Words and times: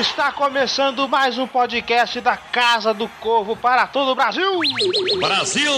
Está 0.00 0.32
começando 0.32 1.06
mais 1.06 1.36
um 1.36 1.46
podcast 1.46 2.22
da 2.22 2.34
Casa 2.34 2.94
do 2.94 3.06
Corvo 3.20 3.54
para 3.54 3.86
todo 3.86 4.12
o 4.12 4.14
Brasil. 4.14 4.58
Brasil! 5.18 5.70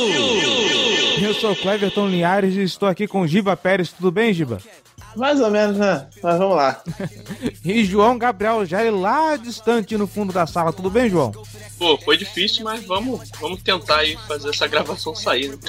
Eu 1.20 1.34
sou 1.34 1.50
o 1.50 1.56
Cleverton 1.56 2.06
Linhares 2.06 2.54
e 2.54 2.62
estou 2.62 2.88
aqui 2.88 3.08
com 3.08 3.26
Giba 3.26 3.56
Pérez. 3.56 3.90
Tudo 3.90 4.12
bem, 4.12 4.32
Giba? 4.32 4.58
Mais 5.16 5.40
ou 5.40 5.50
menos, 5.50 5.76
né? 5.76 6.06
Mas 6.22 6.38
vamos 6.38 6.56
lá. 6.56 6.80
E 7.64 7.84
João 7.84 8.16
Gabriel 8.16 8.64
Jair 8.64 8.94
lá 8.94 9.36
distante 9.36 9.96
no 9.96 10.06
fundo 10.06 10.32
da 10.32 10.46
sala. 10.46 10.72
Tudo 10.72 10.90
bem, 10.90 11.10
João? 11.10 11.32
Pô, 11.78 11.98
foi 11.98 12.16
difícil, 12.16 12.64
mas 12.64 12.84
vamos, 12.84 13.28
vamos 13.40 13.60
tentar 13.62 13.98
aí 13.98 14.16
fazer 14.28 14.50
essa 14.50 14.68
gravação 14.68 15.14
sair. 15.16 15.50
né? 15.50 15.58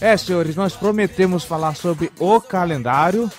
É, 0.00 0.16
senhores, 0.16 0.56
nós 0.56 0.74
prometemos 0.74 1.44
falar 1.44 1.74
sobre 1.74 2.10
o 2.18 2.40
calendário. 2.40 3.30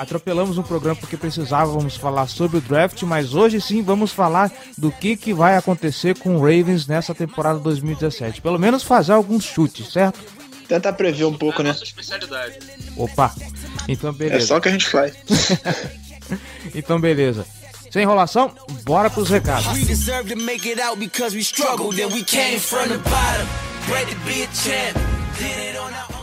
Atropelamos 0.00 0.56
um 0.56 0.62
programa 0.62 0.96
porque 0.96 1.14
precisávamos 1.14 1.94
falar 1.94 2.26
sobre 2.26 2.56
o 2.56 2.60
draft, 2.62 3.02
mas 3.02 3.34
hoje 3.34 3.60
sim 3.60 3.82
vamos 3.82 4.10
falar 4.12 4.50
do 4.78 4.90
que, 4.90 5.14
que 5.14 5.34
vai 5.34 5.58
acontecer 5.58 6.18
com 6.18 6.36
o 6.36 6.40
Ravens 6.40 6.86
nessa 6.86 7.14
temporada 7.14 7.58
2017. 7.58 8.40
Pelo 8.40 8.58
menos 8.58 8.82
fazer 8.82 9.12
alguns 9.12 9.44
chutes, 9.44 9.92
certo? 9.92 10.18
Tentar 10.66 10.94
prever 10.94 11.26
um 11.26 11.36
pouco, 11.36 11.60
é 11.60 11.60
a 11.60 11.64
né? 11.64 11.72
nossa 11.72 11.84
especialidade. 11.84 12.58
Opa! 12.96 13.34
Então, 13.86 14.08
É 14.08 14.14
beleza. 14.14 14.46
só 14.46 14.56
o 14.56 14.60
que 14.62 14.70
a 14.70 14.72
gente 14.72 14.88
faz. 14.88 15.12
Então, 16.74 17.00
beleza. 17.00 17.44
Sem 17.90 18.04
enrolação, 18.04 18.54
bora 18.84 19.10
pros 19.10 19.28
recados. 19.28 19.66
We 25.42 26.19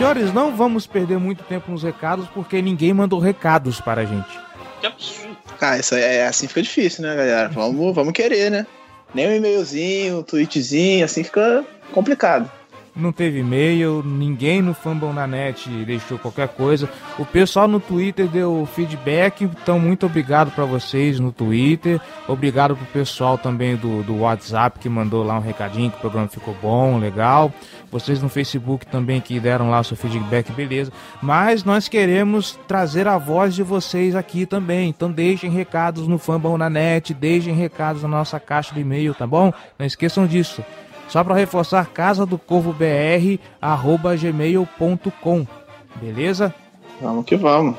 Senhores, 0.00 0.32
não 0.32 0.56
vamos 0.56 0.86
perder 0.86 1.18
muito 1.18 1.44
tempo 1.44 1.70
nos 1.70 1.82
recados 1.82 2.26
porque 2.30 2.60
ninguém 2.62 2.92
mandou 2.92 3.20
recados 3.20 3.80
para 3.80 4.00
a 4.00 4.04
gente. 4.04 4.40
Que 4.80 4.86
absurdo. 4.86 5.36
Ah, 5.60 5.78
isso 5.78 5.94
é 5.94 6.26
assim 6.26 6.48
fica 6.48 6.62
difícil, 6.62 7.02
né, 7.02 7.14
galera? 7.14 7.48
Vamos, 7.50 7.94
vamos 7.94 8.12
querer, 8.12 8.50
né? 8.50 8.66
Nem 9.14 9.28
um 9.28 9.32
e-mailzinho, 9.32 10.18
um 10.18 10.22
tweetzinho, 10.22 11.04
assim 11.04 11.22
fica 11.24 11.64
complicado. 11.92 12.50
Não 13.00 13.12
teve 13.12 13.40
e-mail, 13.40 14.02
ninguém 14.04 14.60
no 14.60 14.74
Fumble 14.74 15.12
na 15.12 15.26
net 15.26 15.68
deixou 15.84 16.18
qualquer 16.18 16.48
coisa. 16.48 16.88
O 17.18 17.24
pessoal 17.24 17.66
no 17.66 17.80
Twitter 17.80 18.28
deu 18.28 18.68
feedback, 18.74 19.44
então 19.44 19.78
muito 19.78 20.06
obrigado 20.06 20.50
para 20.50 20.64
vocês 20.64 21.18
no 21.18 21.32
Twitter. 21.32 22.00
Obrigado 22.28 22.76
pro 22.76 22.84
pessoal 22.86 23.38
também 23.38 23.76
do, 23.76 24.02
do 24.02 24.20
WhatsApp 24.20 24.78
que 24.78 24.88
mandou 24.88 25.24
lá 25.24 25.38
um 25.38 25.42
recadinho 25.42 25.90
que 25.90 25.96
o 25.96 26.00
programa 26.00 26.28
ficou 26.28 26.54
bom, 26.60 26.98
legal. 26.98 27.52
Vocês 27.90 28.22
no 28.22 28.28
Facebook 28.28 28.86
também 28.86 29.20
que 29.20 29.40
deram 29.40 29.70
lá 29.70 29.80
o 29.80 29.84
seu 29.84 29.96
feedback, 29.96 30.52
beleza. 30.52 30.92
Mas 31.20 31.64
nós 31.64 31.88
queremos 31.88 32.58
trazer 32.68 33.08
a 33.08 33.18
voz 33.18 33.54
de 33.54 33.62
vocês 33.62 34.14
aqui 34.14 34.46
também. 34.46 34.90
Então 34.90 35.10
deixem 35.10 35.50
recados 35.50 36.06
no 36.06 36.18
Fumble 36.18 36.56
na 36.56 36.70
net, 36.70 37.12
deixem 37.14 37.54
recados 37.54 38.02
na 38.02 38.08
nossa 38.08 38.38
caixa 38.38 38.74
de 38.74 38.80
e-mail, 38.80 39.14
tá 39.14 39.26
bom? 39.26 39.52
Não 39.78 39.86
esqueçam 39.86 40.26
disso. 40.26 40.62
Só 41.10 41.24
para 41.24 41.34
reforçar, 41.34 41.86
casa 41.86 42.24
do 42.24 42.38
corvo 42.38 42.72
br 42.72 43.40
arroba 43.60 44.16
gmail.com. 44.16 45.46
Beleza? 45.96 46.54
Vamos 47.02 47.24
que 47.24 47.36
vamos. 47.36 47.74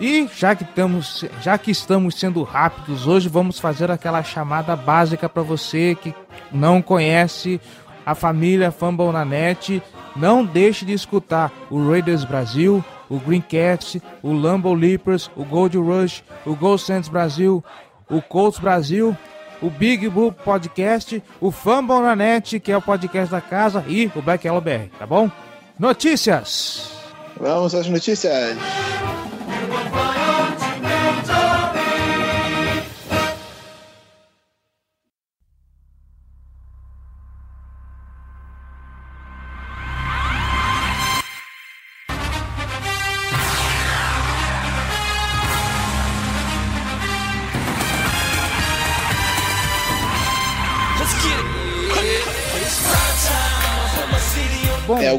E 0.00 0.28
já 0.36 0.54
que 0.54 0.62
estamos, 0.62 1.24
já 1.42 1.58
que 1.58 1.70
estamos 1.72 2.14
sendo 2.14 2.44
rápidos, 2.44 3.08
hoje 3.08 3.28
vamos 3.28 3.58
fazer 3.58 3.90
aquela 3.90 4.22
chamada 4.22 4.76
básica 4.76 5.28
para 5.28 5.42
você 5.42 5.96
que 6.00 6.14
não 6.52 6.80
conhece 6.80 7.60
a 8.04 8.14
família 8.14 8.70
Fumble 8.70 9.10
na 9.10 9.24
net. 9.24 9.82
Não 10.14 10.44
deixe 10.44 10.84
de 10.84 10.92
escutar 10.92 11.50
o 11.68 11.90
Raiders 11.90 12.24
Brasil, 12.24 12.84
o 13.08 13.18
Greencast, 13.18 14.00
o 14.22 14.32
Lambo 14.32 14.72
Leapers, 14.72 15.28
o 15.34 15.44
Gold 15.44 15.76
Rush, 15.76 16.22
o 16.44 16.54
Gold 16.54 16.80
Sands 16.80 17.08
Brasil, 17.08 17.64
o 18.08 18.22
Colts 18.22 18.60
Brasil, 18.60 19.16
o 19.62 19.70
Big 19.70 20.08
Blue 20.08 20.32
Podcast, 20.32 21.22
o 21.40 21.50
Fumble 21.50 22.00
na 22.00 22.14
net, 22.16 22.60
que 22.60 22.72
é 22.72 22.76
o 22.76 22.82
podcast 22.82 23.30
da 23.30 23.40
casa, 23.40 23.84
e 23.88 24.10
o 24.14 24.22
Black 24.22 24.46
Yellow 24.46 24.60
BR, 24.60 24.88
tá 24.98 25.06
bom? 25.06 25.30
Notícias! 25.78 26.90
Vamos 27.38 27.74
às 27.74 27.88
notícias. 27.88 28.56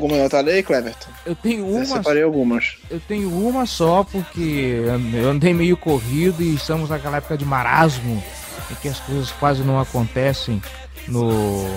Alguma 0.07 0.23
nota 0.23 0.39
aí, 0.39 0.63
Cleverton? 0.63 1.09
eu 1.25 1.35
tenho 1.35 1.67
Eu 1.67 1.75
uma 1.75 1.85
separei 1.85 2.23
algumas. 2.23 2.77
Eu 2.89 2.99
tenho 2.99 3.29
uma 3.29 3.65
só 3.65 4.03
porque 4.03 4.81
eu 5.13 5.29
andei 5.29 5.53
meio 5.53 5.77
corrido 5.77 6.41
e 6.41 6.55
estamos 6.55 6.89
naquela 6.89 7.17
época 7.17 7.37
de 7.37 7.45
marasmo 7.45 8.23
em 8.71 8.75
que 8.75 8.87
as 8.87 8.99
coisas 8.99 9.31
quase 9.31 9.63
não 9.63 9.79
acontecem 9.79 10.61
no 11.07 11.67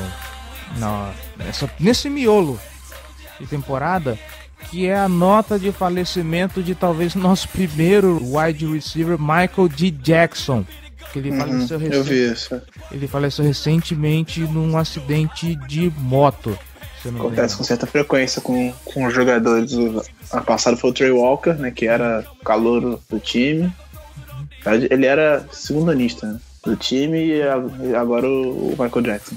na, 0.78 1.12
nessa, 1.36 1.70
nesse 1.78 2.08
miolo 2.08 2.58
de 3.38 3.46
temporada 3.46 4.18
que 4.70 4.86
é 4.86 4.97
a 4.97 5.08
nota 5.08 5.58
de 5.58 5.72
falecimento 5.72 6.62
de 6.62 6.74
talvez 6.74 7.14
nosso 7.14 7.48
primeiro 7.48 8.20
wide 8.22 8.66
receiver 8.66 9.18
Michael 9.18 9.68
D. 9.68 9.91
Jackson 9.91 10.64
que 11.12 11.18
ele 11.18 11.30
Uhum, 11.30 11.38
faleceu 11.38 11.80
eu 11.80 12.62
ele 12.92 13.09
faleceu 13.09 13.44
recentemente 13.44 14.41
num 14.41 14.76
acidente 14.76 15.56
de 15.66 15.92
moto 15.98 16.56
Acontece 17.08 17.56
com 17.56 17.64
certa 17.64 17.86
frequência 17.86 18.41
com, 18.42 18.72
com 18.84 19.06
os 19.06 19.14
jogadores. 19.14 19.72
O 19.72 20.02
ano 20.32 20.44
passado 20.44 20.76
foi 20.76 20.91
o 20.91 20.92
Trey 20.92 21.10
Walker, 21.10 21.54
né? 21.54 21.70
Que 21.70 21.86
era 21.86 22.24
calouro 22.44 23.00
do 23.08 23.18
time. 23.18 23.72
Ele 24.91 25.06
era 25.06 25.47
segundanista 25.52 26.26
né, 26.26 26.38
do 26.64 26.76
time 26.76 27.18
e 27.26 27.42
a- 27.42 27.98
agora 28.00 28.26
o, 28.28 28.70
Michael 28.78 29.02
Jackson. 29.02 29.36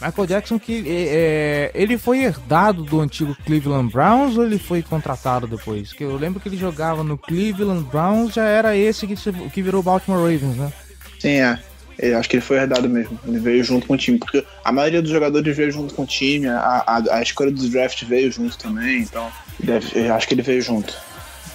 Michael 0.00 0.26
Jackson 0.26 0.58
que 0.58 0.82
é, 0.88 1.70
é, 1.74 1.80
ele 1.80 1.96
foi 1.98 2.24
herdado 2.24 2.82
do 2.82 3.00
antigo 3.00 3.36
Cleveland 3.46 3.92
Browns 3.92 4.36
ou 4.36 4.44
ele 4.44 4.58
foi 4.58 4.82
contratado 4.82 5.46
depois? 5.46 5.92
Que 5.92 6.02
eu 6.04 6.16
lembro 6.16 6.40
que 6.40 6.48
ele 6.48 6.56
jogava 6.56 7.04
no 7.04 7.16
Cleveland 7.18 7.84
Browns, 7.84 8.32
já 8.34 8.44
era 8.44 8.74
esse 8.76 9.06
que, 9.06 9.14
que 9.50 9.62
virou 9.62 9.82
Baltimore 9.82 10.18
Ravens, 10.20 10.56
né? 10.56 10.72
Sim, 11.20 11.40
é. 11.40 11.58
Eu 11.98 12.18
acho 12.18 12.28
que 12.28 12.36
ele 12.36 12.42
foi 12.44 12.56
herdado 12.56 12.88
mesmo. 12.88 13.18
Ele 13.26 13.38
veio 13.38 13.62
junto 13.62 13.86
com 13.86 13.94
o 13.94 13.96
time. 13.96 14.18
Porque 14.18 14.44
a 14.64 14.72
maioria 14.72 15.00
dos 15.02 15.10
jogadores 15.10 15.56
veio 15.56 15.70
junto 15.70 15.94
com 15.94 16.02
o 16.02 16.06
time. 16.06 16.48
A, 16.48 16.82
a, 16.86 17.16
a 17.16 17.22
escolha 17.22 17.50
do 17.50 17.68
draft 17.68 18.02
veio 18.04 18.30
junto 18.32 18.56
também. 18.58 19.00
Então, 19.02 19.28
deve- 19.60 20.08
acho 20.10 20.26
que 20.28 20.34
ele 20.34 20.42
veio 20.42 20.60
junto. 20.62 20.94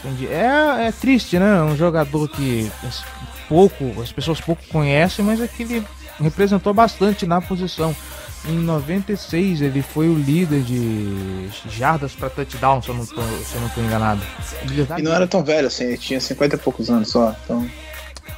Entendi. 0.04 0.28
É, 0.28 0.88
é 0.88 0.92
triste, 0.92 1.38
né? 1.40 1.62
Um 1.64 1.76
jogador 1.76 2.28
que 2.30 2.72
pouco, 3.50 4.00
as 4.02 4.12
pessoas 4.12 4.40
pouco 4.40 4.62
conhecem, 4.70 5.26
mas 5.26 5.42
é 5.42 5.48
que 5.48 5.64
ele 5.64 5.84
representou 6.20 6.74
bastante 6.74 7.26
na 7.26 7.42
posição. 7.42 7.96
Em 8.48 8.54
96 8.60 9.62
ele 9.62 9.82
foi 9.82 10.08
o 10.08 10.14
líder 10.16 10.62
de 10.62 11.50
jardas 11.70 12.14
para 12.14 12.30
touchdown, 12.30 12.82
se 12.82 12.90
eu 12.90 12.96
não 12.96 13.06
tô 13.06 13.82
enganado. 13.82 14.22
E 15.00 15.04
não 15.04 15.14
era 15.14 15.28
tão 15.28 15.44
velho 15.44 15.68
assim, 15.68 15.86
ele 15.86 15.98
tinha 15.98 16.20
50 16.22 16.56
e 16.56 16.60
poucos 16.60 16.90
anos 16.90 17.10
só. 17.10 17.36
Então, 17.44 17.68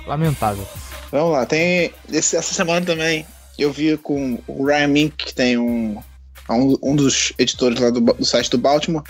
Lamentável. 0.08 0.68
vamos 1.12 1.32
lá. 1.34 1.46
Tem 1.46 1.92
esse- 2.12 2.36
essa 2.36 2.54
semana 2.54 2.86
também 2.86 3.26
eu 3.58 3.72
vi 3.72 3.98
com 3.98 4.40
o 4.48 4.66
Ryan 4.66 4.88
Mink, 4.88 5.26
que 5.26 5.34
tem 5.34 5.58
um 5.58 6.02
um, 6.50 6.76
um 6.82 6.96
dos 6.96 7.32
editores 7.38 7.80
lá 7.80 7.92
do, 7.92 8.02
do 8.02 8.26
site 8.26 8.50
do 8.50 8.58
Baltimore. 8.58 9.04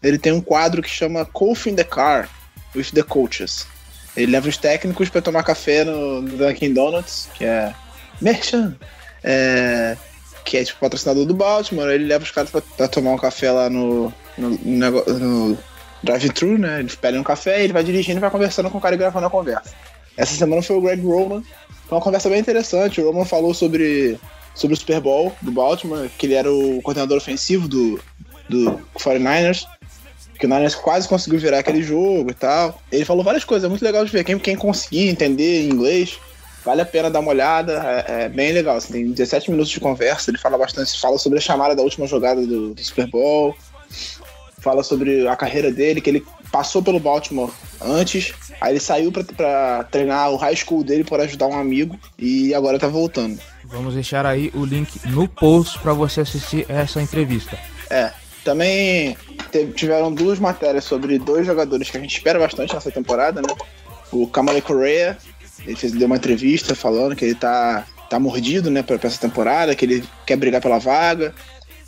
Ele 0.00 0.16
tem 0.16 0.32
um 0.32 0.40
quadro 0.40 0.80
que 0.80 0.88
chama 0.88 1.24
Coffee 1.24 1.72
in 1.72 1.76
the 1.76 1.82
Car 1.82 2.28
with 2.74 2.90
the 2.94 3.02
Coaches. 3.02 3.66
Ele 4.16 4.30
leva 4.30 4.48
os 4.48 4.56
técnicos 4.56 5.08
para 5.08 5.20
tomar 5.20 5.42
café 5.42 5.82
no, 5.82 6.22
Dunkin' 6.22 6.72
Donuts, 6.72 7.28
que 7.34 7.44
é 7.44 7.74
Merchan, 8.20 8.76
é, 9.24 9.96
que 10.44 10.56
é 10.56 10.62
tipo 10.64 10.78
patrocinador 10.78 11.24
do 11.26 11.34
Baltimore. 11.34 11.88
Ele 11.90 12.04
leva 12.04 12.22
os 12.22 12.30
caras 12.30 12.50
pra 12.50 12.86
tomar 12.86 13.10
um 13.10 13.18
café 13.18 13.50
lá 13.50 13.68
no, 13.68 14.12
no, 14.38 14.50
no 14.50 15.04
no 15.18 15.58
drive-thru, 16.00 16.58
né? 16.58 16.78
Eles 16.78 16.94
pedem 16.94 17.18
um 17.18 17.24
café, 17.24 17.64
ele 17.64 17.72
vai 17.72 17.82
dirigindo 17.82 18.18
e 18.18 18.20
vai 18.20 18.30
conversando 18.30 18.70
com 18.70 18.78
o 18.78 18.80
cara 18.80 18.94
e 18.94 18.98
gravando 18.98 19.26
a 19.26 19.30
conversa. 19.30 19.74
Essa 20.16 20.34
semana 20.34 20.62
foi 20.62 20.76
o 20.76 20.80
Greg 20.80 21.02
Roman. 21.02 21.42
Foi 21.88 21.98
uma 21.98 22.04
conversa 22.04 22.28
bem 22.28 22.40
interessante. 22.40 23.00
O 23.00 23.06
Roman 23.06 23.24
falou 23.24 23.52
sobre, 23.52 24.18
sobre 24.54 24.74
o 24.74 24.76
Super 24.76 25.00
Bowl 25.00 25.34
do 25.42 25.50
Baltimore, 25.50 26.08
que 26.18 26.26
ele 26.26 26.34
era 26.34 26.52
o 26.52 26.80
coordenador 26.82 27.18
ofensivo 27.18 27.68
do, 27.68 28.00
do 28.48 28.80
49ers. 28.98 29.66
Que 30.38 30.46
o 30.46 30.48
Niners 30.48 30.74
quase 30.74 31.08
conseguiu 31.08 31.38
virar 31.38 31.60
aquele 31.60 31.82
jogo 31.82 32.30
e 32.30 32.34
tal. 32.34 32.80
Ele 32.90 33.04
falou 33.04 33.22
várias 33.22 33.44
coisas, 33.44 33.64
é 33.64 33.68
muito 33.68 33.84
legal 33.84 34.04
de 34.04 34.10
ver. 34.10 34.24
Quem, 34.24 34.38
quem 34.38 34.56
conseguir 34.56 35.08
entender 35.08 35.64
inglês, 35.64 36.18
vale 36.64 36.80
a 36.80 36.86
pena 36.86 37.08
dar 37.08 37.20
uma 37.20 37.30
olhada. 37.30 38.04
É, 38.08 38.24
é 38.24 38.28
bem 38.28 38.52
legal. 38.52 38.76
assim, 38.76 38.92
tem 38.92 39.10
17 39.12 39.50
minutos 39.50 39.70
de 39.70 39.78
conversa. 39.78 40.30
Ele 40.30 40.38
fala 40.38 40.58
bastante, 40.58 40.98
fala 41.00 41.18
sobre 41.18 41.38
a 41.38 41.42
chamada 41.42 41.76
da 41.76 41.82
última 41.82 42.06
jogada 42.06 42.44
do, 42.44 42.74
do 42.74 42.84
Super 42.84 43.06
Bowl. 43.06 43.54
Fala 44.58 44.82
sobre 44.82 45.28
a 45.28 45.36
carreira 45.36 45.70
dele, 45.70 46.00
que 46.00 46.10
ele 46.10 46.24
passou 46.50 46.82
pelo 46.82 47.00
Baltimore 47.00 47.50
antes. 47.80 48.32
Aí 48.60 48.72
ele 48.72 48.80
saiu 48.80 49.10
pra, 49.12 49.24
pra 49.24 49.84
treinar 49.90 50.30
o 50.30 50.36
high 50.36 50.56
school 50.56 50.84
dele 50.84 51.04
por 51.04 51.20
ajudar 51.20 51.46
um 51.46 51.58
amigo. 51.58 51.98
E 52.18 52.54
agora 52.54 52.78
tá 52.78 52.88
voltando. 52.88 53.38
Vamos 53.64 53.94
deixar 53.94 54.24
aí 54.26 54.50
o 54.54 54.64
link 54.64 55.00
no 55.08 55.26
post 55.26 55.78
para 55.78 55.92
você 55.92 56.20
assistir 56.20 56.64
essa 56.68 57.00
entrevista. 57.02 57.58
É. 57.90 58.12
Também 58.44 59.16
teve- 59.50 59.72
tiveram 59.72 60.12
duas 60.12 60.38
matérias 60.38 60.84
sobre 60.84 61.18
dois 61.18 61.46
jogadores 61.46 61.88
que 61.90 61.96
a 61.96 62.00
gente 62.00 62.14
espera 62.16 62.38
bastante 62.38 62.74
nessa 62.74 62.90
temporada, 62.90 63.40
né? 63.40 63.48
O 64.12 64.26
Kamale 64.26 64.60
Correa, 64.60 65.16
ele 65.66 65.74
fez, 65.74 65.92
deu 65.92 66.06
uma 66.06 66.16
entrevista 66.16 66.74
falando 66.74 67.16
que 67.16 67.24
ele 67.24 67.34
tá, 67.34 67.86
tá 68.10 68.20
mordido, 68.20 68.70
né, 68.70 68.82
pra, 68.82 68.98
pra 68.98 69.08
essa 69.08 69.18
temporada, 69.18 69.74
que 69.74 69.86
ele 69.86 70.04
quer 70.26 70.36
brigar 70.36 70.60
pela 70.60 70.78
vaga, 70.78 71.34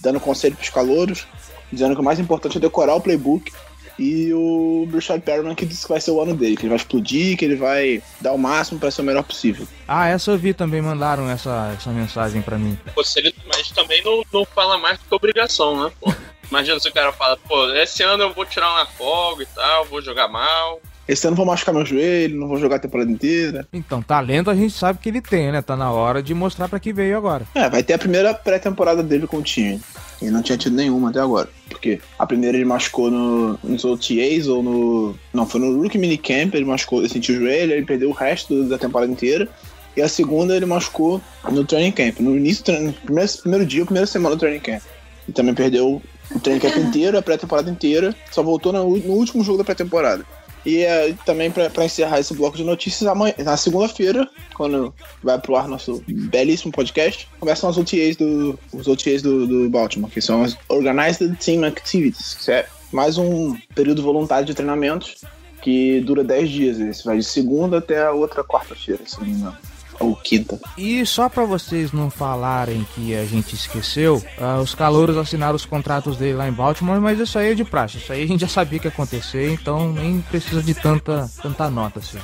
dando 0.00 0.18
conselho 0.18 0.56
pros 0.56 0.70
calouros, 0.70 1.26
dizendo 1.70 1.94
que 1.94 2.00
o 2.00 2.04
mais 2.04 2.18
importante 2.18 2.56
é 2.56 2.60
decorar 2.60 2.94
o 2.94 3.00
playbook. 3.02 3.52
E 3.98 4.32
o 4.32 4.86
Brashad 4.90 5.22
Perriman 5.22 5.54
que 5.54 5.64
disse 5.64 5.82
que 5.82 5.92
vai 5.92 6.00
ser 6.00 6.10
o 6.10 6.20
ano 6.20 6.34
dele, 6.34 6.56
que 6.56 6.62
ele 6.62 6.68
vai 6.68 6.76
explodir, 6.76 7.36
que 7.36 7.44
ele 7.44 7.56
vai 7.56 8.02
dar 8.20 8.32
o 8.32 8.38
máximo 8.38 8.78
pra 8.78 8.90
ser 8.90 9.02
o 9.02 9.04
melhor 9.04 9.22
possível. 9.22 9.66
Ah, 9.88 10.08
essa 10.08 10.30
eu 10.30 10.38
vi 10.38 10.52
também, 10.52 10.82
mandaram 10.82 11.28
essa, 11.30 11.74
essa 11.76 11.90
mensagem 11.90 12.42
para 12.42 12.58
mim. 12.58 12.78
Mas 12.94 13.70
também 13.70 14.02
não, 14.02 14.22
não 14.32 14.44
fala 14.44 14.76
mais 14.78 14.98
do 14.98 15.04
que 15.04 15.14
obrigação, 15.14 15.84
né? 15.84 15.92
Pô? 16.00 16.12
Imagina 16.50 16.78
se 16.78 16.88
o 16.88 16.92
cara 16.92 17.12
fala, 17.12 17.36
pô, 17.36 17.70
esse 17.72 18.02
ano 18.02 18.24
eu 18.24 18.32
vou 18.32 18.44
tirar 18.44 18.70
uma 18.70 18.86
folga 18.86 19.42
e 19.42 19.46
tal, 19.46 19.84
vou 19.86 20.02
jogar 20.02 20.28
mal. 20.28 20.80
Esse 21.08 21.26
ano 21.26 21.34
eu 21.34 21.36
vou 21.36 21.46
machucar 21.46 21.72
meu 21.74 21.86
joelho, 21.86 22.36
não 22.38 22.48
vou 22.48 22.58
jogar 22.58 22.76
a 22.76 22.78
temporada 22.80 23.10
inteira. 23.10 23.66
Então, 23.72 24.02
talento 24.02 24.50
a 24.50 24.54
gente 24.54 24.74
sabe 24.74 24.98
que 24.98 25.08
ele 25.08 25.20
tem, 25.20 25.52
né? 25.52 25.62
Tá 25.62 25.76
na 25.76 25.90
hora 25.92 26.20
de 26.20 26.34
mostrar 26.34 26.68
para 26.68 26.80
que 26.80 26.92
veio 26.92 27.16
agora. 27.16 27.46
É, 27.54 27.68
vai 27.70 27.82
ter 27.82 27.94
a 27.94 27.98
primeira 27.98 28.34
pré-temporada 28.34 29.02
dele 29.04 29.26
com 29.26 29.36
o 29.36 29.42
time. 29.42 29.80
Ele 30.20 30.30
não 30.32 30.42
tinha 30.42 30.58
tido 30.58 30.74
nenhuma 30.74 31.10
até 31.10 31.20
agora. 31.20 31.48
Porque 31.68 32.00
a 32.18 32.26
primeira 32.26 32.56
ele 32.56 32.64
machucou 32.64 33.10
no, 33.10 33.58
nos 33.62 33.84
OTAs 33.84 34.48
ou 34.48 34.62
no. 34.62 35.14
Não, 35.32 35.46
foi 35.46 35.60
no 35.60 35.80
Rookie 35.80 35.98
Minicamp, 35.98 36.54
ele 36.56 36.64
machucou, 36.64 37.00
ele 37.00 37.08
sentiu 37.08 37.36
o 37.36 37.38
joelho, 37.38 37.72
ele 37.72 37.86
perdeu 37.86 38.08
o 38.08 38.12
resto 38.12 38.64
da 38.64 38.76
temporada 38.78 39.12
inteira. 39.12 39.48
E 39.96 40.02
a 40.02 40.08
segunda 40.08 40.56
ele 40.56 40.66
machucou 40.66 41.20
no 41.50 41.64
training 41.64 41.92
camp. 41.92 42.18
No 42.20 42.36
início, 42.36 42.62
do 42.62 42.66
treino- 42.66 42.92
primeiro, 43.04 43.30
primeiro 43.40 43.64
dia, 43.66 43.84
primeira 43.84 44.06
semana 44.06 44.34
do 44.34 44.38
training 44.40 44.60
camp. 44.60 44.82
E 45.28 45.32
também 45.32 45.54
perdeu 45.54 46.02
o 46.34 46.40
training 46.40 46.60
camp 46.60 46.76
inteiro, 46.84 47.16
a 47.16 47.22
pré-temporada 47.22 47.70
inteira. 47.70 48.14
Só 48.32 48.42
voltou 48.42 48.72
no, 48.72 48.96
no 48.96 49.12
último 49.14 49.44
jogo 49.44 49.58
da 49.58 49.64
pré-temporada. 49.64 50.24
E 50.66 50.82
eh, 50.82 51.14
também 51.24 51.48
pra 51.48 51.84
encerrar 51.84 52.18
esse 52.18 52.34
bloco 52.34 52.56
de 52.56 52.64
notícias, 52.64 53.08
amanhã, 53.08 53.32
na 53.38 53.56
segunda-feira, 53.56 54.28
quando 54.52 54.92
vai 55.22 55.38
pro 55.38 55.54
ar 55.54 55.68
nosso 55.68 56.02
belíssimo 56.08 56.72
podcast, 56.72 57.28
começam 57.38 57.70
as 57.70 57.78
OTAs 57.78 58.16
do, 58.16 58.58
os 58.72 58.88
OTAs 58.88 59.22
do, 59.22 59.46
do 59.46 59.70
Baltimore, 59.70 60.10
que 60.10 60.20
são 60.20 60.42
as 60.42 60.58
Organized 60.68 61.36
Team 61.36 61.64
Activities, 61.64 62.34
que 62.34 62.50
é 62.50 62.66
mais 62.92 63.16
um 63.16 63.56
período 63.76 64.02
voluntário 64.02 64.44
de 64.44 64.54
treinamentos 64.54 65.24
que 65.62 66.00
dura 66.00 66.24
10 66.24 66.50
dias. 66.50 66.80
Esse 66.80 67.04
vai 67.04 67.18
de 67.18 67.24
segunda 67.24 67.78
até 67.78 68.04
a 68.04 68.10
outra 68.10 68.42
quarta-feira, 68.42 69.02
se 69.06 69.18
não 69.20 69.26
me 69.26 69.32
engano. 69.34 69.56
Ou 70.00 70.14
quinta. 70.16 70.58
E 70.76 71.04
só 71.06 71.28
para 71.28 71.44
vocês 71.44 71.92
não 71.92 72.10
falarem 72.10 72.86
que 72.94 73.14
a 73.14 73.24
gente 73.24 73.54
esqueceu, 73.54 74.22
ah, 74.38 74.60
os 74.60 74.74
calouros 74.74 75.16
assinaram 75.16 75.56
os 75.56 75.64
contratos 75.64 76.16
dele 76.16 76.34
lá 76.34 76.48
em 76.48 76.52
Baltimore, 76.52 77.00
mas 77.00 77.18
isso 77.18 77.38
aí 77.38 77.52
é 77.52 77.54
de 77.54 77.64
praxe. 77.64 77.98
Isso 77.98 78.12
aí 78.12 78.22
a 78.22 78.26
gente 78.26 78.40
já 78.40 78.48
sabia 78.48 78.78
que 78.78 78.86
ia 78.86 78.90
acontecer, 78.90 79.52
então 79.52 79.92
nem 79.92 80.20
precisa 80.20 80.62
de 80.62 80.74
tanta, 80.74 81.30
tanta 81.42 81.70
nota 81.70 82.00
assim. 82.00 82.18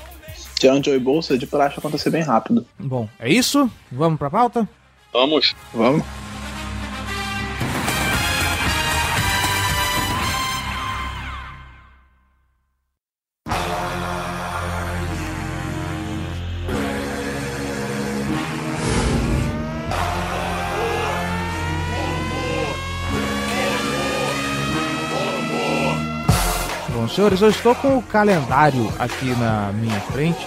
Tirando 0.58 0.84
Joey 0.84 1.00
Bolsa, 1.00 1.36
de 1.36 1.46
praxe 1.46 1.78
acontecer 1.78 2.10
bem 2.10 2.22
rápido. 2.22 2.64
Bom, 2.78 3.08
é 3.18 3.28
isso? 3.28 3.70
Vamos 3.90 4.18
pra 4.18 4.30
pauta? 4.30 4.68
Vamos. 5.12 5.54
Vamos? 5.74 6.04
Senhores, 27.22 27.40
eu 27.40 27.50
estou 27.50 27.74
com 27.76 27.98
o 27.98 28.02
calendário 28.02 28.92
aqui 28.98 29.26
na 29.38 29.70
minha 29.74 30.00
frente. 30.00 30.44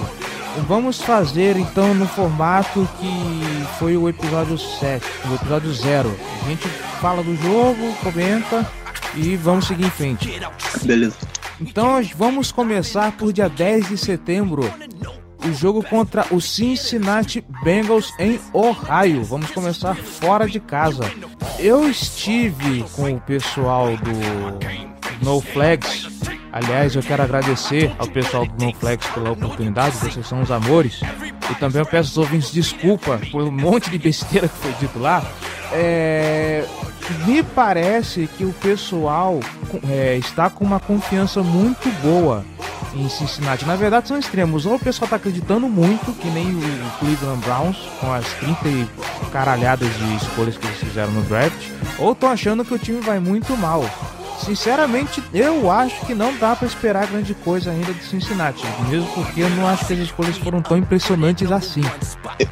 Vamos 0.67 1.01
fazer 1.01 1.55
então 1.55 1.93
no 1.93 2.05
formato 2.05 2.87
que 2.99 3.77
foi 3.79 3.95
o 3.95 4.09
episódio 4.09 4.57
7, 4.57 5.05
o 5.29 5.35
episódio 5.35 5.73
0. 5.73 6.15
A 6.43 6.49
gente 6.49 6.67
fala 6.99 7.23
do 7.23 7.33
jogo, 7.37 7.93
comenta 8.03 8.69
e 9.15 9.37
vamos 9.37 9.67
seguir 9.67 9.85
em 9.85 9.89
frente. 9.89 10.41
Beleza. 10.83 11.15
Então 11.61 11.85
nós 11.93 12.11
vamos 12.11 12.51
começar 12.51 13.13
por 13.13 13.31
dia 13.31 13.47
10 13.47 13.89
de 13.89 13.97
setembro. 13.97 14.63
O 15.45 15.53
jogo 15.53 15.81
contra 15.83 16.25
o 16.31 16.41
Cincinnati 16.41 17.45
Bengals 17.63 18.11
em 18.19 18.39
Ohio. 18.51 19.23
Vamos 19.23 19.51
começar 19.51 19.95
fora 19.95 20.47
de 20.47 20.59
casa. 20.59 21.09
Eu 21.57 21.87
estive 21.87 22.83
com 22.95 23.13
o 23.13 23.21
pessoal 23.21 23.95
do 23.95 24.94
No 25.21 25.41
Flags. 25.41 26.07
Aliás, 26.51 26.95
eu 26.95 27.03
quero 27.03 27.21
agradecer 27.21 27.93
ao 27.99 28.07
pessoal 28.07 28.45
do 28.45 28.65
No 28.65 28.73
Flags 28.73 29.07
pela 29.09 29.31
oportunidade, 29.31 29.97
vocês 29.97 30.25
são 30.25 30.41
os 30.41 30.51
amores. 30.51 31.01
E 31.51 31.55
também 31.55 31.81
eu 31.81 31.85
peço 31.85 32.09
aos 32.11 32.17
ouvintes 32.17 32.51
desculpa 32.51 33.19
por 33.31 33.43
um 33.43 33.51
monte 33.51 33.89
de 33.89 33.97
besteira 33.97 34.47
que 34.47 34.57
foi 34.57 34.71
dito 34.79 34.97
lá. 34.97 35.23
É, 35.71 36.65
me 37.25 37.43
parece 37.43 38.27
que 38.37 38.45
o 38.45 38.53
pessoal 38.53 39.39
é, 39.89 40.15
está 40.17 40.49
com 40.49 40.63
uma 40.63 40.79
confiança 40.79 41.43
muito 41.43 41.89
boa 42.01 42.45
em 42.95 43.09
Cincinnati. 43.09 43.65
Na 43.65 43.75
verdade, 43.75 44.07
são 44.07 44.17
extremos. 44.17 44.65
Ou 44.65 44.75
o 44.75 44.79
pessoal 44.79 45.05
está 45.05 45.17
acreditando 45.17 45.67
muito, 45.67 46.13
que 46.13 46.29
nem 46.29 46.47
o 46.47 46.99
Cleveland 46.99 47.41
Browns, 47.45 47.77
com 47.99 48.11
as 48.13 48.25
30 48.35 48.67
e 48.69 48.87
caralhadas 49.31 49.89
de 49.97 50.15
escolhas 50.15 50.57
que 50.57 50.65
eles 50.65 50.79
fizeram 50.79 51.11
no 51.11 51.21
draft, 51.23 51.69
ou 51.99 52.13
estão 52.13 52.29
achando 52.29 52.63
que 52.63 52.73
o 52.73 52.79
time 52.79 53.01
vai 53.01 53.19
muito 53.19 53.55
mal. 53.57 53.83
Sinceramente, 54.43 55.23
eu 55.33 55.71
acho 55.71 56.05
que 56.05 56.13
não 56.13 56.35
dá 56.37 56.55
para 56.55 56.67
esperar 56.67 57.07
grande 57.07 57.33
coisa 57.33 57.71
ainda 57.71 57.93
de 57.93 58.03
Cincinnati, 58.03 58.63
mesmo 58.89 59.07
porque 59.13 59.41
eu 59.41 59.49
não 59.51 59.67
acho 59.67 59.85
que 59.87 59.93
as 59.93 59.99
escolhas 59.99 60.37
foram 60.37 60.61
tão 60.61 60.77
impressionantes 60.77 61.51
assim. 61.51 61.81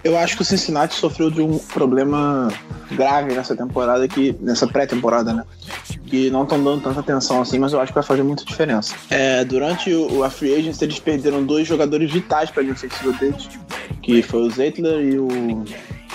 Eu- 0.04 0.18
acho 0.18 0.36
que 0.38 0.42
o 0.42 0.46
Cincinnati 0.46 0.96
sofreu 0.96 1.30
de 1.30 1.42
um 1.42 1.58
problema 1.60 2.48
grave 2.92 3.34
nessa 3.34 3.56
temporada, 3.56 4.08
que, 4.08 4.36
nessa 4.40 4.66
pré-temporada, 4.68 5.34
né? 5.34 5.44
Que 6.06 6.30
não 6.30 6.44
estão 6.44 6.64
dando 6.64 6.82
tanta 6.82 7.00
atenção 7.00 7.42
assim, 7.42 7.60
mas 7.60 7.74
eu 7.74 7.80
acho 7.82 7.92
que 7.92 7.96
vai 7.96 8.04
fazer 8.04 8.24
muita 8.24 8.46
diferença. 8.46 8.96
É, 9.10 9.44
durante 9.44 9.94
o, 9.94 10.24
a 10.24 10.30
Free 10.30 10.56
Agency, 10.56 10.84
eles 10.86 11.00
perderam 11.00 11.44
dois 11.44 11.68
jogadores 11.68 12.12
vitais 12.12 12.50
para 12.52 12.62
a 12.62 12.64
linha 12.64 12.74
ofensiva 12.76 13.12
deles, 13.14 13.50
que 14.02 14.22
foi 14.22 14.42
o 14.44 14.50
Zeitler 14.52 15.00
e 15.02 15.20
o. 15.20 15.64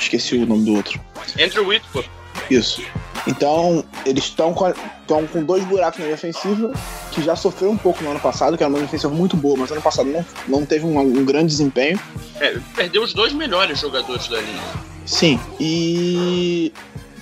Esqueci 0.01 0.37
o 0.37 0.47
nome 0.47 0.65
do 0.65 0.75
outro. 0.75 1.01
Andrew 1.43 1.67
Whitworth. 1.67 2.09
Isso. 2.49 2.81
Então, 3.27 3.85
eles 4.07 4.25
estão 4.25 4.55
com, 4.55 4.65
a- 4.67 4.75
com 5.07 5.43
dois 5.45 5.65
buracos 5.65 5.99
na 5.99 6.05
linha 6.07 6.15
ofensiva, 6.15 6.73
que 7.11 7.23
já 7.23 7.37
sofreu 7.37 7.71
um 7.71 7.77
pouco 7.77 8.03
no 8.03 8.11
ano 8.11 8.21
passado, 8.21 8.57
que 8.57 8.63
era 8.63 8.71
uma 8.73 8.81
defesa 8.81 9.09
muito 9.09 9.37
boa, 9.37 9.57
mas 9.57 9.71
ano 9.71 9.83
passado 9.83 10.09
não, 10.09 10.25
não 10.47 10.65
teve 10.67 10.87
um, 10.87 10.99
um 10.99 11.25
grande 11.25 11.47
desempenho. 11.49 11.99
É, 12.41 12.57
perdeu 12.75 13.03
os 13.03 13.13
dois 13.13 13.33
melhores 13.33 13.79
jogadores 13.81 14.29
da 14.29 14.41
linha. 14.41 14.63
Sim, 15.05 15.39
e 15.59 16.73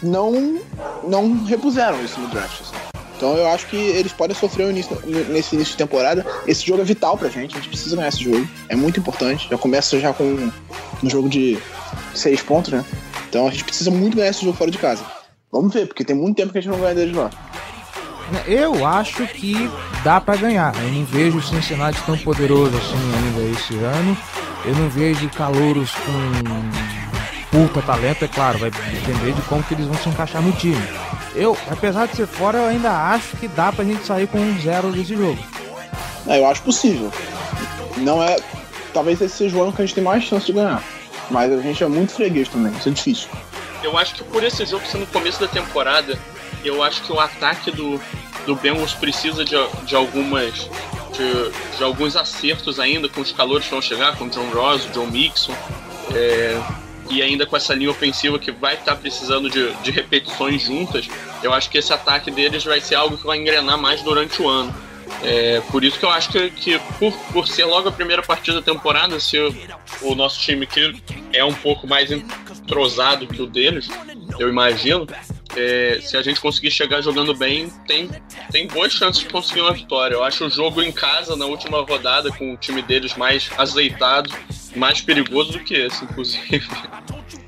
não, 0.02 0.58
não 1.04 1.44
repuseram 1.44 2.04
isso 2.04 2.18
no 2.20 2.28
draft. 2.28 2.60
Assim. 2.60 2.74
Então 3.16 3.34
eu 3.36 3.46
acho 3.48 3.66
que 3.68 3.76
eles 3.76 4.12
podem 4.12 4.36
sofrer 4.36 4.68
início, 4.68 4.94
nesse 5.30 5.54
início 5.54 5.72
de 5.72 5.78
temporada. 5.78 6.24
Esse 6.46 6.66
jogo 6.66 6.82
é 6.82 6.84
vital 6.84 7.16
pra 7.16 7.28
gente, 7.30 7.52
a 7.56 7.58
gente 7.60 7.68
precisa 7.70 7.96
ganhar 7.96 8.08
esse 8.08 8.22
jogo. 8.22 8.46
É 8.68 8.76
muito 8.76 9.00
importante. 9.00 9.48
Já 9.50 9.56
começa 9.56 9.98
já 9.98 10.12
com 10.12 10.50
um 11.02 11.08
jogo 11.08 11.28
de 11.28 11.56
seis 12.14 12.42
pontos, 12.42 12.72
né? 12.72 12.84
Então 13.28 13.46
a 13.48 13.50
gente 13.50 13.64
precisa 13.64 13.90
muito 13.90 14.16
ganhar 14.16 14.28
esse 14.30 14.44
jogo 14.44 14.56
fora 14.56 14.70
de 14.70 14.76
casa. 14.78 15.02
Vamos 15.56 15.72
ver, 15.72 15.86
porque 15.86 16.04
tem 16.04 16.14
muito 16.14 16.36
tempo 16.36 16.52
que 16.52 16.58
a 16.58 16.60
gente 16.60 16.70
não 16.70 16.78
ganha 16.78 16.94
deles 16.94 17.16
lá. 17.16 17.30
Eu 18.46 18.84
acho 18.84 19.26
que 19.26 19.70
dá 20.04 20.20
para 20.20 20.36
ganhar. 20.36 20.74
Eu 20.76 20.92
não 20.92 21.04
vejo 21.06 21.38
o 21.38 21.42
Cincinnati 21.42 21.98
tão 22.02 22.18
poderoso 22.18 22.76
assim 22.76 22.94
ainda 22.94 23.58
esse 23.58 23.74
ano. 23.76 24.14
Eu 24.66 24.74
não 24.74 24.90
vejo 24.90 25.26
calouros 25.30 25.92
com 25.92 27.50
puta 27.50 27.80
talento, 27.80 28.22
é 28.22 28.28
claro, 28.28 28.58
vai 28.58 28.70
depender 28.70 29.32
de 29.32 29.40
como 29.42 29.62
que 29.62 29.72
eles 29.72 29.86
vão 29.86 29.96
se 29.96 30.10
encaixar 30.10 30.42
no 30.42 30.52
time. 30.52 30.76
Eu, 31.34 31.56
apesar 31.70 32.06
de 32.06 32.16
ser 32.16 32.26
fora, 32.26 32.58
eu 32.58 32.66
ainda 32.66 32.90
acho 32.90 33.38
que 33.38 33.48
dá 33.48 33.72
pra 33.72 33.82
gente 33.82 34.04
sair 34.04 34.26
com 34.26 34.38
um 34.38 34.60
zero 34.60 34.92
desse 34.92 35.16
jogo. 35.16 35.38
É, 36.26 36.38
eu 36.38 36.46
acho 36.46 36.60
possível. 36.60 37.10
Não 37.96 38.22
é. 38.22 38.36
Talvez 38.92 39.22
esse 39.22 39.36
seja 39.36 39.56
o 39.56 39.62
ano 39.62 39.72
que 39.72 39.80
a 39.80 39.86
gente 39.86 39.94
tem 39.94 40.04
mais 40.04 40.22
chance 40.22 40.44
de 40.44 40.52
ganhar. 40.52 40.82
Mas 41.30 41.50
a 41.50 41.62
gente 41.62 41.82
é 41.82 41.88
muito 41.88 42.12
freguês 42.12 42.46
também, 42.46 42.72
isso 42.74 42.90
é 42.90 42.92
difícil. 42.92 43.28
Eu 43.82 43.96
acho 43.96 44.14
que 44.14 44.24
por 44.24 44.42
esse 44.42 44.64
jogo 44.66 44.86
ser 44.86 44.98
no 44.98 45.06
começo 45.06 45.40
da 45.40 45.48
temporada, 45.48 46.18
eu 46.64 46.82
acho 46.82 47.02
que 47.02 47.12
o 47.12 47.20
ataque 47.20 47.70
do, 47.70 48.00
do 48.46 48.54
Bengals 48.54 48.94
precisa 48.94 49.44
de, 49.44 49.56
de 49.84 49.94
algumas. 49.94 50.68
De, 51.12 51.76
de 51.78 51.82
alguns 51.82 52.14
acertos 52.14 52.78
ainda 52.78 53.08
com 53.08 53.22
os 53.22 53.32
calores 53.32 53.64
que 53.64 53.70
vão 53.70 53.80
chegar, 53.80 54.16
com 54.16 54.26
o 54.26 54.28
John 54.28 54.50
Ross, 54.50 54.84
o 54.84 54.90
John 54.90 55.06
Mixon. 55.06 55.54
É, 56.14 56.60
e 57.08 57.22
ainda 57.22 57.46
com 57.46 57.56
essa 57.56 57.74
linha 57.74 57.90
ofensiva 57.90 58.38
que 58.38 58.50
vai 58.50 58.74
estar 58.74 58.94
tá 58.94 58.96
precisando 58.96 59.48
de, 59.48 59.72
de 59.76 59.90
repetições 59.90 60.62
juntas, 60.62 61.08
eu 61.42 61.52
acho 61.52 61.70
que 61.70 61.78
esse 61.78 61.92
ataque 61.92 62.30
deles 62.30 62.64
vai 62.64 62.80
ser 62.80 62.96
algo 62.96 63.16
que 63.16 63.24
vai 63.24 63.38
engrenar 63.38 63.78
mais 63.78 64.02
durante 64.02 64.42
o 64.42 64.48
ano. 64.48 64.74
É, 65.22 65.62
por 65.70 65.84
isso 65.84 65.98
que 65.98 66.04
eu 66.04 66.10
acho 66.10 66.30
que, 66.30 66.50
que 66.50 66.78
por, 66.98 67.12
por 67.32 67.48
ser 67.48 67.64
logo 67.64 67.88
a 67.88 67.92
primeira 67.92 68.22
partida 68.22 68.60
da 68.60 68.62
temporada, 68.62 69.18
se 69.20 69.38
o, 69.38 69.54
o 70.02 70.14
nosso 70.14 70.40
time 70.40 70.66
que 70.66 70.94
é 71.32 71.44
um 71.44 71.54
pouco 71.54 71.86
mais 71.86 72.10
entrosado 72.66 73.28
que 73.28 73.40
o 73.40 73.46
deles, 73.46 73.88
eu 74.40 74.48
imagino, 74.48 75.06
é, 75.56 76.00
se 76.02 76.16
a 76.16 76.22
gente 76.22 76.40
conseguir 76.40 76.72
chegar 76.72 77.00
jogando 77.00 77.32
bem, 77.32 77.70
tem, 77.86 78.10
tem 78.50 78.66
boas 78.66 78.92
chances 78.92 79.22
de 79.22 79.28
conseguir 79.28 79.60
uma 79.60 79.72
vitória. 79.72 80.14
Eu 80.14 80.24
acho 80.24 80.44
o 80.44 80.50
jogo 80.50 80.82
em 80.82 80.90
casa, 80.90 81.36
na 81.36 81.46
última 81.46 81.80
rodada, 81.82 82.30
com 82.32 82.52
o 82.52 82.56
time 82.56 82.82
deles 82.82 83.16
mais 83.16 83.48
azeitado, 83.56 84.30
mais 84.74 85.00
perigoso 85.00 85.52
do 85.52 85.60
que 85.60 85.74
esse, 85.74 86.04
inclusive. 86.04 86.66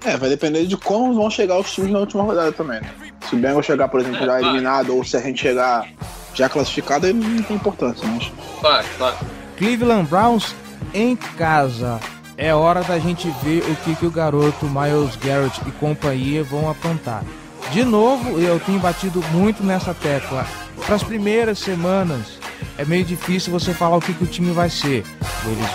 É, 0.05 0.17
vai 0.17 0.29
depender 0.29 0.65
de 0.67 0.77
como 0.77 1.13
vão 1.13 1.29
chegar 1.29 1.59
os 1.59 1.73
times 1.73 1.91
na 1.91 1.99
última 1.99 2.23
rodada 2.23 2.53
também, 2.53 2.81
né? 2.81 2.95
Se 3.29 3.35
o 3.35 3.39
Bengals 3.39 3.67
chegar, 3.67 3.89
por 3.89 4.01
exemplo, 4.01 4.23
é, 4.23 4.27
já 4.27 4.41
eliminado, 4.41 4.97
ou 4.97 5.05
se 5.05 5.17
a 5.17 5.21
gente 5.21 5.41
chegar 5.41 5.87
já 6.33 6.49
classificado, 6.49 7.07
aí 7.07 7.13
não 7.13 7.43
tem 7.43 7.57
importância, 7.57 8.07
mas. 8.07 8.31
Claro, 8.61 8.87
claro. 8.97 9.17
Cleveland 9.57 10.09
Browns 10.09 10.55
em 10.95 11.17
casa. 11.17 11.99
É 12.41 12.55
hora 12.55 12.85
da 12.85 13.01
gente 13.01 13.29
ver 13.43 13.65
o 13.69 13.75
que, 13.75 13.97
que 13.97 14.07
o 14.07 14.13
garoto 14.13 14.67
Miles 14.67 15.17
Garrett 15.17 15.61
e 15.67 15.73
companhia 15.73 16.45
vão 16.45 16.71
aprontar. 16.71 17.25
De 17.73 17.83
novo, 17.83 18.39
eu 18.39 18.61
tenho 18.61 18.79
batido 18.79 19.21
muito 19.33 19.65
nessa 19.65 19.93
tecla. 19.93 20.47
Para 20.87 20.95
as 20.95 21.03
primeiras 21.03 21.59
semanas, 21.59 22.39
é 22.79 22.85
meio 22.85 23.05
difícil 23.05 23.53
você 23.53 23.75
falar 23.75 23.97
o 23.97 24.01
que, 24.01 24.15
que 24.15 24.23
o 24.23 24.27
time 24.29 24.53
vai 24.53 24.71
ser. 24.71 25.05
Eles 25.45 25.71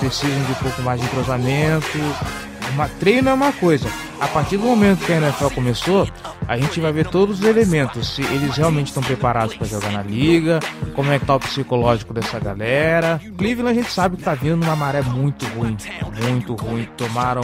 precisam 0.00 0.42
de 0.44 0.50
um 0.50 0.54
pouco 0.56 0.82
mais 0.82 1.00
de 1.00 1.06
entrosamento, 1.06 1.98
uma, 2.72 2.88
treino 2.88 3.28
é 3.28 3.32
uma 3.32 3.52
coisa. 3.52 3.88
A 4.20 4.26
partir 4.28 4.56
do 4.56 4.64
momento 4.64 5.04
que 5.04 5.12
a 5.12 5.16
NFL 5.16 5.48
começou, 5.54 6.08
a 6.46 6.56
gente 6.56 6.80
vai 6.80 6.92
ver 6.92 7.06
todos 7.06 7.40
os 7.40 7.46
elementos. 7.46 8.14
Se 8.14 8.22
eles 8.22 8.56
realmente 8.56 8.88
estão 8.88 9.02
preparados 9.02 9.54
para 9.56 9.66
jogar 9.66 9.92
na 9.92 10.02
liga, 10.02 10.58
como 10.94 11.12
é 11.12 11.18
que 11.18 11.26
tá 11.26 11.36
o 11.36 11.40
psicológico 11.40 12.12
dessa 12.12 12.38
galera. 12.40 13.20
Cleveland 13.36 13.78
a 13.78 13.82
gente 13.82 13.92
sabe 13.92 14.16
que 14.16 14.22
tá 14.22 14.34
vindo 14.34 14.56
numa 14.56 14.74
maré 14.74 15.02
muito 15.02 15.46
ruim. 15.46 15.76
Muito 16.28 16.54
ruim. 16.54 16.88
Tomaram. 16.96 17.42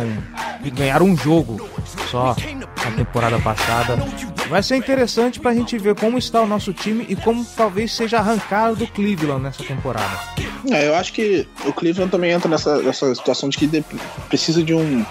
e 0.64 0.71
ganharam 0.71 1.07
um 1.07 1.16
jogo 1.16 1.69
só 2.11 2.35
na 2.85 2.90
temporada 2.97 3.38
passada. 3.38 3.97
Vai 4.49 4.62
ser 4.62 4.76
interessante 4.76 5.40
pra 5.40 5.54
gente 5.54 5.78
ver 5.78 5.95
como 5.95 6.19
está 6.19 6.40
o 6.40 6.47
nosso 6.47 6.73
time 6.73 7.07
e 7.09 7.16
como 7.16 7.45
talvez 7.57 7.93
seja 7.93 8.19
arrancado 8.19 8.76
do 8.76 8.87
Cleveland 8.87 9.43
nessa 9.43 9.62
temporada. 9.62 10.19
É, 10.71 10.88
eu 10.88 10.95
acho 10.95 11.12
que 11.12 11.47
o 11.66 11.73
Cleveland 11.73 12.11
também 12.11 12.33
entra 12.33 12.49
nessa, 12.49 12.83
nessa 12.83 13.14
situação 13.14 13.49
de 13.49 13.59
que 13.59 13.85
precisa 14.28 14.62
de 14.62 14.75
um 14.75 15.04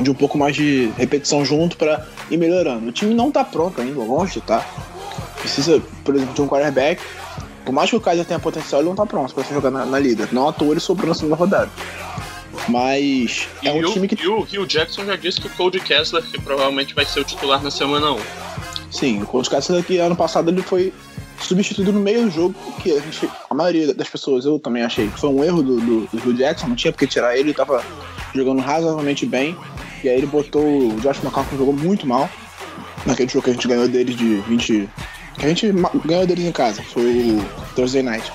de 0.00 0.10
um 0.10 0.14
pouco 0.14 0.36
mais 0.36 0.56
de 0.56 0.90
repetição 0.96 1.44
junto 1.44 1.76
para 1.76 2.06
ir 2.30 2.36
melhorando. 2.36 2.88
O 2.88 2.92
time 2.92 3.14
não 3.14 3.30
tá 3.30 3.44
pronto 3.44 3.80
ainda, 3.80 4.00
longe, 4.00 4.40
tá? 4.40 4.64
Precisa, 5.38 5.80
por 6.04 6.14
exemplo, 6.14 6.34
de 6.34 6.42
um 6.42 6.48
quarterback. 6.48 7.02
Por 7.64 7.72
mais 7.72 7.90
que 7.90 7.96
o 7.96 8.00
Kaiser 8.00 8.24
tenha 8.24 8.40
potencial, 8.40 8.80
ele 8.80 8.88
não 8.88 8.96
tá 8.96 9.06
pronto 9.06 9.34
para 9.34 9.44
jogar 9.44 9.70
na, 9.70 9.86
na, 9.86 9.98
liga. 9.98 10.28
Não 10.32 10.48
à 10.48 10.52
toa 10.52 10.72
ele 10.72 10.80
sobrou 10.80 11.08
na 11.08 11.14
segunda 11.14 11.36
rodada. 11.36 11.70
Mas 12.68 13.48
é 13.62 13.72
um 13.72 13.82
e 13.82 13.92
time 13.92 14.08
que. 14.08 14.22
E 14.22 14.26
o 14.26 14.40
Rio 14.42 14.66
Jackson 14.66 15.04
já 15.04 15.16
disse 15.16 15.40
que 15.40 15.46
o 15.46 15.50
Cody 15.50 15.80
Kessler 15.80 16.22
que 16.22 16.40
provavelmente 16.40 16.94
vai 16.94 17.04
ser 17.04 17.20
o 17.20 17.24
titular 17.24 17.62
na 17.62 17.70
semana 17.70 18.12
1. 18.12 18.18
Sim, 18.90 19.22
o 19.22 19.26
Cody 19.26 19.50
Kessler 19.50 19.84
que 19.84 19.98
ano 19.98 20.16
passado 20.16 20.50
ele 20.50 20.62
foi 20.62 20.92
substituído 21.40 21.92
no 21.92 22.00
meio 22.00 22.24
do 22.24 22.30
jogo, 22.30 22.54
que 22.82 22.92
a, 22.92 23.00
gente, 23.00 23.28
a 23.50 23.54
maioria 23.54 23.92
das 23.92 24.08
pessoas, 24.08 24.44
eu 24.44 24.58
também 24.58 24.82
achei 24.82 25.08
que 25.08 25.18
foi 25.18 25.30
um 25.30 25.42
erro 25.42 25.62
do, 25.62 25.80
do, 25.80 26.06
do 26.06 26.18
Rio 26.18 26.32
Jackson, 26.34 26.68
não 26.68 26.76
tinha 26.76 26.92
porque 26.92 27.06
tirar 27.06 27.34
ele, 27.34 27.50
ele 27.50 27.54
tava 27.54 27.84
jogando 28.34 28.60
razoavelmente 28.60 29.26
bem. 29.26 29.56
E 30.04 30.08
aí 30.10 30.18
ele 30.18 30.26
botou 30.26 30.62
o 30.62 31.00
Josh 31.00 31.22
McCown 31.22 31.46
jogou 31.56 31.72
muito 31.72 32.06
mal. 32.06 32.28
Naquele 33.06 33.30
jogo 33.30 33.44
que 33.44 33.50
a 33.50 33.52
gente 33.54 33.66
ganhou 33.66 33.88
deles 33.88 34.14
de 34.16 34.36
20. 34.42 34.88
Que 35.38 35.46
a 35.46 35.48
gente 35.48 35.72
ganhou 36.04 36.26
deles 36.26 36.44
em 36.44 36.52
casa, 36.52 36.82
foi 36.82 37.38
o 37.38 37.74
Thursday 37.74 38.02
Night. 38.02 38.30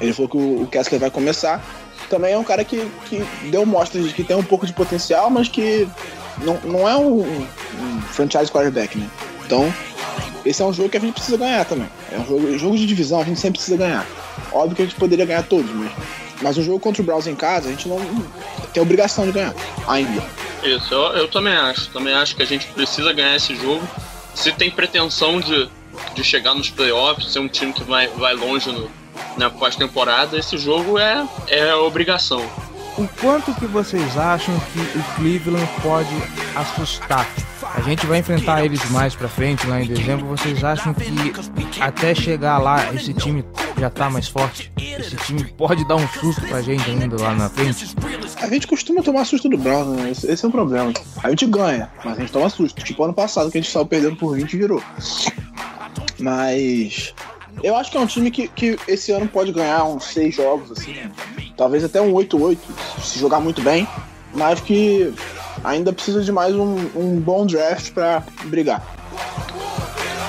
Ele 0.00 0.12
falou 0.12 0.28
que 0.28 0.36
o 0.36 0.66
Kessler 0.66 1.00
vai 1.00 1.10
começar. 1.10 1.62
Também 2.08 2.32
é 2.32 2.38
um 2.38 2.44
cara 2.44 2.64
que, 2.64 2.90
que 3.06 3.22
deu 3.50 3.64
mostras 3.64 4.06
de 4.06 4.14
que 4.14 4.24
tem 4.24 4.36
um 4.36 4.42
pouco 4.42 4.66
de 4.66 4.72
potencial, 4.72 5.30
mas 5.30 5.48
que 5.48 5.86
não, 6.38 6.58
não 6.64 6.88
é 6.88 6.96
um, 6.96 7.20
um 7.20 8.00
franchise 8.10 8.50
quarterback, 8.50 8.98
né? 8.98 9.08
Então, 9.44 9.72
esse 10.44 10.62
é 10.62 10.64
um 10.64 10.72
jogo 10.72 10.88
que 10.88 10.96
a 10.96 11.00
gente 11.00 11.14
precisa 11.14 11.36
ganhar 11.36 11.64
também. 11.64 11.88
É 12.10 12.18
um 12.18 12.26
jogo, 12.26 12.58
jogo 12.58 12.76
de 12.76 12.86
divisão, 12.86 13.20
a 13.20 13.24
gente 13.24 13.38
sempre 13.38 13.58
precisa 13.58 13.76
ganhar. 13.76 14.06
Óbvio 14.52 14.76
que 14.76 14.82
a 14.82 14.84
gente 14.84 14.96
poderia 14.96 15.24
ganhar 15.24 15.42
todos, 15.42 15.70
mas, 15.72 15.92
mas 16.42 16.56
o 16.56 16.62
jogo 16.62 16.80
contra 16.80 17.02
o 17.02 17.04
Browns 17.04 17.26
em 17.26 17.34
casa, 17.34 17.68
a 17.68 17.70
gente 17.70 17.88
não 17.88 17.98
tem 18.72 18.82
obrigação 18.82 19.24
de 19.26 19.32
ganhar 19.32 19.54
ainda. 19.86 20.22
Isso, 20.64 20.92
eu, 20.92 21.02
eu 21.12 21.28
também 21.28 21.54
acho. 21.54 21.90
Também 21.90 22.14
acho 22.14 22.34
que 22.34 22.42
a 22.42 22.46
gente 22.46 22.66
precisa 22.68 23.12
ganhar 23.12 23.36
esse 23.36 23.54
jogo. 23.54 23.86
Se 24.34 24.50
tem 24.50 24.70
pretensão 24.70 25.40
de, 25.40 25.68
de 26.14 26.24
chegar 26.24 26.54
nos 26.54 26.70
playoffs, 26.70 27.32
ser 27.32 27.38
um 27.38 27.48
time 27.48 27.72
que 27.72 27.84
vai, 27.84 28.08
vai 28.08 28.34
longe 28.34 28.72
no, 28.72 28.90
na 29.36 29.50
pós-temporada, 29.50 30.38
esse 30.38 30.56
jogo 30.56 30.98
é, 30.98 31.26
é 31.48 31.74
obrigação. 31.74 32.44
O 32.96 33.08
quanto 33.20 33.52
que 33.54 33.66
vocês 33.66 34.16
acham 34.16 34.58
que 34.72 34.98
o 34.98 35.02
Cleveland 35.16 35.68
pode 35.82 36.14
assustar? 36.54 37.28
A 37.74 37.80
gente 37.80 38.06
vai 38.06 38.20
enfrentar 38.20 38.64
eles 38.64 38.88
mais 38.90 39.16
pra 39.16 39.28
frente, 39.28 39.66
lá 39.66 39.82
em 39.82 39.86
dezembro. 39.86 40.26
Vocês 40.26 40.62
acham 40.62 40.94
que 40.94 41.02
até 41.80 42.14
chegar 42.14 42.58
lá, 42.58 42.94
esse 42.94 43.12
time 43.12 43.44
já 43.78 43.90
tá 43.90 44.08
mais 44.08 44.28
forte? 44.28 44.72
Esse 44.78 45.16
time 45.16 45.44
pode 45.44 45.86
dar 45.86 45.96
um 45.96 46.08
susto 46.08 46.40
pra 46.42 46.62
gente 46.62 46.88
ainda 46.88 47.20
lá 47.20 47.34
na 47.34 47.48
frente? 47.48 47.94
A 48.40 48.48
gente 48.48 48.68
costuma 48.68 49.02
tomar 49.02 49.24
susto 49.24 49.48
do 49.48 49.58
Browns, 49.58 49.96
né? 49.96 50.10
Esse, 50.10 50.30
esse, 50.30 50.44
é 50.44 50.48
o 50.48 50.52
problema. 50.52 50.92
A 51.22 51.30
gente 51.30 51.46
ganha, 51.46 51.90
mas 52.04 52.16
a 52.16 52.20
gente 52.20 52.32
toma 52.32 52.48
susto. 52.48 52.82
Tipo 52.84 53.02
ano 53.02 53.12
passado, 53.12 53.50
que 53.50 53.58
a 53.58 53.60
gente 53.60 53.72
saiu 53.72 53.86
perdendo 53.86 54.16
por 54.16 54.36
20 54.36 54.52
e 54.52 54.56
virou. 54.56 54.82
Mas 56.20 57.12
eu 57.62 57.74
acho 57.76 57.90
que 57.90 57.96
é 57.96 58.00
um 58.00 58.06
time 58.06 58.30
que, 58.30 58.46
que 58.46 58.78
esse 58.86 59.10
ano 59.10 59.26
pode 59.26 59.52
ganhar 59.52 59.84
uns 59.84 60.04
seis 60.04 60.34
jogos, 60.34 60.70
assim. 60.70 60.94
Talvez 61.56 61.82
até 61.82 62.00
um 62.00 62.12
8-8, 62.12 62.56
se 63.02 63.18
jogar 63.18 63.40
muito 63.40 63.60
bem. 63.62 63.86
Mas 64.32 64.60
que 64.60 65.12
ainda 65.64 65.92
precisa 65.92 66.22
de 66.22 66.30
mais 66.30 66.54
um, 66.54 66.76
um 66.94 67.18
bom 67.18 67.46
draft 67.46 67.92
para 67.92 68.22
brigar. 68.44 68.82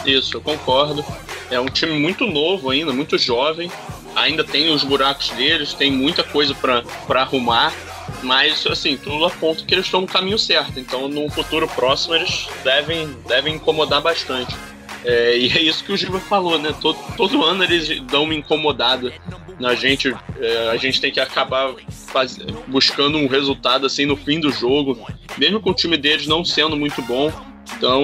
Isso, 0.05 0.37
eu 0.37 0.41
concordo. 0.41 1.03
É 1.51 1.59
um 1.59 1.65
time 1.65 1.99
muito 1.99 2.25
novo 2.25 2.69
ainda, 2.69 2.93
muito 2.93 3.17
jovem. 3.17 3.69
Ainda 4.15 4.43
tem 4.43 4.73
os 4.73 4.83
buracos 4.83 5.29
deles, 5.31 5.73
tem 5.73 5.91
muita 5.91 6.23
coisa 6.23 6.55
para 6.55 7.21
arrumar. 7.21 7.73
Mas, 8.23 8.65
assim, 8.67 8.97
tudo 8.97 9.25
aponta 9.25 9.63
que 9.65 9.73
eles 9.73 9.85
estão 9.85 10.01
no 10.01 10.07
caminho 10.07 10.39
certo. 10.39 10.79
Então, 10.79 11.07
no 11.07 11.29
futuro 11.29 11.67
próximo, 11.67 12.15
eles 12.15 12.47
devem, 12.63 13.15
devem 13.27 13.55
incomodar 13.55 14.01
bastante. 14.01 14.55
É, 15.05 15.37
e 15.37 15.49
é 15.51 15.61
isso 15.61 15.83
que 15.83 15.91
o 15.91 15.97
Giba 15.97 16.19
falou, 16.19 16.57
né? 16.57 16.73
Todo, 16.81 16.97
todo 17.15 17.43
ano 17.43 17.63
eles 17.63 18.01
dão 18.01 18.23
uma 18.23 18.33
incomodada 18.33 19.13
na 19.59 19.75
gente. 19.75 20.13
É, 20.39 20.69
a 20.71 20.77
gente 20.77 20.99
tem 20.99 21.11
que 21.11 21.19
acabar 21.19 21.73
faz, 22.07 22.37
buscando 22.67 23.17
um 23.17 23.27
resultado 23.27 23.85
assim 23.85 24.05
no 24.05 24.17
fim 24.17 24.39
do 24.39 24.51
jogo, 24.51 24.97
mesmo 25.37 25.59
com 25.61 25.69
o 25.69 25.73
time 25.73 25.95
deles 25.95 26.27
não 26.27 26.43
sendo 26.43 26.75
muito 26.75 27.01
bom. 27.03 27.31
Então, 27.77 28.03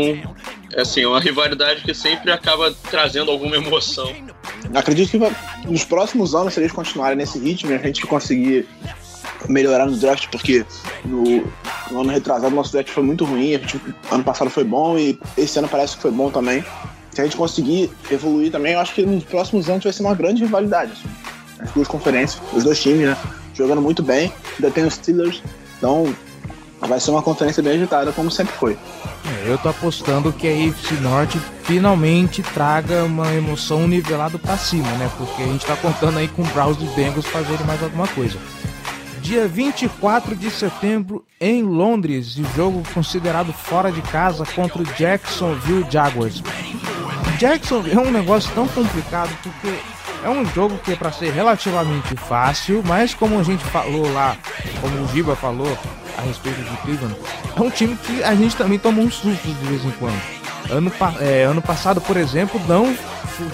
é 0.74 0.82
assim, 0.82 1.02
é 1.02 1.08
uma 1.08 1.20
rivalidade 1.20 1.82
que 1.82 1.94
sempre 1.94 2.32
acaba 2.32 2.74
trazendo 2.90 3.32
alguma 3.32 3.56
emoção. 3.56 4.12
acredito 4.74 5.12
que 5.12 5.20
nos 5.68 5.84
próximos 5.84 6.34
anos, 6.36 6.54
se 6.54 6.60
eles 6.60 6.72
continuarem 6.72 7.18
nesse 7.18 7.40
ritmo, 7.40 7.74
a 7.74 7.78
gente 7.78 8.06
conseguir 8.06 8.68
melhorar 9.48 9.86
no 9.86 9.98
draft, 9.98 10.28
porque 10.30 10.66
no, 11.06 11.24
no 11.90 12.02
ano 12.02 12.12
retrasado 12.12 12.56
nosso 12.56 12.72
draft 12.72 12.90
foi 12.90 13.04
muito 13.04 13.26
ruim, 13.26 13.52
gente- 13.52 13.80
ano 14.12 14.24
passado 14.24 14.50
foi 14.50 14.64
bom 14.64 14.98
e 14.98 15.18
esse 15.38 15.58
ano 15.58 15.68
parece 15.68 15.96
que 15.96 16.02
foi 16.02 16.12
bom 16.12 16.30
também. 16.30 16.64
Se 17.12 17.22
a 17.22 17.24
gente 17.26 17.36
conseguir 17.36 17.92
evoluir 18.10 18.52
também, 18.52 18.74
eu 18.74 18.80
acho 18.80 18.94
que 18.94 19.06
nos 19.06 19.24
próximos 19.24 19.70
anos 19.70 19.84
vai 19.84 19.92
ser 19.94 20.02
uma 20.04 20.16
grande 20.16 20.44
rivalidade. 20.44 20.94
assim. 20.94 21.10
As 21.60 21.72
duas 21.72 21.88
conferências, 21.88 22.42
os 22.54 22.64
dois 22.64 22.80
times, 22.82 23.02
né? 23.08 23.18
Jogando 23.54 23.82
muito 23.82 24.02
bem, 24.02 24.32
ainda 24.56 24.72
tem 24.72 24.86
os 24.86 24.94
Steelers, 24.96 25.44
então 25.78 26.16
vai 26.80 27.00
ser 27.00 27.12
uma 27.12 27.22
conferência 27.22 27.62
bem 27.62 27.74
agitada, 27.74 28.12
como 28.12 28.32
sempre 28.32 28.54
foi. 28.56 28.78
É, 29.44 29.52
Eu 29.52 29.58
tô 29.58 29.70
apostando 29.70 30.32
que 30.34 30.48
a 30.48 30.52
AFC 30.52 30.96
Norte 31.02 31.40
finalmente 31.64 32.42
traga 32.42 33.04
uma 33.04 33.32
emoção 33.34 33.88
nivelado 33.88 34.40
pra 34.40 34.58
cima, 34.58 34.90
né? 34.94 35.10
Porque 35.18 35.44
a 35.44 35.46
gente 35.46 35.66
tá 35.66 35.76
contando 35.76 36.18
aí 36.18 36.28
com 36.30 36.42
o 36.42 36.46
Browns 36.46 36.78
e 36.82 36.86
Bengals 36.96 37.28
fazerem 37.28 37.66
mais 37.68 37.84
alguma 37.84 38.08
coisa. 38.08 38.38
Dia 39.22 39.48
24 39.48 40.36
de 40.36 40.50
setembro 40.50 41.24
em 41.40 41.62
Londres, 41.62 42.38
o 42.38 42.44
jogo 42.56 42.82
considerado 42.92 43.54
fora 43.54 43.92
de 43.92 44.02
casa 44.02 44.44
contra 44.56 44.82
o 44.82 44.86
Jacksonville 44.86 45.86
Jaguars. 45.90 46.42
Jacksonville 47.42 47.98
é 47.98 48.00
um 48.00 48.12
negócio 48.12 48.52
tão 48.54 48.68
complicado 48.68 49.36
porque 49.42 49.76
é 50.24 50.30
um 50.30 50.46
jogo 50.46 50.78
que 50.78 50.92
é 50.92 50.96
para 50.96 51.12
ser 51.12 51.32
relativamente 51.32 52.16
fácil, 52.16 52.84
mas 52.86 53.16
como 53.16 53.40
a 53.40 53.42
gente 53.42 53.64
falou 53.64 54.14
lá, 54.14 54.38
como 54.80 55.02
o 55.02 55.08
Giba 55.08 55.36
falou 55.36 55.76
a 56.20 56.22
respeito 56.22 56.62
de 56.62 56.78
Cleveland, 56.84 57.16
é 57.56 57.60
um 57.60 57.72
time 57.72 57.98
que 57.98 58.24
a 58.24 58.36
gente 58.36 58.56
também 58.56 58.78
toma 58.78 59.02
uns 59.02 59.16
sustos 59.16 59.58
de 59.60 59.66
vez 59.66 59.84
em 59.84 59.90
quando. 59.90 60.22
Ano, 60.70 60.92
é, 61.20 61.42
ano 61.46 61.64
passado, 61.64 62.00
por 62.00 62.16
exemplo, 62.16 62.62
não 62.68 62.96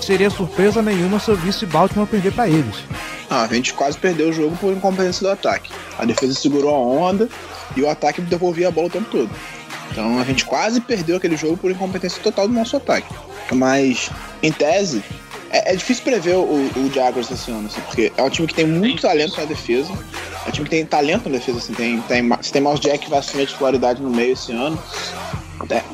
seria 0.01 0.29
surpresa 0.29 0.81
nenhuma 0.81 1.17
se 1.17 1.29
eu 1.29 1.37
visse 1.37 1.65
Baltimore 1.65 2.09
perder 2.09 2.33
para 2.33 2.49
eles. 2.49 2.75
Ah, 3.29 3.43
a 3.43 3.47
gente 3.47 3.73
quase 3.73 3.97
perdeu 3.97 4.27
o 4.27 4.33
jogo 4.33 4.57
por 4.57 4.73
incompetência 4.73 5.25
do 5.25 5.31
ataque. 5.31 5.71
A 5.97 6.03
defesa 6.03 6.33
segurou 6.33 6.75
a 6.75 6.77
onda 6.77 7.29
e 7.73 7.81
o 7.81 7.89
ataque 7.89 8.19
devolvia 8.19 8.67
a 8.67 8.71
bola 8.71 8.87
o 8.87 8.91
tempo 8.91 9.09
todo. 9.09 9.29
Então 9.89 10.19
a 10.19 10.25
gente 10.25 10.43
quase 10.43 10.81
perdeu 10.81 11.15
aquele 11.15 11.37
jogo 11.37 11.55
por 11.55 11.71
incompetência 11.71 12.21
total 12.21 12.49
do 12.49 12.53
nosso 12.53 12.75
ataque. 12.75 13.07
Mas, 13.51 14.09
em 14.43 14.51
tese, 14.51 15.03
é, 15.49 15.73
é 15.73 15.75
difícil 15.75 16.03
prever 16.03 16.35
o, 16.35 16.43
o 16.43 16.91
Jaguars 16.93 17.31
esse 17.31 17.49
ano, 17.51 17.67
assim, 17.67 17.81
porque 17.81 18.11
é 18.15 18.23
um 18.23 18.29
time 18.29 18.47
que 18.47 18.53
tem 18.53 18.65
muito 18.65 19.01
talento 19.01 19.37
na 19.37 19.45
defesa. 19.45 19.91
É 20.45 20.49
um 20.49 20.51
time 20.51 20.65
que 20.65 20.75
tem 20.75 20.85
talento 20.85 21.29
na 21.29 21.37
defesa, 21.37 21.59
assim, 21.59 21.73
tem, 21.73 22.01
tem, 22.01 22.27
você 22.27 22.51
tem 22.51 22.61
Miles 22.61 22.79
Jack 22.79 22.99
que 22.99 23.09
vai 23.09 23.19
assumir 23.19 23.43
a 23.43 23.47
titularidade 23.47 24.01
no 24.01 24.09
meio 24.09 24.33
esse 24.33 24.51
ano. 24.51 24.77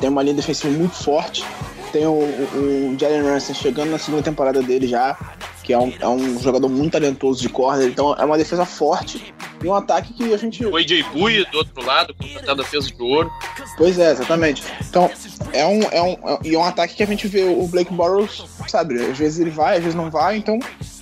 Tem- 0.00 0.10
uma 0.10 0.22
linha 0.22 0.34
defensiva 0.34 0.72
muito 0.76 0.94
forte. 0.96 1.44
Tem 1.92 2.06
o, 2.06 2.10
o, 2.10 2.94
o 2.94 2.98
Jalen 2.98 3.22
Ramsey 3.22 3.54
chegando 3.54 3.90
na 3.90 3.98
segunda 3.98 4.22
temporada 4.22 4.60
dele 4.60 4.86
já, 4.86 5.16
que 5.62 5.72
é 5.72 5.78
um, 5.78 5.92
é 5.98 6.08
um 6.08 6.40
jogador 6.40 6.68
muito 6.68 6.92
talentoso 6.92 7.40
de 7.40 7.48
corda. 7.48 7.84
Então 7.84 8.14
é 8.14 8.24
uma 8.24 8.36
defesa 8.36 8.64
forte 8.64 9.32
e 9.64 9.68
um 9.68 9.74
ataque 9.74 10.12
que 10.12 10.32
a 10.32 10.36
gente. 10.36 10.64
O 10.64 10.76
AJ 10.76 11.02
Bui 11.12 11.44
do 11.46 11.58
outro 11.58 11.84
lado, 11.84 12.14
contratado 12.14 12.62
a 12.62 12.64
peso 12.64 12.94
de 12.94 13.02
ouro. 13.02 13.30
Pois 13.76 13.98
é, 13.98 14.12
exatamente. 14.12 14.62
Então 14.88 15.10
é 15.52 15.66
um, 15.66 15.82
é 15.90 16.02
um, 16.02 16.12
é- 16.12 16.38
e 16.44 16.54
é 16.54 16.58
um 16.58 16.64
ataque 16.64 16.94
que 16.94 17.02
a 17.02 17.06
gente 17.06 17.26
vê 17.26 17.44
o 17.44 17.66
Blake 17.66 17.92
Bortles, 17.92 18.44
sabe? 18.68 19.00
Às 19.00 19.18
vezes 19.18 19.40
ele 19.40 19.50
vai, 19.50 19.76
às 19.76 19.82
vezes 19.82 19.94
não 19.94 20.10
vai. 20.10 20.36
Então 20.36 20.58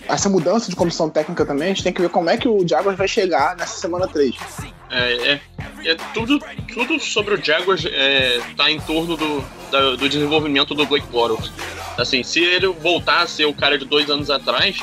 essa 0.08 0.28
mudança 0.28 0.68
de 0.70 0.76
comissão 0.76 1.08
técnica 1.08 1.44
também, 1.46 1.64
a 1.66 1.68
gente 1.68 1.82
tem 1.82 1.92
que 1.92 2.00
ver 2.02 2.08
como 2.10 2.28
é 2.30 2.36
que 2.36 2.48
o 2.48 2.66
Jaguars 2.66 2.96
vai 2.98 3.06
chegar 3.08 3.56
nessa 3.56 3.78
semana 3.80 4.06
3. 4.08 4.34
É, 4.90 5.32
é, 5.32 5.40
é 5.92 5.96
tudo, 6.12 6.38
tudo 6.72 7.00
sobre 7.00 7.34
o 7.34 7.42
Jaguars 7.42 7.84
é, 7.86 8.40
tá 8.56 8.70
em 8.70 8.78
torno 8.80 9.16
do, 9.16 9.44
da- 9.70 9.96
do 9.96 10.08
desenvolvimento 10.08 10.74
do 10.74 10.84
Blake 10.86 11.06
Bortles. 11.06 11.50
Assim, 11.96 12.22
se 12.22 12.40
ele 12.40 12.66
voltar 12.68 13.22
a 13.22 13.26
ser 13.26 13.44
o 13.46 13.54
cara 13.54 13.78
de 13.78 13.84
dois 13.84 14.10
anos 14.10 14.28
atrás, 14.28 14.80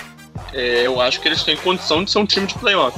é, 0.53 0.86
eu 0.88 1.00
acho 1.01 1.19
que 1.21 1.27
eles 1.27 1.43
têm 1.43 1.55
condição 1.57 2.03
de 2.03 2.09
ser 2.12 2.17
um 2.19 2.25
time 2.25 2.48
de 2.48 2.55
playoff. 2.55 2.98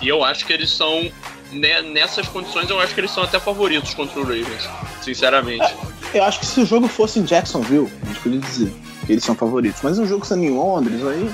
E 0.00 0.08
eu 0.08 0.24
acho 0.24 0.44
que 0.46 0.52
eles 0.52 0.70
são, 0.70 1.10
né, 1.52 1.82
nessas 1.82 2.28
condições, 2.28 2.68
eu 2.68 2.78
acho 2.80 2.94
que 2.94 3.00
eles 3.00 3.10
são 3.10 3.22
até 3.22 3.38
favoritos 3.40 3.94
contra 3.94 4.18
o 4.20 4.22
Ravens, 4.22 4.68
sinceramente. 5.02 5.74
Eu 6.12 6.24
acho 6.24 6.40
que 6.40 6.46
se 6.46 6.60
o 6.60 6.66
jogo 6.66 6.86
fosse 6.88 7.18
em 7.18 7.24
Jacksonville, 7.24 7.90
a 8.02 8.06
gente 8.06 8.20
poderia 8.20 8.40
dizer 8.40 8.72
que 9.06 9.12
eles 9.12 9.24
são 9.24 9.34
favoritos. 9.34 9.80
Mas 9.82 9.98
um 9.98 10.06
jogo 10.06 10.24
sendo 10.26 10.44
em 10.44 10.50
Londres, 10.50 11.04
aí. 11.06 11.30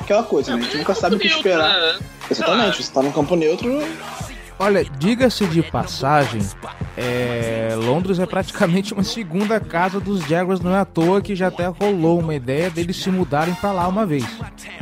Aquela 0.00 0.22
coisa, 0.22 0.54
né? 0.54 0.60
A 0.60 0.64
gente 0.64 0.76
nunca 0.78 0.94
sabe 0.94 1.16
o 1.16 1.18
que 1.18 1.28
Neutro, 1.28 1.48
esperar. 1.48 1.80
né? 1.80 1.98
Exatamente, 2.30 2.82
você 2.82 2.92
tá 2.92 3.02
num 3.02 3.12
campo 3.12 3.36
neutro. 3.36 3.82
Olha, 4.58 4.84
diga-se 4.84 5.46
de 5.46 5.62
passagem, 5.62 6.40
é, 6.96 7.74
Londres 7.76 8.20
é 8.20 8.26
praticamente 8.26 8.94
uma 8.94 9.02
segunda 9.02 9.58
casa 9.58 9.98
dos 9.98 10.24
Jaguars, 10.28 10.60
não 10.60 10.72
é 10.74 10.78
à 10.78 10.84
toa 10.84 11.20
que 11.20 11.34
já 11.34 11.48
até 11.48 11.66
rolou 11.66 12.20
uma 12.20 12.34
ideia 12.34 12.70
deles 12.70 12.96
se 12.96 13.10
mudarem 13.10 13.52
pra 13.54 13.72
lá 13.72 13.88
uma 13.88 14.06
vez. 14.06 14.24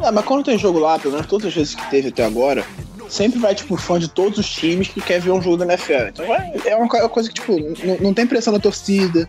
É, 0.03 0.11
mas 0.11 0.25
quando 0.27 0.45
tem 0.45 0.59
jogo 0.59 0.79
lá, 0.79 0.99
pelo 0.99 1.15
menos 1.15 1.27
todas 1.27 1.47
as 1.47 1.55
vezes 1.55 1.75
que 1.75 1.91
teve 1.91 2.09
até 2.09 2.23
agora, 2.25 2.65
sempre 3.13 3.39
vai, 3.39 3.55
tipo, 3.55 3.77
fã 3.77 3.99
de 3.99 4.09
todos 4.09 4.39
os 4.39 4.49
times 4.51 4.89
que 4.89 5.01
quer 5.01 5.21
ver 5.21 5.31
um 5.33 5.43
jogo 5.43 5.59
da 5.59 5.65
NFL. 5.67 6.09
Então 6.09 6.27
vai- 6.27 6.51
é 6.65 6.75
uma 6.75 6.89
co- 6.89 7.09
coisa 7.11 7.29
que, 7.29 7.35
tipo, 7.35 7.57
não, 8.01 8.15
tem 8.15 8.27
pressão 8.27 8.53
na 8.53 8.59
torcida, 8.59 9.29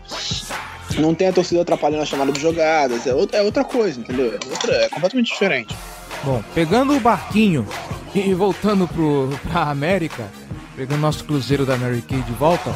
não 0.98 1.14
tem 1.14 1.28
a 1.28 1.32
torcida 1.32 1.60
atrapalhando 1.60 2.02
a 2.02 2.06
chamada 2.06 2.32
de 2.32 2.40
jogadas, 2.40 3.06
é 3.06 3.14
outra, 3.14 3.38
é 3.38 3.42
outra 3.42 3.62
coisa, 3.64 4.00
entendeu? 4.00 4.28
É, 4.32 4.50
outra, 4.50 4.74
é 4.74 4.88
completamente 4.88 5.30
diferente. 5.32 5.76
Bom, 6.24 6.42
pegando 6.54 6.96
o 6.96 7.00
barquinho 7.00 7.66
e 8.14 8.32
voltando 8.32 8.88
pro, 8.88 9.28
pra 9.50 9.64
América, 9.64 10.24
pegando 10.74 11.00
nosso 11.00 11.22
cruzeiro 11.24 11.66
da 11.66 11.76
Mary 11.76 12.00
Kay 12.02 12.22
de 12.22 12.32
volta, 12.32 12.74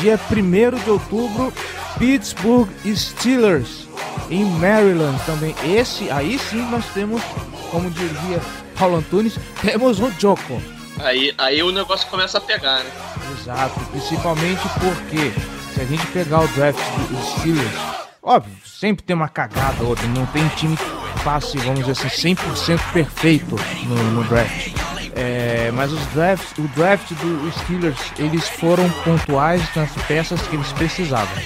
dia 0.00 0.18
1 0.30 0.82
de 0.82 0.90
outubro, 0.90 1.52
Pittsburgh 1.98 2.68
Steelers 2.96 3.86
em 4.30 4.44
Maryland 4.44 5.18
também. 5.26 5.54
Esse, 5.64 6.10
aí 6.10 6.38
sim 6.38 6.62
nós 6.70 6.84
temos, 6.92 7.22
como 7.70 7.88
diria 7.90 8.40
Paulo 8.80 8.96
Antunes, 8.96 9.38
temos 9.60 10.00
um 10.00 10.10
Joko. 10.18 10.60
Aí, 11.00 11.34
aí 11.36 11.62
o 11.62 11.70
negócio 11.70 12.08
começa 12.08 12.38
a 12.38 12.40
pegar, 12.40 12.82
né? 12.82 12.90
Exato, 13.38 13.78
principalmente 13.90 14.62
porque 14.80 15.32
se 15.74 15.82
a 15.82 15.84
gente 15.84 16.06
pegar 16.06 16.40
o 16.40 16.48
draft 16.48 16.80
dos 17.10 17.28
Steelers, 17.34 17.76
óbvio, 18.22 18.54
sempre 18.64 19.04
tem 19.04 19.14
uma 19.14 19.28
cagada 19.28 19.82
ou 19.82 19.90
outra, 19.90 20.06
não 20.08 20.24
tem 20.26 20.48
time 20.56 20.78
que 20.78 21.22
passe, 21.22 21.58
vamos 21.58 21.80
dizer 21.84 21.92
assim, 21.92 22.34
100% 22.34 22.92
perfeito 22.94 23.54
no, 23.84 23.96
no 24.12 24.24
draft. 24.24 24.72
É, 25.14 25.70
mas 25.74 25.92
os 25.92 26.04
drafts, 26.06 26.56
o 26.58 26.68
draft 26.68 27.12
dos 27.12 27.54
Steelers, 27.56 28.12
eles 28.18 28.48
foram 28.48 28.88
pontuais 29.04 29.62
nas 29.74 29.90
peças 30.06 30.40
que 30.42 30.56
eles 30.56 30.72
precisavam. 30.72 31.36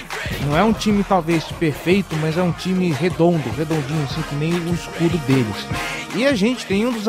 Não 0.47 0.57
é 0.57 0.63
um 0.63 0.73
time 0.73 1.03
talvez 1.05 1.45
perfeito, 1.45 2.15
mas 2.21 2.37
é 2.37 2.43
um 2.43 2.53
time 2.53 2.93
redondo, 2.93 3.49
redondinho, 3.57 4.05
assim, 4.05 4.23
que 4.23 4.35
nem 4.35 4.53
o 4.53 4.75
escudo 4.75 5.17
deles. 5.27 5.67
E 6.15 6.27
a 6.27 6.35
gente 6.35 6.67
tem 6.67 6.87
um 6.87 6.93
dos, 6.93 7.07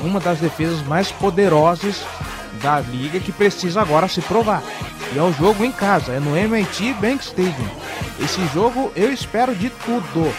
uma 0.00 0.20
das 0.20 0.38
defesas 0.38 0.82
mais 0.86 1.10
poderosas 1.10 2.02
da 2.62 2.80
liga 2.80 3.20
que 3.20 3.32
precisa 3.32 3.82
agora 3.82 4.08
se 4.08 4.20
provar. 4.22 4.62
E 5.12 5.18
é 5.18 5.22
o 5.22 5.32
jogo 5.32 5.64
em 5.64 5.72
casa, 5.72 6.12
é 6.12 6.20
no 6.20 6.36
MIT 6.36 6.94
Bank 6.94 7.22
Stadium. 7.22 7.68
Esse 8.20 8.44
jogo 8.54 8.90
eu 8.96 9.12
espero 9.12 9.54
de 9.54 9.68
tudo. 9.70 10.32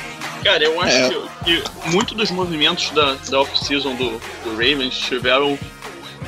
Cara, 0.46 0.64
eu 0.64 0.80
acho 0.80 0.96
É. 0.96 1.10
que, 1.44 1.62
que 1.62 1.90
muito 1.90 2.14
dos 2.14 2.30
movimentos 2.30 2.92
da, 2.92 3.16
da 3.30 3.42
off-season 3.42 3.96
do, 3.96 4.12
do 4.44 4.52
Ravens 4.52 4.96
tiveram 4.96 5.58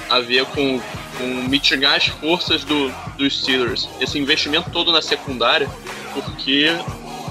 a 0.10 0.20
ver 0.20 0.44
com, 0.48 0.82
com 1.20 1.24
mitigar 1.48 1.98
as 1.98 2.08
forças 2.08 2.64
do, 2.64 2.90
dos 3.16 3.42
Steelers. 3.42 3.88
Esse 4.02 4.18
investimento 4.18 4.72
todo 4.72 4.92
na 4.92 5.04
secundária, 5.04 5.70
porque, 6.16 6.66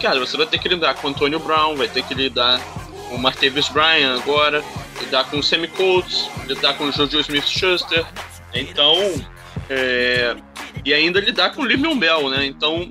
cara, 0.00 0.20
você 0.20 0.36
vai 0.36 0.46
ter 0.46 0.58
que 0.58 0.68
lidar 0.68 0.94
com 0.94 1.08
o 1.08 1.10
Antonio 1.10 1.40
Brown, 1.40 1.74
vai 1.74 1.88
ter 1.88 2.04
que 2.04 2.14
lidar 2.14 2.60
com 3.08 3.16
o 3.16 3.18
Martavis 3.18 3.68
Bryan 3.68 4.14
agora, 4.14 4.62
lidar 5.00 5.24
com 5.24 5.38
o 5.38 5.42
Sammy 5.42 5.66
Coates, 5.66 6.28
lidar 6.46 6.74
com 6.74 6.84
o 6.84 6.92
Jojo 6.92 7.18
Smith-Schuster. 7.18 8.06
Então, 8.54 8.94
é, 9.68 10.36
e 10.86 10.94
ainda 10.94 11.20
lidar 11.20 11.50
com 11.52 11.62
o 11.62 11.64
Livion 11.66 11.96
Bell, 11.98 12.30
né? 12.30 12.46
Então, 12.46 12.90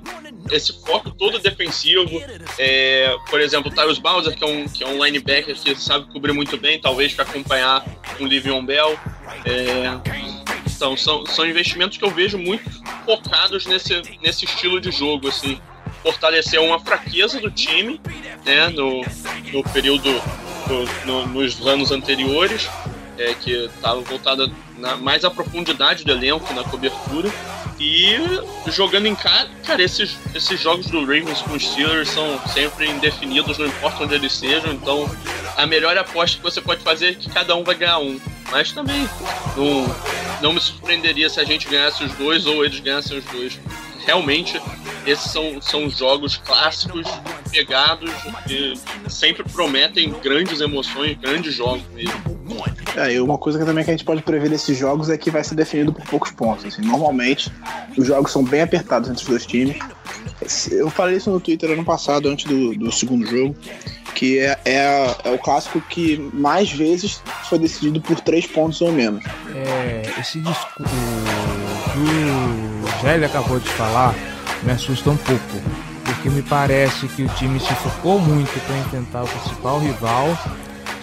esse 0.50 0.72
foco 0.84 1.10
todo 1.10 1.38
defensivo, 1.38 2.22
é, 2.58 3.16
por 3.30 3.40
exemplo, 3.40 3.70
o 3.70 3.74
Tyrus 3.74 3.98
Bowser, 3.98 4.36
que 4.36 4.44
é, 4.44 4.46
um, 4.46 4.68
que 4.68 4.84
é 4.84 4.86
um 4.86 5.04
linebacker 5.04 5.56
que 5.56 5.74
sabe 5.74 6.06
cobrir 6.12 6.32
muito 6.32 6.56
bem, 6.56 6.78
talvez 6.80 7.12
para 7.14 7.24
acompanhar 7.24 7.84
o 8.20 8.24
Livion 8.26 8.64
Bell. 8.64 8.98
É, 9.44 9.98
então, 10.74 10.96
são, 10.96 11.24
são 11.26 11.46
investimentos 11.46 11.96
que 11.96 12.04
eu 12.04 12.10
vejo 12.10 12.36
muito 12.38 12.68
focados 13.04 13.64
nesse, 13.66 14.00
nesse 14.22 14.44
estilo 14.44 14.80
de 14.80 14.90
jogo, 14.92 15.28
assim. 15.28 15.58
Fortalecer 16.02 16.60
uma 16.60 16.78
fraqueza 16.78 17.40
do 17.40 17.50
time, 17.50 18.00
né, 18.44 18.68
no, 18.68 19.00
no 19.52 19.62
período, 19.72 20.10
no- 20.68 21.06
no- 21.06 21.26
nos 21.28 21.66
anos 21.66 21.90
anteriores, 21.90 22.68
é, 23.18 23.32
que 23.34 23.50
estava 23.64 24.00
voltada 24.02 24.48
na, 24.78 24.96
mais 24.96 25.24
à 25.24 25.30
profundidade 25.30 26.04
do 26.04 26.12
elenco, 26.12 26.52
na 26.52 26.62
cobertura. 26.62 27.30
E 27.78 28.16
jogando 28.68 29.06
em 29.06 29.14
casa, 29.14 29.48
cara, 29.64 29.82
esses, 29.82 30.16
esses 30.34 30.58
jogos 30.60 30.86
do 30.86 31.00
Ravens 31.00 31.42
com 31.42 31.54
os 31.54 31.62
Steelers 31.62 32.08
são 32.08 32.40
sempre 32.48 32.88
indefinidos, 32.88 33.58
não 33.58 33.66
importa 33.66 34.04
onde 34.04 34.14
eles 34.14 34.32
sejam. 34.32 34.72
Então, 34.72 35.08
a 35.56 35.66
melhor 35.66 35.96
aposta 35.98 36.38
que 36.38 36.42
você 36.42 36.60
pode 36.60 36.82
fazer 36.82 37.08
é 37.08 37.14
que 37.14 37.28
cada 37.28 37.54
um 37.54 37.62
vai 37.62 37.74
ganhar 37.74 37.98
um. 37.98 38.18
Mas 38.50 38.72
também 38.72 39.08
não, 39.56 39.96
não 40.40 40.52
me 40.54 40.60
surpreenderia 40.60 41.28
se 41.28 41.38
a 41.38 41.44
gente 41.44 41.68
ganhasse 41.68 42.02
os 42.04 42.12
dois 42.12 42.46
ou 42.46 42.64
eles 42.64 42.80
ganhassem 42.80 43.18
os 43.18 43.24
dois. 43.26 43.60
Realmente, 44.06 44.60
esses 45.04 45.30
são, 45.30 45.60
são 45.60 45.90
jogos 45.90 46.36
clássicos 46.36 47.06
pegados 47.50 48.10
e 48.48 48.74
sempre 49.10 49.42
prometem 49.42 50.12
grandes 50.22 50.60
emoções, 50.60 51.18
grandes 51.18 51.54
jogos 51.54 51.82
mesmo. 51.92 52.36
É, 52.96 53.12
e 53.12 53.20
uma 53.20 53.36
coisa 53.36 53.58
que 53.58 53.64
também 53.64 53.84
que 53.84 53.90
a 53.90 53.92
gente 53.92 54.04
pode 54.04 54.22
prever 54.22 54.48
desses 54.48 54.76
jogos 54.76 55.10
é 55.10 55.18
que 55.18 55.30
vai 55.30 55.44
ser 55.44 55.54
definido 55.54 55.92
por 55.92 56.04
poucos 56.06 56.30
pontos. 56.30 56.64
Assim. 56.64 56.80
Normalmente, 56.80 57.52
os 57.96 58.06
jogos 58.06 58.32
são 58.32 58.42
bem 58.42 58.62
apertados 58.62 59.10
entre 59.10 59.22
os 59.22 59.28
dois 59.28 59.44
times. 59.44 59.76
Eu 60.70 60.88
falei 60.88 61.16
isso 61.16 61.30
no 61.30 61.38
Twitter 61.38 61.70
ano 61.70 61.84
passado, 61.84 62.28
antes 62.28 62.46
do, 62.46 62.74
do 62.74 62.90
segundo 62.90 63.26
jogo, 63.26 63.54
que 64.14 64.38
é, 64.38 64.58
é, 64.64 65.16
é, 65.24 65.30
o 65.30 65.38
clássico 65.38 65.78
que 65.82 66.16
mais 66.32 66.72
vezes 66.72 67.20
foi 67.44 67.58
decidido 67.58 68.00
por 68.00 68.18
três 68.20 68.46
pontos 68.46 68.80
ou 68.80 68.90
menos. 68.90 69.22
É, 69.54 70.02
esse 70.18 70.40
discurso 70.40 70.94
que 71.92 71.98
o 71.98 73.02
Gélio 73.02 73.26
acabou 73.26 73.60
de 73.60 73.68
falar 73.70 74.14
me 74.62 74.72
assusta 74.72 75.10
um 75.10 75.16
pouco, 75.18 75.62
porque 76.04 76.30
me 76.30 76.42
parece 76.42 77.06
que 77.08 77.24
o 77.24 77.28
time 77.28 77.60
se 77.60 77.74
focou 77.74 78.18
muito 78.18 78.58
para 78.66 78.78
enfrentar 78.78 79.22
o 79.22 79.28
principal 79.28 79.78
rival 79.80 80.36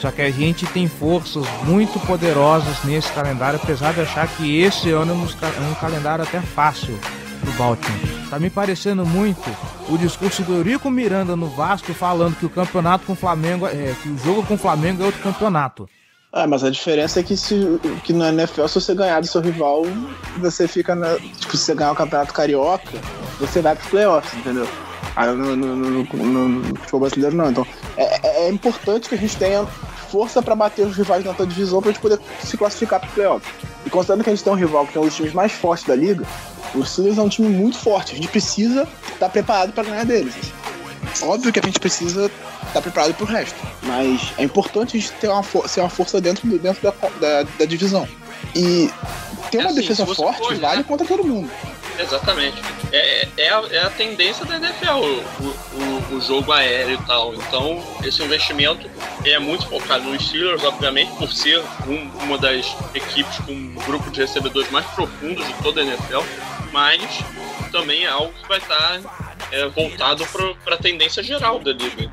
só 0.03 0.11
que 0.11 0.21
a 0.21 0.29
gente 0.29 0.65
tem 0.65 0.85
forças 0.85 1.45
muito 1.63 1.97
poderosas 2.05 2.83
nesse 2.83 3.09
calendário, 3.13 3.57
apesar 3.63 3.93
de 3.93 4.01
achar 4.01 4.27
que 4.27 4.59
esse 4.59 4.91
ano 4.91 5.13
é 5.13 5.61
um 5.61 5.73
calendário 5.75 6.25
até 6.25 6.41
fácil 6.41 6.99
do 7.41 7.51
Baltimore. 7.53 8.29
Tá 8.29 8.37
me 8.37 8.49
parecendo 8.49 9.05
muito 9.05 9.49
o 9.87 9.97
discurso 9.97 10.43
do 10.43 10.55
Eurico 10.55 10.91
Miranda 10.91 11.37
no 11.37 11.47
Vasco 11.47 11.93
falando 11.93 12.35
que 12.35 12.45
o 12.45 12.49
campeonato 12.49 13.05
com 13.05 13.13
o 13.13 13.15
Flamengo 13.15 13.65
é 13.65 13.95
que 14.03 14.09
o 14.09 14.17
jogo 14.17 14.45
com 14.45 14.55
o 14.55 14.57
Flamengo 14.57 15.03
é 15.03 15.05
outro 15.05 15.21
campeonato. 15.21 15.87
Ah, 16.33 16.47
mas 16.47 16.65
a 16.65 16.69
diferença 16.69 17.21
é 17.21 17.23
que, 17.23 17.37
se, 17.37 17.79
que 18.03 18.11
no 18.11 18.25
NFL, 18.25 18.67
se 18.67 18.81
você 18.81 18.93
ganhar 18.93 19.21
do 19.21 19.27
seu 19.27 19.39
rival, 19.39 19.83
você 20.39 20.67
fica 20.67 20.93
na. 20.95 21.15
Tipo, 21.15 21.55
se 21.55 21.63
você 21.63 21.75
ganhar 21.75 21.93
o 21.93 21.95
campeonato 21.95 22.33
carioca, 22.33 22.99
você 23.39 23.61
vai 23.61 23.73
pros 23.73 23.89
playoffs, 23.89 24.33
entendeu? 24.33 24.67
Ah, 25.15 25.27
no, 25.27 25.55
no, 25.55 25.75
no, 25.75 26.75
futebol 26.79 26.99
brasileiro 26.99 27.37
não. 27.37 27.51
Então, 27.51 27.65
é, 27.95 28.47
é 28.47 28.49
importante 28.49 29.07
que 29.07 29.15
a 29.15 29.17
gente 29.17 29.37
tenha 29.37 29.65
força 30.13 30.43
para 30.43 30.55
bater 30.55 30.85
os 30.85 30.95
rivais 30.95 31.23
na 31.23 31.31
outra 31.31 31.47
divisão 31.47 31.81
para 31.81 31.89
a 31.89 31.93
gente 31.93 32.01
poder 32.01 32.19
se 32.43 32.55
classificar 32.55 32.99
para 32.99 33.09
o 33.09 33.13
playoff. 33.13 33.51
E 33.83 33.89
considerando 33.89 34.23
que 34.23 34.29
a 34.29 34.35
gente 34.35 34.43
tem 34.43 34.53
um 34.53 34.55
rival 34.55 34.85
que 34.85 34.95
é 34.95 35.01
um 35.01 35.05
dos 35.05 35.15
times 35.15 35.33
mais 35.33 35.51
fortes 35.51 35.87
da 35.87 35.95
liga, 35.95 36.23
o 36.75 36.85
Steelers 36.85 37.17
é 37.17 37.21
um 37.23 37.29
time 37.29 37.49
muito 37.49 37.79
forte. 37.79 38.13
A 38.13 38.15
gente 38.15 38.27
precisa 38.27 38.83
estar 38.83 39.17
tá 39.17 39.29
preparado 39.29 39.73
para 39.73 39.83
ganhar 39.83 40.05
deles. 40.05 40.35
Óbvio 41.23 41.51
que 41.51 41.59
a 41.59 41.63
gente 41.63 41.79
precisa 41.79 42.27
estar 42.27 42.73
tá 42.73 42.81
preparado 42.81 43.15
para 43.15 43.23
o 43.23 43.27
resto, 43.27 43.55
mas 43.81 44.33
é 44.37 44.43
importante 44.43 44.97
a 44.97 44.99
gente 44.99 45.11
ter 45.13 45.29
uma, 45.29 45.43
ser 45.67 45.79
uma 45.79 45.89
força 45.89 46.21
dentro, 46.21 46.47
dentro 46.59 46.83
da, 46.83 46.93
da, 47.19 47.49
da 47.57 47.65
divisão. 47.65 48.07
E 48.55 48.91
ter 49.49 49.57
uma 49.57 49.69
é 49.69 49.71
assim, 49.71 49.81
defesa 49.81 50.05
forte 50.05 50.53
vale 50.59 50.77
né? 50.77 50.85
contra 50.87 51.07
todo 51.07 51.23
mundo. 51.23 51.49
Exatamente. 51.99 52.61
É, 52.91 53.27
é, 53.37 53.49
a, 53.49 53.63
é 53.71 53.79
a 53.83 53.89
tendência 53.89 54.45
da 54.45 54.57
NFL, 54.57 54.99
o, 54.99 56.13
o, 56.13 56.15
o, 56.15 56.21
jogo 56.21 56.51
aéreo 56.51 56.99
e 56.99 57.05
tal. 57.05 57.33
Então, 57.33 57.83
esse 58.03 58.23
investimento 58.23 58.89
é 59.25 59.39
muito 59.39 59.67
focado 59.67 60.03
nos 60.05 60.25
Steelers, 60.25 60.63
obviamente, 60.63 61.11
por 61.17 61.31
ser 61.31 61.61
um, 61.87 62.09
uma 62.23 62.37
das 62.37 62.75
equipes 62.93 63.37
com 63.39 63.51
um 63.51 63.75
grupo 63.85 64.09
de 64.11 64.21
recebedores 64.21 64.69
mais 64.71 64.85
profundos 64.87 65.45
de 65.45 65.53
toda 65.61 65.81
a 65.81 65.83
NFL, 65.83 66.21
mas 66.71 67.01
também 67.71 68.05
é 68.05 68.09
algo 68.09 68.33
que 68.33 68.47
vai 68.47 68.59
estar 68.59 68.99
é, 69.51 69.67
voltado 69.69 70.25
para 70.63 70.75
a 70.75 70.77
tendência 70.77 71.23
geral 71.23 71.59
da 71.59 71.71
liga. 71.71 72.11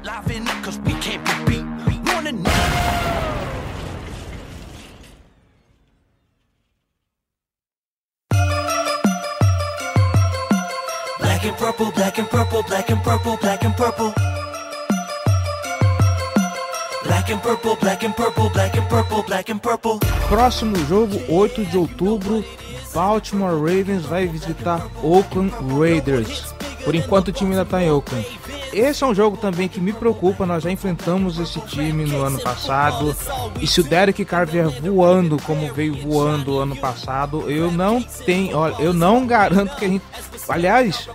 Black 11.41 11.53
and 11.53 11.59
purple, 11.59 11.93
black 11.93 12.19
and 12.19 12.29
purple, 12.29 12.63
black 12.65 12.91
and 12.91 13.03
purple, 13.03 13.37
black 13.39 13.65
and 13.65 13.75
purple. 13.75 14.13
Black 17.03 17.31
and 17.31 17.43
purple, 17.43 17.77
black 17.77 18.03
and 18.05 18.15
purple, 18.15 19.23
black 19.23 19.49
and 19.49 19.63
purple. 19.63 19.99
Próximo 20.29 20.77
jogo, 20.87 21.19
8 21.29 21.65
de 21.65 21.79
outubro, 21.79 22.45
Baltimore 22.93 23.55
Ravens 23.55 24.05
vai 24.05 24.27
visitar 24.27 24.87
Oakland 25.03 25.55
Raiders. 25.79 26.55
Por 26.85 26.95
enquanto 26.95 27.29
o 27.29 27.33
time 27.33 27.51
ainda 27.51 27.63
está 27.63 27.83
em 27.83 27.91
Oakland. 27.91 28.27
Esse 28.73 29.03
é 29.03 29.07
um 29.07 29.15
jogo 29.15 29.37
também 29.37 29.69
que 29.69 29.81
me 29.81 29.93
preocupa. 29.93 30.47
Nós 30.47 30.63
já 30.63 30.71
enfrentamos 30.71 31.39
esse 31.39 31.61
time 31.63 32.05
no 32.05 32.23
ano 32.23 32.41
passado. 32.41 33.15
E 33.61 33.67
se 33.67 33.81
o 33.81 33.85
Derek 33.85 34.25
Carr 34.25 34.47
vier 34.47 34.69
voando 34.69 35.37
como 35.43 35.73
veio 35.73 35.95
voando 35.95 36.59
ano 36.59 36.77
passado, 36.77 37.51
eu 37.51 37.71
não 37.71 38.03
tenho. 38.03 38.57
Olha, 38.57 38.77
eu 38.79 38.93
não 38.93 39.27
garanto 39.27 39.77
que 39.77 39.85
a 39.85 39.89
gente. 39.89 40.05
Aliás, 40.49 41.09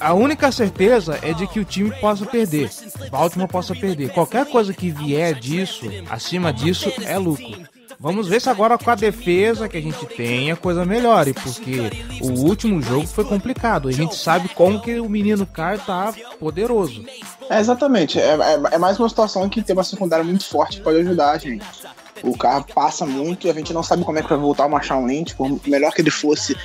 a 0.00 0.14
única 0.14 0.50
certeza 0.50 1.18
é 1.22 1.32
de 1.32 1.46
que 1.46 1.60
o 1.60 1.64
time 1.64 1.90
possa 2.00 2.24
perder. 2.24 2.70
Baltimore 3.10 3.48
possa 3.48 3.74
perder. 3.74 4.10
Qualquer 4.10 4.46
coisa 4.46 4.72
que 4.72 4.90
vier 4.90 5.34
disso, 5.34 5.86
acima 6.10 6.52
disso, 6.52 6.92
é 7.04 7.18
lucro. 7.18 7.62
Vamos 8.02 8.26
ver 8.26 8.40
se 8.40 8.50
agora 8.50 8.76
com 8.76 8.90
a 8.90 8.96
defesa 8.96 9.68
que 9.68 9.76
a 9.76 9.80
gente 9.80 10.04
tem 10.06 10.50
a 10.50 10.56
coisa 10.56 10.84
melhore, 10.84 11.32
porque 11.32 11.88
o 12.20 12.32
último 12.40 12.82
jogo 12.82 13.06
foi 13.06 13.24
complicado. 13.24 13.86
A 13.86 13.92
gente 13.92 14.16
sabe 14.16 14.48
como 14.48 14.82
que 14.82 14.98
o 14.98 15.08
menino 15.08 15.46
Carr 15.46 15.78
tá 15.78 16.12
poderoso. 16.40 17.04
É, 17.48 17.60
exatamente. 17.60 18.18
É, 18.18 18.32
é, 18.32 18.60
é 18.72 18.78
mais 18.78 18.98
uma 18.98 19.08
situação 19.08 19.48
que 19.48 19.62
tem 19.62 19.76
uma 19.76 19.84
secundária 19.84 20.24
muito 20.24 20.44
forte 20.44 20.78
que 20.78 20.82
pode 20.82 20.98
ajudar 20.98 21.30
a 21.30 21.38
gente. 21.38 21.64
O 22.24 22.36
carro 22.36 22.66
passa 22.74 23.06
muito, 23.06 23.48
a 23.48 23.52
gente 23.52 23.72
não 23.72 23.84
sabe 23.84 24.04
como 24.04 24.18
é 24.18 24.22
que 24.22 24.28
vai 24.28 24.38
voltar 24.38 24.66
o 24.66 24.70
Marshall 24.70 25.06
Lynch, 25.06 25.36
por 25.36 25.60
melhor 25.64 25.92
que 25.92 26.00
ele 26.00 26.10
fosse 26.10 26.56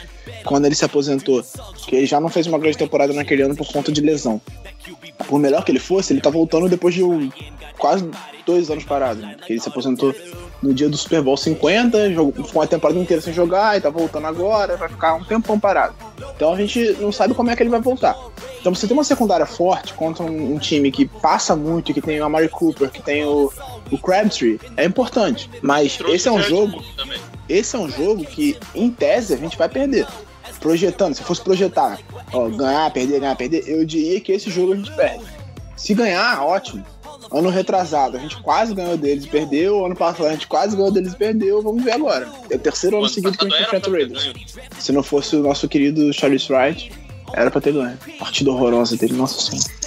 quando 0.43 0.65
ele 0.65 0.75
se 0.75 0.85
aposentou, 0.85 1.43
que 1.85 1.95
ele 1.95 2.07
já 2.07 2.19
não 2.19 2.29
fez 2.29 2.47
uma 2.47 2.57
grande 2.57 2.79
temporada 2.79 3.13
naquele 3.13 3.43
ano 3.43 3.55
por 3.55 3.71
conta 3.71 3.91
de 3.91 4.01
lesão. 4.01 4.41
Por 5.27 5.39
melhor 5.39 5.63
que 5.63 5.71
ele 5.71 5.79
fosse, 5.79 6.13
ele 6.13 6.21
tá 6.21 6.31
voltando 6.31 6.67
depois 6.67 6.95
de 6.95 7.03
um, 7.03 7.29
quase 7.77 8.09
dois 8.45 8.71
anos 8.71 8.85
parado, 8.85 9.21
né? 9.21 9.35
Ele 9.47 9.59
se 9.59 9.69
aposentou 9.69 10.15
no 10.61 10.73
dia 10.73 10.89
do 10.89 10.97
Super 10.97 11.21
Bowl 11.21 11.37
50, 11.37 12.11
jogou, 12.13 12.43
ficou 12.45 12.61
uma 12.61 12.67
temporada 12.67 12.99
inteira 12.99 13.21
sem 13.21 13.33
jogar 13.33 13.77
e 13.77 13.81
tá 13.81 13.89
voltando 13.89 14.27
agora, 14.27 14.75
vai 14.75 14.89
ficar 14.89 15.13
um 15.13 15.23
tempão 15.23 15.59
parado. 15.59 15.93
Então 16.35 16.53
a 16.53 16.57
gente 16.57 16.97
não 16.99 17.11
sabe 17.11 17.33
como 17.33 17.49
é 17.49 17.55
que 17.55 17.63
ele 17.63 17.69
vai 17.69 17.81
voltar. 17.81 18.17
Então 18.59 18.73
você 18.73 18.87
tem 18.87 18.95
uma 18.97 19.03
secundária 19.03 19.45
forte 19.45 19.93
contra 19.93 20.23
um, 20.23 20.55
um 20.55 20.59
time 20.59 20.91
que 20.91 21.05
passa 21.05 21.55
muito, 21.55 21.93
que 21.93 22.01
tem 22.01 22.19
o 22.19 22.25
Amari 22.25 22.49
Cooper, 22.49 22.89
que 22.89 23.01
tem 23.01 23.23
o, 23.23 23.51
o 23.91 23.97
Crabtree, 23.97 24.59
é 24.75 24.85
importante. 24.85 25.49
Mas 25.61 25.99
esse 26.07 26.27
é 26.27 26.31
um 26.31 26.41
jogo. 26.41 26.83
Esse 27.47 27.75
é 27.75 27.79
um 27.79 27.89
jogo 27.89 28.25
que, 28.25 28.57
em 28.75 28.89
tese, 28.89 29.33
a 29.33 29.37
gente 29.37 29.57
vai 29.57 29.69
perder. 29.69 30.05
Projetando, 30.59 31.13
se 31.13 31.23
fosse 31.23 31.41
projetar, 31.41 31.99
ó, 32.33 32.49
ganhar, 32.49 32.91
perder, 32.91 33.19
ganhar, 33.19 33.35
perder, 33.35 33.63
eu 33.67 33.85
diria 33.85 34.19
que 34.19 34.31
esse 34.31 34.49
jogo 34.49 34.73
a 34.73 34.75
gente 34.75 34.91
perde. 34.95 35.23
Se 35.75 35.93
ganhar, 35.93 36.43
ótimo. 36.43 36.83
Ano 37.31 37.49
retrasado, 37.49 38.17
a 38.17 38.19
gente 38.19 38.41
quase 38.41 38.73
ganhou 38.73 38.97
deles 38.97 39.25
e 39.25 39.27
perdeu. 39.27 39.85
Ano 39.85 39.95
passado, 39.95 40.27
a 40.27 40.31
gente 40.31 40.47
quase 40.47 40.75
ganhou 40.75 40.91
deles 40.91 41.13
e 41.13 41.17
perdeu. 41.17 41.61
Vamos 41.61 41.83
ver 41.83 41.91
agora. 41.91 42.27
É 42.49 42.55
o 42.55 42.59
terceiro 42.59 42.97
ano 42.97 43.09
seguido 43.09 43.37
que 43.37 43.45
a 43.45 43.49
gente 43.49 43.61
enfrenta 43.61 43.89
o 43.89 43.93
Raiders. 43.93 44.33
Se 44.79 44.91
não 44.91 45.03
fosse 45.03 45.35
o 45.35 45.41
nosso 45.41 45.67
querido 45.67 46.13
Charles 46.13 46.49
Wright, 46.49 46.91
era 47.33 47.51
pra 47.51 47.61
ter 47.61 47.73
ganho. 47.73 47.97
Partida 48.19 48.51
horrorosa 48.51 48.95
dele, 48.97 49.13
nossa 49.13 49.39
senhora. 49.39 49.77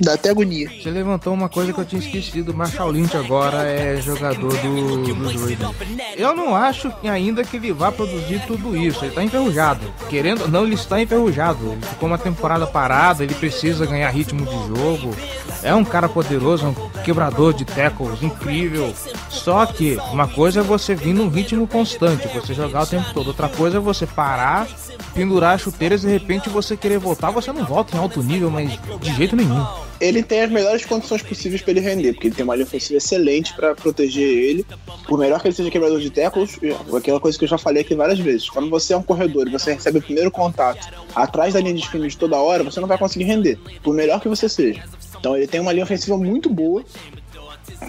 Dá 0.00 0.14
até 0.14 0.30
agonia. 0.30 0.68
Você 0.68 0.90
levantou 0.90 1.32
uma 1.32 1.48
coisa 1.48 1.72
que 1.72 1.78
eu 1.78 1.84
tinha 1.84 2.00
esquecido. 2.00 2.54
Marshall 2.54 2.90
Lynch 2.90 3.16
agora 3.16 3.62
é 3.64 4.00
jogador 4.00 4.52
do, 4.56 5.14
dos 5.14 5.34
Raiders. 5.40 5.70
Eu 6.16 6.34
não 6.34 6.56
acho 6.56 6.92
ainda 7.04 7.44
que 7.44 7.56
ele 7.56 7.72
vá 7.72 7.92
produzir 7.92 8.42
tudo 8.46 8.76
isso. 8.76 9.04
Ele 9.04 9.14
tá 9.14 9.22
enferrujado. 9.22 9.80
Querendo 10.08 10.48
não, 10.48 10.64
ele 10.64 10.74
está 10.74 11.00
enferrujado. 11.00 11.72
Ele 11.72 11.82
ficou 11.82 12.08
uma 12.08 12.18
temporada 12.18 12.66
parada, 12.66 13.22
ele 13.22 13.34
precisa 13.34 13.86
ganhar 13.86 14.10
ritmo 14.10 14.44
de 14.44 14.76
jogo. 14.76 15.14
É 15.62 15.72
um 15.74 15.84
cara 15.84 16.08
poderoso, 16.08 16.66
um 16.66 17.02
quebrador 17.02 17.52
de 17.52 17.64
tackles 17.64 18.22
incrível. 18.22 18.92
Só 19.28 19.64
que 19.66 19.96
uma 20.10 20.26
coisa 20.26 20.60
é 20.60 20.62
você 20.62 20.94
vir 20.94 21.14
num 21.14 21.28
ritmo 21.28 21.66
constante, 21.68 22.26
você 22.28 22.54
jogar 22.54 22.82
o 22.82 22.86
tempo 22.86 23.12
todo. 23.14 23.28
Outra 23.28 23.48
coisa 23.48 23.76
é 23.76 23.80
você 23.80 24.06
parar, 24.06 24.66
pendurar 25.14 25.54
as 25.54 25.60
chuteiras 25.60 26.02
e 26.02 26.06
de 26.06 26.12
repente 26.12 26.48
você 26.48 26.71
querer 26.76 26.98
voltar. 26.98 27.30
Você 27.30 27.52
não 27.52 27.64
volta 27.64 27.96
em 27.96 28.00
alto 28.00 28.22
nível, 28.22 28.50
mas 28.50 28.70
de 29.00 29.14
jeito 29.14 29.36
nenhum. 29.36 29.64
Ele 30.00 30.22
tem 30.22 30.42
as 30.42 30.50
melhores 30.50 30.84
condições 30.84 31.22
possíveis 31.22 31.62
para 31.62 31.70
ele 31.70 31.80
render, 31.80 32.12
porque 32.12 32.28
ele 32.28 32.34
tem 32.34 32.44
uma 32.44 32.54
linha 32.54 32.66
ofensiva 32.66 32.98
excelente 32.98 33.54
para 33.54 33.74
proteger 33.74 34.26
ele. 34.26 34.66
Por 35.06 35.18
melhor 35.18 35.40
que 35.40 35.48
ele 35.48 35.54
seja 35.54 35.70
quebrador 35.70 36.00
de 36.00 36.10
tackles, 36.10 36.58
aquela 36.96 37.20
coisa 37.20 37.38
que 37.38 37.44
eu 37.44 37.48
já 37.48 37.58
falei 37.58 37.82
aqui 37.82 37.94
várias 37.94 38.18
vezes. 38.18 38.50
Quando 38.50 38.68
você 38.68 38.92
é 38.92 38.96
um 38.96 39.02
corredor 39.02 39.46
e 39.46 39.50
você 39.50 39.72
recebe 39.72 39.98
o 39.98 40.02
primeiro 40.02 40.30
contato 40.30 40.88
atrás 41.14 41.54
da 41.54 41.60
linha 41.60 41.74
de 41.74 41.80
scrimmage 41.80 42.16
toda 42.16 42.36
hora, 42.36 42.64
você 42.64 42.80
não 42.80 42.88
vai 42.88 42.98
conseguir 42.98 43.24
render, 43.24 43.58
por 43.82 43.94
melhor 43.94 44.20
que 44.20 44.28
você 44.28 44.48
seja. 44.48 44.82
Então 45.18 45.36
ele 45.36 45.46
tem 45.46 45.60
uma 45.60 45.72
linha 45.72 45.84
ofensiva 45.84 46.16
muito 46.16 46.50
boa 46.50 46.84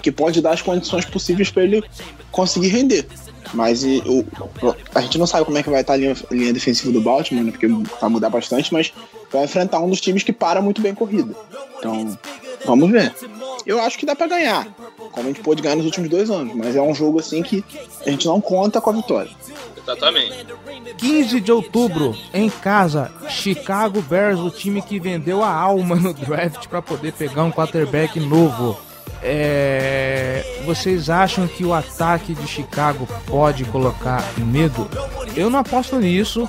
que 0.02 0.12
pode 0.12 0.40
dar 0.40 0.52
as 0.52 0.62
condições 0.62 1.04
possíveis 1.04 1.50
para 1.50 1.64
ele 1.64 1.82
conseguir 2.30 2.68
render. 2.68 3.06
Mas 3.52 3.82
e, 3.82 4.02
o, 4.06 4.24
a 4.94 5.00
gente 5.00 5.18
não 5.18 5.26
sabe 5.26 5.44
como 5.44 5.58
é 5.58 5.62
que 5.62 5.70
vai 5.70 5.80
estar 5.80 5.94
a 5.94 5.96
linha, 5.96 6.14
a 6.30 6.34
linha 6.34 6.52
defensiva 6.52 6.92
do 6.92 7.00
Baltimore, 7.00 7.44
né, 7.44 7.50
porque 7.50 7.66
vai 7.66 8.10
mudar 8.10 8.30
bastante, 8.30 8.72
mas 8.72 8.92
vai 9.32 9.44
enfrentar 9.44 9.80
um 9.80 9.90
dos 9.90 10.00
times 10.00 10.22
que 10.22 10.32
para 10.32 10.62
muito 10.62 10.80
bem 10.80 10.94
corrida. 10.94 11.34
Então, 11.78 12.18
vamos 12.64 12.90
ver. 12.90 13.14
Eu 13.66 13.80
acho 13.80 13.98
que 13.98 14.06
dá 14.06 14.14
para 14.14 14.26
ganhar, 14.26 14.66
como 15.12 15.26
a 15.26 15.30
gente 15.30 15.40
pôde 15.40 15.62
ganhar 15.62 15.76
nos 15.76 15.86
últimos 15.86 16.08
dois 16.10 16.30
anos, 16.30 16.54
mas 16.54 16.76
é 16.76 16.82
um 16.82 16.94
jogo 16.94 17.18
assim 17.18 17.42
que 17.42 17.64
a 18.06 18.10
gente 18.10 18.26
não 18.26 18.40
conta 18.40 18.80
com 18.80 18.90
a 18.90 18.92
vitória. 18.92 19.30
Exatamente. 19.84 20.46
15 20.96 21.40
de 21.40 21.52
outubro, 21.52 22.16
em 22.32 22.48
casa, 22.48 23.12
Chicago 23.28 24.00
Bears, 24.00 24.40
o 24.40 24.50
time 24.50 24.80
que 24.80 24.98
vendeu 24.98 25.42
a 25.42 25.52
alma 25.52 25.94
no 25.94 26.14
draft 26.14 26.66
para 26.68 26.80
poder 26.80 27.12
pegar 27.12 27.44
um 27.44 27.50
quarterback 27.50 28.18
novo. 28.18 28.78
É, 29.22 30.53
vocês 30.64 31.08
acham 31.10 31.46
que 31.46 31.64
o 31.64 31.72
ataque 31.72 32.34
de 32.34 32.46
Chicago 32.46 33.06
pode 33.26 33.64
colocar 33.64 34.22
medo? 34.38 34.88
Eu 35.36 35.50
não 35.50 35.60
aposto 35.60 35.98
nisso. 35.98 36.48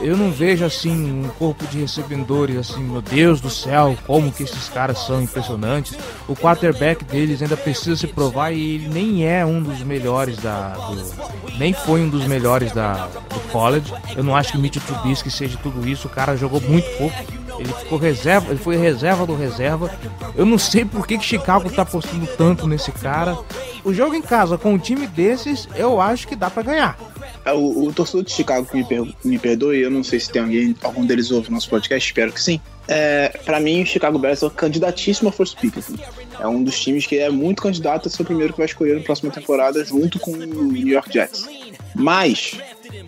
Eu 0.00 0.16
não 0.16 0.30
vejo 0.30 0.64
assim 0.64 1.24
um 1.24 1.28
corpo 1.38 1.66
de 1.66 1.80
recebedores 1.80 2.56
assim, 2.58 2.84
meu 2.84 3.00
Deus 3.00 3.40
do 3.40 3.48
céu, 3.48 3.96
como 4.06 4.30
que 4.30 4.42
esses 4.42 4.68
caras 4.68 4.98
são 4.98 5.22
impressionantes. 5.22 5.96
O 6.28 6.36
quarterback 6.36 7.02
deles 7.04 7.40
ainda 7.40 7.56
precisa 7.56 7.96
se 7.96 8.06
provar 8.06 8.52
e 8.52 8.74
ele 8.74 8.88
nem 8.88 9.26
é 9.26 9.44
um 9.44 9.62
dos 9.62 9.82
melhores 9.82 10.36
da 10.36 10.74
do, 10.74 11.58
nem 11.58 11.72
foi 11.72 12.02
um 12.02 12.08
dos 12.10 12.26
melhores 12.26 12.72
da 12.72 13.06
do 13.06 13.40
college. 13.50 13.92
Eu 14.14 14.22
não 14.22 14.36
acho 14.36 14.52
que 14.52 14.58
Mitch 14.58 14.76
Trubisky 14.76 15.30
seja 15.30 15.56
tudo 15.62 15.88
isso. 15.88 16.08
O 16.08 16.10
cara 16.10 16.36
jogou 16.36 16.60
muito 16.60 16.86
pouco. 16.98 17.16
Ele 17.58 17.72
ficou 17.72 17.98
reserva, 17.98 18.50
ele 18.50 18.58
foi 18.58 18.76
reserva 18.76 19.26
do 19.26 19.34
reserva. 19.34 19.90
Eu 20.36 20.44
não 20.44 20.58
sei 20.58 20.84
por 20.84 21.06
que, 21.06 21.16
que 21.18 21.24
Chicago 21.24 21.70
tá 21.70 21.82
apostando 21.82 22.26
tanto 22.36 22.66
nesse 22.66 22.92
cara. 22.92 23.36
O 23.84 23.92
jogo 23.94 24.14
em 24.14 24.22
casa 24.22 24.58
com 24.58 24.74
um 24.74 24.78
time 24.78 25.06
desses, 25.06 25.68
eu 25.76 26.00
acho 26.00 26.26
que 26.28 26.36
dá 26.36 26.50
para 26.50 26.62
ganhar. 26.62 26.98
É, 27.44 27.52
O, 27.52 27.86
o 27.86 27.92
torcedor 27.92 28.24
de 28.24 28.32
Chicago 28.32 28.66
que 28.66 28.76
me, 28.76 28.84
per- 28.84 29.14
me 29.24 29.38
perdoe, 29.38 29.80
eu 29.80 29.90
não 29.90 30.02
sei 30.02 30.18
se 30.20 30.30
tem 30.30 30.42
alguém, 30.42 30.76
algum 30.82 31.06
deles 31.06 31.30
ouve 31.30 31.50
nosso 31.50 31.68
podcast, 31.70 32.06
espero 32.08 32.32
que 32.32 32.42
sim. 32.42 32.60
É, 32.88 33.28
para 33.44 33.58
mim, 33.58 33.82
o 33.82 33.86
Chicago 33.86 34.18
Bears 34.18 34.42
é 34.42 34.50
candidatíssimo 34.50 35.28
a 35.28 35.32
first 35.32 35.56
pick. 35.58 35.78
assim. 35.78 35.96
É 36.38 36.46
um 36.46 36.62
dos 36.62 36.78
times 36.78 37.06
que 37.06 37.18
é 37.18 37.30
muito 37.30 37.62
candidato 37.62 38.08
a 38.08 38.10
ser 38.10 38.22
o 38.22 38.24
primeiro 38.24 38.52
que 38.52 38.58
vai 38.58 38.66
escolher 38.66 38.96
na 38.96 39.02
próxima 39.02 39.30
temporada, 39.32 39.84
junto 39.84 40.18
com 40.20 40.30
o 40.32 40.36
New 40.36 40.88
York 40.88 41.12
Jets. 41.12 41.46
Mas 41.94 42.58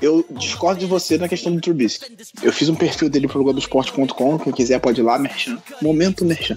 eu 0.00 0.24
discordo 0.30 0.80
de 0.80 0.86
você 0.86 1.18
na 1.18 1.28
questão 1.28 1.54
do 1.54 1.60
Trubisky. 1.60 2.16
Eu 2.42 2.52
fiz 2.52 2.68
um 2.68 2.74
perfil 2.74 3.08
dele 3.08 3.28
pro 3.28 3.42
Globoesporte.com, 3.42 4.38
quem 4.38 4.52
quiser 4.52 4.80
pode 4.80 5.00
ir 5.00 5.04
lá, 5.04 5.18
Merchan. 5.18 5.58
Momento 5.82 6.24
Merchan. 6.24 6.56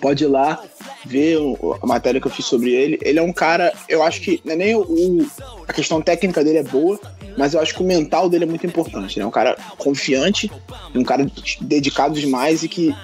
Pode 0.00 0.24
ir 0.24 0.26
lá 0.26 0.62
ver 1.04 1.38
a 1.80 1.86
matéria 1.86 2.20
que 2.20 2.26
eu 2.26 2.30
fiz 2.30 2.44
sobre 2.44 2.72
ele. 2.72 2.98
Ele 3.02 3.18
é 3.18 3.22
um 3.22 3.32
cara, 3.32 3.72
eu 3.88 4.02
acho 4.02 4.20
que 4.20 4.40
é 4.46 4.56
nem 4.56 4.74
o, 4.74 5.26
a 5.66 5.72
questão 5.72 6.02
técnica 6.02 6.42
dele 6.42 6.58
é 6.58 6.62
boa, 6.62 6.98
mas 7.36 7.54
eu 7.54 7.60
acho 7.60 7.74
que 7.74 7.82
o 7.82 7.86
mental 7.86 8.28
dele 8.28 8.44
é 8.44 8.46
muito 8.46 8.66
importante. 8.66 9.16
Ele 9.16 9.24
é 9.24 9.26
um 9.26 9.30
cara 9.30 9.56
confiante, 9.78 10.50
um 10.94 11.04
cara 11.04 11.26
dedicado 11.60 12.18
demais 12.18 12.62
e 12.62 12.68
que 12.68 12.94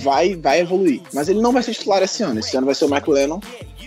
vai, 0.00 0.36
vai 0.36 0.60
evoluir. 0.60 1.00
Mas 1.12 1.28
ele 1.28 1.40
não 1.40 1.52
vai 1.52 1.62
ser 1.62 1.74
titular 1.74 2.02
esse 2.02 2.22
ano. 2.22 2.40
Esse 2.40 2.56
ano 2.56 2.66
vai 2.66 2.74
ser 2.74 2.84
o 2.84 2.90
Mike 2.90 3.10
Lennon, 3.10 3.40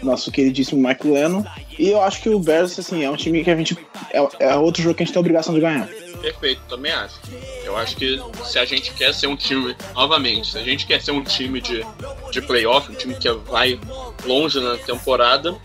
nosso 0.03 0.31
queridíssimo 0.31 0.87
Mike 0.87 1.07
Lennon. 1.07 1.43
E 1.77 1.89
eu 1.89 2.01
acho 2.01 2.21
que 2.21 2.29
o 2.29 2.39
Bears, 2.39 2.77
assim, 2.77 3.03
é 3.03 3.09
um 3.09 3.15
time 3.15 3.43
que 3.43 3.49
a 3.49 3.55
gente. 3.55 3.77
É, 4.11 4.27
é 4.39 4.55
outro 4.55 4.81
jogo 4.81 4.95
que 4.95 5.03
a 5.03 5.05
gente 5.05 5.13
tem 5.13 5.19
a 5.19 5.21
obrigação 5.21 5.53
de 5.53 5.61
ganhar. 5.61 5.87
Perfeito, 6.21 6.61
também 6.69 6.91
acho. 6.91 7.19
Eu 7.63 7.75
acho 7.75 7.95
que 7.95 8.21
se 8.43 8.59
a 8.59 8.65
gente 8.65 8.93
quer 8.93 9.13
ser 9.13 9.27
um 9.27 9.35
time, 9.35 9.75
novamente, 9.95 10.51
se 10.51 10.57
a 10.57 10.63
gente 10.63 10.85
quer 10.85 11.01
ser 11.01 11.11
um 11.11 11.23
time 11.23 11.59
de, 11.59 11.83
de 12.31 12.41
playoff, 12.41 12.91
um 12.91 12.95
time 12.95 13.15
que 13.15 13.31
vai 13.31 13.79
longe 14.25 14.59
na 14.59 14.77
temporada, 14.77 15.55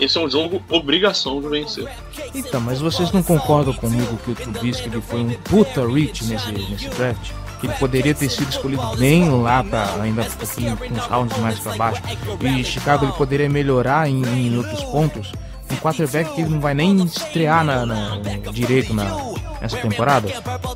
esse 0.00 0.16
é 0.16 0.20
um 0.20 0.30
jogo 0.30 0.62
obrigação 0.70 1.40
de 1.40 1.48
vencer. 1.48 1.86
Então, 2.34 2.60
mas 2.60 2.80
vocês 2.80 3.12
não 3.12 3.22
concordam 3.22 3.74
comigo 3.74 4.18
que 4.24 4.30
o 4.30 4.34
Trubisky 4.34 4.90
foi 5.02 5.20
um 5.20 5.34
puta 5.42 5.86
reach 5.86 6.24
nesse, 6.24 6.50
nesse 6.52 6.88
draft? 6.88 7.45
Que 7.60 7.66
ele 7.66 7.74
poderia 7.74 8.14
ter 8.14 8.28
sido 8.30 8.50
escolhido 8.50 8.82
bem 8.96 9.28
lá 9.30 9.64
pra 9.64 9.94
ainda 10.02 10.22
um 10.22 10.30
pouquinho 10.30 10.76
com 10.76 10.84
uns 10.86 10.98
rounds 11.06 11.38
mais 11.38 11.58
pra 11.58 11.74
baixo. 11.76 12.02
E 12.40 12.62
Chicago 12.64 13.04
ele 13.06 13.12
poderia 13.12 13.48
melhorar 13.48 14.08
em, 14.08 14.22
em 14.22 14.56
outros 14.56 14.82
pontos. 14.84 15.32
Um 15.70 15.76
quarterback 15.78 16.32
que 16.34 16.42
ele 16.42 16.50
não 16.50 16.60
vai 16.60 16.74
nem 16.74 17.02
estrear 17.04 17.64
na, 17.64 17.84
na- 17.84 18.18
direito 18.52 18.94
na, 18.94 19.04
nessa 19.60 19.76
temporada. 19.78 20.28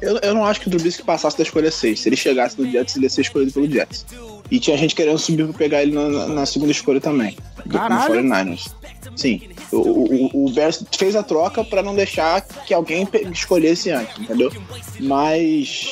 Eu, 0.02 0.18
eu 0.18 0.34
não 0.34 0.44
acho 0.44 0.60
que 0.60 0.66
o 0.66 0.70
Trubisky 0.70 1.04
passasse 1.04 1.36
da 1.36 1.44
escolha 1.44 1.70
6. 1.70 2.00
Se 2.00 2.08
ele 2.08 2.16
chegasse 2.16 2.60
no 2.60 2.68
Jets, 2.68 2.96
ele 2.96 3.04
ia 3.06 3.10
ser 3.10 3.20
escolhido 3.20 3.52
pelo 3.52 3.70
Jets. 3.70 4.04
E 4.50 4.58
tinha 4.58 4.76
gente 4.76 4.96
querendo 4.96 5.16
subir 5.18 5.44
pra 5.46 5.52
pegar 5.56 5.82
ele 5.82 5.92
na, 5.94 6.26
na- 6.26 6.44
segunda 6.46 6.72
escolha 6.72 7.00
também. 7.00 7.36
Do, 7.64 7.72
no 7.74 7.78
Caralho. 7.78 8.14
49ers. 8.14 8.72
Sim. 9.14 9.42
O, 9.70 9.76
o, 9.76 10.46
o 10.46 10.50
Bears 10.50 10.82
fez 10.98 11.14
a 11.14 11.22
troca 11.22 11.62
pra 11.62 11.84
não 11.84 11.94
deixar 11.94 12.40
que 12.40 12.74
alguém 12.74 13.06
escolhesse 13.32 13.90
antes, 13.92 14.18
entendeu? 14.18 14.50
Mas. 14.98 15.86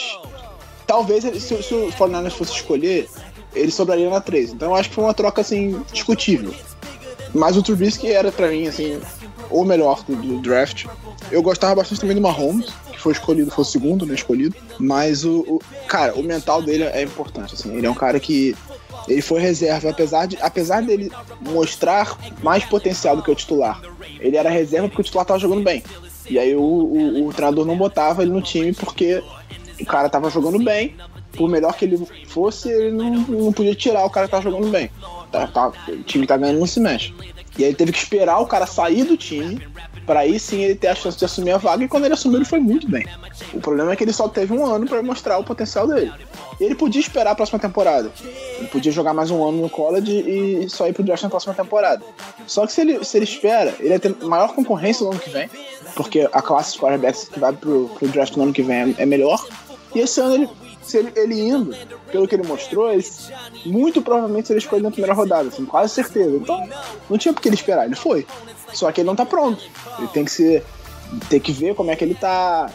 Talvez 0.89 1.23
se, 1.23 1.63
se 1.63 1.75
o 1.75 1.93
49ers 1.93 2.33
fosse 2.33 2.53
escolher, 2.55 3.09
ele 3.55 3.71
sobraria 3.71 4.09
na 4.11 4.21
3. 4.21 4.55
Então 4.55 4.71
eu 4.71 4.75
acho 4.75 4.89
que 4.89 4.95
foi 4.97 5.05
uma 5.05 5.15
troca 5.15 5.41
assim, 5.43 5.81
discutível. 5.93 6.53
Mas 7.35 7.57
o 7.59 7.63
Trubisky 7.63 8.11
era 8.11 8.33
pra 8.33 8.49
mim, 8.49 8.67
assim, 8.67 8.99
o 9.51 9.63
melhor 9.65 10.03
do, 10.09 10.17
do 10.17 10.39
draft. 10.41 10.87
Eu 11.31 11.43
gostava 11.43 11.75
bastante 11.77 12.01
também 12.01 12.17
do 12.17 12.23
Mahomes, 12.23 12.71
que 12.91 12.99
foi 12.99 13.13
escolhido, 13.13 13.51
foi 13.51 13.63
o 13.63 13.67
segundo, 13.67 14.07
né, 14.07 14.15
escolhido. 14.15 14.57
Mas 14.79 15.25
o, 15.27 15.41
o- 15.41 15.61
cara, 15.87 16.15
o 16.15 16.23
mental 16.23 16.63
dele 16.63 16.85
é 16.85 17.03
importante, 17.03 17.55
assim. 17.55 17.77
Ele 17.77 17.87
é 17.87 17.91
um 17.91 17.95
cara 17.95 18.19
que 18.19 18.57
ele 19.07 19.21
foi 19.21 19.41
reserva, 19.41 19.91
apesar 19.91 20.27
de 20.27 20.39
apesar 20.41 20.83
dele 20.83 21.13
mostrar 21.43 22.17
mais 22.43 22.65
potencial 22.65 23.15
do 23.15 23.23
que 23.23 23.31
o 23.31 23.35
titular. 23.35 23.81
Ele 24.19 24.37
era 24.39 24.49
reserva 24.49 24.89
porque 24.89 25.03
o 25.03 25.05
titular 25.05 25.27
tava 25.27 25.39
jogando 25.39 25.63
bem. 25.63 25.83
E 26.31 26.39
aí 26.39 26.55
o, 26.57 26.61
o, 26.61 27.29
o 27.29 27.33
treinador 27.33 27.65
não 27.67 27.77
botava 27.77 28.23
ele 28.23 28.33
no 28.33 28.43
time 28.43 28.73
porque 28.73 29.23
o 29.81 29.87
cara 29.87 30.09
tava 30.09 30.31
jogando 30.31 30.59
bem. 30.63 30.95
Por 31.37 31.49
melhor 31.49 31.75
que 31.77 31.85
ele 31.85 32.05
fosse, 32.27 32.69
ele 32.71 32.91
não, 32.91 33.11
não 33.11 33.53
podia 33.53 33.75
tirar 33.75 34.05
o 34.05 34.11
cara 34.11 34.27
tava 34.27 34.43
jogando 34.43 34.71
bem. 34.71 34.91
Tá, 35.31 35.47
tá- 35.47 35.73
o 35.89 36.03
time 36.03 36.27
tá 36.27 36.37
ganhando, 36.37 36.59
não 36.59 36.67
se 36.67 36.81
mexe. 36.81 37.13
E 37.59 37.65
aí 37.65 37.71
ele 37.71 37.77
teve 37.77 37.93
que 37.93 37.99
esperar 37.99 38.39
o 38.39 38.47
cara 38.47 38.67
sair 38.67 39.05
do 39.05 39.17
time 39.17 39.61
pra 40.07 40.21
aí 40.21 40.41
sim 40.41 40.63
ele 40.63 40.75
ter 40.75 40.89
a 40.89 40.95
chance 40.95 41.19
de 41.19 41.25
assumir 41.25 41.51
a 41.51 41.59
vaga. 41.59 41.85
E 41.85 41.89
quando 41.89 42.05
ele 42.05 42.15
assumiu, 42.15 42.39
ele 42.39 42.45
foi 42.45 42.61
muito 42.61 42.89
bem. 42.89 43.07
O 43.53 43.61
problema 43.61 43.93
é 43.93 43.97
que 43.97 44.05
ele 44.05 44.13
só 44.13 44.27
teve 44.29 44.55
um 44.55 44.65
ano 44.65 44.87
pra 44.87 45.03
mostrar 45.03 45.39
o 45.39 45.45
potencial 45.45 45.87
dele. 45.87 46.11
Ele 46.59 46.75
podia 46.75 47.01
esperar 47.01 47.33
a 47.33 47.35
próxima 47.35 47.59
temporada. 47.59 48.11
Ele 48.59 48.69
podia 48.69 48.91
jogar 48.91 49.13
mais 49.13 49.31
um 49.31 49.47
ano 49.47 49.61
no 49.61 49.69
college 49.69 50.11
e 50.11 50.69
só 50.71 50.89
ir 50.89 50.93
pro 50.95 51.03
draft 51.03 51.23
na 51.25 51.29
próxima 51.29 51.53
temporada. 51.53 52.03
Só 52.47 52.67
que 52.67 52.73
se 52.73 52.81
ele, 52.81 53.05
se 53.05 53.19
ele 53.19 53.25
espera, 53.25 53.75
ele 53.81 53.91
vai 53.91 53.99
ter 53.99 54.17
maior 54.25 54.55
concorrência 54.55 55.05
no 55.05 55.11
ano 55.11 55.21
que 55.21 55.31
vem. 55.31 55.51
Porque 55.95 56.29
a 56.33 56.41
classe 56.41 56.73
de 56.73 56.79
quarterbacks 56.79 57.29
que 57.29 57.39
vai 57.39 57.53
pro, 57.53 57.91
pro 57.99 58.09
draft 58.09 58.35
no 58.37 58.45
ano 58.45 58.53
que 58.53 58.63
vem 58.63 58.95
é, 58.99 59.03
é 59.03 59.07
melhor. 59.07 59.45
E 59.95 60.01
esse 60.01 60.21
ano 60.21 60.35
ele. 60.35 60.49
Se 60.83 60.97
ele, 60.97 61.13
ele 61.17 61.39
indo, 61.39 61.77
pelo 62.11 62.27
que 62.27 62.35
ele 62.35 62.49
mostrou, 62.49 62.91
ele 62.91 63.05
muito 63.67 64.01
provavelmente 64.01 64.47
seria 64.49 64.59
escolhido 64.59 64.85
na 64.89 64.91
primeira 64.91 65.13
rodada, 65.13 65.49
assim, 65.49 65.67
quase 65.67 65.93
certeza. 65.93 66.35
Então, 66.35 66.67
não 67.11 67.19
tinha 67.19 67.35
por 67.35 67.43
que 67.43 67.49
ele 67.51 67.57
esperar, 67.57 67.85
ele 67.85 67.95
foi. 67.95 68.27
Só 68.73 68.91
que 68.91 69.03
ele 69.03 69.07
não 69.07 69.15
tá 69.15 69.27
pronto. 69.27 69.63
Ele 69.99 70.09
tem 70.09 70.25
que 70.25 70.31
ser. 70.31 70.65
Tem 71.29 71.39
que 71.41 71.53
ver 71.53 71.75
como 71.75 71.91
é 71.91 71.97
que 71.97 72.05
ele 72.05 72.15
tá. 72.15 72.71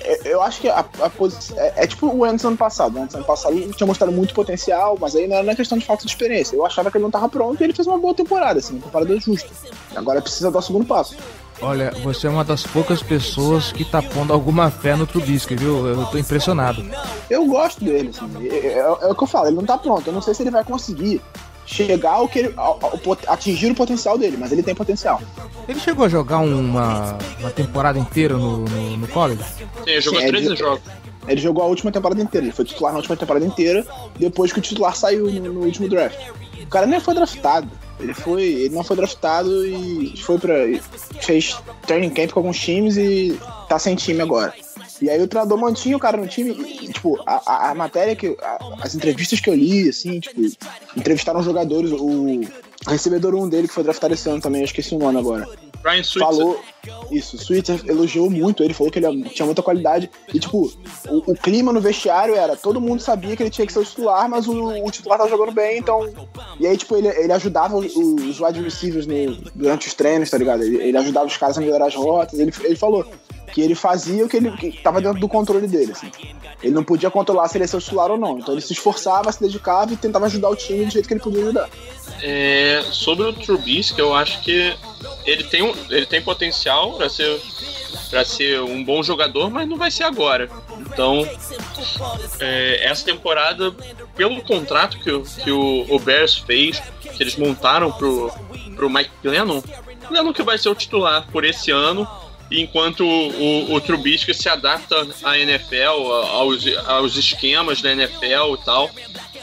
É, 0.00 0.32
Eu 0.32 0.40
acho 0.40 0.62
que 0.62 0.68
a, 0.70 0.78
a 0.78 1.10
posi- 1.10 1.52
é, 1.58 1.84
é 1.84 1.86
tipo 1.86 2.06
o 2.06 2.24
Anderson 2.24 2.48
ano 2.48 2.56
passado. 2.56 2.94
O 2.96 2.98
Anderson 3.00 3.18
ano 3.18 3.26
passado 3.26 3.54
ele 3.54 3.72
tinha 3.74 3.86
mostrado 3.86 4.12
muito 4.12 4.32
potencial, 4.32 4.96
mas 4.98 5.14
aí 5.14 5.28
não 5.28 5.36
era 5.36 5.44
na 5.44 5.54
questão 5.54 5.76
de 5.76 5.84
falta 5.84 6.06
de 6.06 6.10
experiência. 6.10 6.56
Eu 6.56 6.64
achava 6.64 6.90
que 6.90 6.96
ele 6.96 7.04
não 7.04 7.10
tava 7.10 7.28
pronto 7.28 7.60
e 7.60 7.64
ele 7.64 7.74
fez 7.74 7.86
uma 7.86 7.98
boa 7.98 8.14
temporada, 8.14 8.58
assim, 8.60 8.74
uma 8.74 8.82
temporada 8.82 9.20
justa. 9.20 9.50
Agora 9.94 10.22
precisa 10.22 10.50
dar 10.50 10.60
o 10.60 10.62
segundo 10.62 10.86
passo. 10.86 11.16
Olha, 11.60 11.90
você 12.02 12.26
é 12.26 12.30
uma 12.30 12.44
das 12.44 12.62
poucas 12.64 13.02
pessoas 13.02 13.72
que 13.72 13.84
tá 13.84 14.00
pondo 14.00 14.32
alguma 14.32 14.70
fé 14.70 14.94
no 14.94 15.06
Trubisky, 15.06 15.56
viu? 15.56 15.86
Eu 15.86 16.06
tô 16.06 16.16
impressionado. 16.18 16.84
Eu 17.28 17.44
gosto 17.46 17.84
dele, 17.84 18.10
assim. 18.10 18.48
É, 18.48 18.56
é- 18.56 18.78
é 18.78 19.06
o 19.06 19.14
que 19.14 19.22
eu 19.24 19.26
falo, 19.26 19.48
ele 19.48 19.56
não 19.56 19.64
tá 19.64 19.76
pronto. 19.76 20.06
Eu 20.06 20.12
não 20.12 20.22
sei 20.22 20.34
se 20.34 20.42
ele 20.42 20.50
vai 20.52 20.62
conseguir 20.62 21.20
chegar 21.66 22.12
ao 22.12 22.28
que 22.28 22.38
ele, 22.38 22.54
ao- 22.56 22.78
ao 22.80 23.00
atingir 23.26 23.70
o 23.70 23.74
potencial 23.74 24.16
dele, 24.16 24.36
mas 24.38 24.52
ele 24.52 24.62
tem 24.62 24.74
potencial. 24.74 25.20
Ele 25.68 25.80
chegou 25.80 26.04
a 26.06 26.08
jogar 26.08 26.38
uma, 26.38 27.18
uma 27.40 27.50
temporada 27.50 27.98
inteira 27.98 28.34
no, 28.36 28.58
no, 28.58 28.96
no 28.96 29.08
college? 29.08 29.42
Sim, 29.42 29.90
ele 29.90 30.00
jogou 30.00 30.20
Sim, 30.20 30.26
é 30.26 30.28
13 30.30 30.48
de- 30.50 30.56
jogos. 30.56 30.80
Ele 31.26 31.40
jogou 31.40 31.62
a 31.62 31.66
última 31.66 31.90
temporada 31.92 32.22
inteira, 32.22 32.46
ele 32.46 32.54
foi 32.54 32.64
titular 32.64 32.92
na 32.92 32.98
última 33.00 33.16
temporada 33.16 33.44
inteira, 33.44 33.84
depois 34.18 34.50
que 34.50 34.60
o 34.60 34.62
titular 34.62 34.96
saiu 34.96 35.30
no, 35.30 35.52
no 35.52 35.60
último 35.60 35.86
draft. 35.88 36.16
O 36.62 36.66
cara 36.68 36.86
nem 36.86 37.00
foi 37.00 37.14
draftado. 37.14 37.68
Ele 38.00 38.14
foi. 38.14 38.42
Ele 38.44 38.74
não 38.74 38.84
foi 38.84 38.96
draftado 38.96 39.66
e 39.66 40.14
foi 40.22 40.38
pra. 40.38 40.54
fez 41.20 41.56
training 41.86 42.10
camp 42.10 42.30
com 42.30 42.40
alguns 42.40 42.58
times 42.58 42.96
e 42.96 43.38
tá 43.68 43.78
sem 43.78 43.94
time 43.96 44.20
agora. 44.20 44.52
E 45.00 45.08
aí 45.08 45.20
o 45.22 45.28
treinador 45.28 45.58
mantinha 45.58 45.96
o 45.96 46.00
cara 46.00 46.16
no 46.16 46.26
time, 46.26 46.50
e, 46.50 46.92
tipo, 46.92 47.20
a, 47.26 47.40
a- 47.46 47.70
a 47.70 47.74
matéria 47.74 48.16
que. 48.16 48.36
a- 48.40 48.58
as 48.82 48.94
entrevistas 48.94 49.40
que 49.40 49.48
eu 49.50 49.54
li, 49.54 49.88
assim, 49.88 50.18
tipo, 50.20 50.40
entrevistaram 50.96 51.42
jogadores, 51.42 51.92
o 51.92 52.40
recebedor 52.86 53.34
um 53.34 53.48
dele 53.48 53.68
que 53.68 53.74
foi 53.74 53.84
draftado 53.84 54.14
esse 54.14 54.28
ano 54.28 54.40
também, 54.40 54.60
eu 54.62 54.64
esqueci 54.66 54.94
o 54.94 54.98
nome 54.98 55.18
agora 55.18 55.48
Brian 55.82 56.02
Switzer. 56.02 56.20
falou 56.28 56.60
isso, 57.10 57.38
Switzer 57.38 57.80
elogiou 57.86 58.28
muito 58.30 58.62
ele, 58.62 58.74
falou 58.74 58.90
que 58.92 58.98
ele 58.98 59.28
tinha 59.30 59.46
muita 59.46 59.62
qualidade. 59.62 60.10
E, 60.32 60.38
tipo, 60.38 60.70
o, 61.08 61.32
o 61.32 61.34
clima 61.36 61.72
no 61.72 61.80
vestiário 61.80 62.34
era, 62.34 62.56
todo 62.56 62.80
mundo 62.80 63.00
sabia 63.00 63.36
que 63.36 63.42
ele 63.42 63.50
tinha 63.50 63.66
que 63.66 63.72
ser 63.72 63.78
o 63.80 63.84
titular, 63.84 64.28
mas 64.28 64.46
o, 64.48 64.84
o 64.84 64.90
titular 64.90 65.18
tava 65.18 65.30
jogando 65.30 65.52
bem, 65.52 65.78
então. 65.78 66.08
E 66.58 66.66
aí, 66.66 66.76
tipo, 66.76 66.96
ele, 66.96 67.08
ele 67.08 67.32
ajudava 67.32 67.76
os, 67.76 67.94
os 67.96 68.40
wide 68.40 68.60
receivers 68.62 69.06
no- 69.06 69.36
durante 69.54 69.86
os 69.88 69.94
treinos, 69.94 70.30
tá 70.30 70.38
ligado? 70.38 70.62
Ele, 70.62 70.76
ele 70.82 70.96
ajudava 70.98 71.26
os 71.26 71.36
caras 71.36 71.56
a 71.56 71.60
melhorar 71.60 71.86
as 71.86 71.94
rotas. 71.94 72.38
Ele, 72.38 72.52
ele 72.64 72.76
falou 72.76 73.06
que 73.52 73.60
ele 73.60 73.74
fazia 73.74 74.24
o 74.24 74.28
que 74.28 74.36
ele 74.36 74.50
que 74.52 74.72
tava 74.82 75.00
dentro 75.00 75.18
do 75.20 75.28
controle 75.28 75.66
dele, 75.66 75.92
assim. 75.92 76.10
Ele 76.62 76.72
não 76.74 76.84
podia 76.84 77.10
controlar 77.10 77.48
se 77.48 77.56
ele 77.56 77.64
ia 77.64 77.68
ser 77.68 77.76
o 77.76 77.80
titular 77.80 78.10
ou 78.10 78.18
não. 78.18 78.38
Então 78.38 78.54
ele 78.54 78.60
se 78.60 78.72
esforçava, 78.72 79.30
se 79.32 79.40
dedicava 79.40 79.92
e 79.92 79.96
tentava 79.96 80.26
ajudar 80.26 80.48
o 80.50 80.56
time 80.56 80.84
do 80.84 80.90
jeito 80.90 81.06
que 81.06 81.14
ele 81.14 81.20
podia 81.20 81.42
ajudar. 81.42 81.68
É, 82.22 82.82
sobre 82.90 83.26
o 83.26 83.32
Trubisky, 83.32 83.98
eu 84.00 84.14
acho 84.14 84.40
que 84.42 84.74
ele 85.24 85.44
tem, 85.44 85.72
ele 85.90 86.06
tem 86.06 86.20
potencial 86.22 86.94
para 86.94 87.08
ser 87.08 87.40
para 88.10 88.24
ser 88.24 88.60
um 88.62 88.82
bom 88.84 89.02
jogador, 89.02 89.50
mas 89.50 89.68
não 89.68 89.76
vai 89.76 89.90
ser 89.90 90.04
agora. 90.04 90.48
Então, 90.80 91.26
é, 92.40 92.84
essa 92.88 93.04
temporada, 93.04 93.74
pelo 94.16 94.40
contrato 94.42 94.98
que, 94.98 95.10
o- 95.10 95.22
que 95.22 95.50
o, 95.50 95.86
o 95.88 95.98
Bears 95.98 96.36
fez, 96.36 96.82
que 97.00 97.22
eles 97.22 97.36
montaram 97.36 97.90
pro, 97.92 98.30
pro 98.76 98.88
Mike 98.90 99.10
Glennon, 99.22 99.62
Glennon 100.08 100.32
que 100.32 100.42
vai 100.42 100.56
ser 100.58 100.68
o 100.70 100.74
titular 100.74 101.26
por 101.30 101.44
esse 101.44 101.70
ano, 101.70 102.08
enquanto 102.50 103.04
o, 103.04 103.74
o, 103.74 103.80
Trubisky 103.80 104.32
se 104.34 104.48
adapta 104.48 105.06
à 105.22 105.38
NFL, 105.38 106.12
aos, 106.32 106.64
aos 106.86 107.16
esquemas 107.16 107.82
da 107.82 107.92
NFL 107.92 108.54
e 108.54 108.64
tal. 108.64 108.90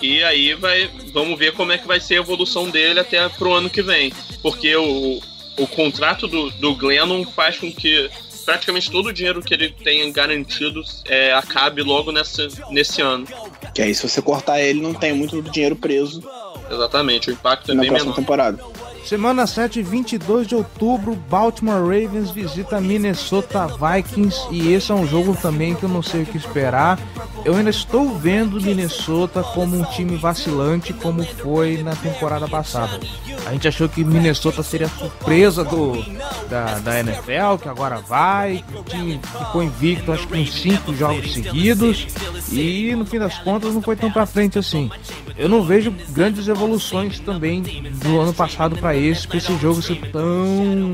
E 0.02 0.24
aí 0.24 0.54
vai, 0.54 0.90
vamos 1.14 1.38
ver 1.38 1.54
como 1.54 1.72
é 1.72 1.78
que 1.78 1.88
vai 1.88 2.00
ser 2.00 2.16
a 2.16 2.20
evolução 2.20 2.70
dele 2.70 3.00
até 3.00 3.28
pro 3.30 3.54
ano 3.54 3.70
que 3.70 3.82
vem. 3.82 4.12
Porque 4.42 4.76
o, 4.76 5.22
o 5.58 5.68
contrato 5.68 6.28
do, 6.28 6.50
do 6.52 6.76
Glennon 6.76 7.24
faz 7.26 7.58
com 7.58 7.72
que 7.72 8.10
praticamente 8.46 8.92
todo 8.92 9.08
o 9.08 9.14
dinheiro 9.14 9.42
que 9.42 9.54
ele 9.54 9.70
tem 9.70 10.12
garantido 10.12 10.84
é, 11.06 11.34
acabe 11.34 11.82
logo 11.82 12.12
nessa, 12.12 12.48
nesse 12.70 13.02
ano. 13.02 13.26
Que 13.74 13.82
aí, 13.82 13.96
se 13.96 14.08
você 14.08 14.22
cortar 14.22 14.62
ele, 14.62 14.82
não 14.82 14.94
tem 14.94 15.14
muito 15.14 15.42
dinheiro 15.42 15.76
preso 15.76 16.22
Exatamente, 16.70 17.30
o 17.30 17.34
impacto 17.34 17.72
é 17.72 17.76
na 17.76 17.82
bem 17.82 17.90
próxima 17.90 18.12
menor. 18.12 18.22
temporada. 18.22 18.64
Semana 19.06 19.46
7, 19.46 19.84
22 19.84 20.48
de 20.48 20.56
outubro, 20.56 21.14
Baltimore 21.30 21.80
Ravens 21.80 22.32
visita 22.32 22.82
Minnesota 22.82 23.68
Vikings 23.68 24.36
e 24.50 24.74
esse 24.74 24.92
é 24.92 24.96
um 24.96 25.06
jogo 25.06 25.38
também 25.40 25.76
que 25.76 25.84
eu 25.84 25.90
não 25.90 26.02
sei 26.02 26.24
o 26.24 26.26
que 26.26 26.38
esperar. 26.38 27.00
Eu 27.46 27.56
ainda 27.56 27.70
estou 27.70 28.18
vendo 28.18 28.60
Minnesota 28.60 29.44
como 29.44 29.80
um 29.80 29.84
time 29.84 30.18
vacilante 30.18 30.92
como 30.92 31.24
foi 31.24 31.84
na 31.84 31.96
temporada 31.96 32.48
passada. 32.48 33.00
A 33.46 33.52
gente 33.52 33.68
achou 33.68 33.88
que 33.88 34.04
Minnesota 34.04 34.64
seria 34.64 34.88
a 34.88 34.90
surpresa 34.90 35.64
do, 35.64 36.04
da, 36.50 36.80
da 36.80 37.00
NFL, 37.00 37.62
que 37.62 37.70
agora 37.70 37.98
vai, 37.98 38.66
o 38.74 38.84
time 38.84 39.20
ficou 39.22 39.62
invicto 39.62 40.12
acho 40.12 40.28
que 40.28 40.36
em 40.36 40.48
cinco 40.48 40.96
jogos 40.96 41.32
seguidos 41.32 42.08
e 42.52 42.96
no 42.96 43.06
fim 43.06 43.20
das 43.20 43.38
contas 43.38 43.72
não 43.72 43.84
foi 43.84 43.96
tão 43.96 44.12
pra 44.12 44.26
frente 44.26 44.58
assim. 44.58 44.90
Eu 45.38 45.48
não 45.48 45.62
vejo 45.64 45.94
grandes 46.10 46.48
evoluções 46.48 47.20
também 47.20 47.62
do 47.62 48.20
ano 48.20 48.34
passado 48.34 48.78
pra 48.78 48.95
esse, 48.98 49.28
pra 49.28 49.38
esse 49.38 49.56
jogo 49.58 49.82
ser 49.82 50.00
tão 50.12 50.94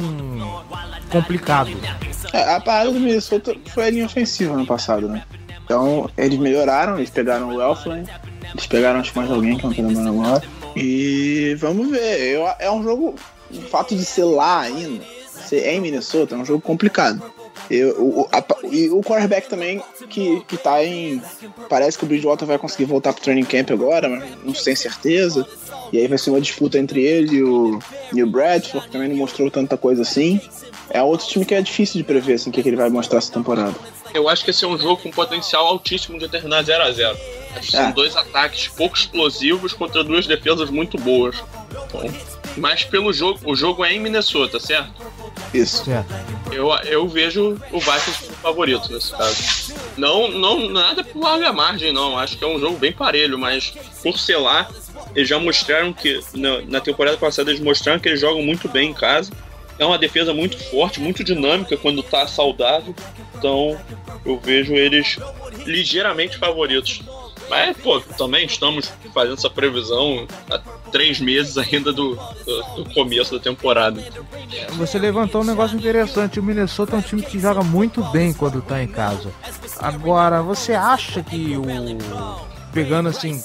complicado. 1.10 1.72
É, 2.34 2.56
a 2.56 2.60
parada 2.60 2.92
do 2.92 3.00
Minnesota 3.00 3.56
foi 3.68 3.86
a 3.86 3.90
linha 3.90 4.06
ofensiva 4.06 4.64
passado, 4.66 5.08
né? 5.08 5.24
Então, 5.64 6.10
eles 6.18 6.40
melhoraram, 6.40 6.98
eles 6.98 7.10
pegaram 7.10 7.50
o 7.50 7.62
Elflin, 7.62 8.06
eles 8.54 8.68
pegaram 8.68 9.00
acho 9.00 9.16
mais 9.16 9.30
alguém 9.32 9.58
que 9.58 9.66
eu 9.66 9.70
não 9.70 9.76
tô 9.76 9.82
lembrando 9.82 10.10
agora. 10.10 10.44
E 10.76 11.56
vamos 11.60 11.90
ver. 11.90 12.36
Eu, 12.36 12.48
é 12.60 12.72
um 12.72 12.84
jogo. 12.84 13.16
O 13.50 13.62
fato 13.64 13.96
de 13.96 14.06
ser 14.06 14.24
lá 14.24 14.62
ainda, 14.62 15.04
ser 15.28 15.68
em 15.68 15.82
Minnesota, 15.82 16.36
é 16.36 16.38
um 16.38 16.46
jogo 16.46 16.62
complicado. 16.62 17.22
Eu, 17.74 17.90
o, 18.02 18.28
a- 18.32 18.44
e 18.70 18.90
o 18.90 19.02
quarterback 19.02 19.48
também, 19.48 19.82
que, 20.10 20.42
que 20.48 20.58
tá 20.58 20.84
em. 20.84 21.22
Parece 21.70 21.98
que 21.98 22.04
o 22.04 22.08
Bridgewater 22.08 22.48
vai 22.48 22.58
conseguir 22.58 22.86
voltar 22.86 23.14
pro 23.14 23.24
training 23.24 23.46
camp 23.46 23.72
agora, 23.72 24.10
mas 24.10 24.24
não 24.44 24.54
se 24.54 24.66
tem 24.66 24.76
certeza. 24.76 25.48
E 25.94 25.98
aí 25.98 26.08
vai 26.08 26.18
ser 26.18 26.32
uma 26.32 26.42
disputa 26.42 26.78
entre 26.78 27.02
ele 27.04 27.38
e 27.38 27.44
o, 27.44 27.80
e 28.14 28.22
o 28.24 28.28
Bradford, 28.28 28.86
que 28.88 28.92
também 28.92 29.10
não 29.10 29.16
mostrou 29.16 29.50
tanta 29.50 29.78
coisa 29.78 30.02
assim. 30.02 30.40
É 30.90 31.02
outro 31.02 31.26
time 31.28 31.46
que 31.46 31.56
é 31.56 31.62
difícil 31.62 31.98
de 31.98 32.04
prever 32.04 32.34
assim, 32.34 32.50
o 32.50 32.54
que, 32.54 32.62
que 32.62 32.68
ele 32.70 32.76
vai 32.76 32.90
mostrar 32.90 33.20
essa 33.20 33.32
temporada. 33.32 33.74
Eu 34.14 34.28
acho 34.28 34.44
que 34.44 34.52
esse 34.52 34.66
é 34.66 34.68
um 34.68 34.78
jogo 34.78 35.02
com 35.02 35.10
potencial 35.10 35.66
altíssimo 35.68 36.20
de 36.20 36.28
terminar 36.28 36.64
0 36.64 36.84
a 36.84 36.92
0 36.92 37.18
Acho 37.56 37.72
que 37.72 37.78
É. 37.78 37.82
São 37.84 37.92
dois 37.92 38.16
ataques 38.18 38.68
pouco 38.68 38.98
explosivos 38.98 39.72
contra 39.72 40.04
duas 40.04 40.28
defesas 40.28 40.70
muito 40.70 40.98
boas. 40.98 41.38
Então, 41.88 42.02
mas 42.58 42.84
pelo 42.84 43.12
jogo, 43.14 43.40
o 43.46 43.56
jogo 43.56 43.84
é 43.86 43.94
em 43.94 44.00
Minnesota, 44.00 44.60
certo? 44.60 44.92
Isso. 45.54 45.86
Certo. 45.86 46.14
Eu, 46.52 46.70
eu 46.86 47.08
vejo 47.08 47.58
o 47.72 47.80
Vikings 47.80 48.24
como 48.24 48.36
favorito 48.38 48.92
nesse 48.92 49.12
caso. 49.12 49.74
Não, 49.98 50.30
não 50.30 50.70
nada 50.70 51.04
por 51.04 51.22
larga 51.22 51.54
margem, 51.54 51.94
não. 51.94 52.18
Acho 52.18 52.38
que 52.38 52.44
é 52.44 52.48
um 52.48 52.60
jogo 52.60 52.78
bem 52.78 52.92
parelho, 52.92 53.38
mas 53.38 53.74
por 54.02 54.18
ser 54.18 54.38
lá, 54.38 54.70
eles 55.16 55.30
já 55.30 55.40
mostraram 55.40 55.94
que 55.94 56.20
na, 56.34 56.62
na 56.62 56.82
temporada 56.82 57.18
passada 57.18 57.50
eles 57.52 57.62
mostraram 57.62 58.00
que 58.00 58.10
eles 58.10 58.20
jogam 58.20 58.42
muito 58.42 58.68
bem 58.68 58.90
em 58.90 58.94
casa. 58.94 59.32
É 59.80 59.86
uma 59.86 59.98
defesa 59.98 60.34
muito 60.34 60.58
forte, 60.70 61.00
muito 61.00 61.24
dinâmica 61.24 61.76
quando 61.78 62.04
tá 62.04 62.28
saudável. 62.28 62.94
Então 63.36 63.80
eu 64.26 64.38
vejo 64.40 64.74
eles 64.74 65.18
ligeiramente 65.66 66.38
favoritos. 66.38 67.02
Mas, 67.52 67.76
pô, 67.76 68.00
também 68.18 68.46
estamos 68.46 68.90
fazendo 69.14 69.34
essa 69.34 69.50
previsão 69.50 70.26
há 70.50 70.58
três 70.90 71.20
meses 71.20 71.58
ainda 71.58 71.92
do, 71.92 72.16
do, 72.16 72.84
do 72.84 72.94
começo 72.94 73.36
da 73.36 73.44
temporada. 73.44 74.02
Você 74.78 74.98
levantou 74.98 75.42
um 75.42 75.44
negócio 75.44 75.78
interessante. 75.78 76.40
O 76.40 76.44
Minnesota 76.44 76.96
é 76.96 77.00
um 77.00 77.02
time 77.02 77.22
que 77.22 77.38
joga 77.38 77.62
muito 77.62 78.02
bem 78.06 78.32
quando 78.32 78.62
tá 78.62 78.82
em 78.82 78.88
casa. 78.88 79.34
Agora, 79.78 80.42
você 80.42 80.74
acha 80.74 81.22
que 81.22 81.58
o. 81.58 81.62
Pegando 82.72 83.10
assim, 83.10 83.44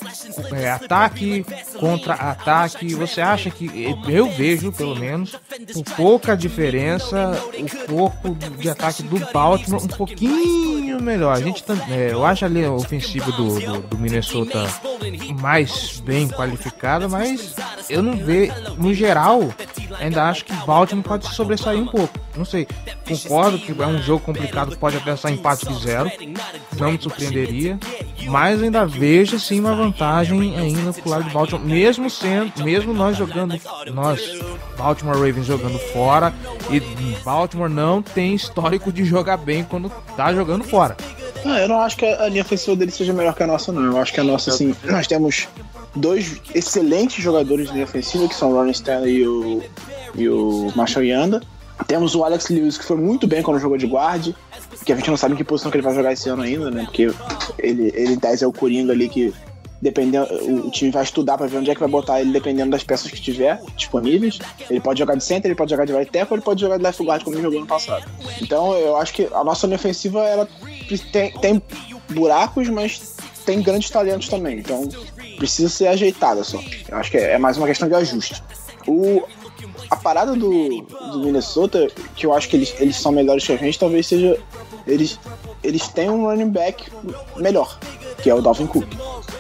é, 0.53 0.71
ataque 0.71 1.45
contra 1.81 2.15
ataque, 2.15 2.95
você 2.95 3.21
acha 3.21 3.51
que. 3.51 3.93
Eu 4.07 4.31
vejo, 4.31 4.71
pelo 4.71 4.95
menos, 4.95 5.35
por 5.73 5.83
pouca 5.97 6.37
diferença, 6.37 7.33
o 7.59 7.93
corpo 7.93 8.37
de 8.57 8.71
ataque 8.71 9.03
do 9.03 9.19
Baltimore 9.33 9.83
um 9.83 9.89
pouquinho 9.89 10.66
melhor. 11.03 11.37
A 11.37 11.41
gente 11.41 11.65
é, 11.91 12.13
eu 12.13 12.25
acho 12.25 12.45
ali 12.45 12.65
a 12.65 12.71
ofensiva 12.71 13.31
do, 13.33 13.61
do, 13.61 13.81
do 13.81 13.99
Minnesota 13.99 14.67
mais 15.41 16.01
bem 16.05 16.29
qualificada, 16.29 17.09
mas 17.09 17.55
eu 17.89 18.03
não 18.03 18.17
vejo, 18.17 18.53
no 18.79 18.93
geral, 18.93 19.53
ainda 19.99 20.25
acho 20.25 20.45
que 20.45 20.53
Baltimore 20.67 21.05
pode 21.05 21.27
se 21.27 21.35
sobressair 21.35 21.79
um 21.79 21.87
pouco. 21.87 22.19
Não 22.37 22.45
sei, 22.45 22.67
concordo 23.09 23.59
que 23.59 23.73
é 23.73 23.87
um 23.87 24.03
jogo 24.03 24.25
complicado, 24.25 24.77
pode 24.77 24.97
até 24.97 25.17
sair 25.17 25.35
empate 25.35 25.67
de 25.67 25.79
zero, 25.83 26.11
não 26.79 26.93
me 26.93 27.01
surpreenderia, 27.01 27.79
mas 28.29 28.63
ainda 28.63 28.85
vejo 28.85 29.39
sim 29.41 29.61
uma 29.61 29.75
vantagem 29.75 30.57
ainda 30.57 30.93
pro 30.93 31.11
lado 31.11 31.25
de 31.25 31.31
Baltimore, 31.31 31.67
mesmo 31.67 32.11
sendo, 32.11 32.63
mesmo 32.63 32.93
nós 32.93 33.17
jogando, 33.17 33.59
nós, 33.93 34.21
Baltimore 34.77 35.17
Ravens 35.17 35.47
jogando 35.47 35.79
fora, 35.93 36.35
e 36.71 36.81
Baltimore 37.25 37.71
não 37.71 38.03
tem 38.03 38.35
histórico 38.35 38.93
de 38.93 39.05
jogar 39.05 39.39
bem 39.39 39.65
quando 39.65 39.91
tá 40.17 40.35
jogando 40.35 40.65
fora. 40.65 40.86
Eu 41.45 41.69
não 41.69 41.81
acho 41.81 41.97
que 41.97 42.05
a 42.05 42.29
linha 42.29 42.43
ofensiva 42.43 42.77
dele 42.77 42.91
seja 42.91 43.13
melhor 43.13 43.35
que 43.35 43.43
a 43.43 43.47
nossa, 43.47 43.73
não. 43.73 43.83
Eu 43.85 43.99
acho 43.99 44.13
que 44.13 44.21
a 44.21 44.25
nossa, 44.25 44.51
assim, 44.51 44.75
nós 44.85 45.07
temos 45.07 45.49
dois 45.95 46.41
excelentes 46.55 47.23
jogadores 47.23 47.69
de 47.69 47.73
linha 47.73 47.85
ofensiva, 47.85 48.29
que 48.29 48.35
são 48.35 48.51
o 48.51 48.55
Ronnie 48.55 48.73
Stanley 48.73 49.17
e 49.17 49.29
o, 49.29 49.63
e 50.15 50.29
o 50.29 50.73
Marshall 50.75 51.05
Yanda. 51.05 51.43
Temos 51.87 52.15
o 52.15 52.25
Alex 52.25 52.49
Lewis, 52.49 52.79
que 52.79 52.85
foi 52.85 52.97
muito 52.97 53.27
bem 53.27 53.43
quando 53.43 53.61
jogou 53.61 53.77
de 53.77 53.87
guarde, 53.87 54.35
que 54.85 54.93
a 54.93 54.97
gente 54.97 55.11
não 55.11 55.17
sabe 55.17 55.35
em 55.35 55.37
que 55.37 55.45
posição 55.45 55.71
que 55.71 55.77
ele 55.77 55.85
vai 55.85 55.95
jogar 55.95 56.13
esse 56.13 56.29
ano 56.29 56.43
ainda, 56.43 56.71
né? 56.71 56.85
Porque 56.85 57.13
ele, 57.59 57.93
ele 57.95 58.15
em 58.15 58.19
tese 58.19 58.45
é 58.45 58.47
o 58.47 58.53
Coringa 58.53 58.93
ali 58.93 59.09
que 59.09 59.33
dependendo, 59.81 60.27
o, 60.67 60.71
time 60.71 60.91
vai 60.91 61.03
estudar 61.03 61.37
pra 61.37 61.47
ver 61.47 61.59
onde 61.59 61.71
é 61.71 61.75
que 61.75 61.81
vai 61.81 61.89
botar 61.89 62.21
ele 62.21 62.33
dependendo 62.33 62.71
das 62.71 62.83
peças 62.83 63.11
que 63.11 63.21
tiver 63.21 63.61
disponíveis. 63.77 64.39
Ele 64.71 64.81
pode 64.81 64.99
jogar 64.99 65.15
de 65.17 65.25
center, 65.25 65.49
ele 65.49 65.55
pode 65.55 65.71
jogar 65.71 65.85
de 65.85 65.93
right 65.93 66.11
tackle, 66.11 66.37
ele 66.37 66.43
pode 66.43 66.61
jogar 66.61 66.77
de 66.77 66.83
left 66.83 67.03
guard 67.03 67.23
como 67.23 67.37
ele 67.37 67.43
jogou 67.43 67.61
no 67.61 67.67
passado. 67.67 68.05
Então 68.41 68.75
eu 68.75 68.97
acho 68.97 69.13
que 69.13 69.29
a 69.33 69.45
nossa 69.45 69.67
linha 69.67 69.77
ofensiva 69.77 70.25
ela 70.25 70.49
tem, 71.13 71.33
tem 71.39 71.63
buracos, 72.11 72.69
mas 72.69 73.17
tem 73.45 73.63
grandes 73.63 73.91
talentos 73.91 74.29
também. 74.29 74.59
Então 74.59 74.89
precisa 75.37 75.69
ser 75.69 75.89
ajeitada 75.89 76.43
só. 76.43 76.61
Eu 76.89 76.97
acho 76.97 77.11
que 77.11 77.19
é, 77.19 77.33
é 77.33 77.39
mais 77.39 77.57
uma 77.57 77.67
questão 77.67 77.89
de 77.89 77.95
ajuste. 77.95 78.43
O, 78.87 79.23
a 79.91 79.97
parada 79.97 80.35
do, 80.35 80.83
do 81.13 81.19
Minnesota, 81.21 81.89
que 82.15 82.27
eu 82.27 82.33
acho 82.33 82.49
que 82.49 82.57
eles, 82.57 82.75
eles 82.79 82.97
são 82.97 83.13
melhores 83.13 83.47
que 83.47 83.53
a 83.53 83.57
gente, 83.57 83.79
talvez 83.79 84.07
seja. 84.07 84.39
Eles, 84.87 85.19
eles 85.63 85.89
têm 85.89 86.09
um 86.09 86.27
running 86.27 86.51
back 86.51 86.91
melhor, 87.37 87.79
que 88.23 88.31
é 88.31 88.35
o 88.35 88.41
Dalvin 88.41 88.67
Cook. 88.67 88.87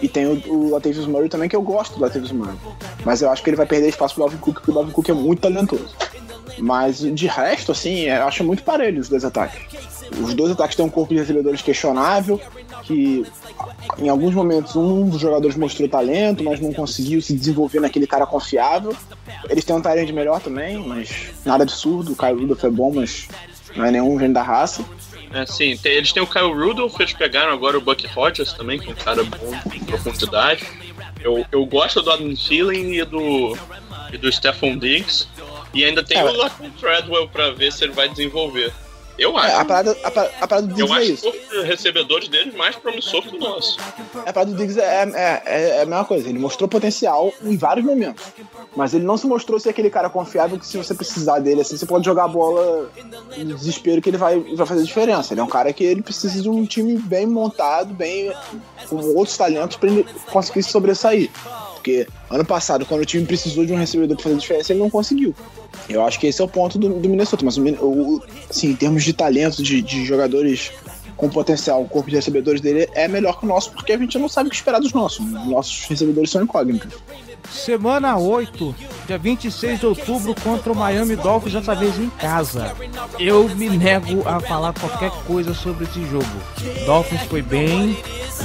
E 0.02 0.08
tem 0.08 0.26
o, 0.26 0.52
o 0.52 0.70
Latavius 0.70 1.06
Murray 1.06 1.28
também, 1.28 1.48
que 1.48 1.56
eu 1.56 1.62
gosto 1.62 1.94
do 1.94 2.02
Latavius 2.02 2.32
Murray. 2.32 2.56
Mas 3.04 3.22
eu 3.22 3.30
acho 3.30 3.42
que 3.42 3.50
ele 3.50 3.56
vai 3.56 3.66
perder 3.66 3.88
espaço 3.88 4.14
pro 4.14 4.24
Dalvin 4.24 4.38
Cook, 4.38 4.54
porque 4.54 4.70
o 4.70 4.74
Dalvin 4.74 4.92
Cook 4.92 5.08
é 5.08 5.14
muito 5.14 5.40
talentoso. 5.40 5.94
Mas 6.58 6.98
de 6.98 7.26
resto, 7.26 7.72
assim, 7.72 8.02
eu 8.02 8.26
acho 8.26 8.42
muito 8.42 8.62
parelho 8.62 9.00
os 9.00 9.08
dois 9.08 9.24
ataques. 9.24 9.95
Os 10.22 10.34
dois 10.34 10.52
ataques 10.52 10.76
têm 10.76 10.84
um 10.84 10.88
corpo 10.90 11.12
de 11.14 11.20
recebedores 11.20 11.62
questionável, 11.62 12.40
que 12.84 13.24
em 13.98 14.08
alguns 14.08 14.34
momentos 14.34 14.74
um 14.76 15.08
dos 15.08 15.20
jogadores 15.20 15.56
mostrou 15.56 15.88
talento, 15.88 16.42
mas 16.44 16.60
não 16.60 16.72
conseguiu 16.72 17.20
se 17.20 17.34
desenvolver 17.34 17.80
naquele 17.80 18.06
cara 18.06 18.26
confiável. 18.26 18.94
Eles 19.48 19.64
têm 19.64 19.74
um 19.76 19.80
talento 19.82 20.12
melhor 20.12 20.40
também, 20.40 20.78
mas 20.78 21.10
nada 21.44 21.64
absurdo. 21.64 22.12
O 22.12 22.16
Kyle 22.16 22.34
Rudolph 22.34 22.64
é 22.64 22.70
bom, 22.70 22.92
mas 22.94 23.28
não 23.74 23.84
é 23.84 23.90
nenhum 23.90 24.18
gênio 24.18 24.34
da 24.34 24.42
raça. 24.42 24.84
É, 25.32 25.44
sim, 25.44 25.76
tem- 25.76 25.92
eles 25.92 26.12
têm 26.12 26.22
o 26.22 26.26
Kyle 26.26 26.52
Rudolph, 26.52 26.98
eles 27.00 27.12
pegaram 27.12 27.52
agora 27.52 27.76
o 27.76 27.80
Buck 27.80 28.06
Rogers 28.06 28.52
também, 28.52 28.78
que 28.78 28.88
é 28.88 28.92
um 28.92 28.94
cara 28.94 29.22
bom 29.24 29.52
em 29.74 29.80
profundidade. 29.80 30.64
Eu, 31.20 31.44
eu 31.50 31.64
gosto 31.66 32.00
do 32.00 32.10
Adam 32.10 32.32
Thielen 32.34 32.94
e 33.00 33.04
do, 33.04 33.56
e 34.12 34.16
do 34.18 34.30
Stephon 34.30 34.78
Diggs. 34.78 35.26
E 35.74 35.84
ainda 35.84 36.02
tem 36.02 36.16
É, 36.18 36.24
o 36.24 36.32
Lachlan 36.36 36.70
Treadwell 36.80 37.28
pra 37.28 37.50
ver 37.50 37.72
se 37.72 37.84
ele 37.84 37.92
vai 37.92 38.08
desenvolver. 38.08 38.72
Eu 39.18 39.38
É, 39.38 39.46
acho. 39.46 39.60
a, 39.60 39.64
parada, 39.64 39.96
a, 40.04 40.10
pa- 40.10 40.30
a 40.40 40.46
parada 40.46 40.66
do 40.66 40.72
eu 40.78 40.86
Diggs 40.86 40.92
é 40.92 41.02
acho 41.02 41.12
isso. 41.12 41.28
o 41.28 41.32
corpo 41.32 41.48
de 41.50 41.62
recebedores 41.66 42.28
deles 42.28 42.54
mais 42.54 42.76
promissor 42.76 43.22
que 43.22 43.34
o 43.36 43.38
nosso. 43.40 43.78
A 44.26 44.32
parada 44.32 44.50
do 44.52 44.56
Diggs 44.56 44.78
é, 44.78 44.84
é, 44.84 45.42
é, 45.46 45.68
é 45.78 45.82
a 45.82 45.86
mesma 45.86 46.04
coisa. 46.04 46.28
Ele 46.28 46.38
mostrou 46.38 46.68
potencial 46.68 47.32
em 47.42 47.56
vários 47.56 47.84
momentos. 47.86 48.22
Mas 48.76 48.92
ele 48.92 49.04
não 49.04 49.16
se 49.16 49.26
mostrou 49.26 49.58
ser 49.58 49.70
aquele 49.70 49.88
cara 49.88 50.10
confiável 50.10 50.58
que 50.58 50.66
se 50.66 50.76
você 50.76 50.94
precisar 50.94 51.38
dele, 51.38 51.62
assim, 51.62 51.76
você 51.78 51.86
pode 51.86 52.04
jogar 52.04 52.24
a 52.24 52.28
bola 52.28 52.90
no 53.38 53.54
desespero 53.54 54.02
que 54.02 54.10
ele 54.10 54.18
vai, 54.18 54.38
vai 54.38 54.66
fazer 54.66 54.82
diferença. 54.84 55.32
Ele 55.32 55.40
é 55.40 55.44
um 55.44 55.48
cara 55.48 55.72
que 55.72 55.82
ele 55.82 56.02
precisa 56.02 56.42
de 56.42 56.48
um 56.50 56.66
time 56.66 56.98
bem 56.98 57.26
montado, 57.26 57.94
bem 57.94 58.30
com 58.88 58.96
outros 59.16 59.36
talentos 59.36 59.76
pra 59.78 59.88
ele 59.90 60.04
conseguir 60.30 60.62
se 60.62 60.70
sobressair. 60.70 61.30
Porque 61.86 62.04
ano 62.28 62.44
passado, 62.44 62.84
quando 62.84 63.02
o 63.02 63.06
time 63.06 63.24
precisou 63.24 63.64
de 63.64 63.72
um 63.72 63.76
recebedor 63.76 64.16
pra 64.16 64.24
fazer 64.24 64.36
diferença, 64.38 64.72
ele 64.72 64.80
não 64.80 64.90
conseguiu. 64.90 65.32
Eu 65.88 66.04
acho 66.04 66.18
que 66.18 66.26
esse 66.26 66.40
é 66.42 66.44
o 66.44 66.48
ponto 66.48 66.80
do, 66.80 66.88
do 66.88 67.08
Minnesota. 67.08 67.44
Mas 67.44 67.56
o, 67.56 67.62
o- 67.62 68.22
assim, 68.50 68.70
em 68.70 68.74
termos 68.74 69.04
de 69.04 69.12
talento, 69.12 69.62
de, 69.62 69.80
de 69.82 70.04
jogadores 70.04 70.72
com 71.16 71.28
potencial, 71.30 71.80
o 71.80 71.88
corpo 71.88 72.10
de 72.10 72.16
recebedores 72.16 72.60
dele 72.60 72.88
é 72.92 73.06
melhor 73.06 73.38
que 73.38 73.46
o 73.46 73.48
nosso, 73.48 73.70
porque 73.70 73.92
a 73.92 73.98
gente 73.98 74.18
não 74.18 74.28
sabe 74.28 74.48
o 74.48 74.50
que 74.50 74.56
esperar 74.56 74.80
dos 74.80 74.92
nossos. 74.92 75.24
Nossos 75.46 75.84
recebedores 75.86 76.28
são 76.28 76.42
incógnitos. 76.42 76.92
Semana 77.50 78.16
8, 78.16 78.74
dia 79.06 79.18
26 79.18 79.80
de 79.80 79.86
outubro, 79.86 80.34
contra 80.42 80.72
o 80.72 80.76
Miami 80.76 81.16
Dolphins, 81.16 81.52
dessa 81.54 81.74
vez 81.74 81.98
em 81.98 82.08
casa. 82.10 82.72
Eu 83.18 83.48
me 83.48 83.68
nego 83.70 84.26
a 84.28 84.40
falar 84.40 84.72
qualquer 84.74 85.10
coisa 85.26 85.54
sobre 85.54 85.84
esse 85.84 86.04
jogo. 86.06 86.26
Dolphins 86.84 87.22
foi 87.22 87.42
bem 87.42 87.96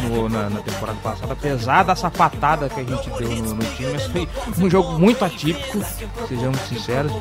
no- 0.10 0.30
na, 0.30 0.50
na 0.50 0.62
temporada 0.62 0.98
passada, 1.04 1.34
apesar 1.34 1.84
da 1.84 1.96
sapatada 1.96 2.70
que 2.70 2.80
a 2.80 2.84
gente 2.84 3.10
deu 3.12 3.30
no, 3.30 3.56
no 3.56 3.64
time, 3.76 3.92
mas 3.94 4.04
foi 4.06 4.28
um 4.66 4.70
jogo 4.70 4.98
muito 4.98 5.24
atípico, 5.26 5.80
sejamos 6.28 6.60
sinceros. 6.62 7.12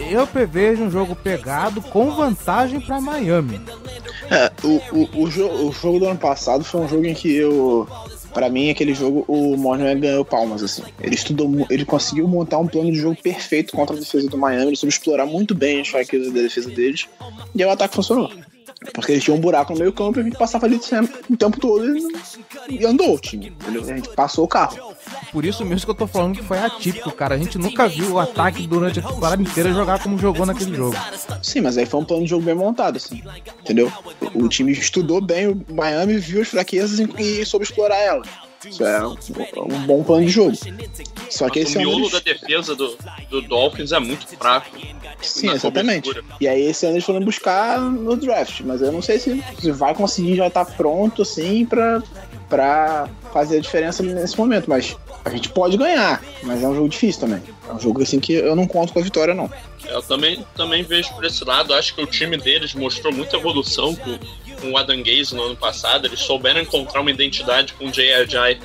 Eu 0.00 0.26
prevejo 0.26 0.82
um 0.84 0.90
jogo 0.90 1.14
pegado 1.14 1.80
com 1.82 2.10
vantagem 2.10 2.80
para 2.80 3.00
Miami. 3.00 3.60
É, 4.30 4.50
o, 4.62 4.80
o, 4.92 5.24
o, 5.24 5.28
jo- 5.28 5.66
o 5.68 5.72
jogo 5.72 5.98
do 6.00 6.06
ano 6.06 6.18
passado 6.18 6.64
foi 6.64 6.80
um 6.80 6.88
jogo 6.88 7.04
em 7.06 7.14
que 7.14 7.34
eu. 7.34 7.86
Pra 8.32 8.48
mim, 8.48 8.70
aquele 8.70 8.94
jogo, 8.94 9.24
o 9.26 9.56
Monument 9.56 9.98
ganhou 9.98 10.24
palmas, 10.24 10.62
assim. 10.62 10.82
Ele 11.00 11.14
estudou, 11.14 11.66
ele 11.68 11.84
conseguiu 11.84 12.28
montar 12.28 12.58
um 12.58 12.66
plano 12.66 12.92
de 12.92 12.98
jogo 12.98 13.16
perfeito 13.20 13.72
contra 13.72 13.96
a 13.96 13.98
defesa 13.98 14.28
do 14.28 14.38
Miami, 14.38 14.68
ele 14.68 14.76
soube 14.76 14.92
explorar 14.92 15.26
muito 15.26 15.54
bem 15.54 15.80
as 15.80 15.88
fraquezas 15.88 16.32
da 16.32 16.40
defesa 16.40 16.70
deles, 16.70 17.08
e 17.54 17.64
o 17.64 17.70
ataque 17.70 17.94
funcionou. 17.94 18.30
Porque 18.92 19.12
eles 19.12 19.24
tinham 19.24 19.36
um 19.36 19.40
buraco 19.40 19.72
no 19.72 19.78
meio 19.78 19.92
campo 19.92 20.18
e 20.18 20.20
a 20.20 20.24
gente 20.24 20.36
passava 20.36 20.66
ali 20.66 20.82
sempre, 20.82 21.20
o 21.28 21.36
tempo 21.36 21.58
todo 21.58 21.84
e, 22.68 22.84
andou 22.84 23.14
o 23.14 23.18
time, 23.18 23.48
entendeu? 23.48 23.82
A 23.82 23.96
gente 23.96 24.08
passou 24.10 24.44
o 24.44 24.48
carro. 24.48 24.94
Por 25.32 25.44
isso 25.44 25.64
mesmo 25.64 25.84
que 25.84 25.90
eu 25.90 25.94
tô 25.94 26.06
falando 26.06 26.36
que 26.36 26.42
foi 26.42 26.58
atípico, 26.58 27.10
cara. 27.12 27.34
A 27.34 27.38
gente 27.38 27.58
nunca 27.58 27.88
viu 27.88 28.12
o 28.12 28.18
ataque 28.18 28.66
durante 28.66 29.00
a 29.00 29.02
temporada 29.02 29.42
inteira 29.42 29.72
jogar 29.72 30.02
como 30.02 30.18
jogou 30.18 30.46
naquele 30.46 30.74
jogo. 30.74 30.96
Sim, 31.42 31.60
mas 31.60 31.78
aí 31.78 31.86
foi 31.86 32.00
um 32.00 32.04
plano 32.04 32.24
de 32.24 32.30
jogo 32.30 32.44
bem 32.44 32.54
montado, 32.54 32.96
assim. 32.96 33.22
Entendeu? 33.60 33.92
O, 34.34 34.48
time 34.48 34.72
estudou 34.72 35.20
bem 35.20 35.48
o 35.48 35.64
Miami, 35.72 36.18
viu 36.18 36.42
as 36.42 36.48
fraquezas 36.48 36.98
e 37.18 37.44
soube 37.44 37.64
explorar 37.64 37.98
elas. 37.98 38.28
Isso 38.64 38.84
é 38.84 39.06
um, 39.06 39.14
um 39.74 39.86
bom 39.86 40.02
plano 40.02 40.26
de 40.26 40.30
jogo. 40.30 40.56
Só 41.30 41.48
que 41.48 41.60
Mas 41.60 41.68
esse 41.68 41.78
o 41.78 41.80
ano. 41.80 41.90
miolo 41.90 42.10
da 42.10 42.20
defesa 42.20 42.74
do, 42.76 42.96
do 43.30 43.40
Dolphins 43.42 43.92
é 43.92 43.98
muito 43.98 44.26
fraco. 44.26 44.76
Sim, 45.22 45.50
exatamente. 45.50 46.08
cobertura. 46.08 46.36
E 46.40 46.48
aí 46.48 46.62
esse 46.62 46.84
ano 46.86 46.96
eles 46.96 47.04
foram 47.04 47.20
buscar 47.20 47.80
no 47.80 48.16
draft, 48.16 48.60
mas 48.62 48.82
eu 48.82 48.92
não 48.92 49.00
sei 49.00 49.18
se, 49.18 49.42
se 49.58 49.70
vai 49.70 49.94
conseguir 49.94 50.36
já 50.36 50.46
estar 50.48 50.64
pronto, 50.64 51.22
assim, 51.22 51.64
pra, 51.64 52.02
pra 52.50 53.08
fazer 53.32 53.58
a 53.58 53.60
diferença 53.60 54.02
nesse 54.02 54.36
momento. 54.36 54.68
Mas 54.68 54.96
a 55.24 55.30
gente 55.30 55.48
pode 55.48 55.76
ganhar, 55.78 56.22
mas 56.42 56.62
é 56.62 56.68
um 56.68 56.74
jogo 56.74 56.88
difícil 56.88 57.22
também. 57.22 57.42
É 57.68 57.72
um 57.72 57.80
jogo 57.80 58.02
assim 58.02 58.20
que 58.20 58.34
eu 58.34 58.54
não 58.54 58.66
conto 58.66 58.92
com 58.92 58.98
a 58.98 59.02
vitória, 59.02 59.32
não. 59.32 59.50
Eu 59.86 60.02
também, 60.02 60.44
também 60.54 60.82
vejo 60.82 61.12
por 61.14 61.24
esse 61.24 61.44
lado. 61.44 61.72
Acho 61.72 61.94
que 61.94 62.02
o 62.02 62.06
time 62.06 62.36
deles 62.36 62.74
mostrou 62.74 63.12
muita 63.12 63.36
evolução 63.36 63.94
com, 63.94 64.18
com 64.60 64.72
o 64.72 64.76
Adam 64.76 65.02
Gaze 65.02 65.34
no 65.34 65.42
ano 65.42 65.56
passado. 65.56 66.06
Eles 66.06 66.20
souberam 66.20 66.60
encontrar 66.60 67.00
uma 67.00 67.10
identidade 67.10 67.72
com 67.74 67.86
o 67.86 67.88
Ajay 67.88 68.58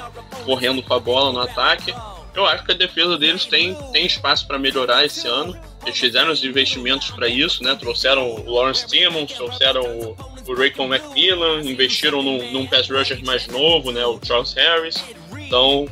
correndo 0.43 0.83
com 0.83 0.93
a 0.93 0.99
bola 0.99 1.31
no 1.31 1.39
ataque. 1.39 1.93
Eu 2.36 2.45
acho 2.45 2.65
que 2.65 2.71
a 2.73 2.75
defesa 2.75 3.17
deles 3.17 3.45
tem, 3.45 3.73
tem 3.91 4.05
espaço 4.05 4.45
para 4.45 4.59
melhorar 4.59 5.05
esse 5.05 5.25
ano. 5.25 5.57
Eles 5.86 5.97
fizeram 5.97 6.31
os 6.31 6.43
investimentos 6.43 7.09
para 7.11 7.27
isso, 7.29 7.63
né? 7.63 7.75
Trouxeram 7.75 8.29
o 8.29 8.51
Lawrence 8.51 8.86
Timmons, 8.88 9.31
trouxeram 9.31 9.83
o, 9.83 10.17
o 10.47 10.55
Raycon 10.55 10.93
McMillan, 10.93 11.61
investiram 11.61 12.21
num, 12.21 12.51
num 12.51 12.67
pass 12.67 12.89
rusher 12.89 13.23
mais 13.23 13.47
novo, 13.47 13.91
né? 13.91 14.05
O 14.05 14.19
Charles 14.21 14.53
Harris. 14.53 15.03
Então, 15.38 15.88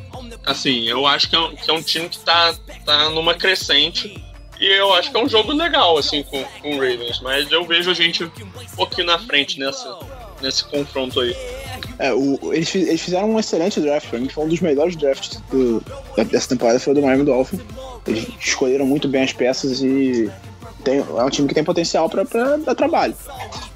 assim, 0.45 0.87
eu 0.89 1.05
acho 1.05 1.29
que 1.29 1.35
é 1.35 1.39
um, 1.39 1.55
que 1.55 1.71
é 1.71 1.73
um 1.73 1.81
time 1.81 2.09
que 2.09 2.19
tá, 2.19 2.53
tá 2.85 3.09
numa 3.09 3.33
crescente. 3.33 4.21
E 4.59 4.65
eu 4.65 4.93
acho 4.93 5.11
que 5.11 5.17
é 5.17 5.23
um 5.23 5.29
jogo 5.29 5.51
legal, 5.53 5.97
assim, 5.97 6.23
com, 6.23 6.43
com 6.43 6.75
o 6.75 6.79
Ravens. 6.79 7.19
Mas 7.21 7.51
eu 7.51 7.63
vejo 7.63 7.89
a 7.89 7.93
gente 7.93 8.23
um 8.23 8.29
pouquinho 8.75 9.07
na 9.07 9.19
frente 9.19 9.59
nessa, 9.59 9.97
nesse 10.43 10.63
confronto 10.65 11.19
aí. 11.19 11.35
É, 11.99 12.13
o, 12.13 12.37
eles, 12.53 12.73
eles 12.75 13.01
fizeram 13.01 13.31
um 13.31 13.39
excelente 13.39 13.79
draft, 13.79 14.09
pra 14.09 14.19
mim 14.19 14.29
foi 14.29 14.45
um 14.45 14.47
dos 14.47 14.59
melhores 14.59 14.95
drafts 14.95 15.41
do- 15.49 15.83
dessa 16.29 16.49
temporada, 16.49 16.79
foi 16.79 16.91
o 16.93 16.95
do 16.95 17.01
Miami 17.01 17.23
Dolphins. 17.23 17.61
Eles 18.07 18.27
escolheram 18.39 18.85
muito 18.85 19.07
bem 19.07 19.23
as 19.23 19.31
peças 19.33 19.81
e 19.81 20.29
tem, 20.83 20.99
é 20.99 21.23
um 21.23 21.29
time 21.29 21.47
que 21.47 21.53
tem 21.53 21.63
potencial 21.63 22.09
pra, 22.09 22.25
pra 22.25 22.57
dar 22.57 22.75
trabalho. 22.75 23.15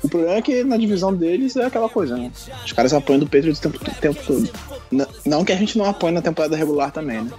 O 0.04 0.08
problema 0.10 0.36
é 0.36 0.42
que 0.42 0.64
na 0.64 0.78
divisão 0.78 1.14
deles 1.14 1.56
é 1.56 1.66
aquela 1.66 1.90
coisa, 1.90 2.16
né? 2.18 2.32
Os 2.66 2.72
caras 2.72 2.94
apoiam 2.94 3.20
do 3.20 3.26
Patriots 3.26 3.60
o 3.60 3.62
tempo, 3.62 3.78
o 3.78 3.96
tempo 4.02 4.24
todo. 4.26 4.50
N- 4.92 5.06
não 5.26 5.44
que 5.44 5.52
a 5.52 5.56
gente 5.56 5.78
não 5.78 5.86
apoie 5.86 6.12
na 6.14 6.22
temporada 6.22 6.56
regular 6.56 6.92
também, 6.92 7.22
né? 7.24 7.32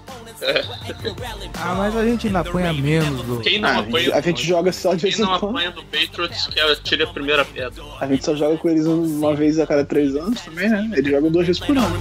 Ah, 1.54 1.74
mas 1.76 1.96
a 1.96 2.04
gente 2.04 2.26
ainda 2.28 2.40
apanha 2.40 2.72
menos 2.72 3.22
do. 3.22 3.40
Quem 3.40 3.58
não 3.58 3.68
Ah, 3.68 3.72
a, 3.72 3.78
apanha 3.80 4.04
gente, 4.04 4.14
a 4.14 4.20
gente 4.20 4.46
joga 4.46 4.72
só 4.72 4.94
de 4.94 5.00
quem 5.02 5.10
vez 5.10 5.18
em 5.18 5.22
não 5.22 5.38
quando. 5.38 5.50
apanha 5.56 5.70
do 5.72 5.82
Patriots 5.84 6.46
que 6.46 6.60
atire 6.60 7.02
a 7.02 7.06
primeira 7.08 7.44
pedra. 7.44 7.82
A 8.00 8.06
gente 8.06 8.24
só 8.24 8.34
joga 8.36 8.56
com 8.56 8.68
eles 8.68 8.86
uma 8.86 9.34
vez 9.34 9.58
a 9.58 9.66
cada 9.66 9.84
três 9.84 10.14
anos 10.14 10.40
também, 10.42 10.68
né? 10.68 10.90
Eles 10.96 11.10
jogam 11.10 11.30
duas 11.30 11.46
vezes 11.46 11.60
por 11.60 11.76
ano. 11.76 11.98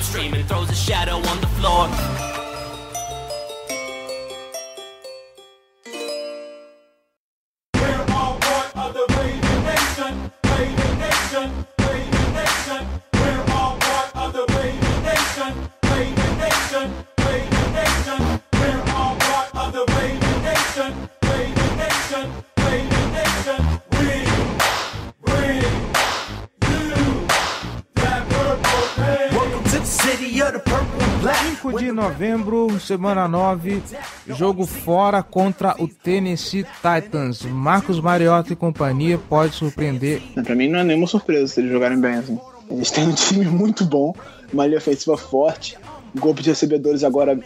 Novembro, 31.98 32.80
semana 32.80 33.28
9, 33.28 33.82
jogo 34.28 34.68
fora 34.68 35.24
contra 35.24 35.76
o 35.82 35.88
Tennessee 35.88 36.64
Titans. 36.64 37.42
Marcos 37.42 38.00
Mariota 38.00 38.54
e 38.54 38.56
companhia 38.56 39.18
pode 39.18 39.56
surpreender. 39.56 40.22
Pra 40.44 40.56
mim 40.56 40.70
não 40.70 40.78
é 40.78 40.84
nenhuma 40.84 41.08
surpresa 41.08 41.48
se 41.48 41.60
eles 41.60 41.72
jogarem 41.72 42.00
bem 42.00 42.14
assim. 42.14 42.40
Eles 42.70 42.92
têm 42.92 43.08
um 43.08 43.14
time 43.16 43.46
muito 43.50 43.84
bom, 43.84 44.14
uma 44.54 44.68
linha 44.68 44.78
ofensiva 44.78 45.18
forte, 45.18 45.76
um 46.16 46.20
grupo 46.20 46.40
de 46.40 46.50
recebedores 46.50 47.04
agora 47.04 47.40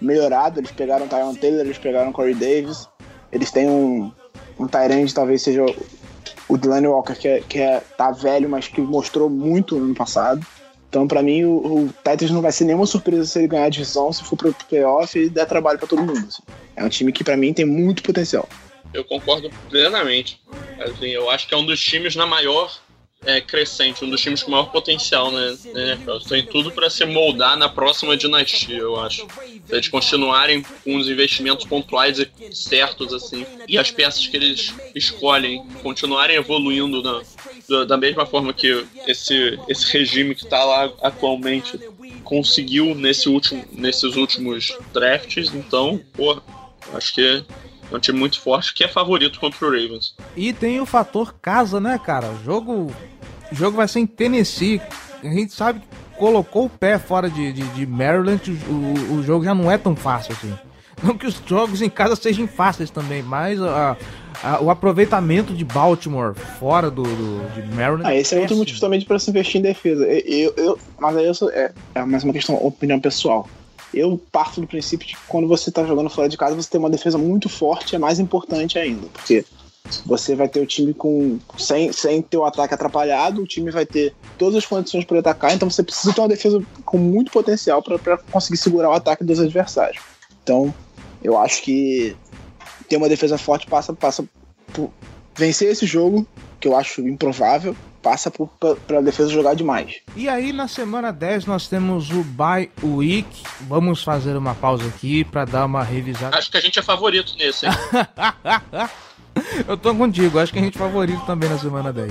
melhorado. 0.00 0.58
Eles 0.58 0.70
pegaram 0.70 1.06
Tyron 1.06 1.34
Taylor, 1.34 1.60
eles 1.60 1.76
pegaram 1.76 2.10
Corey 2.10 2.34
Davis. 2.34 2.88
Eles 3.30 3.50
têm 3.50 3.68
um, 3.68 4.10
um 4.58 4.66
Tyrande, 4.66 5.12
talvez 5.12 5.42
seja 5.42 5.66
o 6.48 6.56
Delaney 6.56 6.88
Walker, 6.88 7.14
que, 7.14 7.28
é, 7.28 7.40
que 7.46 7.58
é, 7.58 7.82
tá 7.98 8.10
velho, 8.10 8.48
mas 8.48 8.68
que 8.68 8.80
mostrou 8.80 9.28
muito 9.28 9.76
no 9.76 9.84
ano 9.84 9.94
passado. 9.94 10.40
Então, 10.88 11.06
pra 11.06 11.22
mim, 11.22 11.44
o, 11.44 11.84
o 11.84 11.94
Titans 12.02 12.30
não 12.30 12.40
vai 12.40 12.50
ser 12.50 12.64
nenhuma 12.64 12.86
surpresa 12.86 13.26
se 13.26 13.38
ele 13.38 13.48
ganhar 13.48 13.66
a 13.66 13.68
divisão, 13.68 14.12
se 14.12 14.24
for 14.24 14.36
pro 14.36 14.54
playoff 14.68 15.18
e 15.18 15.28
der 15.28 15.46
trabalho 15.46 15.78
pra 15.78 15.86
todo 15.86 16.02
mundo. 16.02 16.26
assim. 16.26 16.42
É 16.76 16.84
um 16.84 16.88
time 16.88 17.12
que, 17.12 17.22
pra 17.22 17.36
mim, 17.36 17.52
tem 17.52 17.64
muito 17.64 18.02
potencial. 18.02 18.48
Eu 18.94 19.04
concordo 19.04 19.50
plenamente. 19.68 20.40
Assim, 20.80 21.08
eu 21.08 21.28
acho 21.30 21.46
que 21.46 21.54
é 21.54 21.56
um 21.56 21.66
dos 21.66 21.80
times 21.80 22.16
na 22.16 22.26
maior 22.26 22.80
é, 23.24 23.40
crescente, 23.40 24.04
um 24.04 24.10
dos 24.10 24.20
times 24.20 24.42
com 24.42 24.50
maior 24.50 24.70
potencial 24.70 25.30
né. 25.30 25.56
Tem 26.28 26.44
tudo 26.44 26.70
para 26.70 26.88
se 26.88 27.04
moldar 27.04 27.56
na 27.56 27.68
próxima 27.68 28.16
dinastia, 28.16 28.78
eu 28.78 28.98
acho. 29.00 29.26
Se 29.66 29.74
eles 29.74 29.88
continuarem 29.88 30.62
com 30.84 30.96
os 30.96 31.08
investimentos 31.08 31.66
pontuais 31.66 32.18
e 32.18 32.30
certos, 32.52 33.12
assim, 33.12 33.44
e 33.66 33.76
as 33.76 33.90
peças 33.90 34.26
que 34.26 34.36
eles 34.36 34.72
escolhem 34.94 35.64
continuarem 35.82 36.36
evoluindo 36.36 37.02
na- 37.02 37.22
da, 37.68 37.84
da 37.84 37.96
mesma 37.98 38.24
forma 38.24 38.52
que 38.54 38.84
esse, 39.06 39.58
esse 39.68 39.92
regime 39.92 40.34
que 40.34 40.44
está 40.44 40.64
lá 40.64 40.90
atualmente 41.02 41.78
conseguiu 42.24 42.94
nesse 42.94 43.28
último, 43.28 43.64
nesses 43.72 44.16
últimos 44.16 44.74
drafts, 44.92 45.52
então, 45.54 46.00
pô, 46.14 46.40
acho 46.94 47.14
que 47.14 47.44
é 47.90 47.96
um 47.96 47.98
time 47.98 48.18
muito 48.18 48.40
forte 48.40 48.74
que 48.74 48.84
é 48.84 48.88
favorito 48.88 49.38
contra 49.40 49.66
o 49.66 49.70
Ravens. 49.70 50.14
E 50.36 50.52
tem 50.52 50.80
o 50.80 50.86
fator 50.86 51.34
casa, 51.40 51.80
né, 51.80 51.98
cara? 52.04 52.28
O 52.30 52.44
jogo, 52.44 52.92
o 53.50 53.54
jogo 53.54 53.76
vai 53.76 53.88
ser 53.88 54.00
em 54.00 54.06
Tennessee. 54.06 54.80
A 55.22 55.26
gente 55.28 55.52
sabe 55.52 55.80
que 55.80 55.86
colocou 56.18 56.66
o 56.66 56.70
pé 56.70 56.98
fora 56.98 57.30
de, 57.30 57.52
de, 57.52 57.62
de 57.62 57.86
Maryland, 57.86 58.40
o, 58.68 59.14
o- 59.14 59.22
jogo 59.22 59.44
já 59.44 59.54
não 59.54 59.70
é 59.70 59.78
tão 59.78 59.94
fácil 59.96 60.32
assim. 60.32 60.52
Não 61.00 61.16
que 61.16 61.28
os 61.28 61.40
jogos 61.46 61.80
em 61.80 61.88
casa 61.88 62.16
sejam 62.16 62.48
fáceis 62.48 62.90
também, 62.90 63.22
mas 63.22 63.62
a, 63.62 63.96
a- 64.42 64.60
o 64.60 64.68
aproveitamento 64.68 65.54
de 65.54 65.64
Baltimore 65.64 66.34
fora 66.34 66.90
do, 66.90 67.04
do 67.04 67.52
de 67.54 67.72
Maryland. 67.72 68.04
Ah, 68.04 68.16
esse 68.16 68.34
é 68.34 68.38
outro 68.38 68.48
péssimo. 68.48 68.58
motivo 68.58 68.80
também 68.80 69.00
para 69.02 69.16
se 69.20 69.30
investir 69.30 69.60
em 69.60 69.62
defesa. 69.62 70.04
Eu, 70.04 70.18
eu- 70.26 70.54
eu- 70.56 70.78
mas 70.98 71.16
aí 71.16 71.24
eu 71.24 71.34
sou, 71.34 71.50
é, 71.50 71.72
é 71.94 72.04
mais 72.04 72.24
uma 72.24 72.32
questão, 72.32 72.56
opinião 72.56 72.98
pessoal. 72.98 73.48
Eu 73.98 74.20
parto 74.30 74.60
do 74.60 74.66
princípio 74.66 75.06
de 75.06 75.14
que 75.14 75.20
quando 75.26 75.48
você 75.48 75.70
tá 75.70 75.84
jogando 75.84 76.10
fora 76.10 76.28
de 76.28 76.36
casa, 76.36 76.54
você 76.54 76.70
tem 76.70 76.78
uma 76.78 76.90
defesa 76.90 77.18
muito 77.18 77.48
forte, 77.48 77.96
é 77.96 77.98
mais 77.98 78.18
importante 78.18 78.78
ainda. 78.78 79.06
Porque 79.08 79.44
você 80.04 80.34
vai 80.34 80.48
ter 80.48 80.60
o 80.60 80.66
time 80.66 80.94
com. 80.94 81.38
Sem, 81.58 81.92
sem 81.92 82.22
ter 82.22 82.36
o 82.36 82.44
ataque 82.44 82.74
atrapalhado, 82.74 83.42
o 83.42 83.46
time 83.46 83.70
vai 83.70 83.86
ter 83.86 84.14
todas 84.36 84.56
as 84.56 84.66
condições 84.66 85.04
para 85.04 85.18
atacar, 85.18 85.54
então 85.54 85.68
você 85.68 85.82
precisa 85.82 86.12
ter 86.12 86.20
uma 86.20 86.28
defesa 86.28 86.62
com 86.84 86.98
muito 86.98 87.30
potencial 87.30 87.82
para 87.82 88.18
conseguir 88.30 88.58
segurar 88.58 88.90
o 88.90 88.94
ataque 88.94 89.24
dos 89.24 89.40
adversários. 89.40 90.02
Então, 90.42 90.72
eu 91.22 91.36
acho 91.36 91.62
que 91.62 92.16
ter 92.88 92.96
uma 92.96 93.08
defesa 93.08 93.36
forte 93.36 93.66
passa, 93.66 93.92
passa 93.92 94.24
por 94.72 94.90
vencer 95.34 95.70
esse 95.70 95.86
jogo, 95.86 96.26
que 96.60 96.68
eu 96.68 96.76
acho 96.76 97.00
improvável, 97.06 97.76
passa 98.08 98.30
pra, 98.30 98.74
pra 98.86 99.00
defesa 99.02 99.28
jogar 99.28 99.54
demais. 99.54 99.96
E 100.16 100.30
aí 100.30 100.50
na 100.50 100.66
semana 100.66 101.12
10 101.12 101.44
nós 101.44 101.68
temos 101.68 102.10
o 102.10 102.24
Bye 102.24 102.70
Week. 102.82 103.28
Vamos 103.60 104.02
fazer 104.02 104.34
uma 104.34 104.54
pausa 104.54 104.88
aqui 104.88 105.24
pra 105.24 105.44
dar 105.44 105.66
uma 105.66 105.82
revisada. 105.82 106.38
Acho 106.38 106.50
que 106.50 106.56
a 106.56 106.60
gente 106.60 106.78
é 106.78 106.82
favorito 106.82 107.36
nesse, 107.36 107.66
hein? 107.66 107.72
Eu 109.68 109.76
tô 109.76 109.94
contigo, 109.94 110.38
acho 110.38 110.50
que 110.50 110.58
a 110.58 110.62
gente 110.62 110.76
é 110.76 110.78
favorito 110.78 111.20
também 111.26 111.50
na 111.50 111.58
semana 111.58 111.92
10. 111.92 112.10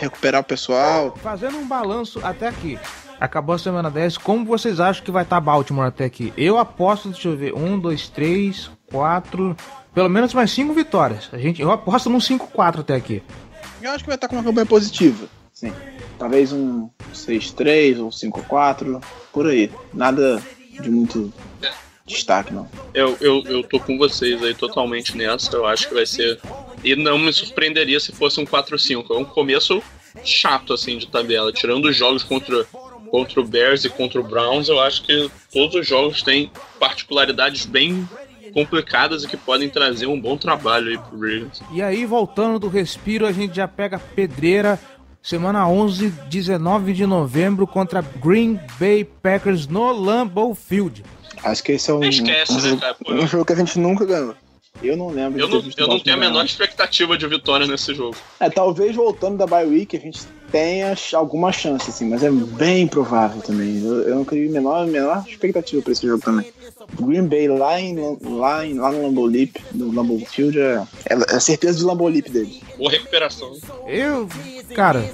Recuperar 0.00 0.40
o 0.40 0.44
pessoal. 0.44 1.16
Fazendo 1.22 1.56
um 1.58 1.66
balanço 1.66 2.18
até 2.24 2.48
aqui. 2.48 2.76
Acabou 3.20 3.54
a 3.54 3.58
semana 3.58 3.88
10. 3.88 4.18
Como 4.18 4.44
vocês 4.44 4.80
acham 4.80 5.04
que 5.04 5.12
vai 5.12 5.22
estar 5.22 5.40
Baltimore 5.40 5.86
até 5.86 6.06
aqui? 6.06 6.32
Eu 6.36 6.58
aposto, 6.58 7.08
deixa 7.08 7.28
eu 7.28 7.36
ver, 7.36 7.54
1, 7.54 7.78
2, 7.78 8.08
3, 8.08 8.70
4. 8.90 9.56
Pelo 9.94 10.10
menos 10.10 10.34
mais 10.34 10.50
5 10.50 10.74
vitórias. 10.74 11.30
A 11.32 11.38
gente, 11.38 11.62
eu 11.62 11.70
aposto 11.70 12.10
num 12.10 12.18
5-4 12.18 12.80
até 12.80 12.96
aqui. 12.96 13.22
Eu 13.80 13.92
acho 13.92 14.02
que 14.02 14.08
vai 14.08 14.16
estar 14.16 14.26
com 14.26 14.34
uma 14.34 14.42
campanha 14.42 14.66
positiva. 14.66 15.28
Sim. 15.56 15.72
Talvez 16.18 16.52
um 16.52 16.90
6-3 17.14 17.98
ou 17.98 18.10
5-4, 18.10 19.02
por 19.32 19.46
aí. 19.46 19.70
Nada 19.90 20.42
de 20.70 20.90
muito 20.90 21.32
destaque, 22.06 22.52
não. 22.52 22.68
Eu, 22.92 23.16
eu, 23.22 23.42
eu 23.46 23.62
tô 23.62 23.80
com 23.80 23.96
vocês 23.96 24.42
aí 24.42 24.54
totalmente 24.54 25.16
nessa. 25.16 25.56
Eu 25.56 25.64
acho 25.64 25.88
que 25.88 25.94
vai 25.94 26.04
ser. 26.04 26.38
E 26.84 26.94
não 26.94 27.18
me 27.18 27.32
surpreenderia 27.32 27.98
se 27.98 28.12
fosse 28.12 28.38
um 28.38 28.44
4-5. 28.44 29.06
É 29.10 29.14
um 29.14 29.24
começo 29.24 29.82
chato, 30.22 30.74
assim, 30.74 30.98
de 30.98 31.06
tabela. 31.06 31.50
Tirando 31.50 31.86
os 31.86 31.96
jogos 31.96 32.22
contra, 32.22 32.64
contra 33.10 33.40
o 33.40 33.44
Bears 33.44 33.86
e 33.86 33.88
contra 33.88 34.20
o 34.20 34.24
Browns, 34.24 34.68
eu 34.68 34.78
acho 34.78 35.04
que 35.04 35.30
todos 35.50 35.74
os 35.74 35.88
jogos 35.88 36.22
têm 36.22 36.52
particularidades 36.78 37.64
bem 37.64 38.06
complicadas 38.52 39.24
e 39.24 39.28
que 39.28 39.36
podem 39.36 39.70
trazer 39.70 40.06
um 40.06 40.20
bom 40.20 40.36
trabalho 40.36 40.88
aí 40.88 40.98
pro 40.98 41.18
Ravens. 41.18 41.62
E 41.72 41.80
aí, 41.80 42.04
voltando 42.04 42.58
do 42.58 42.68
respiro, 42.68 43.26
a 43.26 43.32
gente 43.32 43.56
já 43.56 43.66
pega 43.66 43.98
pedreira. 43.98 44.78
Semana 45.26 45.68
11, 45.68 46.08
19 46.30 46.92
de 46.92 47.04
novembro 47.04 47.66
contra 47.66 48.00
Green 48.00 48.60
Bay 48.78 49.02
Packers 49.02 49.66
no 49.66 49.90
Lambeau 49.90 50.54
Field. 50.54 51.02
Acho 51.42 51.64
que 51.64 51.72
esse 51.72 51.90
é 51.90 51.94
um, 51.94 52.04
Esquece, 52.04 52.52
um, 52.52 52.54
né, 52.54 52.60
jogo, 52.60 52.80
cara? 52.80 52.96
Um 53.08 53.26
jogo 53.26 53.44
que 53.44 53.52
a 53.52 53.56
gente 53.56 53.76
nunca 53.76 54.06
ganhou. 54.06 54.36
Eu 54.80 54.96
não 54.96 55.08
lembro 55.08 55.40
Eu 55.40 55.48
não, 55.48 55.64
eu 55.76 55.88
não 55.88 55.98
tenho 55.98 56.14
a 56.14 56.20
menor 56.20 56.44
expectativa 56.44 57.18
de 57.18 57.26
vitória 57.26 57.66
nesse 57.66 57.92
jogo. 57.92 58.14
É, 58.38 58.48
talvez 58.48 58.94
voltando 58.94 59.36
da 59.36 59.48
bye 59.48 59.66
week 59.66 59.96
a 59.96 60.00
gente 60.00 60.20
tenha 60.50 60.94
alguma 61.14 61.52
chance, 61.52 61.90
assim, 61.90 62.08
mas 62.08 62.22
é 62.22 62.30
bem 62.30 62.86
provável 62.86 63.42
também. 63.42 63.82
Eu, 63.82 64.02
eu 64.02 64.14
não 64.16 64.24
crio 64.24 64.48
a 64.48 64.52
menor, 64.52 64.86
menor 64.86 65.24
expectativa 65.26 65.82
pra 65.82 65.92
esse 65.92 66.06
jogo 66.06 66.22
também. 66.22 66.46
Green 67.00 67.26
Bay 67.26 67.48
lá, 67.48 67.80
em, 67.80 67.96
lá, 68.22 68.66
em, 68.66 68.74
lá 68.74 68.92
no 68.92 69.02
Lambeau 69.02 69.26
Leap, 69.26 69.56
no 69.72 69.92
Lambeau 69.92 70.20
Field, 70.20 70.58
é, 70.58 70.82
é, 71.08 71.36
é 71.36 71.40
certeza 71.40 71.78
de 71.78 71.84
Lambeau 71.84 72.08
Leap 72.08 72.28
deles. 72.28 72.60
Boa 72.76 72.90
recuperação. 72.90 73.52
Eu, 73.86 74.28
cara, 74.74 75.04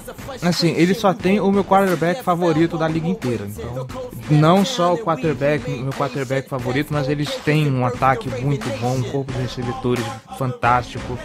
assim, 0.41 0.73
ele 0.75 0.93
só 0.93 1.13
tem 1.13 1.39
o 1.39 1.51
meu 1.51 1.63
quarterback 1.63 2.23
favorito 2.23 2.77
da 2.77 2.87
liga 2.87 3.07
inteira. 3.07 3.47
Então, 3.47 3.87
não 4.29 4.65
só 4.65 4.93
o 4.93 4.97
quarterback, 4.97 5.69
o 5.71 5.83
meu 5.83 5.93
quarterback 5.93 6.47
favorito, 6.47 6.93
mas 6.93 7.09
eles 7.09 7.29
têm 7.37 7.71
um 7.71 7.85
ataque 7.85 8.29
muito 8.41 8.67
bom, 8.79 8.95
um 8.97 9.03
corpo 9.03 9.31
de 9.33 9.39
recebedores 9.39 10.05
fantástico. 10.37 11.17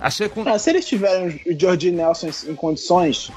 A 0.00 0.10
segunda. 0.10 0.52
Ah, 0.52 0.58
se 0.58 0.70
eles 0.70 0.86
tiverem 0.86 1.40
o 1.46 1.58
George 1.58 1.90
Nelson 1.90 2.30
em, 2.48 2.54
condições, 2.54 3.30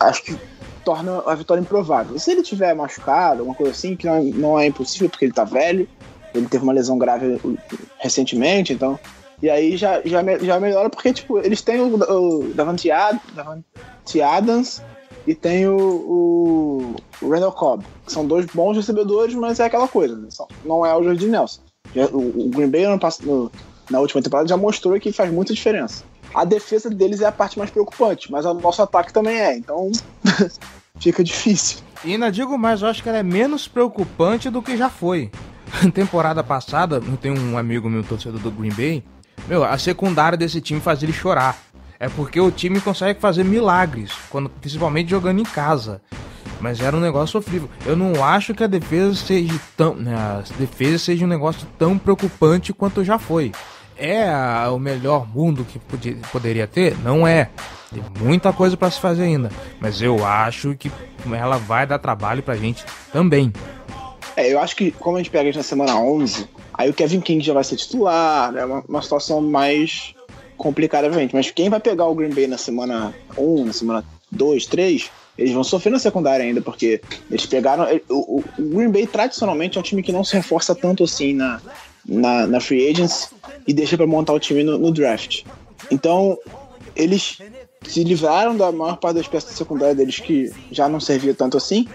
acho 0.00 0.22
que 0.22 0.38
torna 0.84 1.22
a 1.26 1.34
vitória 1.34 1.60
improvável. 1.60 2.18
Se 2.18 2.30
ele 2.30 2.42
tiver 2.42 2.74
machucado, 2.74 3.40
alguma 3.40 3.54
coisa 3.56 3.72
assim, 3.72 3.96
que 3.96 4.06
não, 4.06 4.22
não 4.22 4.58
é 4.58 4.66
impossível 4.66 5.08
porque 5.10 5.24
ele 5.24 5.32
tá 5.32 5.44
velho, 5.44 5.88
ele 6.34 6.46
teve 6.46 6.62
uma 6.62 6.72
lesão 6.72 6.98
grave 6.98 7.40
recentemente, 7.98 8.72
então. 8.72 8.98
E 9.42 9.48
aí 9.48 9.76
já, 9.76 10.00
já, 10.04 10.22
já 10.38 10.58
melhora 10.60 10.90
porque, 10.90 11.12
tipo, 11.12 11.38
eles 11.38 11.62
têm 11.62 11.80
o, 11.80 11.94
o 11.94 12.54
Davante, 12.54 12.90
Ad, 12.90 13.20
Davante 13.34 14.20
Adams 14.20 14.82
e 15.26 15.34
tem 15.34 15.68
o, 15.68 15.76
o, 15.76 17.28
Randall 17.28 17.52
Cobb, 17.52 17.84
que 18.06 18.12
são 18.12 18.26
dois 18.26 18.46
bons 18.46 18.76
recebedores, 18.76 19.34
mas 19.34 19.60
é 19.60 19.64
aquela 19.66 19.86
coisa, 19.86 20.16
né? 20.16 20.28
Não 20.64 20.84
é 20.84 20.94
o 20.96 21.02
Jordi 21.02 21.28
Nelson. 21.28 21.60
O, 22.12 22.48
Green 22.50 22.68
Bay 22.68 22.98
pass- 22.98 23.20
no- 23.20 23.50
na 23.90 24.00
última 24.00 24.22
temporada 24.22 24.48
já 24.48 24.56
mostrou 24.56 24.98
que 24.98 25.12
faz 25.12 25.32
muita 25.32 25.54
diferença. 25.54 26.04
A 26.34 26.44
defesa 26.44 26.90
deles 26.90 27.20
é 27.20 27.26
a 27.26 27.32
parte 27.32 27.58
mais 27.58 27.70
preocupante, 27.70 28.30
mas 28.30 28.44
o 28.44 28.54
nosso 28.54 28.82
ataque 28.82 29.12
também 29.12 29.36
é, 29.36 29.56
então 29.56 29.90
fica 31.00 31.24
difícil. 31.24 31.78
E 32.04 32.12
ainda 32.12 32.30
digo 32.30 32.56
mais, 32.58 32.82
eu 32.82 32.88
acho 32.88 33.02
que 33.02 33.08
ela 33.08 33.18
é 33.18 33.22
menos 33.22 33.66
preocupante 33.66 34.50
do 34.50 34.62
que 34.62 34.76
já 34.76 34.90
foi. 34.90 35.30
Temporada 35.92 36.44
passada, 36.44 36.96
eu 36.96 37.16
tenho 37.16 37.38
um 37.38 37.56
amigo 37.56 37.88
meu, 37.88 38.04
torcedor 38.04 38.40
do 38.40 38.50
Green 38.50 38.72
Bay, 38.72 39.02
meu, 39.46 39.64
a 39.64 39.78
secundária 39.78 40.36
desse 40.36 40.60
time 40.60 40.80
faz 40.80 41.02
ele 41.02 41.12
chorar. 41.12 41.58
É 42.00 42.08
porque 42.08 42.40
o 42.40 42.50
time 42.50 42.80
consegue 42.80 43.20
fazer 43.20 43.44
milagres, 43.44 44.12
quando, 44.30 44.48
principalmente 44.48 45.10
jogando 45.10 45.40
em 45.40 45.44
casa. 45.44 46.00
Mas 46.60 46.80
era 46.80 46.96
um 46.96 47.00
negócio 47.00 47.32
sofrível. 47.32 47.68
Eu 47.86 47.96
não 47.96 48.24
acho 48.24 48.54
que 48.54 48.62
a 48.62 48.66
defesa 48.66 49.14
seja 49.14 49.60
tão. 49.76 49.94
né, 49.94 50.14
a 50.14 50.42
defesa 50.58 50.98
seja 50.98 51.24
um 51.24 51.28
negócio 51.28 51.66
tão 51.78 51.98
preocupante 51.98 52.72
quanto 52.72 53.04
já 53.04 53.18
foi. 53.18 53.52
É 53.98 54.30
o 54.68 54.78
melhor 54.78 55.26
mundo 55.26 55.64
que 55.64 55.78
podia- 55.78 56.16
poderia 56.30 56.66
ter? 56.66 56.96
Não 57.02 57.26
é. 57.26 57.50
Tem 57.92 58.02
muita 58.20 58.52
coisa 58.52 58.76
pra 58.76 58.90
se 58.90 59.00
fazer 59.00 59.24
ainda. 59.24 59.50
Mas 59.80 60.00
eu 60.00 60.24
acho 60.24 60.74
que 60.76 60.90
ela 61.32 61.56
vai 61.56 61.86
dar 61.86 61.98
trabalho 61.98 62.42
pra 62.42 62.54
gente 62.54 62.84
também. 63.12 63.52
É, 64.36 64.52
eu 64.52 64.60
acho 64.60 64.76
que 64.76 64.90
como 64.92 65.16
a 65.16 65.20
gente 65.20 65.30
pega 65.30 65.44
eles 65.44 65.56
na 65.56 65.62
semana 65.62 65.96
11, 65.98 66.46
aí 66.74 66.88
o 66.88 66.94
Kevin 66.94 67.20
King 67.20 67.44
já 67.44 67.52
vai 67.54 67.64
ser 67.64 67.76
titular, 67.76 68.54
é 68.56 68.64
uma, 68.64 68.84
uma 68.88 69.02
situação 69.02 69.40
mais 69.40 70.14
complicada 70.56 71.08
pra 71.08 71.18
gente. 71.18 71.34
Mas 71.34 71.50
quem 71.50 71.68
vai 71.68 71.80
pegar 71.80 72.06
o 72.06 72.14
Green 72.14 72.32
Bay 72.32 72.46
na 72.46 72.58
semana 72.58 73.12
1, 73.36 73.64
na 73.64 73.72
semana 73.72 74.04
2, 74.30 74.66
3, 74.66 75.10
eles 75.36 75.52
vão 75.52 75.64
sofrer 75.64 75.90
na 75.90 75.98
secundária 75.98 76.44
ainda, 76.44 76.60
porque 76.60 77.00
eles 77.30 77.46
pegaram. 77.46 77.84
O, 78.08 78.38
o- 78.38 78.44
o 78.58 78.62
Green 78.76 78.90
Bay 78.90 79.06
tradicionalmente 79.08 79.76
é 79.76 79.80
um 79.80 79.84
time 79.84 80.02
que 80.02 80.12
não 80.12 80.22
se 80.22 80.34
reforça 80.36 80.72
tanto 80.74 81.02
assim 81.04 81.32
na, 81.34 81.60
na, 82.08 82.46
na 82.46 82.60
free 82.60 82.88
agents 82.88 83.30
e 83.66 83.72
deixa 83.72 83.96
pra 83.96 84.06
montar 84.06 84.32
o 84.32 84.40
time 84.40 84.64
no, 84.64 84.78
no 84.78 84.90
draft. 84.90 85.44
Então, 85.90 86.38
eles 86.96 87.38
se 87.86 88.02
livraram 88.02 88.56
da 88.56 88.72
maior 88.72 88.96
parte 88.96 89.16
das 89.16 89.28
peças 89.28 89.52
secundárias 89.52 89.96
deles 89.96 90.18
que 90.18 90.52
já 90.72 90.88
não 90.88 90.98
servia 90.98 91.34
tanto 91.34 91.56
assim 91.56 91.86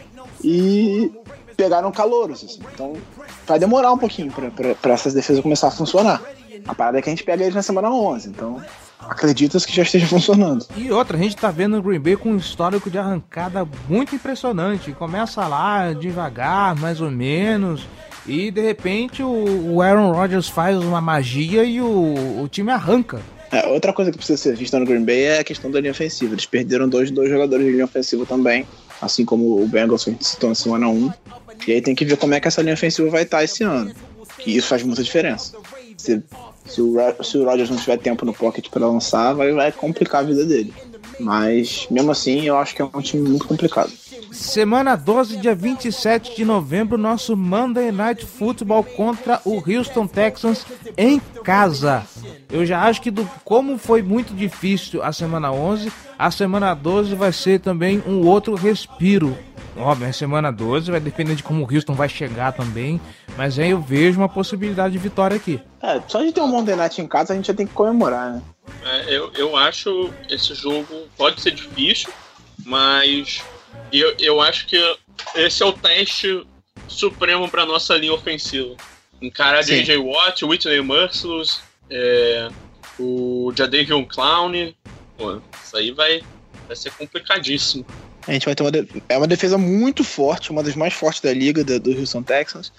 e 0.44 1.12
pegaram 1.58 1.92
calouros. 1.92 2.44
Assim. 2.44 2.60
Então 2.74 2.94
vai 3.46 3.60
demorar 3.60 3.92
um 3.92 3.98
pouquinho 3.98 4.32
pra 4.82 4.94
essas 4.94 5.14
defesas 5.14 5.42
começar 5.42 5.68
a 5.68 5.72
funcionar. 5.72 6.22
A 6.66 6.74
parada 6.74 7.00
é 7.00 7.02
que 7.02 7.10
a 7.10 7.12
gente 7.12 7.24
pega 7.24 7.44
eles 7.44 7.56
na 7.56 7.62
semana 7.62 7.90
11, 7.90 8.30
então 8.30 8.62
acredita-se 9.00 9.68
que 9.68 9.76
já 9.76 9.84
esteja 9.84 10.08
funcionando. 10.08 10.66
E 10.78 10.92
outra, 10.92 11.18
a 11.18 11.20
gente 11.20 11.36
tá 11.36 11.52
vendo 11.52 11.78
o 11.78 11.82
Green 11.82 12.00
Bay 12.00 12.16
com 12.16 12.30
um 12.30 12.38
histórico 12.38 12.90
de 12.90 12.98
arrancada 12.98 13.68
muito 13.90 14.16
impressionante. 14.16 14.94
Começa 14.94 15.46
lá 15.46 15.92
devagar, 15.92 16.76
mais 16.76 17.02
ou 17.02 17.12
menos. 17.12 17.86
E 18.26 18.52
de 18.52 18.62
repente 18.62 19.22
o 19.22 19.82
Aaron 19.82 20.12
Rodgers 20.12 20.48
faz 20.48 20.78
uma 20.78 21.02
magia 21.02 21.64
e 21.64 21.82
o, 21.82 22.42
o 22.42 22.48
time 22.48 22.72
arranca. 22.72 23.22
É, 23.52 23.68
outra 23.68 23.94
coisa 23.94 24.12
que 24.12 24.18
precisa 24.18 24.42
ser 24.42 24.56
vista 24.56 24.80
no 24.80 24.86
Green 24.86 25.06
Bay 25.06 25.24
é 25.24 25.40
a 25.40 25.44
questão 25.44 25.70
da 25.70 25.80
linha 25.80 25.92
ofensiva. 25.92 26.34
Eles 26.34 26.46
perderam 26.46 26.90
dois, 26.90 27.12
dois 27.12 27.30
jogadores 27.30 27.66
de 27.66 27.72
linha 27.72 27.86
ofensiva 27.86 28.26
também, 28.26 28.66
assim 29.00 29.24
como 29.24 29.62
o 29.62 29.68
Bengals 29.68 30.04
que 30.04 30.10
a 30.10 30.14
gente 30.14 30.26
citou 30.26 30.50
na 30.50 30.56
semana 30.56 30.88
1. 30.88 31.14
E 31.68 31.74
aí 31.74 31.82
tem 31.82 31.94
que 31.94 32.04
ver 32.04 32.18
como 32.18 32.34
é 32.34 32.40
que 32.40 32.48
essa 32.48 32.64
linha 32.64 32.74
ofensiva 32.74 33.10
vai 33.10 33.22
estar 33.24 33.44
esse 33.44 33.64
ano. 33.64 33.94
Que 34.40 34.58
isso 34.58 34.68
faz 34.68 34.82
muita 34.82 35.04
diferença. 35.04 35.56
Se, 35.96 36.24
se, 36.66 36.82
o, 36.82 36.96
se 37.24 37.38
o 37.38 37.46
Rodgers 37.46 37.70
não 37.70 37.78
tiver 37.78 37.98
tempo 37.98 38.26
no 38.26 38.34
pocket 38.34 38.70
para 38.70 38.88
lançar, 38.88 39.34
vai, 39.34 39.52
vai 39.52 39.72
complicar 39.72 40.22
a 40.22 40.26
vida 40.26 40.46
dele. 40.46 40.74
Mas 41.20 41.88
mesmo 41.90 42.12
assim, 42.12 42.42
eu 42.42 42.58
acho 42.58 42.76
que 42.76 42.82
é 42.82 42.86
um 42.86 43.02
time 43.02 43.28
muito 43.30 43.48
complicado. 43.48 43.92
Semana 44.32 44.96
12, 44.96 45.38
dia 45.38 45.54
27 45.54 46.36
de 46.36 46.44
novembro, 46.44 46.98
nosso 46.98 47.38
Monday 47.38 47.92
Night 47.92 48.26
Football 48.26 48.84
contra 48.84 49.40
o 49.46 49.56
Houston 49.56 50.08
Texans 50.08 50.66
em 50.98 51.20
casa. 51.44 52.04
Eu 52.52 52.66
já 52.66 52.82
acho 52.84 53.02
que 53.02 53.12
do, 53.12 53.30
como 53.44 53.78
foi 53.78 54.02
muito 54.02 54.34
difícil 54.34 55.04
a 55.04 55.12
semana 55.14 55.52
11, 55.52 55.92
a 56.18 56.32
semana 56.32 56.74
12 56.74 57.16
vai 57.16 57.32
ser 57.32 57.60
também 57.60 58.02
um 58.08 58.26
outro 58.26 58.56
respiro. 58.56 59.38
Óbvio, 59.76 60.08
a 60.08 60.14
semana 60.14 60.52
12 60.52 60.92
vai 60.92 61.00
depender 61.00 61.36
de 61.36 61.44
como 61.44 61.64
o 61.64 61.74
Houston 61.74 61.94
vai 61.94 62.08
chegar 62.08 62.52
também, 62.52 63.02
mas 63.36 63.58
aí 63.58 63.72
eu 63.72 63.82
vejo 63.82 64.20
uma 64.20 64.30
possibilidade 64.30 64.94
de 64.94 65.00
vitória 65.00 65.36
aqui. 65.36 65.60
É, 65.82 66.02
só 66.08 66.22
de 66.22 66.32
ter 66.32 66.42
um 66.42 66.48
Monday 66.48 66.76
Night 66.76 67.02
em 67.02 67.08
casa, 67.08 67.34
a 67.34 67.36
gente 67.36 67.48
já 67.48 67.54
tem 67.54 67.66
que 67.66 67.74
comemorar, 67.74 68.34
né? 68.34 68.42
É, 68.86 69.16
eu, 69.16 69.32
eu 69.34 69.58
acho 69.58 70.12
esse 70.30 70.54
jogo 70.54 71.08
pode 71.18 71.42
ser 71.42 71.52
difícil, 71.52 72.12
mas 72.66 73.42
eu, 73.92 74.16
eu 74.20 74.42
acho 74.42 74.68
que 74.68 74.78
esse 75.36 75.64
é 75.64 75.66
o 75.66 75.74
teste 75.74 76.46
supremo 76.88 77.50
para 77.50 77.66
nossa 77.66 77.96
linha 77.96 78.14
ofensiva. 78.14 78.76
Encarar 79.22 79.62
J.J. 79.62 79.98
Watt, 79.98 80.44
Whitney 80.44 80.82
Merciless, 80.82 81.62
é, 81.90 82.50
o 83.00 83.52
Jadavion 83.56 84.06
Clown. 84.06 84.74
Pô, 85.18 85.42
isso 85.64 85.78
aí 85.78 85.92
vai, 85.92 86.22
vai 86.68 86.76
ser 86.76 86.92
complicadíssimo. 86.92 87.86
A 88.28 88.32
gente 88.32 88.46
vai 88.46 88.56
ter 88.56 88.64
uma, 88.64 88.72
de... 88.72 88.88
é 89.10 89.18
uma 89.18 89.28
defesa 89.28 89.58
muito 89.58 90.04
forte, 90.04 90.52
uma 90.52 90.64
das 90.64 90.76
mais 90.76 90.94
fortes 90.94 91.22
da 91.22 91.34
liga 91.34 91.64
do, 91.64 91.80
do 91.80 91.92
Houston 91.92 92.24
Texans, 92.24 92.72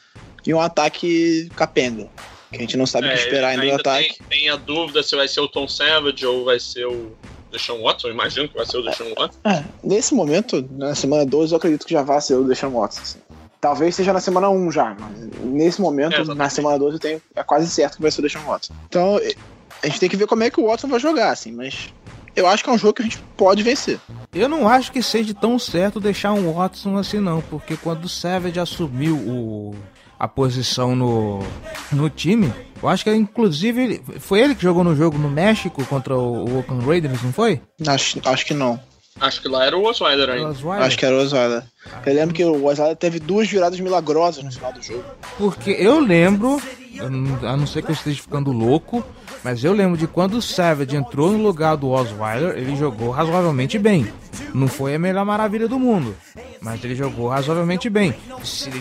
e 0.47 0.53
um 0.53 0.61
ataque 0.61 1.51
capenga. 1.57 2.09
Que 2.51 2.59
a 2.59 2.61
gente 2.61 2.76
não 2.76 2.86
sabe 2.86 3.09
o 3.09 3.11
que 3.11 3.16
esperar 3.16 3.49
ainda, 3.49 3.66
do 3.66 3.74
ataque. 3.74 4.18
Tem, 4.28 4.40
tem, 4.40 4.49
a 4.49 4.57
dúvida 4.57 5.03
se 5.03 5.16
vai 5.16 5.26
ser 5.26 5.40
o 5.40 5.49
Tom 5.49 5.66
Savage 5.66 6.24
ou 6.24 6.45
vai 6.45 6.61
ser 6.61 6.86
o 6.86 7.12
Deshaun 7.51 7.82
Watson. 7.82 8.09
Imagino 8.09 8.49
que 8.49 8.55
vai 8.55 8.66
ser 8.66 8.78
o 8.78 8.82
Deshaun 8.82 9.12
Watson. 9.16 9.38
É, 9.45 9.64
nesse 9.82 10.14
momento, 10.14 10.66
na 10.72 10.95
semana 10.95 11.26
12, 11.26 11.53
eu 11.53 11.57
acredito 11.57 11.84
que 11.84 11.92
já 11.92 12.03
vai 12.03 12.20
ser 12.20 12.34
o 12.34 12.45
Deshaun 12.45 12.72
Watson. 12.72 13.01
Assim. 13.01 13.18
Talvez 13.61 13.95
seja 13.95 14.12
na 14.12 14.20
semana 14.20 14.51
1 14.51 14.70
já, 14.70 14.95
mas 14.99 15.18
nesse 15.42 15.80
momento, 15.80 16.14
é, 16.14 16.34
na 16.34 16.51
semana 16.51 16.78
12, 16.78 16.97
eu 16.97 17.01
tenho, 17.01 17.22
é 17.34 17.42
quase 17.42 17.68
certo 17.68 17.97
que 17.97 18.03
vai 18.03 18.11
ser 18.11 18.20
o 18.20 18.22
Deshaun 18.22 18.45
Watson. 18.45 18.74
Então, 18.88 19.18
a 19.82 19.86
gente 19.86 20.01
tem 20.01 20.09
que 20.09 20.16
ver 20.16 20.26
como 20.26 20.45
é 20.45 20.51
que 20.51 20.61
o 20.61 20.66
Watson 20.66 20.88
vai 20.88 21.01
jogar, 21.01 21.30
assim, 21.30 21.51
mas 21.51 21.92
eu 22.37 22.47
acho 22.47 22.62
que 22.64 22.70
é 22.70 22.72
um 22.72 22.78
jogo 22.78 22.95
que 22.95 23.03
a 23.03 23.05
gente 23.05 23.18
pode 23.37 23.62
vencer. 23.62 23.99
Eu 24.32 24.49
não 24.49 24.68
acho 24.68 24.91
que 24.91 25.03
seja 25.03 25.35
tão 25.35 25.59
certo 25.59 26.01
deixar 26.01 26.32
um 26.32 26.53
Watson 26.53 26.97
assim, 26.97 27.20
não, 27.20 27.41
porque 27.43 27.76
quando 27.76 28.05
o 28.05 28.09
Savage 28.09 28.59
assumiu 28.59 29.16
o 29.16 29.74
a 30.18 30.28
posição 30.28 30.95
no, 30.95 31.41
no 31.93 32.09
time. 32.09 32.53
Eu 32.82 32.89
acho 32.89 33.05
que 33.05 33.14
inclusive 33.14 34.03
foi 34.20 34.41
ele 34.41 34.55
que 34.55 34.62
jogou 34.62 34.85
no 34.85 34.95
jogo 34.95 35.18
no 35.18 35.28
México 35.28 35.85
contra 35.87 36.16
o, 36.16 36.49
o 36.49 36.59
Oakland 36.59 36.87
Raiders, 36.87 37.22
não 37.22 37.32
foi? 37.32 37.61
Acho, 37.87 38.20
acho 38.24 38.47
que 38.47 38.55
não. 38.55 38.80
Acho 39.20 39.40
que 39.40 39.48
lá 39.48 39.64
era 39.64 39.76
o 39.76 39.84
Osweiler 39.84 40.28
ainda. 40.28 40.48
Osweiler? 40.48 40.86
Acho 40.86 40.98
que 40.98 41.06
era 41.06 41.14
o 41.14 41.18
Osweiler. 41.18 41.62
Eu 42.04 42.14
lembro 42.14 42.34
que 42.34 42.44
o 42.44 42.66
Osweiler 42.66 42.96
teve 42.96 43.20
duas 43.20 43.48
viradas 43.48 43.78
milagrosas 43.78 44.42
no 44.42 44.50
final 44.50 44.72
do 44.72 44.82
jogo. 44.82 45.04
Porque 45.38 45.70
eu 45.70 46.00
lembro, 46.00 46.60
a 47.42 47.56
não 47.56 47.66
ser 47.66 47.82
que 47.82 47.90
eu 47.90 47.94
esteja 47.94 48.20
ficando 48.20 48.50
louco, 48.50 49.04
mas 49.44 49.62
eu 49.62 49.72
lembro 49.72 49.96
de 49.96 50.08
quando 50.08 50.34
o 50.34 50.42
Savage 50.42 50.96
entrou 50.96 51.30
no 51.30 51.42
lugar 51.42 51.76
do 51.76 51.90
Osweiler, 51.90 52.56
ele 52.56 52.76
jogou 52.76 53.10
razoavelmente 53.10 53.78
bem. 53.78 54.06
Não 54.52 54.66
foi 54.66 54.96
a 54.96 54.98
melhor 54.98 55.24
maravilha 55.24 55.68
do 55.68 55.78
mundo, 55.78 56.16
mas 56.60 56.82
ele 56.82 56.96
jogou 56.96 57.28
razoavelmente 57.28 57.88
bem. 57.88 58.14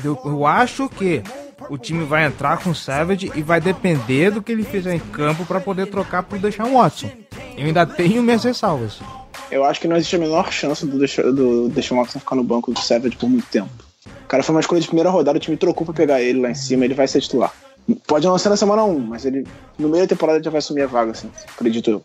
Eu 0.03 0.47
acho 0.47 0.89
que 0.89 1.21
o 1.69 1.77
time 1.77 2.05
vai 2.05 2.25
entrar 2.25 2.57
com 2.57 2.71
o 2.71 2.75
Savage 2.75 3.31
e 3.35 3.41
vai 3.43 3.61
depender 3.61 4.31
do 4.31 4.41
que 4.41 4.51
ele 4.51 4.63
fizer 4.63 4.95
em 4.95 4.99
campo 4.99 5.45
para 5.45 5.59
poder 5.59 5.87
trocar 5.87 6.23
pro 6.23 6.39
Deshaun 6.39 6.73
Watson. 6.73 7.09
Eu 7.55 7.65
ainda 7.65 7.85
tenho 7.85 8.23
minhas 8.23 8.43
ressalvas. 8.43 8.99
Eu 9.53 9.63
acho 9.63 9.79
que 9.79 9.87
não 9.87 9.95
existe 9.95 10.15
a 10.15 10.19
menor 10.19 10.51
chance 10.51 10.83
do 10.83 10.97
Deshaun, 11.69 11.99
Watson 11.99 12.19
ficar 12.19 12.35
no 12.35 12.43
banco 12.43 12.71
do 12.71 12.79
Savage 12.79 13.15
por 13.15 13.29
muito 13.29 13.45
tempo. 13.47 13.69
O 14.25 14.27
cara 14.27 14.41
foi 14.41 14.55
uma 14.55 14.61
escolha 14.61 14.81
de 14.81 14.87
primeira 14.87 15.11
rodada, 15.11 15.37
o 15.37 15.39
time 15.39 15.55
trocou 15.55 15.85
pra 15.85 15.93
pegar 15.93 16.19
ele 16.19 16.41
lá 16.41 16.49
em 16.49 16.55
cima, 16.55 16.85
ele 16.85 16.95
vai 16.95 17.07
ser 17.07 17.21
titular. 17.21 17.53
Pode 18.07 18.25
não 18.25 18.35
ser 18.39 18.49
na 18.49 18.57
semana 18.57 18.83
1, 18.83 18.99
mas 18.99 19.25
ele 19.25 19.45
no 19.77 19.89
meio 19.89 20.05
da 20.05 20.07
temporada 20.07 20.39
ele 20.39 20.43
já 20.43 20.49
vai 20.49 20.57
assumir 20.57 20.81
a 20.81 20.87
vaga, 20.87 21.11
assim, 21.11 21.29
acredito 21.47 21.87
eu. 21.87 22.03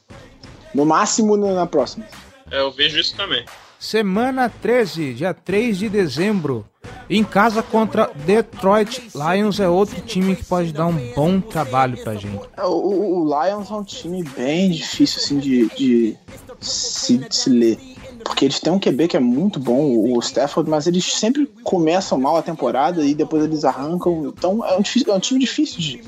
No 0.75 0.85
máximo 0.85 1.39
na 1.39 1.67
próxima. 1.67 2.05
É, 2.51 2.61
eu 2.61 2.71
vejo 2.71 2.99
isso 2.99 3.17
também. 3.17 3.47
Semana 3.79 4.51
13, 4.51 5.15
dia 5.15 5.33
3 5.33 5.79
de 5.79 5.89
dezembro. 5.89 6.67
Em 7.09 7.25
casa 7.25 7.63
contra 7.63 8.11
Detroit 8.27 9.09
Lions 9.15 9.59
é 9.59 9.69
outro 9.69 10.03
time 10.03 10.37
que 10.37 10.45
pode 10.45 10.73
dar 10.73 10.87
um 10.87 11.13
bom 11.15 11.41
trabalho 11.41 11.97
pra 12.03 12.15
gente. 12.15 12.47
É, 12.57 12.65
o, 12.65 13.23
o 13.23 13.25
Lions 13.25 13.71
é 13.71 13.75
um 13.75 13.85
time 13.85 14.23
bem 14.37 14.71
difícil 14.71 15.23
assim 15.23 15.39
de, 15.39 15.67
de 15.75 16.17
se, 16.61 17.21
se 17.31 17.51
ler. 17.51 17.79
Porque 18.25 18.45
eles 18.45 18.61
têm 18.61 18.73
um 18.73 18.79
QB 18.79 19.09
que 19.09 19.17
é 19.17 19.21
muito 19.21 19.59
bom, 19.59 20.13
o 20.13 20.19
Stafford, 20.21 20.69
mas 20.69 20.87
eles 20.87 21.05
sempre 21.05 21.47
começam 21.63 22.19
mal 22.19 22.37
a 22.37 22.43
temporada 22.43 23.05
e 23.05 23.15
depois 23.15 23.45
eles 23.45 23.65
arrancam. 23.65 24.27
Então 24.27 24.65
é 24.65 24.77
um, 24.77 24.83
é 25.07 25.15
um 25.15 25.21
time 25.21 25.41
difícil 25.41 25.79
de, 25.79 26.03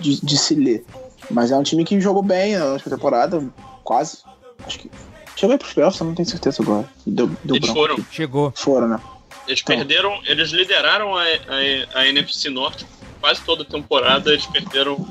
de, 0.00 0.24
de, 0.24 0.38
se 0.38 0.54
ler. 0.54 0.84
Mas 1.30 1.50
é 1.50 1.56
um 1.56 1.62
time 1.62 1.84
que 1.84 2.00
jogou 2.00 2.22
bem 2.22 2.56
na 2.56 2.66
última 2.66 2.96
temporada, 2.96 3.44
quase. 3.82 4.18
Acho 4.64 4.78
que. 4.78 4.90
Chegou 5.36 5.52
aí 5.52 5.58
pros 5.58 5.74
playoffs, 5.74 6.00
eu 6.00 6.06
não 6.06 6.14
tenho 6.14 6.28
certeza 6.28 6.62
agora. 6.62 6.88
Deu, 7.06 7.26
deu 7.44 7.56
eles 7.56 7.68
foram. 7.68 7.96
Chegou. 8.10 8.52
Foram, 8.56 8.88
né? 8.88 9.00
Eles 9.46 9.60
então. 9.60 9.76
perderam, 9.76 10.18
eles 10.24 10.50
lideraram 10.50 11.14
a, 11.14 11.22
a, 11.22 12.00
a, 12.00 12.08
NFC 12.08 12.48
Norte 12.48 12.86
quase 13.20 13.40
toda 13.42 13.62
a 13.62 13.66
temporada, 13.66 14.30
eles 14.30 14.46
perderam 14.46 15.06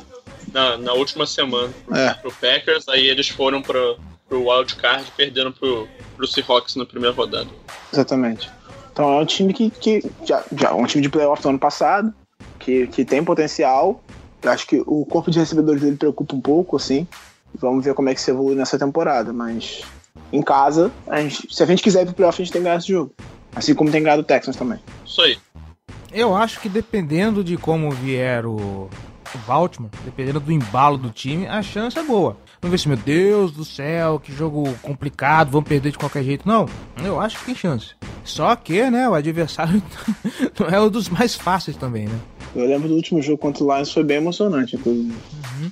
na, 0.52 0.78
na 0.78 0.93
última 0.93 1.26
semana 1.26 1.72
é. 1.91 2.14
pro 2.14 2.32
Packers, 2.32 2.88
aí 2.89 3.08
eles 3.08 3.30
foram 3.30 3.62
pro, 3.62 3.98
pro 4.28 4.49
Wild 4.49 4.76
Card 4.76 5.05
e 5.07 5.11
perderam 5.11 5.51
pro, 5.51 5.88
pro 6.15 6.28
Seahawks 6.28 6.76
na 6.76 6.86
primeira 6.86 7.15
rodada. 7.15 7.49
Exatamente. 7.91 8.49
Então 8.91 9.11
é 9.11 9.21
um 9.21 9.26
time 9.26 9.53
que, 9.53 9.69
que 9.69 10.03
já, 10.26 10.43
já 10.57 10.73
um 10.73 10.86
time 10.86 11.01
de 11.01 11.09
playoff 11.09 11.41
do 11.41 11.49
ano 11.49 11.59
passado, 11.59 12.13
que, 12.59 12.88
que 12.88 13.03
tem 13.05 13.23
potencial. 13.23 14.01
Eu 14.41 14.51
acho 14.51 14.67
que 14.67 14.82
o 14.86 15.05
corpo 15.05 15.32
de 15.32 15.39
recebedores 15.39 15.82
dele 15.82 15.97
preocupa 15.97 16.36
um 16.36 16.41
pouco, 16.41 16.78
assim. 16.78 17.07
Vamos 17.55 17.84
ver 17.84 17.93
como 17.93 18.09
é 18.09 18.13
que 18.13 18.21
se 18.21 18.32
evolui 18.32 18.55
nessa 18.55 18.78
temporada, 18.78 19.34
mas 19.34 19.84
em 20.32 20.41
casa, 20.41 20.91
a 21.07 21.21
gente, 21.21 21.53
se 21.53 21.63
a 21.63 21.65
gente 21.65 21.84
quiser 21.84 22.03
ir 22.03 22.05
pro 22.05 22.15
playoff, 22.15 22.41
a 22.41 22.43
gente 22.43 22.51
tem 22.51 22.61
que 22.61 22.65
ganhar 22.65 22.78
esse 22.78 22.88
jogo. 22.88 23.13
Assim 23.55 23.73
como 23.73 23.91
tem 23.91 24.03
ganhado 24.03 24.21
o 24.21 24.26
Texans 24.26 24.55
também. 24.55 24.80
Isso 25.05 25.21
aí. 25.21 25.38
Eu 26.11 26.36
acho 26.36 26.59
que 26.59 26.69
dependendo 26.69 27.43
de 27.43 27.57
como 27.57 27.91
vier 27.91 28.45
o, 28.45 28.89
o 29.36 29.48
Baltimore, 29.48 29.92
dependendo 30.04 30.40
do 30.40 30.52
embalo 30.52 30.98
do 30.98 31.10
time, 31.10 31.48
a 31.48 31.62
chance 31.62 31.98
é 31.98 32.04
boa. 32.04 32.38
Não 32.62 32.70
ver 32.70 32.80
se, 32.80 32.88
meu 32.88 32.98
Deus 32.98 33.52
do 33.52 33.64
céu, 33.64 34.20
que 34.20 34.34
jogo 34.34 34.74
complicado, 34.82 35.52
vamos 35.52 35.68
perder 35.68 35.92
de 35.92 35.98
qualquer 35.98 36.24
jeito. 36.24 36.48
Não, 36.48 36.66
eu 37.04 37.20
acho 37.20 37.38
que 37.40 37.46
tem 37.46 37.56
chance. 37.56 37.96
Só 38.24 38.56
que, 38.56 38.90
né, 38.90 39.08
o 39.08 39.14
adversário 39.14 39.82
não 40.60 40.68
é 40.68 40.82
um 40.82 40.90
dos 40.90 41.10
mais 41.10 41.36
fáceis 41.36 41.78
também, 41.78 42.08
né? 42.08 42.20
Eu 42.56 42.66
lembro 42.66 42.88
do 42.88 42.96
último 42.96 43.22
jogo 43.22 43.38
contra 43.38 43.64
o 43.64 43.74
Lions, 43.74 43.92
foi 43.92 44.04
bem 44.04 44.18
emocionante, 44.18 44.76
inclusive. 44.76 45.12
Uhum. 45.12 45.72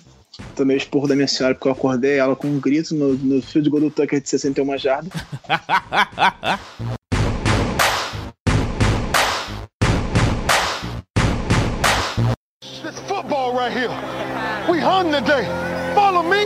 Tomei 0.55 0.76
o 0.76 0.78
esporro 0.78 1.07
da 1.07 1.16
minha 1.16 1.28
senhora 1.28 1.55
porque 1.55 1.68
eu 1.68 1.72
acordei 1.72 2.18
ela 2.18 2.36
com 2.36 2.47
um 2.47 2.59
grito 2.59 2.93
no, 2.93 3.14
no 3.14 3.41
field 3.41 3.70
goal 3.70 3.82
do 3.84 3.89
Tucker 3.89 4.22
de 4.22 4.30
61 4.30 4.78
jardas. 4.78 5.11
football 13.24 13.55
right 13.55 13.71
here. 13.71 13.89
We 14.69 14.80
hung 14.80 15.11
today. 15.11 15.45
Follow 15.95 16.24
me. 16.24 16.45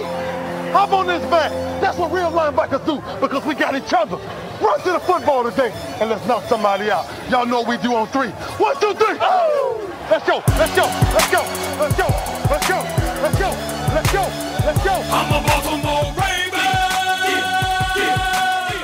Hop 0.74 0.92
on 0.94 1.08
this 1.08 1.24
back. 1.26 1.52
That's 1.82 1.98
what 1.98 2.12
real 2.12 2.32
linebackers 2.32 2.86
do 2.86 3.02
because 3.20 3.44
we 3.46 3.56
got 3.56 3.74
each 3.76 3.94
other. 3.94 4.18
Run 4.62 4.80
to 4.82 4.92
the 4.92 5.00
football 5.00 5.44
today 5.44 5.72
and 6.00 6.10
let's 6.10 6.26
knock 6.28 6.44
somebody 6.44 6.92
out. 6.92 7.06
Y'all 7.32 7.48
know 7.48 7.62
what 7.62 7.70
we 7.70 7.78
do 7.78 7.96
on 7.96 8.08
three. 8.08 8.30
One, 8.62 8.80
two, 8.80 8.94
three. 8.94 9.18
Oh! 9.20 9.92
Let's 10.12 10.28
go. 10.28 10.44
Let's 10.60 10.76
go. 10.76 10.86
Let's 11.14 11.32
go. 11.32 11.42
Let's 11.82 11.98
go. 11.98 12.08
Let's 12.52 12.68
go. 12.70 12.80
Let's 13.24 13.40
go. 13.40 13.50
Let's 13.96 14.12
go. 14.14 14.22
Let's 14.66 14.84
go. 14.84 14.94
I'm 14.94 15.34
a 15.34 15.48
Baltimore 15.48 16.14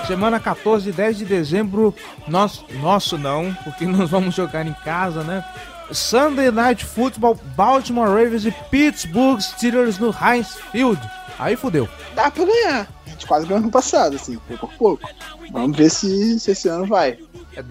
Semana 0.08 0.39
14 0.39 0.89
e 0.89 0.91
10 0.91 1.18
de 1.20 1.26
dezembro, 1.26 1.96
nosso, 2.28 2.66
nosso 2.82 3.18
não, 3.18 3.54
porque 3.64 3.86
nós 3.86 4.10
vamos 4.10 4.36
jogar 4.36 4.68
em 4.68 4.74
casa, 4.74 5.24
né? 5.24 5.44
Sunday 5.92 6.52
Night 6.52 6.86
Football, 6.86 7.40
Baltimore 7.56 8.08
Ravens 8.08 8.46
e 8.46 8.52
Pittsburgh 8.70 9.40
Steelers 9.40 9.98
no 9.98 10.14
Heinz 10.14 10.56
Field. 10.72 11.02
Aí 11.38 11.56
fudeu. 11.56 11.88
Dá 12.16 12.30
pra 12.30 12.46
ganhar. 12.46 12.88
A 13.06 13.10
gente 13.10 13.28
quase 13.28 13.46
ganhou 13.46 13.62
ano 13.62 13.72
passado, 13.72 14.16
assim, 14.16 14.40
pouco 14.48 14.66
a 14.66 14.78
pouco. 14.78 15.10
Vamos 15.52 15.78
ver 15.78 15.90
se, 15.90 16.40
se 16.40 16.52
esse 16.52 16.68
ano 16.68 16.86
vai. 16.86 17.18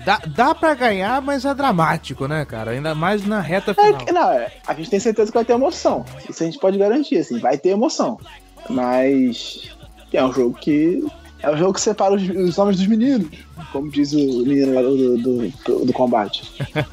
Dá, 0.04 0.20
dá 0.26 0.54
pra 0.54 0.74
ganhar, 0.74 1.20
mas 1.20 1.44
é 1.44 1.54
dramático, 1.54 2.28
né, 2.28 2.44
cara? 2.44 2.72
Ainda 2.72 2.94
mais 2.94 3.26
na 3.26 3.40
reta 3.40 3.74
final. 3.74 4.00
É, 4.06 4.12
não, 4.12 4.30
é, 4.30 4.52
a 4.66 4.74
gente 4.74 4.90
tem 4.90 5.00
certeza 5.00 5.30
que 5.30 5.36
vai 5.36 5.44
ter 5.44 5.54
emoção. 5.54 6.04
Isso 6.28 6.42
a 6.42 6.46
gente 6.46 6.58
pode 6.58 6.78
garantir, 6.78 7.18
assim, 7.18 7.38
vai 7.38 7.58
ter 7.58 7.70
emoção. 7.70 8.18
Mas 8.68 9.72
é 10.12 10.24
um 10.24 10.32
jogo 10.32 10.56
que. 10.58 11.04
É 11.42 11.50
um 11.50 11.56
jogo 11.56 11.74
que 11.74 11.80
separa 11.80 12.14
os, 12.14 12.22
os 12.28 12.58
homens 12.58 12.78
dos 12.78 12.86
meninos, 12.86 13.28
como 13.72 13.90
diz 13.90 14.12
o 14.12 14.44
menino 14.46 14.74
lá 14.74 14.82
do, 14.82 15.18
do, 15.18 15.48
do, 15.48 15.84
do 15.86 15.92
combate. 15.92 16.50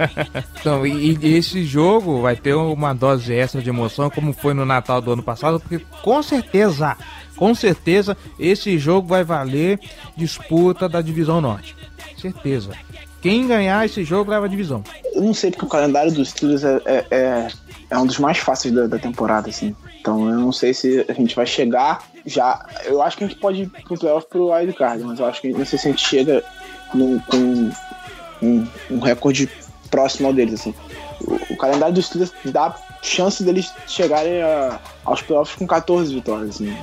então, 0.59 0.85
e, 0.85 1.17
e, 1.21 1.37
esse 1.37 1.63
jogo 1.63 2.21
vai 2.21 2.35
ter 2.35 2.55
uma 2.55 2.93
dose 2.93 3.33
extra 3.33 3.61
de 3.61 3.69
emoção, 3.69 4.09
como 4.09 4.33
foi 4.33 4.53
no 4.53 4.65
Natal 4.65 5.01
do 5.01 5.11
ano 5.11 5.23
passado, 5.23 5.59
porque 5.59 5.85
com 6.01 6.23
certeza, 6.23 6.97
com 7.35 7.53
certeza, 7.53 8.17
esse 8.39 8.77
jogo 8.79 9.07
vai 9.07 9.23
valer 9.23 9.79
disputa 10.17 10.89
da 10.89 11.01
Divisão 11.01 11.39
Norte 11.39 11.75
certeza. 12.19 12.71
Quem 13.21 13.47
ganhar 13.47 13.85
esse 13.85 14.03
jogo 14.03 14.31
leva 14.31 14.45
a 14.45 14.49
divisão. 14.49 14.83
Eu 15.13 15.21
não 15.21 15.33
sei 15.33 15.51
porque 15.51 15.65
o 15.65 15.69
calendário 15.69 16.11
dos 16.11 16.29
Steelers 16.29 16.63
é, 16.63 16.81
é, 16.85 17.05
é, 17.11 17.47
é 17.89 17.97
um 17.97 18.05
dos 18.05 18.19
mais 18.19 18.37
fáceis 18.37 18.73
da, 18.73 18.87
da, 18.87 18.99
temporada, 18.99 19.49
assim. 19.49 19.75
Então 19.99 20.29
eu 20.29 20.39
não 20.39 20.51
sei 20.51 20.73
se 20.73 21.05
a 21.07 21.13
gente 21.13 21.35
vai 21.35 21.45
chegar 21.45 22.03
já. 22.25 22.65
Eu 22.85 23.01
acho 23.01 23.17
que 23.17 23.23
a 23.23 23.27
gente 23.27 23.39
pode 23.39 23.63
ir 23.63 23.69
pro 23.69 23.97
playoff 23.97 24.27
pro 24.27 24.51
Wild 24.51 24.73
Card, 24.73 25.03
mas 25.03 25.19
eu 25.19 25.25
acho 25.25 25.41
que 25.41 25.49
não 25.49 25.65
sei 25.65 25.79
se 25.79 25.87
a 25.87 25.91
gente 25.91 26.05
chega 26.05 26.43
num, 26.93 27.19
com 27.19 27.71
um, 28.41 28.67
um 28.89 28.99
recorde 28.99 29.49
próximo 29.89 30.27
ao 30.27 30.33
deles, 30.33 30.55
assim. 30.55 30.73
O, 31.21 31.53
o 31.53 31.57
calendário 31.57 31.93
dos 31.93 32.05
Steelers 32.05 32.31
dá 32.45 32.75
chance 33.01 33.43
deles 33.43 33.71
chegarem 33.87 34.41
a, 34.41 34.79
aos 35.05 35.21
playoffs 35.21 35.55
com 35.55 35.67
14 35.67 36.13
vitórias. 36.13 36.55
Assim. 36.55 36.75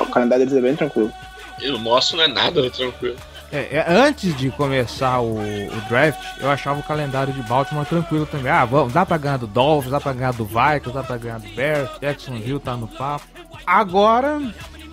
O 0.00 0.06
calendário 0.06 0.46
deles 0.46 0.58
é 0.58 0.66
bem 0.66 0.76
tranquilo. 0.76 1.12
E 1.60 1.68
o 1.68 1.78
nosso 1.78 2.16
não 2.16 2.24
é 2.24 2.28
nada 2.28 2.70
tranquilo. 2.70 3.16
É, 3.52 3.76
é, 3.78 3.84
antes 3.88 4.36
de 4.36 4.50
começar 4.50 5.20
o, 5.20 5.36
o, 5.36 5.80
draft, 5.88 6.20
eu 6.40 6.48
achava 6.48 6.78
o 6.78 6.82
calendário 6.84 7.32
de 7.32 7.42
Baltimore 7.42 7.84
tranquilo 7.84 8.24
também. 8.24 8.50
Ah, 8.50 8.64
vamos, 8.64 8.92
dá 8.92 9.04
pra 9.04 9.18
ganhar 9.18 9.38
do 9.38 9.46
Dolphins, 9.46 9.90
dá 9.90 10.00
pra 10.00 10.12
ganhar 10.12 10.32
do 10.32 10.44
Vikings, 10.44 10.92
dá 10.92 11.02
pra 11.02 11.16
ganhar 11.16 11.40
do 11.40 11.48
Bears, 11.48 11.90
Jacksonville 12.00 12.60
tá 12.60 12.76
no 12.76 12.86
papo. 12.86 13.26
Agora, 13.66 14.40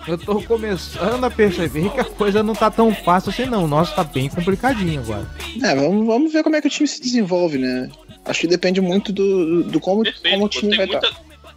eu 0.08 0.18
tô 0.18 0.42
começando 0.42 1.22
a 1.22 1.30
perceber 1.30 1.90
que 1.90 2.00
a 2.00 2.04
coisa 2.04 2.42
não 2.42 2.54
tá 2.54 2.70
tão 2.70 2.92
fácil 2.94 3.30
assim 3.30 3.46
não. 3.46 3.68
Nossa, 3.68 3.94
tá 3.94 4.02
bem 4.02 4.28
complicadinho 4.28 5.00
agora. 5.00 5.26
É, 5.62 5.74
vamos, 5.76 6.06
vamos 6.06 6.32
ver 6.32 6.42
como 6.42 6.56
é 6.56 6.60
que 6.60 6.66
o 6.66 6.70
time 6.70 6.88
se 6.88 7.00
desenvolve, 7.00 7.58
né? 7.58 7.88
Acho 8.24 8.40
que 8.40 8.46
depende 8.46 8.80
muito 8.80 9.12
do, 9.12 9.62
do 9.64 9.78
como, 9.78 10.02
como 10.04 10.44
o 10.46 10.48
time 10.48 10.76
vai 10.76 10.86
estar. 10.86 11.00
Tá. 11.00 11.10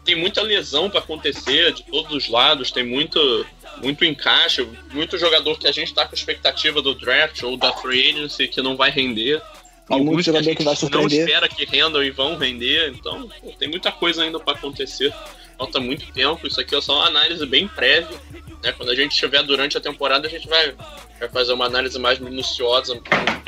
Tem 0.04 0.16
muita 0.16 0.42
lesão 0.42 0.90
para 0.90 1.00
acontecer 1.00 1.74
de 1.74 1.84
todos 1.84 2.12
os 2.12 2.30
lados, 2.30 2.72
tem 2.72 2.86
muito, 2.86 3.46
muito 3.82 4.06
encaixe, 4.06 4.68
muito 4.92 5.18
jogador 5.18 5.58
que 5.58 5.68
a 5.68 5.72
gente 5.72 5.94
tá 5.94 6.06
com 6.06 6.16
expectativa 6.16 6.82
do 6.82 6.94
draft 6.94 7.42
ou 7.44 7.58
da 7.58 7.74
free 7.74 8.12
agency 8.12 8.48
que 8.48 8.62
não 8.62 8.76
vai 8.76 8.92
render. 8.92 9.42
Tem 9.88 10.24
jogador 10.24 10.56
que 10.56 10.64
vai 10.64 10.76
surpreender. 10.76 11.20
Não 11.20 11.26
espera 11.26 11.50
que 11.50 11.66
rendam 11.66 12.04
e 12.04 12.12
vão 12.12 12.38
render, 12.38 12.94
então 12.96 13.28
pô, 13.42 13.52
tem 13.60 13.68
muita 13.68 13.92
coisa 13.92 14.24
ainda 14.24 14.40
para 14.40 14.58
acontecer. 14.58 15.14
Falta 15.58 15.80
muito 15.80 16.12
tempo, 16.12 16.48
isso 16.48 16.60
aqui 16.60 16.76
é 16.76 16.82
só 16.82 16.96
uma 16.96 17.08
análise 17.08 17.46
bem 17.46 17.68
prévia. 17.68 18.18
Né? 18.64 18.72
Quando 18.72 18.90
a 18.90 18.96
gente 18.96 19.12
estiver 19.12 19.44
durante 19.44 19.78
a 19.78 19.82
temporada, 19.82 20.28
a 20.28 20.30
gente 20.30 20.48
vai, 20.48 20.74
vai 21.20 21.30
fazer 21.30 21.54
uma 21.54 21.66
análise 21.66 22.00
mais 22.00 22.20
minuciosa, 22.20 23.00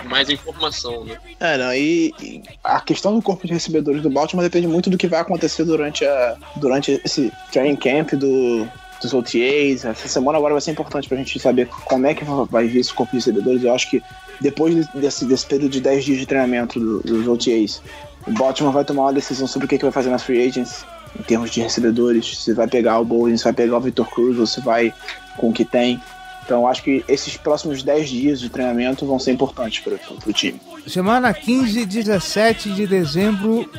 com 0.01 0.07
mais 0.07 0.29
informação. 0.29 1.05
Né? 1.05 1.17
É, 1.39 1.57
não, 1.57 1.73
e, 1.73 2.13
e, 2.21 2.43
a 2.63 2.81
questão 2.81 3.15
do 3.15 3.21
corpo 3.21 3.47
de 3.47 3.53
recebedores 3.53 4.01
do 4.01 4.09
Baltimore 4.09 4.43
depende 4.43 4.67
muito 4.67 4.89
do 4.89 4.97
que 4.97 5.07
vai 5.07 5.21
acontecer 5.21 5.63
durante, 5.63 6.05
a, 6.05 6.37
durante 6.57 7.01
esse 7.03 7.31
training 7.51 7.77
camp 7.77 8.11
do, 8.13 8.69
dos 9.03 9.13
OTAs. 9.13 9.85
Essa 9.85 10.07
semana 10.07 10.37
agora 10.37 10.53
vai 10.53 10.61
ser 10.61 10.71
importante 10.71 11.07
pra 11.07 11.17
gente 11.17 11.39
saber 11.39 11.67
como 11.85 12.07
é 12.07 12.13
que 12.13 12.23
vai 12.49 12.67
vir 12.67 12.79
esse 12.79 12.93
corpo 12.93 13.11
de 13.11 13.17
recebedores. 13.17 13.63
Eu 13.63 13.73
acho 13.73 13.89
que 13.89 14.01
depois 14.41 14.87
desse, 14.87 15.25
desse 15.25 15.45
período 15.45 15.71
de 15.71 15.81
10 15.81 16.05
dias 16.05 16.19
de 16.19 16.25
treinamento 16.25 16.79
do, 16.79 16.99
dos 17.01 17.27
OTAs, 17.27 17.81
o 18.25 18.31
Baltimore 18.31 18.73
vai 18.73 18.85
tomar 18.85 19.03
uma 19.03 19.13
decisão 19.13 19.47
sobre 19.47 19.65
o 19.65 19.69
que, 19.69 19.77
que 19.77 19.83
vai 19.83 19.91
fazer 19.91 20.09
nas 20.09 20.23
free 20.23 20.47
agents 20.47 20.85
em 21.17 21.23
termos 21.23 21.51
de 21.51 21.61
recebedores. 21.61 22.37
Se 22.37 22.53
vai 22.53 22.67
pegar 22.67 22.99
o 22.99 23.05
Bowling, 23.05 23.37
se 23.37 23.43
vai 23.43 23.53
pegar 23.53 23.77
o 23.77 23.81
Victor 23.81 24.09
Cruz 24.09 24.39
ou 24.39 24.47
se 24.47 24.61
vai 24.61 24.93
com 25.37 25.49
o 25.49 25.53
que 25.53 25.65
tem. 25.65 26.01
Então 26.45 26.67
acho 26.67 26.83
que 26.83 27.03
esses 27.07 27.37
próximos 27.37 27.83
10 27.83 28.09
dias 28.09 28.39
de 28.39 28.49
treinamento 28.49 29.05
vão 29.05 29.19
ser 29.19 29.31
importantes 29.31 29.79
para 29.81 29.97
o 30.25 30.33
time. 30.33 30.59
Semana 30.87 31.33
15 31.33 31.79
e 31.79 31.85
17 31.85 32.73
de 32.73 32.85
dezembro, 32.85 33.69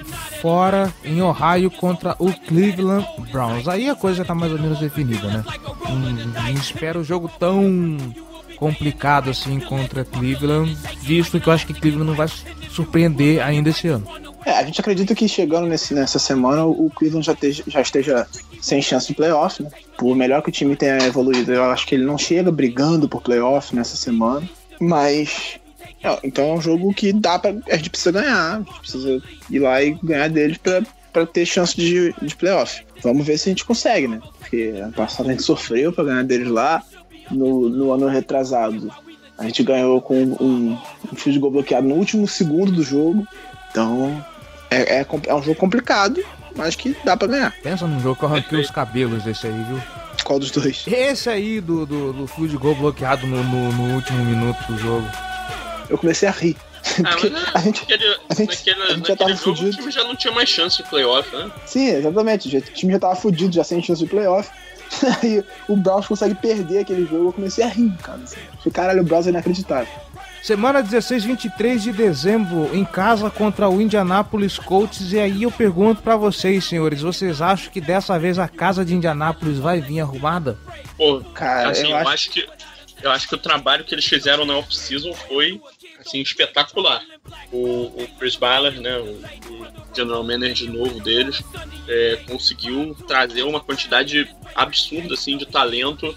fora 0.41 0.93
em 1.05 1.21
Ohio 1.21 1.71
contra 1.71 2.17
o 2.19 2.33
Cleveland 2.33 3.07
Browns. 3.31 3.69
Aí 3.69 3.89
a 3.89 3.95
coisa 3.95 4.23
está 4.23 4.35
mais 4.35 4.53
ou 4.53 4.59
menos 4.59 4.79
definida, 4.79 5.27
né? 5.29 5.45
Não, 5.89 5.99
não 5.99 6.51
espero 6.51 7.01
o 7.01 7.05
jogo 7.05 7.31
tão 7.39 7.99
complicado 8.57 9.31
assim 9.31 9.61
contra 9.61 10.05
Cleveland, 10.05 10.77
visto 11.03 11.39
que 11.39 11.49
eu 11.49 11.53
acho 11.53 11.67
que 11.67 11.75
Cleveland 11.75 12.09
não 12.09 12.17
vai 12.17 12.29
surpreender 12.71 13.43
ainda 13.45 13.71
esse 13.71 13.89
ano. 13.89 14.07
É, 14.45 14.53
a 14.53 14.65
gente 14.65 14.81
acredita 14.81 15.15
que 15.15 15.27
chegando 15.29 15.67
nesse, 15.67 15.95
nessa 15.95 16.19
semana 16.19 16.65
o 16.65 16.91
Cleveland 16.91 17.27
já 17.27 17.33
esteja, 17.33 17.65
já 17.67 17.81
esteja 17.81 18.27
sem 18.61 18.83
chance 18.83 19.07
de 19.07 19.15
playoff, 19.15 19.63
né? 19.63 19.71
Por 19.97 20.15
melhor 20.15 20.43
que 20.43 20.51
o 20.51 20.53
time 20.53 20.77
tenha 20.77 20.99
evoluído, 20.99 21.53
eu 21.53 21.65
acho 21.65 21.87
que 21.87 21.95
ele 21.95 22.05
não 22.05 22.19
chega 22.19 22.51
brigando 22.51 23.09
por 23.09 23.23
playoff 23.23 23.75
nessa 23.75 23.97
semana, 23.97 24.47
mas 24.81 25.59
então 26.23 26.51
é 26.51 26.53
um 26.55 26.61
jogo 26.61 26.93
que 26.93 27.13
dá 27.13 27.39
para 27.39 27.57
a 27.71 27.77
gente 27.77 27.91
precisa 27.91 28.13
ganhar, 28.13 28.55
a 28.55 28.59
gente 28.59 28.81
precisa 28.81 29.23
ir 29.51 29.59
lá 29.59 29.83
e 29.83 29.93
ganhar 30.03 30.29
deles 30.29 30.59
para 30.59 31.27
ter 31.27 31.47
chance 31.47 31.77
de, 31.77 32.15
de 32.21 32.37
playoff. 32.37 32.85
Vamos 33.03 33.27
ver 33.27 33.39
se 33.39 33.49
a 33.49 33.53
gente 33.53 33.65
consegue, 33.65 34.09
né? 34.09 34.21
Porque 34.39 34.75
ano 34.77 34.93
passado 34.93 35.29
a 35.29 35.33
gente 35.33 35.43
sofreu 35.43 35.93
para 35.93 36.05
ganhar 36.05 36.25
deles 36.25 36.49
lá, 36.49 36.83
no, 37.31 37.69
no 37.69 37.93
ano 37.93 38.07
retrasado 38.07 38.93
a 39.37 39.45
gente 39.45 39.63
ganhou 39.63 40.01
com 40.01 40.15
um, 40.15 40.79
um 41.13 41.17
field 41.17 41.39
goal 41.39 41.53
bloqueado 41.53 41.87
no 41.87 41.97
último 41.97 42.27
segundo 42.27 42.71
do 42.71 42.83
jogo, 42.83 43.27
então 43.71 44.25
é, 44.71 45.01
é, 45.01 45.07
é 45.27 45.35
um 45.35 45.43
jogo 45.43 45.57
complicado, 45.57 46.25
mas 46.57 46.77
que 46.77 46.97
dá 47.05 47.17
pra 47.17 47.29
ganhar. 47.29 47.53
Pensa 47.63 47.87
num 47.87 48.01
jogo 48.01 48.17
que 48.17 48.25
eu 48.25 48.29
arranquei 48.29 48.61
os 48.61 48.71
cabelos 48.71 49.25
desse 49.25 49.47
aí, 49.47 49.65
viu? 49.69 49.81
Qual 50.23 50.39
dos 50.39 50.51
dois? 50.51 50.85
Esse 50.87 51.29
aí 51.29 51.61
do, 51.61 51.85
do, 51.85 52.13
do 52.13 52.27
field 52.27 52.57
goal 52.57 52.75
bloqueado 52.75 53.27
no, 53.27 53.43
no, 53.43 53.73
no 53.73 53.95
último 53.95 54.25
minuto 54.25 54.59
do 54.69 54.79
jogo. 54.79 55.07
Eu 55.89 55.99
comecei 55.99 56.29
a 56.29 56.33
rir. 56.33 56.57
Ah, 57.03 57.17
mas 57.21 57.55
a 57.55 57.61
gente, 57.61 57.81
naquele, 57.81 58.05
a 58.29 58.35
gente, 58.35 58.51
naquele, 58.51 58.83
a 58.83 58.95
gente 58.95 59.09
já 59.09 59.17
tava 59.17 59.31
jogo, 59.31 59.57
fudido. 59.57 59.69
o 59.69 59.73
time 59.73 59.91
já 59.91 60.05
não 60.05 60.15
tinha 60.15 60.33
mais 60.33 60.49
chance 60.49 60.77
de 60.77 60.89
playoff, 60.89 61.35
né? 61.35 61.51
Sim, 61.67 61.89
exatamente. 61.89 62.57
O 62.57 62.61
time 62.61 62.93
já 62.93 62.99
tava 62.99 63.17
fudido, 63.17 63.55
já 63.55 63.65
sem 63.65 63.83
chance 63.83 64.03
de 64.03 64.09
playoff. 64.09 64.51
Aí 65.23 65.43
o 65.69 65.77
Browns 65.77 66.07
consegue 66.07 66.35
perder 66.35 66.81
aquele 66.81 67.07
jogo. 67.07 67.29
Eu 67.29 67.33
comecei 67.33 67.65
a 67.65 67.69
rir, 67.69 67.93
cara. 68.03 68.21
Assim. 68.23 68.71
Caralho, 68.71 69.01
o 69.01 69.05
Browns 69.05 69.27
é 69.27 69.31
inacreditável. 69.31 69.89
Semana 70.43 70.83
16, 70.83 71.25
23 71.25 71.83
de 71.83 71.91
dezembro, 71.91 72.69
em 72.77 72.85
casa 72.85 73.31
contra 73.31 73.67
o 73.67 73.81
Indianapolis 73.81 74.59
Colts. 74.59 75.11
E 75.11 75.19
aí 75.19 75.45
eu 75.45 75.51
pergunto 75.51 76.03
para 76.03 76.17
vocês, 76.17 76.67
senhores, 76.67 77.01
vocês 77.01 77.41
acham 77.41 77.73
que 77.73 77.81
dessa 77.81 78.19
vez 78.19 78.39
a 78.39 78.47
casa 78.47 78.85
de 78.85 78.95
Indianapolis 78.95 79.59
vai 79.59 79.81
vir 79.81 80.01
arrumada? 80.01 80.59
Pô, 80.99 81.23
cara, 81.33 81.71
assim, 81.71 81.91
eu, 81.91 81.97
acho... 81.97 82.07
eu 82.07 82.13
acho 82.13 82.31
que 82.31 82.47
eu 83.05 83.11
acho 83.11 83.29
que 83.29 83.35
o 83.35 83.39
trabalho 83.39 83.85
que 83.85 83.95
eles 83.95 84.07
fizeram 84.07 84.47
na 84.47 84.57
off-season 84.57 85.13
foi 85.13 85.61
assim, 86.01 86.23
espetacular. 86.23 87.05
O, 87.53 88.03
o 88.03 88.09
Chris 88.19 88.35
Ballard, 88.35 88.81
né, 88.81 88.97
o, 88.99 89.21
o 89.53 89.95
general 89.95 90.25
manager 90.25 90.73
novo 90.73 91.01
deles, 91.01 91.43
é, 91.87 92.25
conseguiu 92.27 92.97
trazer 93.07 93.43
uma 93.43 93.61
quantidade 93.61 94.27
absurda 94.55 95.13
assim, 95.13 95.37
de 95.37 95.45
talento 95.45 96.17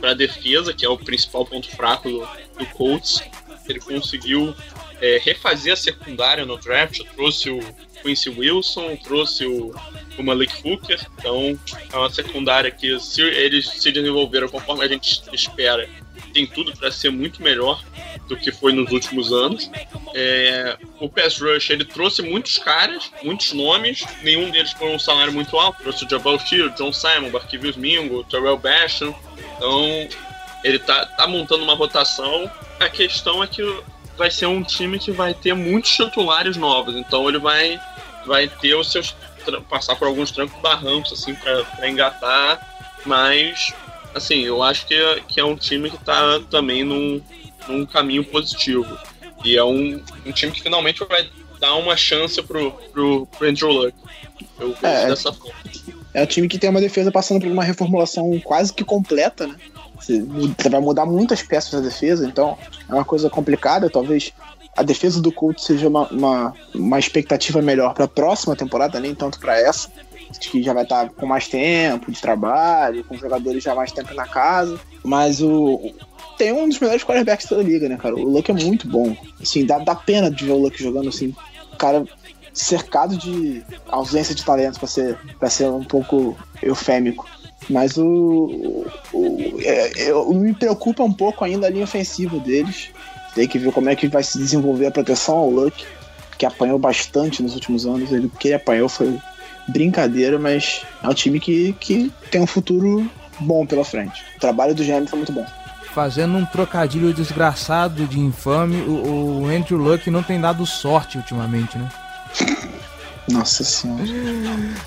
para 0.00 0.12
a 0.12 0.14
defesa, 0.14 0.72
que 0.72 0.86
é 0.86 0.88
o 0.88 0.96
principal 0.96 1.44
ponto 1.44 1.68
fraco 1.70 2.08
do, 2.08 2.20
do 2.58 2.66
Colts. 2.72 3.22
Ele 3.68 3.80
conseguiu 3.80 4.54
é, 5.02 5.20
refazer 5.22 5.74
a 5.74 5.76
secundária 5.76 6.46
no 6.46 6.56
draft, 6.56 7.00
trouxe 7.14 7.50
o 7.50 7.60
Quincy 8.02 8.30
Wilson, 8.30 8.96
trouxe 8.96 9.46
o, 9.46 9.74
o 10.18 10.22
Malik 10.22 10.54
Hooker. 10.64 11.00
Então, 11.18 11.58
é 11.92 11.96
uma 11.96 12.10
secundária 12.10 12.70
que, 12.70 12.98
se 13.00 13.22
eles 13.22 13.68
se 13.68 13.92
desenvolveram 13.92 14.48
conforme 14.48 14.84
a 14.84 14.88
gente 14.88 15.22
espera, 15.32 15.88
tem 16.32 16.46
tudo 16.46 16.76
para 16.76 16.90
ser 16.90 17.10
muito 17.10 17.42
melhor 17.42 17.82
do 18.28 18.36
que 18.36 18.50
foi 18.50 18.72
nos 18.72 18.90
últimos 18.90 19.32
anos. 19.32 19.70
É, 20.14 20.76
o 21.00 21.08
Pass 21.08 21.38
Rush 21.40 21.70
ele 21.70 21.84
trouxe 21.84 22.22
muitos 22.22 22.58
caras, 22.58 23.10
muitos 23.22 23.52
nomes, 23.52 24.04
nenhum 24.22 24.50
deles 24.50 24.72
por 24.74 24.88
um 24.88 24.98
salário 24.98 25.32
muito 25.32 25.56
alto. 25.58 25.82
Trouxe 25.82 26.04
o 26.04 26.08
Jabal 26.08 26.38
Shield, 26.38 26.76
John 26.76 26.92
Simon, 26.92 27.30
Barkevius 27.30 27.76
Mingo, 27.76 28.24
Terrell 28.24 28.58
Basham. 28.58 29.14
Então, 29.56 30.08
ele 30.64 30.78
tá, 30.78 31.06
tá 31.06 31.26
montando 31.26 31.64
uma 31.64 31.74
rotação. 31.74 32.50
A 32.80 32.88
questão 32.88 33.42
é 33.42 33.46
que 33.46 33.62
vai 34.16 34.30
ser 34.30 34.46
um 34.46 34.62
time 34.62 34.98
que 34.98 35.10
vai 35.10 35.34
ter 35.34 35.54
muitos 35.54 35.90
titulares 35.90 36.56
novos. 36.56 36.96
Então, 36.96 37.28
ele 37.28 37.38
vai, 37.38 37.80
vai 38.26 38.48
ter 38.48 38.74
os 38.74 38.90
seus. 38.90 39.14
passar 39.68 39.96
por 39.96 40.08
alguns 40.08 40.30
trancos 40.30 40.60
barrancos, 40.60 41.12
assim, 41.12 41.34
para 41.34 41.88
engatar. 41.88 42.68
Mas 43.04 43.72
assim, 44.14 44.40
eu 44.40 44.62
acho 44.62 44.86
que 44.86 44.94
é, 44.94 45.20
que 45.20 45.40
é 45.40 45.44
um 45.44 45.56
time 45.56 45.90
que 45.90 45.96
está 45.96 46.40
também 46.50 46.84
num, 46.84 47.20
num 47.68 47.86
caminho 47.86 48.24
positivo. 48.24 48.86
E 49.44 49.56
é 49.56 49.64
um, 49.64 50.00
um 50.24 50.32
time 50.32 50.52
que 50.52 50.62
finalmente 50.62 51.04
vai 51.04 51.28
dar 51.58 51.74
uma 51.74 51.96
chance 51.96 52.40
pro, 52.42 52.72
pro, 52.92 53.26
pro 53.26 53.48
Andrew 53.48 53.70
Luck. 53.70 53.94
Eu 54.60 54.74
vejo 54.74 54.86
é, 54.86 55.06
dessa 55.06 55.32
forma. 55.32 55.54
É 56.14 56.22
um 56.22 56.26
time 56.26 56.48
que 56.48 56.58
tem 56.58 56.70
uma 56.70 56.80
defesa 56.80 57.10
passando 57.10 57.40
por 57.40 57.50
uma 57.50 57.64
reformulação 57.64 58.38
quase 58.40 58.72
que 58.72 58.84
completa, 58.84 59.46
né? 59.46 59.56
Você 59.96 60.68
vai 60.68 60.80
mudar 60.80 61.06
muitas 61.06 61.42
peças 61.42 61.70
da 61.70 61.80
defesa, 61.80 62.26
então 62.26 62.58
é 62.88 62.92
uma 62.92 63.04
coisa 63.04 63.30
complicada. 63.30 63.88
Talvez 63.88 64.32
a 64.76 64.82
defesa 64.82 65.20
do 65.20 65.30
Colts 65.30 65.64
seja 65.64 65.88
uma, 65.88 66.08
uma, 66.08 66.54
uma 66.74 66.98
expectativa 66.98 67.60
melhor 67.60 67.94
para 67.94 68.04
a 68.04 68.08
próxima 68.08 68.56
temporada, 68.56 68.98
nem 68.98 69.14
tanto 69.14 69.38
para 69.38 69.58
essa 69.58 69.90
que 70.38 70.62
já 70.62 70.72
vai 70.72 70.84
estar 70.84 71.10
com 71.10 71.26
mais 71.26 71.48
tempo 71.48 72.10
de 72.10 72.20
trabalho, 72.20 73.04
com 73.04 73.16
jogadores 73.16 73.62
já 73.62 73.74
mais 73.74 73.92
tempo 73.92 74.14
na 74.14 74.26
casa. 74.26 74.78
Mas 75.04 75.40
o. 75.40 75.92
Tem 76.38 76.52
um 76.52 76.68
dos 76.68 76.78
melhores 76.78 77.04
quarterbacks 77.04 77.46
da 77.48 77.58
liga, 77.58 77.88
né, 77.88 77.96
cara? 77.96 78.16
O 78.16 78.24
Luck 78.24 78.50
é 78.50 78.54
muito 78.54 78.88
bom. 78.88 79.14
Assim, 79.40 79.66
dá, 79.66 79.78
dá 79.78 79.94
pena 79.94 80.30
de 80.30 80.46
ver 80.46 80.52
o 80.52 80.58
Luck 80.58 80.82
jogando 80.82 81.08
assim. 81.08 81.34
O 81.72 81.76
cara 81.76 82.04
cercado 82.52 83.16
de 83.16 83.62
ausência 83.88 84.34
de 84.34 84.44
talento, 84.44 84.78
para 84.78 84.88
ser, 84.88 85.18
pra 85.38 85.50
ser 85.50 85.68
um 85.68 85.84
pouco 85.84 86.36
eufêmico. 86.62 87.26
Mas 87.68 87.96
o, 87.96 88.86
o, 89.12 89.56
é, 89.60 90.10
eu, 90.10 90.32
me 90.34 90.52
preocupa 90.52 91.02
um 91.02 91.12
pouco 91.12 91.44
ainda 91.44 91.66
a 91.66 91.70
linha 91.70 91.84
ofensiva 91.84 92.38
deles. 92.38 92.90
Tem 93.34 93.48
que 93.48 93.58
ver 93.58 93.72
como 93.72 93.88
é 93.88 93.96
que 93.96 94.08
vai 94.08 94.22
se 94.22 94.38
desenvolver 94.38 94.86
a 94.86 94.90
proteção 94.90 95.36
ao 95.36 95.50
Luck, 95.50 95.84
que 96.36 96.46
apanhou 96.46 96.78
bastante 96.78 97.42
nos 97.42 97.54
últimos 97.54 97.86
anos. 97.86 98.12
Ele, 98.12 98.26
o 98.26 98.30
que 98.30 98.48
ele 98.48 98.54
apanhou 98.54 98.88
foi 98.88 99.18
brincadeira, 99.68 100.38
mas 100.38 100.82
é 101.02 101.08
um 101.08 101.14
time 101.14 101.40
que, 101.40 101.72
que 101.74 102.12
tem 102.30 102.40
um 102.40 102.46
futuro 102.46 103.08
bom 103.40 103.66
pela 103.66 103.84
frente. 103.84 104.22
O 104.36 104.40
trabalho 104.40 104.74
do 104.74 104.84
GM 104.84 105.06
foi 105.06 105.18
muito 105.18 105.32
bom. 105.32 105.46
Fazendo 105.94 106.36
um 106.36 106.44
trocadilho 106.44 107.12
desgraçado 107.12 108.06
de 108.06 108.18
infame, 108.18 108.80
o, 108.82 109.42
o 109.42 109.46
Andrew 109.46 109.78
Luck 109.78 110.10
não 110.10 110.22
tem 110.22 110.40
dado 110.40 110.64
sorte 110.64 111.18
ultimamente, 111.18 111.76
né? 111.76 111.88
Nossa 113.28 113.62
senhora. 113.62 114.02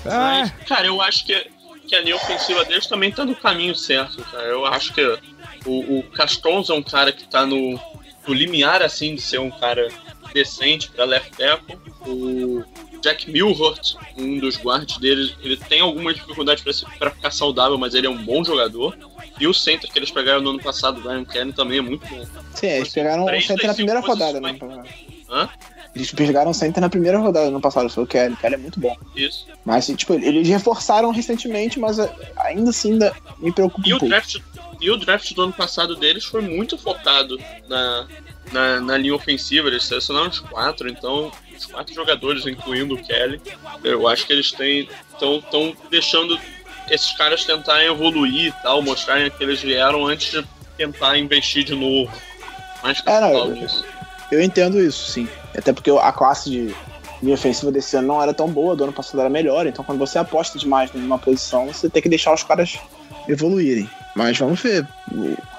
Ah, 0.04 0.40
Mas, 0.40 0.52
cara, 0.66 0.86
eu 0.86 1.00
acho 1.00 1.24
que, 1.24 1.50
que 1.86 1.94
a 1.94 2.02
linha 2.02 2.16
ofensiva 2.16 2.64
deles 2.64 2.86
também 2.86 3.12
tá 3.12 3.24
no 3.24 3.34
caminho 3.34 3.74
certo, 3.74 4.22
cara. 4.24 4.44
Eu 4.44 4.66
acho 4.66 4.92
que 4.92 5.00
o, 5.64 5.98
o 5.98 6.02
Castons 6.10 6.70
é 6.70 6.74
um 6.74 6.82
cara 6.82 7.12
que 7.12 7.26
tá 7.26 7.46
no, 7.46 7.80
no 8.26 8.34
limiar, 8.34 8.82
assim, 8.82 9.14
de 9.14 9.20
ser 9.22 9.38
um 9.40 9.50
cara 9.50 9.88
decente 10.32 10.90
pra 10.90 11.04
left 11.04 11.30
tackle. 11.36 11.76
O 12.06 12.64
Jack 13.02 13.30
Milhort, 13.30 13.96
um 14.16 14.38
dos 14.38 14.56
guards 14.56 14.98
deles, 14.98 15.34
ele 15.42 15.56
tem 15.56 15.80
alguma 15.80 16.12
dificuldade 16.12 16.62
pra 16.98 17.10
ficar 17.10 17.30
saudável, 17.30 17.78
mas 17.78 17.94
ele 17.94 18.06
é 18.06 18.10
um 18.10 18.22
bom 18.24 18.42
jogador. 18.44 18.96
E 19.38 19.46
o 19.46 19.52
center 19.52 19.90
que 19.90 19.98
eles 19.98 20.10
pegaram 20.10 20.40
no 20.40 20.50
ano 20.50 20.62
passado, 20.62 20.98
o 20.98 21.02
Ryan 21.08 21.24
Kelly, 21.24 21.52
também 21.52 21.78
é 21.78 21.82
muito 21.82 22.06
bom. 22.06 22.24
Sim, 22.54 22.68
eles 22.68 22.88
pegaram 22.92 23.24
o 23.24 23.40
center 23.42 23.66
na 23.66 23.74
primeira 23.74 24.00
rodada, 24.00 24.40
né? 24.40 24.58
Hã? 25.28 25.48
Eles 25.94 26.12
pegaram 26.12 26.50
o 26.50 26.54
center 26.54 26.80
na 26.80 26.88
primeira 26.90 27.18
rodada 27.18 27.50
no 27.50 27.60
passado, 27.60 27.88
foi 27.88 28.04
o 28.04 28.06
Kelly. 28.06 28.34
O 28.34 28.36
Kelly 28.36 28.54
é 28.54 28.58
muito 28.58 28.78
bom. 28.78 28.94
Isso. 29.14 29.46
Mas, 29.64 29.86
tipo, 29.86 30.14
eles 30.14 30.46
reforçaram 30.48 31.10
recentemente, 31.10 31.78
mas 31.78 31.98
eh, 31.98 32.10
ainda 32.36 32.70
assim 32.70 32.92
ainda 32.92 33.14
me 33.38 33.50
preocupa 33.52 33.86
E 33.88 33.92
um 33.92 33.96
o 33.96 34.00
pouco. 34.00 34.10
draft, 34.10 34.36
e 34.80 34.90
o 34.90 34.96
draft 34.96 35.32
do 35.34 35.42
ano 35.42 35.52
passado 35.52 35.96
deles 35.96 36.24
foi 36.24 36.40
muito 36.42 36.76
focado 36.76 37.38
na, 37.68 38.06
na, 38.52 38.80
na 38.80 38.96
linha 38.98 39.14
ofensiva. 39.14 39.68
Eles 39.68 39.84
selecionaram 39.84 40.28
os 40.28 40.38
quatro, 40.40 40.88
então 40.88 41.30
os 41.56 41.66
quatro 41.66 41.94
jogadores, 41.94 42.46
incluindo 42.46 42.94
o 42.94 43.02
Kelly, 43.02 43.40
eu 43.82 44.06
acho 44.08 44.26
que 44.26 44.32
eles 44.32 44.52
têm 44.52 44.88
estão 45.12 45.74
deixando 45.90 46.38
esses 46.90 47.12
caras 47.16 47.44
tentarem 47.44 47.88
evoluir 47.88 48.48
e 48.48 48.62
tal, 48.62 48.82
mostrarem 48.82 49.30
que 49.30 49.42
eles 49.42 49.60
vieram 49.60 50.06
antes 50.06 50.30
de 50.30 50.46
tentar 50.76 51.18
investir 51.18 51.64
de 51.64 51.74
novo. 51.74 52.12
Mais 52.82 53.02
É, 53.06 53.20
não, 53.20 53.32
eu- 53.32 53.46
nisso. 53.48 53.84
Eu 54.30 54.42
entendo 54.42 54.80
isso, 54.80 55.10
sim. 55.10 55.28
Até 55.56 55.72
porque 55.72 55.90
a 55.90 56.12
classe 56.12 56.50
de 56.50 56.74
linha 57.22 57.34
ofensiva 57.34 57.70
desse 57.72 57.96
ano 57.96 58.08
não 58.08 58.22
era 58.22 58.34
tão 58.34 58.48
boa, 58.48 58.74
do 58.76 58.84
ano 58.84 58.92
passado 58.92 59.20
era 59.20 59.30
melhor. 59.30 59.66
Então, 59.66 59.84
quando 59.84 59.98
você 59.98 60.18
aposta 60.18 60.58
demais 60.58 60.92
numa 60.92 61.18
posição, 61.18 61.66
você 61.66 61.88
tem 61.88 62.02
que 62.02 62.08
deixar 62.08 62.34
os 62.34 62.42
caras 62.42 62.78
evoluírem. 63.28 63.88
Mas 64.16 64.38
vamos 64.38 64.60
ver. 64.60 64.86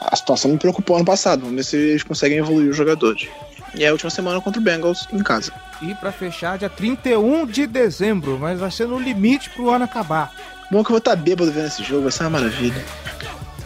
A 0.01 0.15
situação 0.15 0.51
me 0.51 0.57
preocupou 0.57 0.97
ano 0.97 1.05
passado. 1.05 1.41
Vamos 1.41 1.55
ver 1.55 1.63
se 1.63 1.77
eles 1.77 2.03
conseguem 2.03 2.39
evoluir 2.39 2.71
os 2.71 2.75
jogadores. 2.75 3.29
E 3.75 3.83
é 3.83 3.89
a 3.89 3.91
última 3.91 4.09
semana 4.09 4.41
contra 4.41 4.59
o 4.59 4.63
Bengals 4.63 5.07
em 5.13 5.19
casa. 5.19 5.53
e 5.81 5.93
pra 5.93 6.11
fechar, 6.11 6.57
dia 6.57 6.69
31 6.69 7.45
de 7.45 7.67
dezembro, 7.67 8.39
mas 8.39 8.59
vai 8.59 8.71
ser 8.71 8.87
no 8.87 8.99
limite 8.99 9.51
pro 9.51 9.69
ano 9.69 9.85
acabar. 9.85 10.33
Bom 10.71 10.83
que 10.83 10.89
eu 10.89 10.93
vou 10.93 10.97
estar 10.97 11.15
bêbado 11.15 11.51
vendo 11.51 11.67
esse 11.67 11.83
jogo, 11.83 12.03
vai 12.03 12.11
ser 12.11 12.23
uma 12.23 12.31
maravilha. 12.31 12.83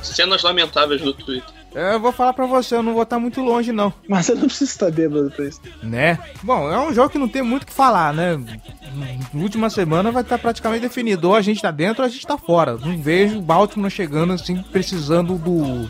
Cenas 0.04 0.44
lamentáveis 0.44 1.02
no 1.02 1.14
Twitter. 1.14 1.61
Eu 1.74 2.00
vou 2.00 2.12
falar 2.12 2.34
pra 2.34 2.46
você, 2.46 2.76
eu 2.76 2.84
não 2.84 2.94
vou 2.94 3.04
estar 3.04 3.18
muito 3.18 3.42
longe, 3.42 3.72
não. 3.72 3.94
Mas 4.08 4.28
eu 4.28 4.36
não 4.36 4.46
preciso 4.48 4.72
estar 4.72 4.92
bêbado 4.92 5.32
pra 5.32 5.46
isso. 5.46 5.62
Né? 5.82 6.20
Bom, 6.44 6.70
é 6.72 6.78
um 6.80 6.94
jogo 6.94 7.10
que 7.10 7.18
não 7.18 7.30
tem 7.30 7.42
muito 7.42 7.64
o 7.64 7.66
que 7.66 7.72
falar, 7.74 8.14
né? 8.14 8.38
Na 9.34 9.42
última 9.42 9.70
semana 9.70 10.12
vai 10.12 10.22
estar 10.22 10.38
praticamente 10.38 10.82
definido. 10.82 11.30
Ou 11.30 11.36
a 11.36 11.42
gente 11.42 11.62
tá 11.62 11.72
dentro 11.72 12.04
ou 12.04 12.06
a 12.08 12.12
gente 12.12 12.28
tá 12.28 12.38
fora. 12.38 12.76
Não 12.78 12.98
vejo 13.02 13.38
o 13.38 13.42
Baltimore 13.42 13.90
chegando 13.90 14.34
assim, 14.34 14.62
precisando 14.64 15.36
do. 15.38 15.90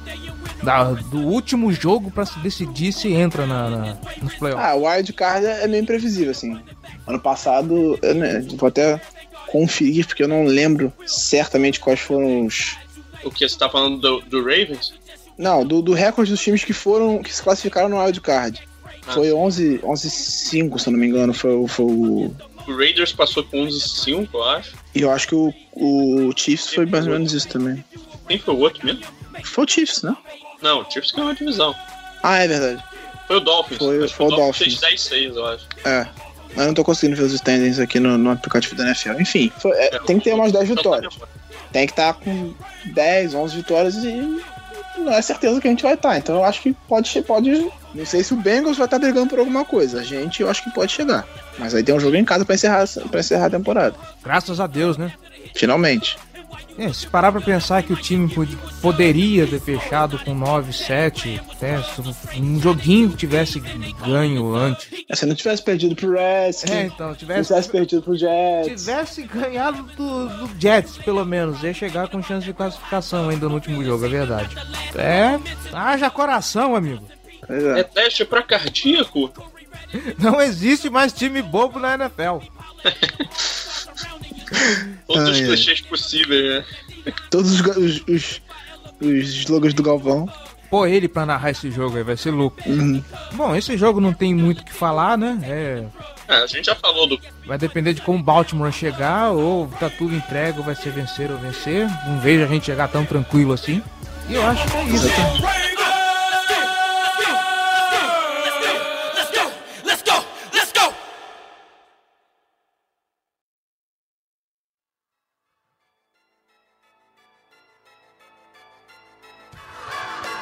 da- 0.64 0.84
do 0.94 1.18
último 1.20 1.72
jogo 1.74 2.12
pra 2.12 2.26
se 2.28 2.38
decidir 2.40 2.92
se 2.94 3.12
entra 3.12 3.48
na, 3.48 3.70
na, 3.70 3.98
nos 4.22 4.36
playoffs. 4.36 4.64
Ah, 4.68 4.76
o 4.76 4.88
wild 4.88 5.12
card 5.14 5.46
é 5.48 5.68
meio 5.68 5.82
imprevisível, 5.82 6.30
assim. 6.32 6.60
Ano 7.08 7.20
passado, 7.20 7.98
eu 8.04 8.14
né, 8.14 8.46
vou 8.56 8.68
até 8.68 9.02
conferir, 9.48 10.06
porque 10.06 10.22
eu 10.24 10.28
não 10.28 10.44
lembro 10.46 10.94
certamente 11.08 11.80
quais 11.80 12.00
foram 12.00 12.46
os. 12.46 12.78
O 13.24 13.30
que 13.32 13.48
você 13.48 13.58
tá 13.58 13.70
falando 13.70 13.98
do, 14.00 14.22
do 14.22 14.40
Ravens? 14.42 14.94
Não, 15.38 15.66
do, 15.66 15.82
do 15.82 15.94
recorde 15.94 16.32
dos 16.32 16.42
times 16.42 16.64
que 16.64 16.74
foram. 16.74 17.22
que 17.22 17.34
se 17.34 17.42
classificaram 17.42 17.90
no 17.90 18.00
wild 18.04 18.20
card. 18.22 18.62
Ah. 19.08 19.14
Foi 19.14 19.32
11 19.34 19.80
11-5, 19.84 20.80
se 20.80 20.88
eu 20.88 20.92
não 20.94 21.00
me 21.00 21.08
engano. 21.08 21.34
Foi, 21.34 21.54
o- 21.54 21.68
foi 21.68 21.86
o. 21.86 22.36
O 22.68 22.78
Raiders 22.78 23.12
passou 23.12 23.44
com 23.44 23.58
11-5, 23.66 24.30
eu 24.34 24.44
acho. 24.44 24.74
E 24.94 25.02
eu 25.02 25.10
acho 25.12 25.28
que 25.28 25.34
o, 25.36 25.52
o 25.74 26.32
Chiefs 26.38 26.74
foi 26.74 26.86
mais 26.86 27.08
ou 27.08 27.14
menos 27.14 27.34
isso 27.34 27.48
também. 27.48 27.84
Quem 28.28 28.38
foi 28.38 28.54
o 28.54 28.60
outro 28.60 28.86
mesmo? 28.86 29.02
Foi 29.44 29.66
o 29.66 29.68
Chiefs, 29.68 30.04
né? 30.04 30.16
Não, 30.62 30.82
o 30.82 30.92
Chiefs 30.92 31.12
ganhou 31.12 31.32
a 31.32 31.34
divisão. 31.34 31.76
Ah, 32.22 32.38
é 32.38 32.48
verdade. 32.48 32.84
Foi 33.28 33.38
o 33.38 33.40
Dolphins. 33.40 33.78
Foi- 33.80 34.08
foi 34.08 34.26
o 34.28 34.54
fez 34.54 34.80
10-6, 34.80 35.36
eu 35.36 35.46
acho. 35.48 35.66
É. 35.84 36.08
Mas 36.50 36.58
eu 36.60 36.68
não 36.68 36.74
tô 36.76 36.84
conseguindo 36.84 37.16
ver 37.18 37.24
os 37.24 37.34
standings 37.34 37.80
aqui 37.80 38.00
no, 38.00 38.16
no 38.18 38.30
aplicativo 38.30 38.76
da 38.76 38.86
NFL. 38.86 39.20
Enfim, 39.20 39.52
foi- 39.58 39.72
é, 39.72 39.96
É, 39.96 40.00
tem 40.00 40.20
que 40.20 40.26
ter 40.26 40.34
umas 40.36 40.52
10 40.52 40.70
então 40.70 40.84
tá 40.84 40.98
vitórias. 41.00 41.18
tem 41.72 41.88
que 41.88 41.94
estar 41.94 42.14
com 42.14 42.54
10, 42.94 43.34
11 43.34 43.56
vitórias 43.56 43.96
e 44.04 44.40
não 44.98 45.14
é 45.14 45.22
certeza 45.22 45.60
que 45.60 45.68
a 45.68 45.72
gente 45.72 45.84
vai 45.84 45.94
estar. 45.94 46.18
Então 46.18 46.36
eu 46.36 46.44
acho 46.44 46.62
que 46.62 46.74
pode, 46.88 47.22
pode. 47.24 47.72
Não 47.94 48.06
sei 48.06 48.24
se 48.24 48.34
o 48.34 48.38
Bengals 48.38 48.78
vai 48.78 48.86
estar 48.86 49.00
brigando 49.00 49.28
por 49.28 49.40
alguma 49.40 49.66
coisa. 49.66 50.00
A 50.00 50.04
gente 50.04 50.42
eu 50.42 50.50
acho 50.50 50.64
que 50.64 50.72
pode 50.72 50.92
chegar. 50.92 51.26
Mas 51.58 51.76
aí 51.76 51.84
tem 51.84 51.94
um 51.94 52.00
jogo 52.00 52.16
em 52.16 52.26
casa 52.26 52.46
pra 52.46 52.56
encerrar, 52.56 52.86
pra 53.10 53.20
encerrar 53.20 53.48
a 53.48 53.52
temporada. 53.52 53.96
Graças 54.24 54.60
a 54.60 54.68
Deus, 54.68 54.98
né? 54.98 55.14
Finalmente. 55.56 56.18
É, 56.84 56.92
se 56.92 57.06
parar 57.06 57.32
pra 57.32 57.42
pensar 57.42 57.84
que 57.84 57.94
o 57.94 57.96
time 57.96 58.28
pod- 58.34 58.58
poderia 58.82 59.46
ter 59.46 59.60
fechado 59.60 60.18
com 60.18 60.34
9-7, 60.34 61.40
né, 61.62 61.84
se 61.84 62.40
um 62.42 62.60
joguinho 62.60 63.12
que 63.12 63.18
tivesse 63.18 63.60
ganho 63.60 64.56
antes. 64.56 64.88
Se 65.14 65.26
não 65.28 65.36
tivesse 65.36 65.62
perdido 65.64 65.96
pro 65.96 66.12
Redskins, 66.14 66.72
É, 66.72 66.82
então, 66.88 67.14
se 67.14 67.20
tivesse, 67.20 67.48
tivesse 67.50 67.70
perdido 67.70 68.02
pro 68.02 68.16
Jets. 68.16 68.82
tivesse 68.84 69.22
ganhado 69.24 69.84
do, 69.96 70.28
do 70.48 70.60
Jets, 70.60 70.98
pelo 70.98 71.24
menos, 71.24 71.62
ia 71.62 71.74
chegar 71.74 72.08
com 72.08 72.22
chance 72.24 72.46
de 72.46 72.54
classificação 72.54 73.30
ainda 73.30 73.48
no 73.48 73.54
último 73.54 73.84
jogo, 73.84 74.04
é 74.06 74.10
verdade. 74.10 74.56
É, 74.96 75.40
haja 75.72 76.10
coração, 76.10 76.76
amigo. 76.76 77.06
É 77.48 77.80
é. 77.82 77.84
teste 77.84 78.26
pra 78.26 78.42
cardíaco? 78.42 79.32
Não 80.18 80.42
existe 80.42 80.90
mais 80.90 81.12
time 81.14 81.42
bobo 81.42 81.78
na 81.80 81.94
NFL. 81.96 82.40
Todos 85.08 85.38
ai. 85.38 85.46
clichês 85.46 85.82
possíveis, 85.82 86.44
né? 86.44 87.14
Todos 87.30 87.60
os, 87.60 87.62
os, 87.78 88.04
os, 88.08 88.42
os 89.02 89.30
slogans 89.42 89.74
do 89.74 89.84
Galvão. 89.84 90.32
Pô, 90.70 90.86
ele 90.86 91.10
pra 91.10 91.26
narrar 91.26 91.50
esse 91.52 91.70
jogo 91.70 91.98
aí 91.98 92.04
vai 92.04 92.16
ser 92.16 92.32
louco. 92.32 92.58
Uhum. 92.66 93.04
Bom, 93.34 93.54
esse 93.56 93.76
jogo 93.78 94.00
não 94.00 94.14
tem 94.14 94.34
muito 94.34 94.62
o 94.62 94.66
que 94.66 94.72
falar, 94.72 95.18
né? 95.18 95.38
É, 95.44 95.84
É, 96.34 96.44
a 96.44 96.48
gente 96.48 96.66
já 96.66 96.76
falou 96.76 97.08
do. 97.08 97.20
vai 97.46 97.58
depender 97.58 97.94
de 97.94 98.02
como 98.02 98.20
o 98.20 98.24
Baltimore 98.24 98.72
chegar, 98.72 99.32
ou 99.32 99.68
tá 99.80 99.90
tudo 99.90 100.16
entregue, 100.16 100.60
ou 100.60 100.64
vai 100.64 100.76
ser 100.76 100.92
vencer 100.92 101.30
ou 101.30 101.38
vencer. 101.38 101.88
Não 102.08 102.20
vejo 102.22 102.46
a 102.46 102.48
gente 102.48 102.66
chegar 102.68 102.88
tão 102.88 103.04
tranquilo 103.04 103.52
assim. 103.52 103.84
E 104.30 104.34
eu 104.36 104.46
acho 104.48 104.66
que 104.66 104.78
é 104.78 104.84
isso. 104.86 105.10
cara. 105.10 105.71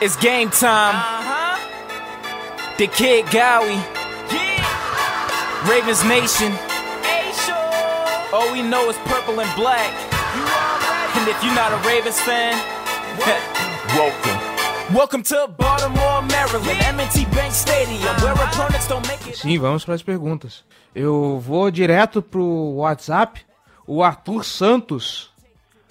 It's 0.01 0.15
game 0.15 0.49
time. 0.49 0.95
The 2.77 2.87
Kid 2.87 3.25
Gowie. 3.25 3.75
Ravens 5.69 6.05
Nation. 6.05 6.53
All 8.31 8.49
we 8.53 8.61
know 8.61 8.89
is 8.89 8.95
purple 8.99 9.41
and 9.41 9.55
black. 9.57 9.91
And 11.17 11.27
if 11.27 11.43
you're 11.43 11.53
not 11.53 11.73
a 11.73 11.85
Ravens 11.85 12.17
fan, 12.21 12.55
welcome. 13.97 14.95
Welcome 14.95 15.23
to 15.23 15.49
Baltimore, 15.57 16.21
Maryland, 16.21 16.81
M&T 16.81 17.25
Bank 17.35 17.53
Stadium, 17.53 18.15
where 18.21 18.33
opponents 18.33 18.87
don't 18.87 19.05
make 19.05 19.27
it. 19.27 19.35
Sim, 19.35 19.59
vamos 19.59 19.83
para 19.83 19.95
as 19.95 20.01
perguntas. 20.01 20.63
Eu 20.95 21.39
vou 21.45 21.69
direto 21.69 22.21
pro 22.21 22.45
WhatsApp. 22.77 23.41
O 23.85 24.01
Arthur 24.01 24.45
Santos. 24.45 25.29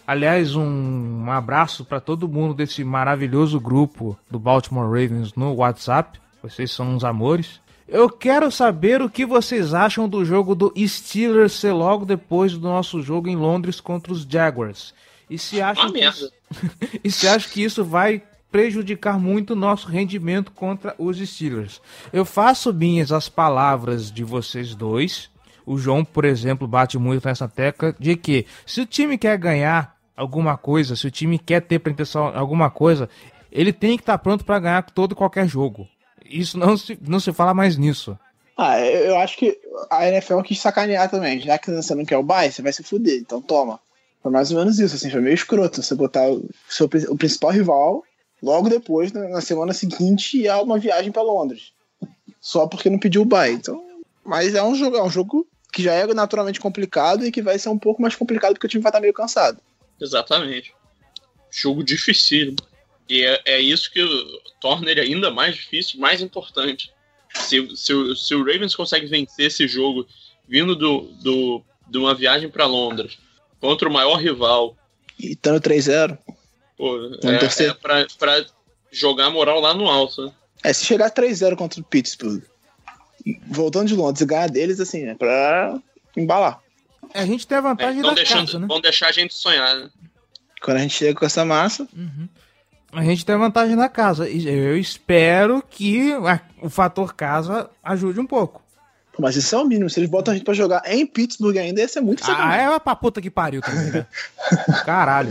Aliás, 0.09 0.56
um, 0.56 1.30
abraço 1.30 1.84
para 1.84 2.00
todo 2.00 2.26
mundo 2.26 2.54
desse 2.54 2.82
maravilhoso 2.82 3.61
grupo 3.61 4.18
do 4.30 4.38
Baltimore 4.38 4.86
Ravens 4.86 5.34
no 5.34 5.52
WhatsApp. 5.56 6.18
Vocês 6.42 6.70
são 6.70 6.94
uns 6.94 7.04
amores. 7.04 7.61
Eu 7.86 8.09
quero 8.09 8.50
saber 8.50 9.02
o 9.02 9.11
que 9.11 9.26
vocês 9.26 9.74
acham 9.74 10.09
do 10.09 10.24
jogo 10.24 10.54
do 10.54 10.72
Steelers 10.78 11.52
ser 11.52 11.72
logo 11.72 12.06
depois 12.06 12.54
do 12.54 12.61
nosso 12.61 13.02
jogo 13.02 13.28
em 13.28 13.36
Londres 13.36 13.82
contra 13.82 14.11
os 14.11 14.22
Jaguars. 14.22 14.94
E 15.28 15.36
se 15.38 15.61
acham 15.61 15.84
Uma 15.90 15.92
que 15.92 16.04
isso- 16.06 16.32
e 17.04 17.11
se 17.11 17.28
acha 17.28 17.46
que 17.50 17.62
isso 17.62 17.84
vai 17.84 18.22
prejudicar 18.50 19.18
muito 19.20 19.50
o 19.50 19.56
nosso 19.56 19.88
rendimento 19.88 20.52
contra 20.52 20.94
os 20.98 21.18
Steelers. 21.18 21.82
Eu 22.11 22.24
faço 22.24 22.72
minhas 22.72 23.12
as 23.12 23.28
palavras 23.28 24.11
de 24.11 24.24
vocês 24.24 24.74
dois. 24.74 25.28
O 25.66 25.76
João, 25.76 26.02
por 26.02 26.24
exemplo, 26.24 26.66
bate 26.66 26.96
muito 26.96 27.28
nessa 27.28 27.46
tecla 27.46 27.94
de 28.00 28.16
que 28.16 28.46
se 28.64 28.80
o 28.80 28.86
time 28.86 29.18
quer 29.18 29.36
ganhar 29.36 29.97
alguma 30.19 30.57
coisa, 30.59 30.97
se 30.97 31.07
o 31.07 31.11
time 31.11 31.39
quer 31.39 31.62
ter 31.62 31.79
pretensão 31.79 32.37
alguma 32.37 32.69
coisa, 32.69 33.09
ele 33.53 33.73
tem 33.73 33.97
que 33.97 34.03
estar 34.03 34.19
pronto 34.19 34.45
para 34.45 34.59
ganhar 34.59 34.83
todo 34.91 35.12
e 35.12 35.14
qualquer 35.14 35.47
jogo. 35.47 35.87
Isso 36.25 36.59
não 36.59 36.77
se, 36.77 36.99
não 37.01 37.21
se 37.21 37.33
fala 37.33 37.55
mais 37.55 37.77
nisso. 37.77 38.19
Ah, 38.57 38.81
eu, 38.81 39.16
acho 39.19 39.39
que 39.39 39.57
a 39.89 40.09
NFL 40.09 40.41
quis 40.41 40.61
sacanear 40.61 41.09
também. 41.09 41.41
Já 41.41 41.57
que 41.57 41.71
você 41.71 41.95
não 41.95 42.05
quer 42.05 42.19
o 42.19 42.23
bye, 42.25 42.51
você 42.51 42.61
vai 42.61 42.73
se 42.73 42.83
fuder. 42.83 43.21
Então 43.21 43.41
toma. 43.41 43.79
Foi 44.21 44.33
mais 44.33 44.51
ou 44.51 44.59
menos 44.59 44.81
isso, 44.81 44.97
assim, 44.97 45.11
foi 45.11 45.21
meio 45.21 45.35
escroto 45.35 45.81
você 45.81 45.95
botar 45.95 46.29
o, 46.29 46.45
seu, 46.69 46.91
o 47.09 47.16
principal 47.16 47.53
rival 47.53 48.03
logo 48.43 48.69
depois, 48.69 49.12
na, 49.12 49.29
na 49.29 49.41
semana 49.41 49.73
seguinte, 49.73 50.37
e 50.37 50.49
há 50.49 50.61
uma 50.61 50.79
viagem 50.79 51.12
pra 51.12 51.23
Londres. 51.23 51.73
Só 52.41 52.66
porque 52.66 52.91
não 52.91 52.99
pediu 52.99 53.23
o 53.23 53.25
bye. 53.25 53.53
Então, 53.53 53.81
mas 54.25 54.57
é 54.57 54.62
um 54.62 54.75
jogo, 54.75 54.97
é 54.97 55.03
um 55.03 55.11
jogo 55.11 55.47
que 55.73 55.83
já 55.83 55.93
é 55.93 56.07
naturalmente 56.12 56.61
complicado 56.61 57.25
e 57.25 57.31
que 57.31 57.41
vai 57.41 57.59
ser 57.59 57.69
um 57.69 57.79
pouco 57.79 58.03
mais 58.03 58.16
complicado 58.16 58.55
porque 58.55 58.66
o 58.66 58.71
time 58.71 58.83
vai 58.83 58.91
estar 58.91 59.01
meio 59.01 59.14
cansado. 59.14 59.61
Exatamente. 60.01 60.72
Jogo 61.51 61.82
difícil. 61.82 62.55
E 63.09 63.24
é, 63.24 63.40
é 63.46 63.61
isso 63.61 63.90
que 63.90 64.05
torna 64.61 64.90
ele 64.90 65.01
ainda 65.01 65.30
mais 65.30 65.55
difícil, 65.57 65.99
mais 65.99 66.20
importante. 66.20 66.92
Se, 67.34 67.76
se, 67.76 67.92
o- 67.92 68.14
se 68.16 68.34
o 68.34 68.38
Ravens 68.44 68.74
consegue 68.76 69.07
vencer 69.07 69.46
esse 69.46 69.66
jogo 69.66 70.07
vindo 70.46 70.74
do, 70.76 71.01
do, 71.22 71.62
de 71.88 71.99
uma 71.99 72.14
viagem 72.14 72.49
para 72.51 72.66
Londres 72.66 73.18
contra 73.61 73.88
o 73.88 73.92
maior 73.92 74.16
rival, 74.16 74.76
E 75.18 75.32
estando 75.32 75.61
3-0. 75.61 76.18
pô, 76.76 76.99
Vamos 77.22 77.40
torcer. 77.40 77.68
é, 77.68 77.70
é 77.70 77.74
pra, 77.74 78.07
pra 78.18 78.44
jogar 78.92 79.26
a 79.26 79.30
moral 79.30 79.61
lá 79.61 79.74
no 79.74 79.88
alto. 79.88 80.26
Né? 80.26 80.32
É, 80.64 80.72
se 80.72 80.84
chegar 80.84 81.11
3-0 81.11 81.57
contra 81.57 81.80
o 81.80 81.84
Pittsburgh, 81.84 82.42
voltando 83.49 83.88
de 83.88 83.94
Londres 83.94 84.20
e 84.20 84.26
ganhar 84.26 84.49
deles, 84.49 84.80
assim, 84.80 85.05
é 85.07 85.14
pra 85.14 85.78
embalar. 86.16 86.61
A 87.14 87.24
gente 87.26 87.46
tem 87.46 87.56
a 87.56 87.61
É, 87.61 87.62
vantagem 87.62 87.98
então 87.98 88.11
da 88.11 88.16
deixando, 88.16 88.46
casa, 88.46 88.59
né? 88.59 88.66
vão 88.66 88.80
deixar 88.80 89.09
a 89.09 89.12
gente 89.12 89.34
sonhar, 89.34 89.76
né? 89.76 89.88
Quando 90.62 90.76
a 90.76 90.80
gente 90.80 90.94
chega 90.94 91.18
com 91.18 91.24
essa 91.26 91.44
massa, 91.44 91.86
A 92.92 93.02
gente 93.04 93.24
tem 93.24 93.34
a 93.34 93.38
vantagem 93.38 93.76
da 93.76 93.88
casa. 93.88 94.28
E 94.28 94.48
Eu 94.48 94.76
espero 94.78 95.62
que 95.68 96.12
a- 96.14 96.40
o 96.62 96.70
fator 96.70 97.14
casa 97.14 97.68
ajude 97.84 98.18
um 98.18 98.26
pouco. 98.26 98.62
mas 99.20 99.36
isso 99.36 99.54
é 99.54 99.59
o 99.59 99.64
mínimo. 99.64 99.90
Se 99.90 99.98
eles 100.00 100.09
botam 100.09 100.32
a 100.32 100.36
gente 100.36 100.44
pra 100.44 100.54
jogar 100.54 100.82
em 100.86 101.04
Pittsburgh 101.06 101.56
ainda, 101.59 101.80
ia 101.80 101.88
ser 101.88 102.00
muito 102.00 102.22
Ah, 102.22 102.26
sacanagem. 102.26 102.66
é 102.74 102.78
pra 102.78 102.94
puta 102.96 103.20
que 103.20 103.30
pariu 103.30 103.61
também, 103.61 103.90
né? 103.90 104.06
Caralho. 104.86 105.30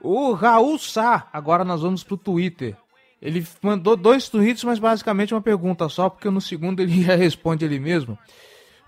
O 0.00 0.32
Raul 0.32 0.78
Sá, 0.78 1.28
agora 1.32 1.64
nós 1.64 1.82
vamos 1.82 2.02
pro 2.04 2.16
Twitter. 2.16 2.76
Ele 3.20 3.44
mandou 3.62 3.96
dois 3.96 4.28
tweets, 4.28 4.62
mas 4.64 4.78
basicamente 4.78 5.34
uma 5.34 5.40
pergunta 5.40 5.88
só, 5.88 6.08
porque 6.08 6.30
no 6.30 6.40
segundo 6.40 6.80
ele 6.80 7.02
já 7.02 7.16
responde 7.16 7.64
ele 7.64 7.78
mesmo. 7.80 8.18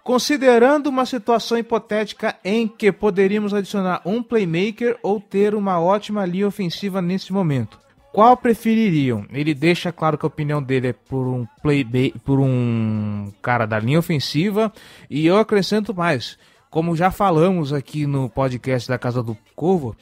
Considerando 0.08 0.86
uma 0.86 1.04
situação 1.04 1.58
hipotética 1.58 2.34
em 2.42 2.66
que 2.66 2.90
poderíamos 2.90 3.52
adicionar 3.52 4.00
um 4.06 4.22
playmaker 4.22 4.98
ou 5.02 5.20
ter 5.20 5.54
uma 5.54 5.78
ótima 5.78 6.24
linha 6.24 6.48
ofensiva 6.48 7.02
nesse 7.02 7.30
momento, 7.30 7.78
qual 8.10 8.34
prefeririam? 8.34 9.26
Ele 9.30 9.52
deixa 9.52 9.92
claro 9.92 10.16
que 10.16 10.24
a 10.24 10.26
opinião 10.26 10.62
dele 10.62 10.88
é 10.88 10.92
por 10.94 11.26
um 11.26 11.46
play 11.62 11.84
por 12.24 12.40
um 12.40 13.30
cara 13.42 13.66
da 13.66 13.78
linha 13.78 13.98
ofensiva 13.98 14.72
e 15.10 15.26
eu 15.26 15.36
acrescento 15.36 15.94
mais. 15.94 16.38
Como 16.70 16.96
já 16.96 17.10
falamos 17.10 17.74
aqui 17.74 18.06
no 18.06 18.30
podcast 18.30 18.88
da 18.88 18.96
Casa 18.96 19.22
do 19.22 19.36
Corvo, 19.54 19.94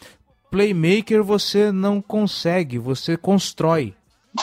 playmaker 0.53 1.25
você 1.25 1.73
não 1.73 2.01
consegue, 2.01 2.79
você 2.79 3.17
constrói. 3.17 3.93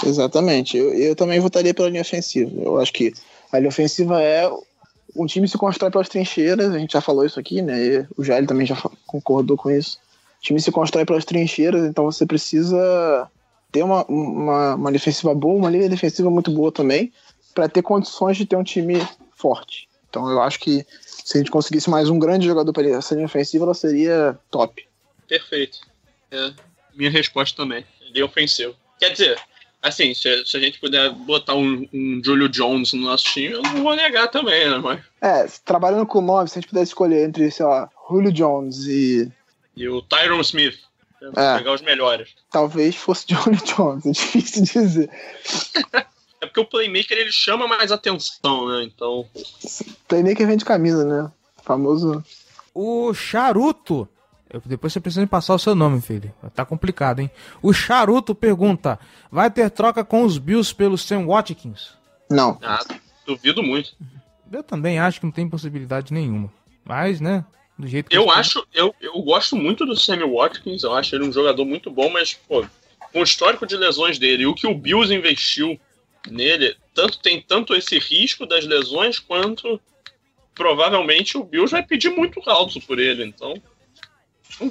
Exatamente. 0.05 0.75
Eu, 0.75 0.93
eu 0.93 1.15
também 1.15 1.39
votaria 1.39 1.73
pela 1.73 1.87
linha 1.87 2.01
ofensiva. 2.01 2.51
Eu 2.61 2.81
acho 2.81 2.91
que 2.91 3.13
a 3.49 3.59
linha 3.59 3.69
ofensiva 3.69 4.21
é. 4.21 4.49
Um 5.15 5.25
time 5.25 5.47
se 5.47 5.57
constrói 5.57 5.91
pelas 5.91 6.09
trincheiras, 6.09 6.73
a 6.73 6.79
gente 6.79 6.93
já 6.93 7.01
falou 7.01 7.25
isso 7.25 7.39
aqui, 7.39 7.61
né? 7.61 7.79
E 7.79 8.07
o 8.17 8.23
Jair 8.23 8.45
também 8.47 8.65
já 8.65 8.75
concordou 9.05 9.55
com 9.55 9.69
isso. 9.69 9.99
O 10.39 10.41
time 10.41 10.59
se 10.59 10.71
constrói 10.71 11.05
pelas 11.05 11.25
trincheiras, 11.25 11.85
então 11.85 12.05
você 12.05 12.25
precisa 12.25 13.29
ter 13.71 13.83
uma, 13.83 14.05
uma, 14.05 14.75
uma 14.75 14.91
defensiva 14.91 15.33
boa, 15.33 15.55
uma 15.55 15.69
linha 15.69 15.89
defensiva 15.89 16.29
muito 16.29 16.51
boa 16.51 16.71
também, 16.71 17.11
para 17.53 17.69
ter 17.69 17.81
condições 17.81 18.37
de 18.37 18.45
ter 18.45 18.55
um 18.55 18.63
time 18.63 18.95
forte. 19.35 19.87
Então 20.09 20.29
eu 20.29 20.41
acho 20.41 20.59
que 20.59 20.85
se 21.01 21.37
a 21.37 21.39
gente 21.39 21.51
conseguisse 21.51 21.89
mais 21.89 22.09
um 22.09 22.19
grande 22.19 22.45
jogador 22.45 22.71
para 22.73 22.87
essa 22.89 23.15
linha 23.15 23.25
ofensiva, 23.25 23.65
ela 23.65 23.73
seria 23.73 24.37
top. 24.51 24.85
Perfeito. 25.27 25.79
É, 26.29 26.51
minha 26.93 27.09
resposta 27.09 27.55
também. 27.55 27.85
Ele 28.01 28.19
é 28.19 28.23
ofensivo. 28.23 28.75
Quer 28.99 29.09
dizer, 29.09 29.39
assim, 29.83 30.13
se, 30.13 30.45
se 30.45 30.57
a 30.57 30.59
gente 30.59 30.79
puder 30.79 31.11
botar 31.11 31.53
um, 31.55 31.87
um 31.93 32.21
Julio 32.23 32.47
Jones 32.49 32.93
no 32.93 33.01
nosso 33.01 33.25
time, 33.25 33.51
eu 33.53 33.61
não 33.61 33.83
vou 33.83 33.95
negar 33.95 34.29
também, 34.29 34.69
né? 34.69 34.77
Mas, 34.77 35.01
É, 35.21 35.45
trabalhando 35.63 36.07
com 36.07 36.21
nove, 36.21 36.49
se 36.49 36.57
a 36.57 36.61
gente 36.61 36.69
pudesse 36.69 36.91
escolher 36.91 37.27
entre, 37.27 37.51
sei 37.51 37.65
lá, 37.65 37.89
Julio 38.09 38.31
Jones 38.31 38.85
e 38.87 39.31
e 39.75 39.87
o 39.89 40.01
Tyron 40.01 40.39
Smith. 40.41 40.77
É. 41.35 41.57
Pegar 41.57 41.73
os 41.73 41.81
melhores. 41.81 42.29
talvez 42.51 42.95
fosse 42.95 43.25
Johnny 43.33 43.57
Jones, 43.57 44.05
é 44.05 44.11
difícil 44.11 44.63
dizer. 44.63 45.09
É 46.41 46.45
porque 46.45 46.59
o 46.59 46.65
playmaker 46.65 47.17
ele 47.17 47.31
chama 47.31 47.67
mais 47.67 47.91
atenção, 47.91 48.67
né? 48.67 48.83
Então, 48.83 49.25
Playmaker 50.07 50.45
vende 50.45 50.65
camisa, 50.65 51.05
né? 51.05 51.31
Famoso. 51.63 52.23
O 52.75 53.13
Charuto. 53.13 54.07
Depois 54.65 54.93
você 54.93 54.99
precisa 54.99 55.21
me 55.21 55.27
passar 55.27 55.55
o 55.55 55.59
seu 55.59 55.73
nome, 55.73 56.01
filho. 56.01 56.33
Tá 56.53 56.65
complicado, 56.65 57.19
hein? 57.19 57.31
O 57.61 57.73
Charuto 57.73 58.35
pergunta: 58.35 58.99
vai 59.31 59.49
ter 59.49 59.69
troca 59.69 60.03
com 60.03 60.23
os 60.23 60.37
Bills 60.37 60.73
pelo 60.73 60.97
Sam 60.97 61.25
Watkins? 61.27 61.91
Não. 62.29 62.59
ah, 62.61 62.83
duvido 63.25 63.63
muito. 63.63 63.95
Eu 64.51 64.63
também 64.63 64.99
acho 64.99 65.19
que 65.19 65.25
não 65.25 65.33
tem 65.33 65.49
possibilidade 65.49 66.13
nenhuma. 66.13 66.51
Mas, 66.85 67.19
né? 67.19 67.43
Do 67.77 67.87
jeito 67.87 68.09
que 68.09 68.15
Eu 68.15 68.29
acho, 68.29 68.65
eu, 68.73 68.93
eu 69.01 69.13
gosto 69.23 69.55
muito 69.55 69.85
do 69.85 69.95
Sammy 69.95 70.23
Watkins, 70.23 70.83
eu 70.83 70.93
acho 70.93 71.15
ele 71.15 71.25
um 71.25 71.31
jogador 71.31 71.65
muito 71.65 71.89
bom, 71.89 72.09
mas, 72.09 72.33
pô, 72.33 72.63
com 73.11 73.19
o 73.19 73.23
histórico 73.23 73.65
de 73.65 73.75
lesões 73.75 74.19
dele 74.19 74.43
e 74.43 74.47
o 74.47 74.53
que 74.53 74.67
o 74.67 74.75
Bills 74.75 75.13
investiu 75.13 75.79
nele, 76.29 76.75
tanto 76.93 77.19
tem 77.19 77.41
tanto 77.41 77.73
esse 77.73 77.97
risco 77.97 78.45
das 78.45 78.65
lesões, 78.65 79.19
quanto 79.19 79.81
provavelmente 80.53 81.35
o 81.35 81.43
Bills 81.43 81.71
vai 81.71 81.83
pedir 81.83 82.09
muito 82.09 82.41
alto 82.47 82.79
por 82.81 82.99
ele, 82.99 83.25
então. 83.25 83.55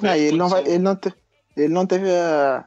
É, 0.01 0.09
a 0.09 0.17
ele 0.17 0.37
não 0.37 0.49
vai. 0.49 0.61
Ele 0.65 0.79
não, 0.79 0.95
te- 0.95 1.13
ele 1.57 1.73
não 1.73 1.85
teve 1.85 2.09
a. 2.09 2.65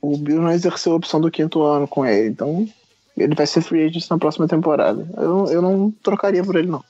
O 0.00 0.16
Bill 0.16 0.40
não 0.40 0.50
exerceu 0.50 0.92
a 0.92 0.96
opção 0.96 1.20
do 1.20 1.30
quinto 1.30 1.62
ano 1.62 1.88
com 1.88 2.04
ele, 2.06 2.28
então 2.28 2.68
ele 3.16 3.34
vai 3.34 3.46
ser 3.46 3.62
free 3.62 3.84
agent 3.84 4.08
na 4.08 4.18
próxima 4.18 4.46
temporada. 4.46 5.08
Eu, 5.16 5.28
não- 5.28 5.52
eu 5.52 5.62
não 5.62 5.90
trocaria 6.02 6.42
por 6.44 6.54
ele, 6.56 6.68
não. 6.68 6.84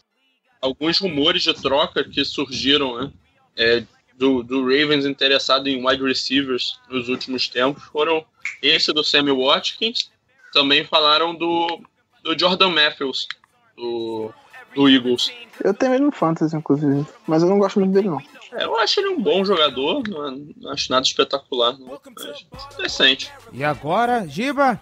Alguns 0.61 0.99
rumores 0.99 1.43
de 1.43 1.55
troca 1.55 2.05
que 2.05 2.24
surgiram, 2.24 3.01
né? 3.01 3.12
é, 3.57 3.83
do, 4.16 4.43
do 4.43 4.62
Ravens 4.62 5.07
interessado 5.07 5.68
em 5.68 5.87
wide 5.87 6.03
receivers 6.03 6.79
nos 6.91 7.09
últimos 7.09 7.49
tempos 7.49 7.83
foram 7.85 8.24
esse 8.61 8.93
do 8.93 9.05
Sammy 9.05 9.31
Watkins. 9.33 10.11
Também 10.53 10.85
falaram 10.85 11.35
do, 11.35 11.81
do 12.24 12.37
Jordan 12.39 12.70
Matthews, 12.70 13.26
do, 13.76 14.33
do 14.75 14.89
Eagles. 14.89 15.31
Eu 15.62 15.75
tenho 15.75 15.95
ele 15.95 16.05
no 16.05 16.12
Fantasy, 16.12 16.57
inclusive. 16.57 17.07
Mas 17.27 17.43
eu 17.43 17.49
não 17.49 17.59
gosto 17.59 17.81
muito 17.81 17.93
dele, 17.93 18.09
não. 18.09 18.21
É, 18.53 18.64
eu 18.64 18.77
acho 18.79 19.01
ele 19.01 19.09
um 19.11 19.21
bom 19.23 19.45
jogador, 19.45 20.03
não, 20.09 20.47
não 20.57 20.71
acho 20.73 20.91
nada 20.91 21.05
espetacular, 21.05 21.77
não. 21.79 21.99
Mas 22.16 22.77
decente. 22.77 23.31
E 23.53 23.62
agora, 23.64 24.27
Giba, 24.27 24.81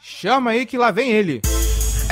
chama 0.00 0.50
aí 0.50 0.66
que 0.66 0.76
lá 0.78 0.90
vem 0.90 1.10
ele. 1.10 1.40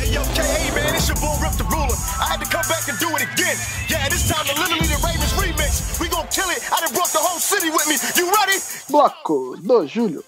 Hey 0.00 0.14
yo, 0.14 0.20
KA 0.34 0.72
man, 0.74 0.94
it's 0.94 1.08
your 1.08 1.18
boy 1.18 1.36
Rip 1.42 1.56
the 1.56 1.64
Ruler. 1.64 1.94
I 2.20 2.32
had 2.32 2.40
to 2.40 2.48
come 2.48 2.66
back 2.68 2.88
and 2.88 2.98
do 2.98 3.08
it 3.16 3.24
again. 3.24 3.56
Yeah, 3.90 4.08
this 4.08 4.28
time 4.28 4.46
the 4.46 4.54
literally 4.60 4.86
the 4.86 4.96
Ravens 5.04 5.32
remix. 5.34 6.00
We 6.00 6.08
gon' 6.08 6.26
kill 6.30 6.48
it. 6.50 6.62
I 6.72 6.80
done 6.80 6.92
brought 6.94 7.10
the 7.12 7.18
whole 7.18 7.40
city 7.40 7.68
with 7.70 7.86
me. 7.88 7.96
You 8.16 8.30
ready? 8.32 8.58
Bloco 8.88 9.56
do 9.60 9.86
Júlio. 9.86 10.24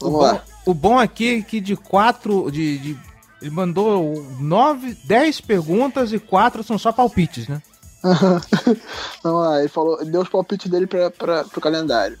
Vamos 0.00 0.20
lá. 0.22 0.42
O 0.66 0.74
bom 0.74 0.98
aqui 0.98 1.38
é 1.38 1.42
que 1.42 1.60
de 1.60 1.76
quatro. 1.76 2.50
De, 2.50 2.78
de- 2.78 3.07
ele 3.40 3.50
mandou 3.50 4.26
nove, 4.40 4.96
dez 5.04 5.40
perguntas 5.40 6.12
e 6.12 6.18
quatro 6.18 6.62
são 6.62 6.78
só 6.78 6.92
palpites, 6.92 7.48
né? 7.48 7.62
Vamos 9.22 9.40
lá, 9.42 9.60
ele 9.60 9.68
falou, 9.68 10.00
ele 10.00 10.10
deu 10.10 10.22
os 10.22 10.28
palpites 10.28 10.70
dele 10.70 10.86
pra, 10.86 11.10
pra, 11.10 11.44
pro 11.44 11.60
calendário. 11.60 12.18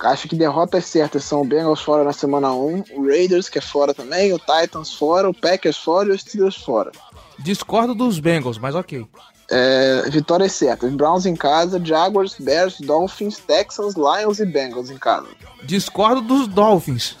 Acho 0.00 0.28
que 0.28 0.36
derrotas 0.36 0.84
certas 0.86 1.24
são 1.24 1.42
o 1.42 1.44
Bengals 1.44 1.80
fora 1.80 2.04
na 2.04 2.12
semana 2.12 2.52
1, 2.52 2.84
o 2.96 3.06
Raiders, 3.06 3.48
que 3.48 3.58
é 3.58 3.62
fora 3.62 3.94
também, 3.94 4.32
o 4.32 4.38
Titans 4.38 4.92
fora, 4.92 5.30
o 5.30 5.34
Packers 5.34 5.76
fora 5.76 6.08
e 6.08 6.12
os 6.12 6.20
Steelers 6.20 6.56
fora. 6.56 6.90
Discordo 7.38 7.94
dos 7.94 8.18
Bengals, 8.18 8.58
mas 8.58 8.74
ok. 8.74 9.06
É, 9.50 10.02
vitórias 10.10 10.52
certas: 10.52 10.92
Browns 10.94 11.26
em 11.26 11.36
casa, 11.36 11.84
Jaguars, 11.84 12.36
Bears, 12.38 12.80
Dolphins, 12.80 13.38
Texans, 13.38 13.94
Lions 13.94 14.40
e 14.40 14.46
Bengals 14.46 14.90
em 14.90 14.98
casa. 14.98 15.28
Discordo 15.62 16.20
dos 16.20 16.48
Dolphins. 16.48 17.16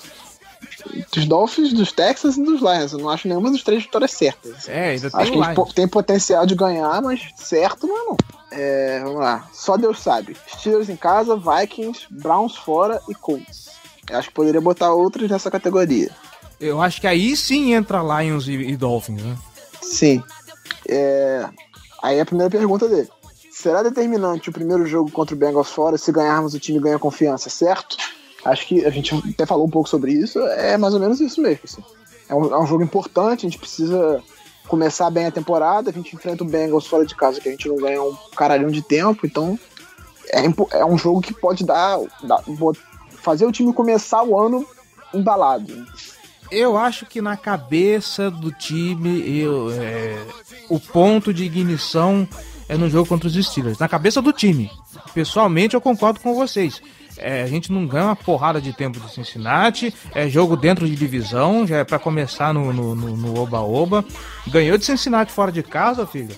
Dos 1.12 1.24
Dolphins, 1.26 1.72
dos 1.72 1.92
Texans 1.92 2.36
e 2.36 2.44
dos 2.44 2.60
Lions. 2.60 2.92
Eu 2.92 2.98
não 2.98 3.08
acho 3.08 3.26
nenhuma 3.28 3.50
das 3.50 3.62
três 3.62 3.82
vitórias 3.82 4.10
certas. 4.12 4.68
É, 4.68 4.90
ainda 4.90 5.10
tem 5.10 5.20
Acho 5.20 5.32
que 5.32 5.38
eles 5.38 5.54
po- 5.54 5.72
tem 5.74 5.88
potencial 5.88 6.44
de 6.46 6.54
ganhar, 6.54 7.00
mas 7.02 7.20
certo 7.36 7.86
não 7.86 7.96
é 7.96 8.04
não. 8.04 8.16
É, 8.50 9.00
vamos 9.02 9.20
lá. 9.20 9.48
Só 9.52 9.76
Deus 9.76 10.00
sabe. 10.00 10.36
Steelers 10.58 10.88
em 10.88 10.96
casa, 10.96 11.36
Vikings, 11.36 12.06
Browns 12.10 12.56
fora 12.56 13.00
e 13.08 13.14
Colts. 13.14 13.68
Eu 14.10 14.18
acho 14.18 14.28
que 14.28 14.34
poderia 14.34 14.60
botar 14.60 14.92
outros 14.92 15.30
nessa 15.30 15.50
categoria. 15.50 16.10
Eu 16.60 16.80
acho 16.80 17.00
que 17.00 17.06
aí 17.06 17.36
sim 17.36 17.72
entra 17.74 18.02
Lions 18.22 18.46
e, 18.46 18.52
e 18.52 18.76
Dolphins, 18.76 19.22
né? 19.22 19.36
Sim. 19.82 20.22
É, 20.88 21.48
Aí 22.02 22.20
a 22.20 22.26
primeira 22.26 22.50
pergunta 22.50 22.86
dele. 22.86 23.08
Será 23.50 23.82
determinante 23.82 24.50
o 24.50 24.52
primeiro 24.52 24.84
jogo 24.84 25.10
contra 25.10 25.34
o 25.34 25.38
Bengals 25.38 25.70
fora 25.70 25.96
se 25.96 26.12
ganharmos 26.12 26.52
o 26.52 26.58
time 26.60 26.78
ganha 26.78 26.98
confiança, 26.98 27.48
certo? 27.48 27.96
Acho 28.44 28.66
que 28.66 28.84
a 28.84 28.90
gente 28.90 29.14
até 29.14 29.46
falou 29.46 29.66
um 29.66 29.70
pouco 29.70 29.88
sobre 29.88 30.12
isso, 30.12 30.38
é 30.40 30.76
mais 30.76 30.92
ou 30.94 31.00
menos 31.00 31.20
isso 31.20 31.40
mesmo. 31.40 31.60
assim. 31.64 31.82
É, 32.28 32.34
um, 32.34 32.54
é 32.54 32.58
um 32.58 32.66
jogo 32.66 32.82
importante, 32.82 33.46
a 33.46 33.48
gente 33.48 33.58
precisa 33.58 34.22
começar 34.68 35.10
bem 35.10 35.26
a 35.26 35.30
temporada, 35.30 35.90
a 35.90 35.92
gente 35.92 36.14
enfrenta 36.14 36.42
o 36.42 36.46
Bengals 36.46 36.86
fora 36.86 37.04
de 37.04 37.14
casa, 37.14 37.40
que 37.40 37.48
a 37.48 37.52
gente 37.52 37.68
não 37.68 37.76
ganha 37.76 38.02
um 38.02 38.14
caralhão 38.36 38.70
de 38.70 38.82
tempo, 38.82 39.26
então 39.26 39.58
é, 40.30 40.78
é 40.78 40.84
um 40.84 40.96
jogo 40.96 41.20
que 41.20 41.34
pode 41.34 41.64
dar, 41.64 41.98
dar- 42.22 42.42
fazer 43.22 43.46
o 43.46 43.52
time 43.52 43.72
começar 43.72 44.22
o 44.22 44.38
ano 44.38 44.66
embalado. 45.12 45.86
Eu 46.50 46.76
acho 46.76 47.06
que 47.06 47.20
na 47.20 47.36
cabeça 47.36 48.30
do 48.30 48.52
time, 48.52 49.22
eu, 49.38 49.70
é, 49.72 50.22
o 50.68 50.78
ponto 50.78 51.32
de 51.32 51.44
ignição 51.44 52.28
é 52.68 52.76
no 52.76 52.88
jogo 52.88 53.08
contra 53.08 53.28
os 53.28 53.34
Steelers. 53.46 53.78
Na 53.78 53.88
cabeça 53.88 54.22
do 54.22 54.32
time. 54.32 54.70
Pessoalmente, 55.12 55.74
eu 55.74 55.80
concordo 55.80 56.20
com 56.20 56.34
vocês. 56.34 56.80
É, 57.16 57.42
a 57.42 57.46
gente 57.46 57.72
não 57.72 57.86
ganha 57.86 58.06
uma 58.06 58.16
porrada 58.16 58.60
de 58.60 58.72
tempo 58.72 58.98
de 58.98 59.12
Cincinnati. 59.12 59.94
É 60.14 60.28
jogo 60.28 60.56
dentro 60.56 60.86
de 60.86 60.96
divisão, 60.96 61.66
já 61.66 61.78
é 61.78 61.84
para 61.84 61.98
começar 61.98 62.52
no 62.52 63.40
oba-oba. 63.40 64.04
Ganhou 64.48 64.76
de 64.76 64.84
Cincinnati 64.84 65.32
fora 65.32 65.52
de 65.52 65.62
casa, 65.62 66.06
filho. 66.06 66.36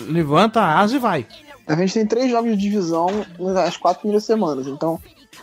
Levanta 0.00 0.60
a 0.60 0.78
asa 0.78 0.96
e 0.96 0.98
vai. 0.98 1.26
A 1.66 1.74
gente 1.74 1.94
tem 1.94 2.06
três 2.06 2.30
jogos 2.30 2.50
de 2.50 2.56
divisão 2.56 3.08
nas 3.38 3.76
quatro 3.76 4.00
primeiras 4.00 4.24
semanas. 4.24 4.66
Então, 4.66 4.98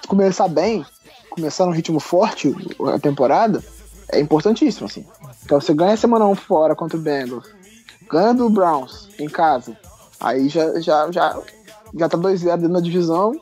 começar 0.07 0.47
bem, 0.47 0.86
começar 1.29 1.65
num 1.65 1.71
ritmo 1.71 1.99
forte 1.99 2.55
a 2.93 2.99
temporada, 2.99 3.63
é 4.11 4.19
importantíssimo, 4.19 4.88
assim. 4.88 5.05
Então, 5.43 5.59
você 5.59 5.73
ganha 5.73 5.95
semana 5.97 6.25
1 6.25 6.36
fora 6.36 6.75
contra 6.75 6.97
o 6.97 7.01
Bengals, 7.01 7.45
ganha 8.09 8.33
do 8.33 8.49
Browns 8.49 9.09
em 9.19 9.27
casa, 9.27 9.77
aí 10.19 10.49
já, 10.49 10.79
já, 10.79 11.11
já, 11.11 11.39
já 11.93 12.09
tá 12.09 12.17
2-0 12.17 12.57
dentro 12.57 12.73
da 12.73 12.79
divisão 12.79 13.39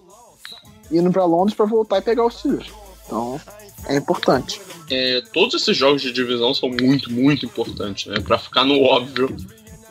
indo 0.97 1.11
para 1.11 1.25
Londres 1.25 1.55
para 1.55 1.65
voltar 1.65 1.99
e 1.99 2.01
pegar 2.01 2.25
os 2.25 2.35
Steelers. 2.35 2.71
Então, 3.05 3.39
é 3.85 3.95
importante. 3.95 4.61
É, 4.89 5.21
todos 5.33 5.61
esses 5.61 5.75
jogos 5.75 6.01
de 6.01 6.11
divisão 6.11 6.53
são 6.53 6.69
muito, 6.69 7.11
muito 7.11 7.45
importantes, 7.45 8.05
né? 8.05 8.19
Para 8.19 8.37
ficar 8.37 8.63
no 8.63 8.81
óbvio. 8.81 9.35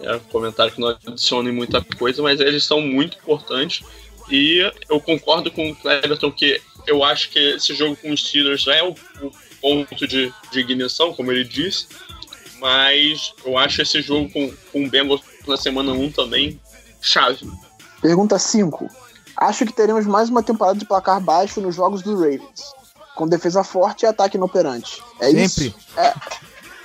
É 0.00 0.16
um 0.16 0.20
comentário 0.20 0.72
que 0.72 0.80
não 0.80 0.88
adiciona 0.88 1.52
muita 1.52 1.82
coisa, 1.82 2.22
mas 2.22 2.40
eles 2.40 2.64
são 2.64 2.80
muito 2.80 3.16
importantes. 3.18 3.84
E 4.30 4.58
eu 4.88 5.00
concordo 5.00 5.50
com 5.50 5.70
o 5.70 5.76
Cleverton 5.76 6.32
que 6.32 6.60
eu 6.86 7.04
acho 7.04 7.30
que 7.30 7.38
esse 7.38 7.74
jogo 7.74 7.96
com 7.96 8.10
os 8.10 8.20
Steelers 8.26 8.66
é 8.66 8.82
o, 8.82 8.90
o 8.90 9.30
ponto 9.60 10.06
de, 10.06 10.32
de 10.50 10.60
ignição, 10.60 11.12
como 11.12 11.30
ele 11.30 11.44
disse. 11.44 11.86
Mas 12.58 13.32
eu 13.44 13.58
acho 13.58 13.82
esse 13.82 14.00
jogo 14.00 14.30
com, 14.30 14.52
com 14.72 14.84
o 14.84 14.90
Bengals 14.90 15.20
na 15.46 15.56
semana 15.56 15.92
1 15.92 16.12
também 16.12 16.60
chave. 17.00 17.46
Pergunta 18.00 18.38
5. 18.38 18.88
Acho 19.42 19.66
que 19.66 19.72
teremos 19.72 20.06
mais 20.06 20.28
uma 20.28 20.42
temporada 20.42 20.78
de 20.78 20.84
placar 20.84 21.20
baixo 21.20 21.60
nos 21.60 21.74
jogos 21.74 22.02
do 22.02 22.14
Ravens. 22.14 22.72
Com 23.16 23.26
defesa 23.26 23.64
forte 23.64 24.04
e 24.04 24.06
ataque 24.06 24.36
inoperante. 24.36 25.02
É 25.20 25.26
Sempre. 25.26 25.44
isso? 25.44 25.74
É, 25.96 26.14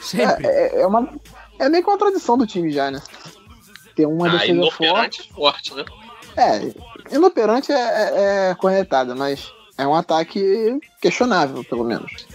Sempre. 0.02 0.48
É, 0.48 0.78
é, 0.78 0.82
é, 0.82 0.88
uma, 0.88 1.08
é 1.60 1.70
meio 1.70 1.84
que 1.84 1.90
uma 1.90 1.98
tradição 1.98 2.38
do 2.38 2.48
time 2.48 2.72
já, 2.72 2.90
né? 2.90 3.02
Ter 3.96 4.08
uma 4.08 4.28
ah, 4.28 4.32
defesa 4.32 4.52
inoperante 4.52 5.32
forte. 5.32 5.72
forte, 5.72 5.76
né? 5.76 5.86
É, 6.36 7.16
inoperante 7.16 7.72
é, 7.72 7.76
é, 7.76 8.50
é 8.50 8.56
corretada, 8.56 9.16
mas 9.16 9.52
é 9.78 9.86
um 9.86 9.94
ataque 9.94 10.80
questionável, 11.00 11.64
pelo 11.64 11.84
menos. 11.84 12.26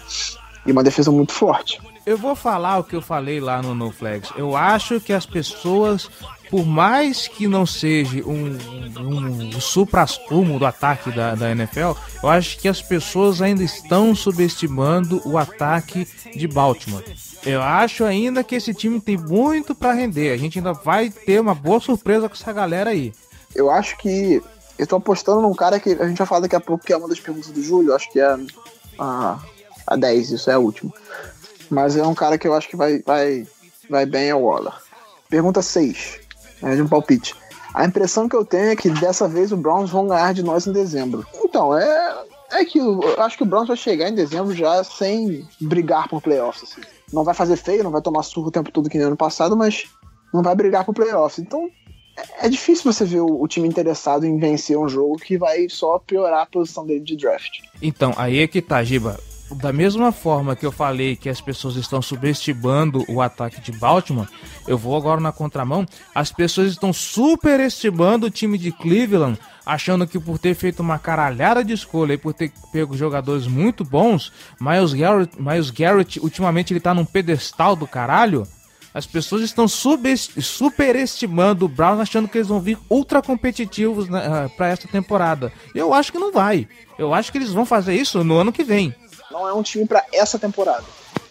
E 0.65 0.71
uma 0.71 0.85
defesa 0.85 1.11
muito 1.11 1.33
forte. 1.33 1.81
Eu 2.07 2.17
vou 2.17 2.35
falar 2.37 2.79
o 2.79 2.85
que 2.85 2.95
eu 2.95 3.03
falei 3.03 3.41
lá 3.41 3.61
no 3.61 3.75
No 3.75 3.91
Flags. 3.91 4.33
Eu 4.37 4.57
acho 4.57 5.01
que 5.01 5.13
as 5.13 5.27
pessoas 5.27 6.09
por 6.53 6.67
mais 6.67 7.27
que 7.27 7.49
não 7.49 7.65
seja 7.65 8.23
um, 8.27 8.59
um, 9.01 9.57
um 9.57 9.59
supra-sumo 9.59 10.59
do 10.59 10.67
ataque 10.67 11.11
da, 11.11 11.35
da 11.35 11.51
NFL, 11.51 11.93
eu 12.23 12.29
acho 12.29 12.59
que 12.59 12.69
as 12.69 12.83
pessoas 12.83 13.41
ainda 13.41 13.63
estão 13.63 14.15
subestimando 14.15 15.23
o 15.25 15.39
ataque 15.39 16.07
de 16.37 16.47
Baltimore. 16.47 17.03
Eu 17.43 17.63
acho 17.63 18.05
ainda 18.05 18.45
que 18.45 18.55
esse 18.55 18.75
time 18.75 19.01
tem 19.01 19.17
muito 19.17 19.75
para 19.75 19.95
render. 19.95 20.31
A 20.31 20.37
gente 20.37 20.59
ainda 20.59 20.75
vai 20.75 21.09
ter 21.09 21.41
uma 21.41 21.55
boa 21.55 21.81
surpresa 21.81 22.29
com 22.29 22.35
essa 22.35 22.53
galera 22.53 22.91
aí. 22.91 23.15
Eu 23.55 23.71
acho 23.71 23.97
que 23.97 24.43
tô 24.87 24.97
apostando 24.97 25.41
num 25.41 25.55
cara 25.55 25.81
que 25.81 25.93
a 25.99 26.07
gente 26.07 26.19
vai 26.19 26.27
falar 26.27 26.43
daqui 26.43 26.57
a 26.57 26.61
pouco, 26.61 26.85
que 26.85 26.93
é 26.93 26.97
uma 26.99 27.09
das 27.09 27.19
perguntas 27.19 27.51
do 27.51 27.63
Júlio, 27.63 27.95
acho 27.95 28.13
que 28.13 28.21
é 28.21 28.37
a, 28.99 29.39
a 29.87 29.97
10, 29.97 30.33
isso 30.33 30.51
é 30.51 30.53
a 30.53 30.59
última. 30.59 30.93
Mas 31.71 31.97
é 31.97 32.07
um 32.07 32.15
cara 32.15 32.37
que 32.37 32.47
eu 32.47 32.53
acho 32.53 32.69
que 32.69 32.77
vai, 32.77 32.99
vai, 32.99 33.47
vai 33.89 34.05
bem 34.05 34.31
ao 34.31 34.43
Waller. 34.43 34.75
Pergunta 35.31 35.63
6 35.63 36.22
é, 36.63 36.75
de 36.75 36.83
um 36.83 36.89
palpite. 36.89 37.35
A 37.75 37.85
impressão 37.85 38.29
que 38.29 38.37
eu 38.37 38.45
tenho 38.45 38.71
é 38.71 38.77
que 38.77 38.91
dessa 38.91 39.27
vez 39.27 39.51
o 39.51 39.57
Browns 39.57 39.91
vão 39.91 40.07
ganhar 40.07 40.35
de 40.35 40.43
nós 40.43 40.67
em 40.67 40.73
dezembro. 40.73 41.27
Então, 41.43 41.77
é, 41.77 42.25
é 42.53 42.65
que 42.65 42.79
eu 42.79 43.01
acho 43.19 43.37
que 43.37 43.43
o 43.43 43.47
Browns 43.47 43.69
vai 43.69 43.77
chegar 43.77 44.09
em 44.09 44.15
dezembro 44.15 44.55
já 44.55 44.85
sem 44.85 45.47
brigar 45.61 46.09
por 46.09 46.21
playoffs. 46.21 46.65
Assim. 46.65 46.83
Não 47.13 47.25
vai 47.25 47.35
fazer 47.35 47.57
feio, 47.57 47.85
não 47.85 47.91
vai 47.91 48.03
tomar 48.03 48.23
surro 48.23 48.49
o 48.49 48.53
tempo 48.53 48.71
todo 48.71 48.91
que 48.91 48.99
no 48.99 49.07
ano 49.07 49.17
passado, 49.17 49.57
mas 49.57 49.85
não 50.33 50.43
vai 50.43 50.55
brigar 50.55 50.85
por 50.85 50.95
playoffs. 50.95 51.39
Então, 51.39 51.71
é, 52.17 52.47
é 52.47 52.49
difícil 52.49 52.93
você 52.93 53.07
ver 53.07 53.21
o, 53.21 53.41
o, 53.41 53.49
time 53.49 53.67
interessado 53.67 54.27
em 54.27 54.39
vencer 54.39 54.77
um 54.77 54.89
jogo 54.89 55.17
que 55.17 55.39
vai 55.39 55.67
só 55.71 55.99
piorar 55.99 56.43
a 56.43 56.47
posição 56.47 56.85
dele 56.85 57.01
de 57.01 57.17
draft. 57.17 57.61
Então, 57.81 58.13
aí 58.19 58.41
é 58.41 58.47
que 58.47 58.61
tá, 58.61 58.85
Giba 58.85 59.19
da 59.55 59.73
mesma 59.73 60.13
forma 60.13 60.57
que 60.57 60.65
eu 60.65 60.73
falei 60.73 61.17
que 61.17 61.29
as 61.29 61.41
pessoas 61.41 61.77
estão 61.77 62.01
subestimando 62.01 63.05
o 63.09 63.21
ataque 63.21 63.61
de 63.61 63.73
Baltimore, 63.73 64.29
eu 64.67 64.79
vou 64.79 64.97
agora 64.97 65.21
na 65.21 65.33
contramão. 65.33 65.87
As 66.15 66.33
pessoas 66.33 66.71
estão 66.71 66.93
superestimando 66.93 68.27
o 68.27 68.31
time 68.31 68.59
de 68.59 68.73
Cleveland, 68.73 69.39
achando 69.65 70.07
que 70.07 70.19
por 70.19 70.39
ter 70.39 70.55
feito 70.55 70.81
uma 70.81 70.99
caralhada 70.99 71.65
de 71.65 71.73
escolha 71.73 72.15
e 72.15 72.19
por 72.19 72.35
ter 72.35 72.53
pego 72.73 72.97
jogadores 72.97 73.47
muito 73.47 73.85
bons, 73.85 74.33
Miles 74.61 74.93
Garrett, 74.93 75.41
Miles 75.41 75.71
Garrett 75.71 76.21
ultimamente 76.21 76.73
ele 76.73 76.81
tá 76.81 76.95
num 76.95 77.05
pedestal 77.05 77.77
do 77.77 77.87
caralho. 77.87 78.47
As 78.95 79.07
pessoas 79.07 79.41
estão 79.43 79.67
superestimando 79.67 81.65
o 81.65 81.69
Browns, 81.69 82.01
achando 82.01 82.29
que 82.29 82.37
eles 82.37 82.49
vão 82.49 82.61
vir 82.61 82.79
ultra 82.91 83.23
competitivos 83.23 84.07
né, 84.07 84.21
uh, 84.45 84.51
para 84.51 84.69
essa 84.69 84.87
temporada. 84.87 85.51
Eu 85.75 85.95
acho 85.95 86.13
que 86.13 86.19
não 86.19 86.31
vai. 86.31 86.69
Eu 86.99 87.15
acho 87.15 87.33
que 87.33 87.39
eles 87.39 87.53
vão 87.53 87.65
fazer 87.65 87.95
isso 87.95 88.23
no 88.23 88.37
ano 88.37 88.53
que 88.53 88.63
vem. 88.63 88.95
Não 89.33 89.49
é 89.49 89.53
um 89.53 89.63
time 89.63 89.87
para 89.87 90.05
essa 90.13 90.39
temporada. 90.39 90.85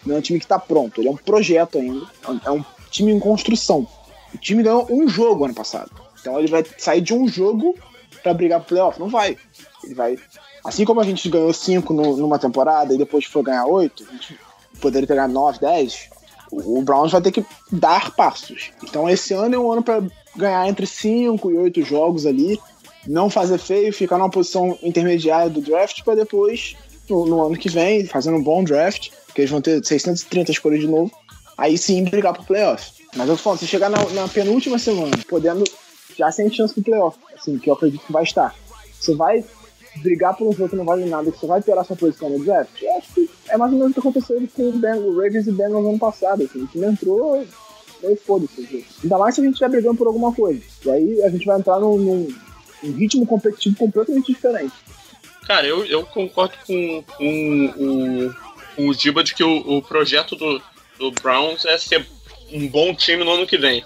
Não 0.06 0.16
é 0.16 0.18
um 0.18 0.22
time 0.22 0.39
que 0.39 0.47
tá 0.47 0.58
pronto. 0.58 0.99
Ele 0.99 1.08
é 1.08 1.12
um 1.12 1.18
projeto 1.18 1.78
ainda. 1.78 2.06
É 2.43 2.52
um 2.52 2.66
time 2.89 3.12
em 3.12 3.20
construção. 3.20 3.88
O 4.34 4.38
time 4.38 4.64
ganhou 4.64 4.88
um 4.89 5.08
jogo 5.08 5.45
ano 5.45 5.54
passado. 5.54 5.91
Então 6.20 6.38
ele 6.39 6.47
vai 6.47 6.66
sair 6.78 7.02
de 7.02 7.14
um 7.14 7.28
jogo 7.28 7.76
para 8.22 8.34
brigar 8.34 8.60
pro 8.60 8.70
playoff? 8.70 8.99
Não 8.99 9.10
vai. 9.10 9.38
Ele 9.84 9.93
vai. 9.93 10.18
Assim 10.64 10.86
como 10.86 10.99
a 10.99 11.04
gente 11.04 11.30
ganhou 11.30 11.54
cinco 11.54 11.93
no, 11.93 12.18
numa 12.18 12.39
temporada 12.39 12.93
e 12.93 12.97
depois 12.97 13.26
foi 13.26 13.43
ganhar 13.43 13.66
oito, 13.66 14.06
a 14.08 14.12
gente 14.12 14.39
poderia 14.80 15.08
ganhado 15.08 15.34
nove, 15.34 15.60
dez. 15.60 16.10
O, 16.52 16.80
o 16.80 16.82
Browns 16.84 17.12
vai 17.12 17.22
ter 17.22 17.32
que 17.32 17.45
dar 17.72 18.12
passos. 18.12 18.72
Então 18.84 19.10
esse 19.10 19.34
ano 19.34 19.56
é 19.56 19.60
um 19.60 19.72
ano 19.72 19.84
para 19.84 20.04
ganhar 20.36 20.68
entre 20.68 20.86
cinco 20.86 21.52
e 21.52 21.58
oito 21.58 21.82
jogos 21.82 22.26
ali, 22.26 22.60
não 23.08 23.30
fazer 23.30 23.58
feio, 23.58 23.91
ficar 23.91 24.18
numa 24.18 24.30
posição 24.30 24.78
intermediária 24.84 25.49
do 25.49 25.62
draft 25.62 26.04
para 26.04 26.16
depois 26.16 26.76
no, 27.10 27.26
no, 27.26 27.45
ano 27.45 27.58
que 27.58 27.70
vem, 27.70 28.06
fazendo 28.06 28.38
um 28.38 28.43
bom 28.43 28.64
draft, 28.64 29.10
que 29.34 29.41
eles 29.41 29.52
vão 29.52 29.62
ter 29.62 29.84
630 29.84 30.52
escolhas 30.52 30.80
de 30.80 30.88
novo, 30.88 31.12
aí 31.58 31.78
sim 31.78 32.04
brigar 32.04 32.34
pro 32.34 32.43
playoff. 32.43 32.91
Mas 33.16 33.28
eu 33.28 33.38
falando, 33.38 33.60
se 33.60 33.68
chegar 33.68 33.89
na, 33.89 34.04
na, 34.12 34.28
penúltima 34.28 34.80
semana, 34.80 35.18
podendo, 35.28 35.64
já 36.18 36.32
sem 36.32 36.52
chance 36.52 36.74
pro 36.74 36.84
playoff, 36.84 37.18
assim, 37.36 37.58
que 37.58 37.70
eu 37.70 37.74
acredito 37.74 38.06
que 38.06 38.12
vai 38.12 38.24
estar. 38.24 38.56
Você 38.99 39.14
vai 39.16 39.43
brigar 39.97 40.36
por 40.36 40.47
um 40.47 40.54
jogo 40.54 40.70
que 40.70 40.76
não 40.76 40.86
vale 40.86 41.06
nada, 41.06 41.32
que 41.32 41.38
você 41.38 41.47
vai 41.47 41.62
piorar 41.62 41.86
sua 41.86 41.97
posição 41.97 42.30
no 42.30 42.43
draft, 42.43 42.82
eu 42.82 42.97
acho 42.97 43.14
que 43.14 43.30
é 43.49 43.58
mais 43.58 43.74
ou 43.74 43.80
menos 43.80 43.91
o 43.91 43.93
que 43.93 43.99
aconteceu 43.99 44.41
com 44.56 44.64
o, 44.64 45.16
Ravens 45.16 45.47
e 45.47 45.52
Bengals 45.52 45.84
no 45.84 45.89
ano 45.89 45.99
passado, 45.99 46.43
assim, 46.43 46.68
o 46.74 46.86
entrou 46.86 47.45
e 48.04 48.16
foda-se. 48.16 48.86
Ainda 49.04 49.18
mais 49.18 49.36
se 49.36 49.41
a 49.41 49.43
gente 49.43 49.54
estiver 49.54 49.70
brigando 49.70 49.97
por 49.97 50.08
alguma 50.08 50.34
coisa. 50.34 50.62
E 50.86 50.89
aí 50.89 51.24
a 51.24 51.30
gente 51.30 51.45
vai 51.45 51.60
entrar 51.60 51.80
num, 51.80 51.97
num, 51.97 52.28
num 52.82 52.93
ritmo 52.93 53.26
competitivo 53.26 53.76
completamente 53.76 54.34
diferente. 54.34 54.74
Cara, 55.52 55.68
eu, 55.68 55.86
eu 55.86 56.06
concordo 56.06 56.54
com, 56.66 57.04
com, 57.04 57.66
o, 57.76 58.34
com 58.74 58.88
o 58.88 58.93
Giba 58.93 59.22
de 59.22 59.36
que 59.36 59.43
o, 59.43 59.80
o 59.80 59.82
projeto 59.82 60.34
do, 60.34 60.62
do 60.97 61.12
Browns 61.12 61.66
é 61.66 61.78
ser 61.78 62.08
um 62.54 62.70
bom 62.70 62.95
time 62.95 63.22
no 63.26 63.34
ano 63.34 63.45
que 63.45 63.58
vem. 63.58 63.84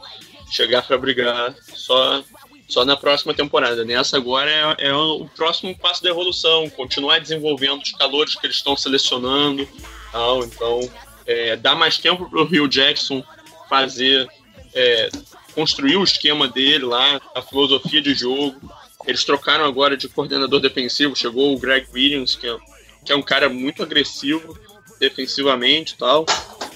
Chegar 0.52 0.86
para 0.86 0.96
brigar 0.96 1.56
só, 1.74 2.24
só 2.68 2.86
na 2.86 2.96
próxima 2.96 3.34
temporada. 3.34 3.84
Nessa 3.84 4.16
agora 4.16 4.78
é, 4.78 4.90
é 4.90 4.94
o 4.94 5.28
próximo 5.36 5.76
passo 5.76 6.04
da 6.04 6.12
evolução, 6.12 6.70
continuar 6.70 7.18
desenvolvendo 7.18 7.82
os 7.82 7.94
calores 7.94 8.36
que 8.36 8.46
eles 8.46 8.58
estão 8.58 8.78
selecionando. 8.78 9.68
Tal, 10.12 10.44
então, 10.44 10.88
é, 11.26 11.56
dar 11.56 11.74
mais 11.74 11.98
tempo 11.98 12.30
para 12.30 12.42
o 12.42 12.46
Rio 12.46 12.68
Jackson 12.68 13.24
fazer, 13.68 14.30
é, 14.72 15.10
construir 15.56 15.98
o 15.98 16.04
esquema 16.04 16.48
dele 16.48 16.86
lá, 16.86 17.20
a 17.34 17.42
filosofia 17.42 18.04
de 18.04 18.14
jogo. 18.14 18.72
Eles 19.08 19.24
trocaram 19.24 19.66
agora 19.66 19.96
de 19.96 20.08
coordenador 20.08 20.60
defensivo, 20.60 21.16
chegou 21.16 21.54
o 21.54 21.60
Greg 21.60 21.88
Williams, 21.94 22.36
que 22.36 22.48
é, 22.48 22.58
que 23.04 23.12
é 23.12 23.16
um 23.16 23.22
cara 23.22 23.50
muito 23.50 23.84
agressivo 23.84 24.58
defensivamente 25.00 25.94
e 25.94 25.98
tal. 25.98 26.26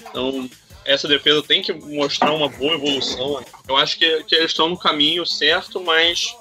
Então, 0.08 0.48
essa 0.84 1.08
defesa 1.08 1.42
tem 1.42 1.62
que 1.62 1.72
mostrar 1.72 2.32
uma 2.32 2.48
boa 2.48 2.74
evolução. 2.74 3.42
Eu 3.68 3.76
acho 3.76 3.98
que, 3.98 4.24
que 4.24 4.34
eles 4.34 4.50
estão 4.50 4.68
no 4.68 4.78
caminho 4.78 5.26
certo, 5.26 5.80
mas, 5.80 6.34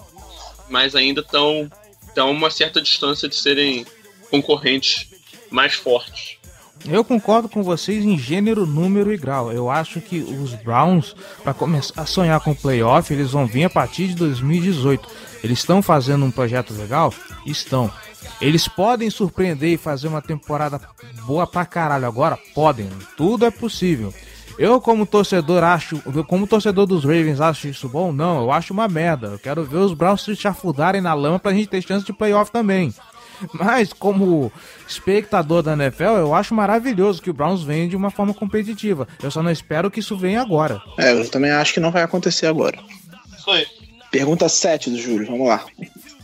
mas 0.69 0.95
ainda 0.95 1.21
estão 1.21 1.69
a 2.17 2.25
uma 2.25 2.49
certa 2.49 2.81
distância 2.81 3.29
de 3.29 3.35
serem 3.35 3.85
concorrentes 4.29 5.07
mais 5.49 5.73
fortes. 5.73 6.37
Eu 6.87 7.03
concordo 7.03 7.49
com 7.49 7.61
vocês 7.61 8.05
em 8.05 8.17
gênero, 8.17 8.65
número 8.65 9.11
e 9.13 9.17
grau. 9.17 9.51
Eu 9.51 9.69
acho 9.69 9.99
que 9.99 10.19
os 10.19 10.53
Browns, 10.53 11.15
para 11.43 11.53
começar 11.53 12.01
a 12.01 12.05
sonhar 12.05 12.39
com 12.39 12.51
o 12.51 12.55
playoff, 12.55 13.11
eles 13.13 13.31
vão 13.31 13.45
vir 13.45 13.65
a 13.65 13.69
partir 13.69 14.07
de 14.07 14.15
2018. 14.15 15.07
Eles 15.43 15.59
estão 15.59 15.81
fazendo 15.81 16.25
um 16.25 16.31
projeto 16.31 16.73
legal? 16.73 17.13
Estão. 17.45 17.91
Eles 18.41 18.67
podem 18.67 19.09
surpreender 19.09 19.69
e 19.73 19.77
fazer 19.77 20.07
uma 20.07 20.21
temporada 20.21 20.79
boa 21.25 21.47
pra 21.47 21.65
caralho 21.65 22.05
agora? 22.05 22.37
Podem, 22.53 22.89
tudo 23.15 23.45
é 23.45 23.51
possível. 23.51 24.13
Eu, 24.57 24.81
como 24.81 25.05
torcedor, 25.05 25.63
acho. 25.63 26.01
Como 26.27 26.45
torcedor 26.45 26.85
dos 26.85 27.05
Ravens, 27.05 27.39
acho 27.39 27.69
isso 27.69 27.87
bom? 27.87 28.11
Não, 28.11 28.41
eu 28.41 28.51
acho 28.51 28.73
uma 28.73 28.89
merda. 28.89 29.27
Eu 29.27 29.39
quero 29.39 29.63
ver 29.63 29.77
os 29.77 29.93
Browns 29.93 30.23
se 30.23 30.35
chafudarem 30.35 30.99
na 30.99 31.13
lama 31.13 31.39
pra 31.39 31.53
gente 31.53 31.67
ter 31.69 31.81
chance 31.81 32.05
de 32.05 32.11
playoff 32.11 32.51
também. 32.51 32.93
Mas, 33.53 33.93
como 33.93 34.51
espectador 34.85 35.63
da 35.63 35.71
NFL, 35.71 36.03
eu 36.03 36.35
acho 36.35 36.53
maravilhoso 36.53 37.21
que 37.21 37.29
o 37.29 37.33
Browns 37.33 37.63
venha 37.63 37.87
de 37.87 37.95
uma 37.95 38.11
forma 38.11 38.33
competitiva. 38.33 39.07
Eu 39.23 39.31
só 39.31 39.41
não 39.41 39.49
espero 39.49 39.89
que 39.89 40.01
isso 40.01 40.17
venha 40.17 40.41
agora. 40.41 40.81
É, 40.97 41.13
eu 41.13 41.29
também 41.29 41.51
acho 41.51 41.73
que 41.73 41.79
não 41.79 41.89
vai 41.89 42.03
acontecer 42.03 42.47
agora. 42.47 42.77
Isso 43.37 43.49
aí. 43.49 43.65
Pergunta 44.11 44.49
7 44.49 44.89
do 44.89 44.97
Júlio, 44.97 45.27
vamos 45.27 45.47
lá. 45.47 45.65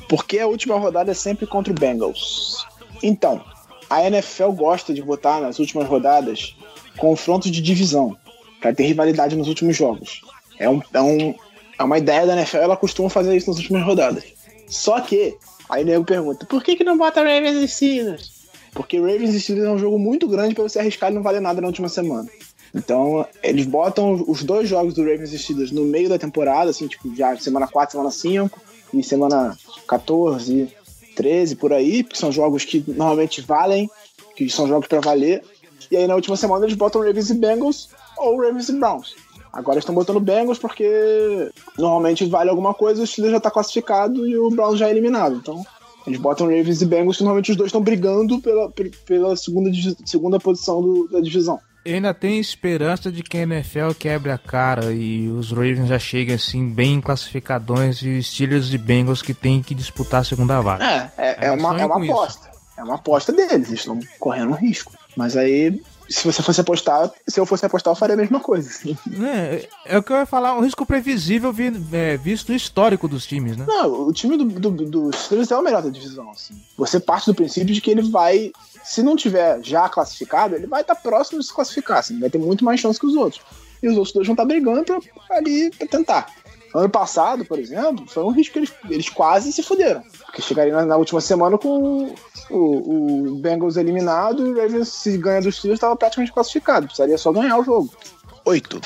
Por 0.10 0.26
que 0.26 0.40
a 0.40 0.48
última 0.48 0.78
rodada 0.78 1.12
é 1.12 1.14
sempre 1.14 1.45
contra 1.45 1.72
o 1.72 1.76
Bengals? 1.76 2.66
Então, 3.02 3.44
a 3.90 4.03
NFL 4.06 4.52
gosta 4.52 4.94
de 4.94 5.02
botar 5.02 5.41
nas 5.41 5.60
últimas 5.60 5.88
rodadas 5.88 6.56
confrontos 6.98 7.52
de 7.52 7.62
divisão, 7.62 8.18
para 8.62 8.74
ter 8.74 8.84
rivalidade 8.84 9.36
nos 9.36 9.48
últimos 9.48 9.76
jogos. 9.76 10.22
É, 10.57 10.68
um, 10.70 10.82
é, 10.94 11.02
um, 11.02 11.36
é 11.78 11.84
uma 11.84 11.98
ideia 11.98 12.26
da 12.26 12.34
NFL, 12.34 12.57
ela 12.57 12.78
costuma 12.78 13.10
fazer 13.10 13.36
isso 13.36 13.49
nas 13.49 13.60
últimas 13.60 13.84
rodadas. 13.84 14.24
Só 14.68 14.99
que, 15.02 15.38
aí 15.70 15.84
o 15.84 15.86
nego 15.86 16.03
pergunta, 16.06 16.45
por 16.45 16.64
que, 16.64 16.76
que 16.76 16.84
não 16.84 16.98
bota 16.98 17.22
Ravens 17.22 17.57
e 17.57 17.68
Steelers? 17.68 18.45
Porque 18.74 18.98
Ravens 18.98 19.34
e 19.36 19.41
Steelers 19.41 19.68
é 19.68 19.72
um 19.72 19.78
jogo 19.78 19.99
muito 19.99 20.28
grande 20.28 20.56
para 20.56 20.64
você 20.64 20.80
arriscar 20.80 21.12
e 21.12 21.16
não 21.16 21.22
valer 21.22 21.41
nada 21.41 21.62
na 21.62 21.68
última 21.68 21.88
semana. 21.88 22.28
Então, 22.76 23.26
eles 23.41 23.65
botam 23.65 24.23
os 24.27 24.43
dois 24.43 24.68
jogos 24.68 24.93
do 24.93 25.02
Ravens 25.02 25.31
e 25.31 25.39
Steelers 25.39 25.72
no 25.72 25.85
meio 25.85 26.10
da 26.10 26.19
temporada, 26.19 26.69
assim, 26.69 26.88
tipo, 26.88 27.15
já 27.15 27.35
semana 27.38 27.68
4, 27.68 27.93
semana 27.93 28.11
5 28.11 28.60
e 28.93 29.02
semana 29.02 29.57
14, 29.88 30.68
13, 31.15 31.56
por 31.56 31.72
aí, 31.72 32.03
porque 32.03 32.18
são 32.19 32.31
jogos 32.34 32.65
que 32.65 32.84
normalmente 32.85 33.39
valem, 33.41 33.89
que 34.35 34.49
são 34.49 34.68
jogos 34.68 34.88
para 34.89 34.99
valer. 34.99 35.41
E 35.89 35.95
aí 35.95 36.06
na 36.06 36.15
última 36.15 36.35
semana 36.35 36.65
eles 36.65 36.76
botam 36.76 37.02
Ravens 37.02 37.30
e 37.30 37.34
Bengals 37.35 37.89
ou 38.18 38.41
Ravens 38.41 38.68
e 38.68 38.73
Browns. 38.73 39.15
Agora 39.53 39.80
estão 39.80 39.95
botando 39.95 40.19
Bengals 40.19 40.60
porque 40.60 41.49
normalmente 41.77 42.26
vale 42.26 42.49
alguma 42.49 42.73
coisa, 42.73 43.03
o 43.03 43.07
Steelers 43.07 43.35
já 43.35 43.39
tá 43.39 43.49
classificado 43.49 44.27
e 44.27 44.38
o 44.38 44.49
Browns 44.49 44.77
já 44.80 44.89
é 44.89 44.91
eliminado. 44.91 45.35
Então, 45.38 45.65
eles 46.06 46.19
botam 46.19 46.47
Ravens 46.47 46.81
e 46.81 46.85
Bengals, 46.85 47.15
que 47.18 47.23
normalmente 47.23 47.52
os 47.52 47.57
dois 47.57 47.69
estão 47.69 47.81
brigando 47.81 48.41
pela, 48.41 48.69
pela 49.06 49.35
segunda, 49.38 49.72
segunda 50.06 50.39
posição 50.41 50.81
do- 50.81 51.07
da 51.07 51.22
divisão. 51.22 51.57
Eu 51.86 51.94
ainda 51.95 52.14
tenho 52.16 52.41
esperança 52.41 53.12
de 53.12 53.22
que 53.22 53.38
a 53.38 53.41
NFL 53.44 53.91
quebre 53.99 54.32
a 54.32 54.40
cara 54.40 54.91
e 54.91 55.30
os 55.30 55.52
Ravens 55.52 55.88
já 55.88 55.99
cheguem 55.99 56.34
assim 56.34 56.68
bem 56.68 56.99
classificadões 56.99 58.02
e 58.02 58.18
os 58.18 58.28
Steelers 58.32 58.74
e 58.74 58.78
Bengals 58.80 59.22
que 59.22 59.36
tem 59.36 59.62
que 59.62 59.76
disputar 59.76 60.22
a 60.22 60.24
segunda 60.24 60.60
vaga. 60.62 60.84
É, 60.84 61.12
é, 61.16 61.45
é 61.48 61.52
uma, 61.52 61.80
é 61.80 61.86
uma 61.86 61.95
com 61.95 62.03
isso. 62.03 62.12
aposta. 62.14 62.52
É 62.78 62.84
uma 62.84 62.95
aposta 62.95 63.32
deles, 63.32 63.52
eles 63.70 63.70
estão 63.82 63.99
correndo 64.20 64.49
um 64.49 64.56
risco. 64.56 64.91
Mas 65.16 65.38
aí, 65.38 65.80
se 66.10 66.26
você 66.26 66.41
fosse 66.41 66.60
apostar, 66.60 67.10
se 67.28 67.40
eu 67.40 67.45
fosse 67.45 67.66
apostar, 67.66 67.91
eu 67.91 67.95
faria 67.95 68.16
a 68.16 68.18
mesma 68.18 68.40
coisa. 68.40 68.70
É, 69.24 69.70
é 69.86 69.98
o 69.98 70.03
que 70.03 70.12
eu 70.12 70.18
ia 70.18 70.26
falar, 70.26 70.57
um 70.57 70.62
risco 70.62 70.86
previsível 70.88 71.53
vi- 71.53 71.72
é, 71.94 72.18
visto 72.18 72.49
no 72.49 72.56
histórico 72.56 73.07
dos 73.07 73.26
times, 73.28 73.56
né? 73.56 73.64
Não, 73.68 74.07
o 74.07 74.12
time 74.12 74.36
do, 74.38 74.44
do, 74.45 74.72
do 74.72 75.16
Steelers 75.16 75.52
é 75.52 75.56
o 75.57 75.62
melhor 75.64 75.84
da 75.84 75.90
divisão. 75.90 76.30
Assim. 76.32 76.56
Você 76.78 76.99
parte 76.99 77.28
do 77.28 77.36
princípio 77.36 77.74
de 77.74 77.80
que 77.80 77.91
ele 77.91 78.02
vai, 78.10 78.52
se 78.86 79.02
não 79.02 79.16
tiver 79.16 79.60
já 79.64 79.90
classificado, 79.90 80.56
ele 80.56 80.68
vai 80.68 80.82
estar 80.82 80.95
próximo 80.95 81.40
de 81.40 81.45
se 81.45 81.53
classificar. 81.53 81.98
Assim, 81.98 82.20
vai 82.20 82.30
ter 82.30 82.38
muito 82.38 82.64
mais 82.64 82.80
chance 82.80 82.99
que 82.99 83.06
os 83.06 83.16
outros. 83.16 83.41
E 83.82 83.88
os 83.88 83.98
outros 83.98 84.14
dois 84.14 84.28
vão 84.28 84.34
estar 84.34 84.45
brigando 84.45 84.84
pra, 84.84 85.38
ali 85.38 85.72
pra 85.72 85.88
tentar. 85.88 86.28
Ano 86.74 86.90
passado, 86.90 87.45
por 87.45 87.57
exemplo, 87.57 88.06
foi 88.07 88.24
um 88.24 88.32
risco 88.32 88.53
que 88.53 88.60
eles, 88.60 88.74
eles 88.90 89.10
quase 89.10 89.52
se 89.52 89.64
fuderam. 89.64 90.03
Porque 90.26 90.41
chegariam 90.41 90.78
na, 90.78 90.86
na 90.86 90.98
última 90.98 91.22
semana 91.22 91.57
com 91.57 92.14
o, 92.49 93.32
o 93.32 93.36
Bengals 93.36 93.78
eliminado 93.78 94.45
e 94.45 94.52
o 94.52 94.56
Ravens, 94.56 94.90
se 94.90 95.18
ganha 95.18 95.41
dos 95.41 95.56
Steelers, 95.56 95.78
estava 95.78 95.95
praticamente 95.95 96.34
classificado. 96.34 96.86
Precisaria 96.86 97.18
só 97.18 97.32
ganhar 97.32 97.57
o 97.57 97.64
jogo. 97.64 97.94
8. 98.44 98.82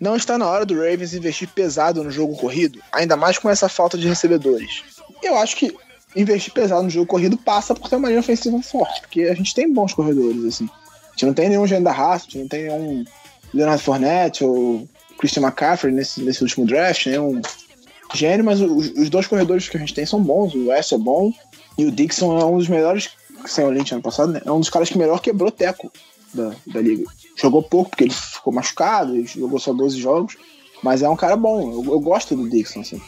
Não 0.00 0.16
está 0.16 0.36
na 0.36 0.48
hora 0.48 0.66
do 0.66 0.74
Ravens 0.74 1.14
investir 1.14 1.48
pesado 1.48 2.02
no 2.02 2.10
jogo 2.10 2.36
corrido, 2.36 2.80
ainda 2.90 3.16
mais 3.16 3.38
com 3.38 3.48
essa 3.48 3.68
falta 3.68 3.96
de 3.96 4.08
recebedores. 4.08 4.82
Eu 5.22 5.36
acho 5.36 5.56
que 5.56 5.72
investir 6.14 6.52
pesado 6.52 6.82
no 6.82 6.90
jogo 6.90 7.06
corrido 7.06 7.36
passa 7.36 7.74
por 7.74 7.88
ter 7.88 7.96
uma 7.96 8.08
linha 8.08 8.20
ofensiva 8.20 8.60
forte, 8.62 9.00
porque 9.00 9.22
a 9.22 9.34
gente 9.34 9.54
tem 9.54 9.72
bons 9.72 9.94
corredores, 9.94 10.44
assim. 10.44 10.68
A 11.08 11.12
gente 11.12 11.26
não 11.26 11.34
tem 11.34 11.48
nenhum 11.48 11.66
Gênio 11.66 11.84
da 11.84 11.92
Raça, 11.92 12.26
a 12.26 12.30
gente 12.30 12.38
não 12.38 12.48
tem 12.48 12.62
nenhum 12.64 13.04
Leonard 13.52 13.82
Fournette 13.82 14.44
ou 14.44 14.88
Christian 15.18 15.42
McCaffrey 15.42 15.92
nesse, 15.92 16.22
nesse 16.22 16.42
último 16.42 16.66
draft, 16.66 17.06
nenhum 17.06 17.40
gênio, 18.14 18.44
mas 18.44 18.60
os, 18.60 18.90
os 18.90 19.10
dois 19.10 19.26
corredores 19.26 19.68
que 19.68 19.76
a 19.76 19.80
gente 19.80 19.94
tem 19.94 20.04
são 20.04 20.22
bons, 20.22 20.54
o 20.54 20.68
West 20.68 20.92
é 20.92 20.98
bom 20.98 21.32
e 21.78 21.86
o 21.86 21.90
Dixon 21.90 22.38
é 22.38 22.44
um 22.44 22.58
dos 22.58 22.68
melhores, 22.68 23.10
sem 23.46 23.64
o 23.64 23.70
Lynch 23.70 23.92
ano 23.92 24.02
passado, 24.02 24.32
né? 24.32 24.42
É 24.44 24.52
um 24.52 24.60
dos 24.60 24.70
caras 24.70 24.88
que 24.88 24.98
melhor 24.98 25.20
quebrou 25.20 25.50
teco 25.50 25.90
da, 26.34 26.52
da 26.66 26.80
liga. 26.80 27.04
Jogou 27.36 27.62
pouco 27.62 27.90
porque 27.90 28.04
ele 28.04 28.12
ficou 28.12 28.52
machucado, 28.52 29.14
ele 29.14 29.26
jogou 29.26 29.58
só 29.58 29.72
12 29.72 29.98
jogos, 29.98 30.36
mas 30.82 31.02
é 31.02 31.08
um 31.08 31.16
cara 31.16 31.36
bom. 31.36 31.72
Eu, 31.72 31.92
eu 31.92 32.00
gosto 32.00 32.36
do 32.36 32.48
Dixon, 32.48 32.80
assim. 32.80 33.00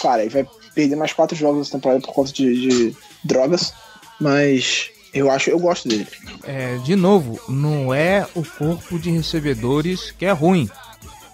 Claro, 0.00 0.22
ele 0.22 0.30
vai 0.30 0.46
perder 0.74 0.96
mais 0.96 1.12
quatro 1.12 1.36
jogos 1.36 1.62
essa 1.68 1.78
temporada 1.78 2.00
por 2.00 2.12
conta 2.12 2.32
de, 2.32 2.60
de 2.60 2.96
drogas, 3.24 3.72
mas 4.20 4.90
eu 5.12 5.30
acho, 5.30 5.50
eu 5.50 5.58
gosto 5.58 5.88
dele. 5.88 6.06
É, 6.44 6.76
de 6.78 6.96
novo, 6.96 7.38
não 7.48 7.92
é 7.92 8.26
o 8.34 8.42
corpo 8.44 8.98
de 8.98 9.10
recebedores 9.10 10.10
que 10.10 10.24
é 10.24 10.32
ruim. 10.32 10.68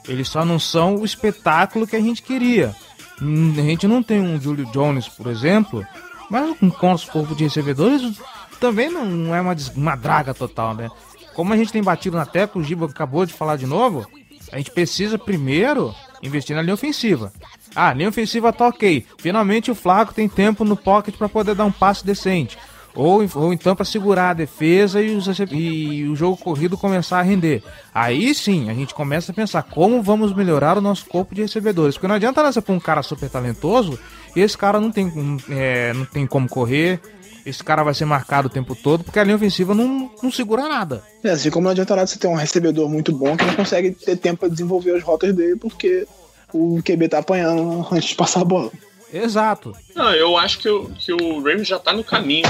Eles 0.09 0.29
só 0.29 0.45
não 0.45 0.59
são 0.59 0.97
o 0.97 1.05
espetáculo 1.05 1.87
que 1.87 1.97
a 1.97 2.01
gente 2.01 2.23
queria. 2.23 2.75
Hum, 3.21 3.55
A 3.59 3.63
gente 3.63 3.87
não 3.87 4.03
tem 4.03 4.21
um 4.21 4.41
Julio 4.41 4.67
Jones, 4.73 5.09
por 5.09 5.27
exemplo, 5.27 5.87
mas 6.31 6.57
com 6.59 6.67
o 6.67 6.91
nosso 6.91 7.11
corpo 7.11 7.35
de 7.35 7.45
recebedores 7.45 8.19
também 8.59 8.91
não 8.91 9.35
é 9.35 9.41
uma, 9.41 9.55
uma 9.77 9.97
draga 9.97 10.35
total, 10.35 10.75
né? 10.75 10.89
Como 11.35 11.53
a 11.53 11.57
gente 11.57 11.73
tem 11.73 11.83
batido 11.83 12.17
na 12.17 12.27
tecla, 12.27 12.61
o 12.61 12.65
Giba 12.65 12.87
acabou 12.87 13.25
de 13.25 13.33
falar 13.33 13.57
de 13.57 13.67
novo, 13.67 14.07
a 14.51 14.57
gente 14.57 14.73
precisa 14.73 15.17
primeiro 15.19 15.95
investir 16.23 16.55
na 16.55 16.63
linha 16.63 16.75
ofensiva. 16.75 17.33
Ah, 17.75 17.93
linha 17.93 18.09
ofensiva 18.09 18.53
tá 18.53 18.69
ok. 18.69 19.07
Finalmente 19.19 19.71
o 19.71 19.75
Flaco 19.75 20.15
tem 20.15 20.29
tempo 20.29 20.65
no 20.65 20.77
pocket 20.77 21.17
para 21.17 21.29
poder 21.29 21.55
dar 21.55 21.65
um 21.65 21.73
passe 21.73 22.05
decente. 22.05 22.59
Ou, 22.95 23.25
ou 23.37 23.53
então 23.53 23.77
para 23.77 23.85
segurar 23.85 24.31
a 24.31 24.35
defesa 24.35 25.01
e, 25.01 25.15
os 25.15 25.27
e 25.53 26.05
o 26.11 26.17
jogo 26.17 26.37
corrido 26.37 26.77
começar 26.77 27.21
a 27.21 27.23
render. 27.23 27.63
Aí 27.95 28.35
sim, 28.35 28.69
a 28.71 28.75
gente 28.75 28.93
começa 28.93 29.31
a 29.31 29.35
pensar 29.35 29.63
como 29.63 30.03
vamos 30.03 30.35
melhorar 30.35 30.77
o 30.77 30.81
nosso 30.81 31.07
corpo 31.07 31.35
de 31.35 31.43
recebedores. 31.43 31.95
Porque 31.95 32.09
não 32.09 32.17
adianta 32.17 32.43
você 32.43 32.61
pôr 32.61 32.73
um 32.73 32.81
cara 32.81 33.03
super 33.03 33.31
talentoso 33.31 33.99
e 34.35 34.41
esse 34.41 34.59
cara 34.59 34.81
não 34.81 34.91
tem, 34.91 35.07
hum, 35.07 35.37
é, 35.49 35.93
não 35.93 36.05
tem 36.05 36.27
como 36.27 36.49
correr. 36.49 37.01
Esse 37.49 37.65
cara 37.65 37.83
vai 37.83 37.95
ser 37.95 38.05
marcado 38.05 38.49
o 38.49 38.51
tempo 38.51 38.75
todo 38.77 39.03
porque 39.05 39.19
a 39.19 39.25
linha 39.25 39.37
ofensiva 39.37 39.75
não, 39.75 40.11
não 40.23 40.31
segura 40.31 40.69
nada. 40.69 41.03
É, 41.25 41.31
assim 41.31 41.51
como 41.51 41.65
não 41.65 41.71
adianta 41.71 41.97
nada 41.97 42.07
você 42.07 42.19
ter 42.19 42.27
um 42.27 42.35
recebedor 42.35 42.89
muito 42.89 43.11
bom 43.13 43.37
que 43.37 43.45
não 43.45 43.55
consegue 43.55 43.91
ter 43.93 44.17
tempo 44.17 44.41
para 44.41 44.49
desenvolver 44.51 44.97
as 44.97 45.03
rotas 45.03 45.35
dele 45.35 45.57
porque 45.57 46.07
o 46.53 46.81
QB 46.83 47.09
tá 47.09 47.19
apanhando 47.19 47.87
antes 47.91 48.11
de 48.11 48.15
passar 48.15 48.41
a 48.43 48.45
bola. 48.45 48.71
Exato. 49.13 49.75
Não, 49.95 50.13
eu 50.13 50.37
acho 50.37 50.59
que, 50.59 50.69
o- 50.69 50.91
que 50.91 51.13
o 51.13 51.39
Ravens 51.39 51.69
já 51.69 51.79
tá 51.79 51.93
no 51.93 52.05
caminho 52.05 52.47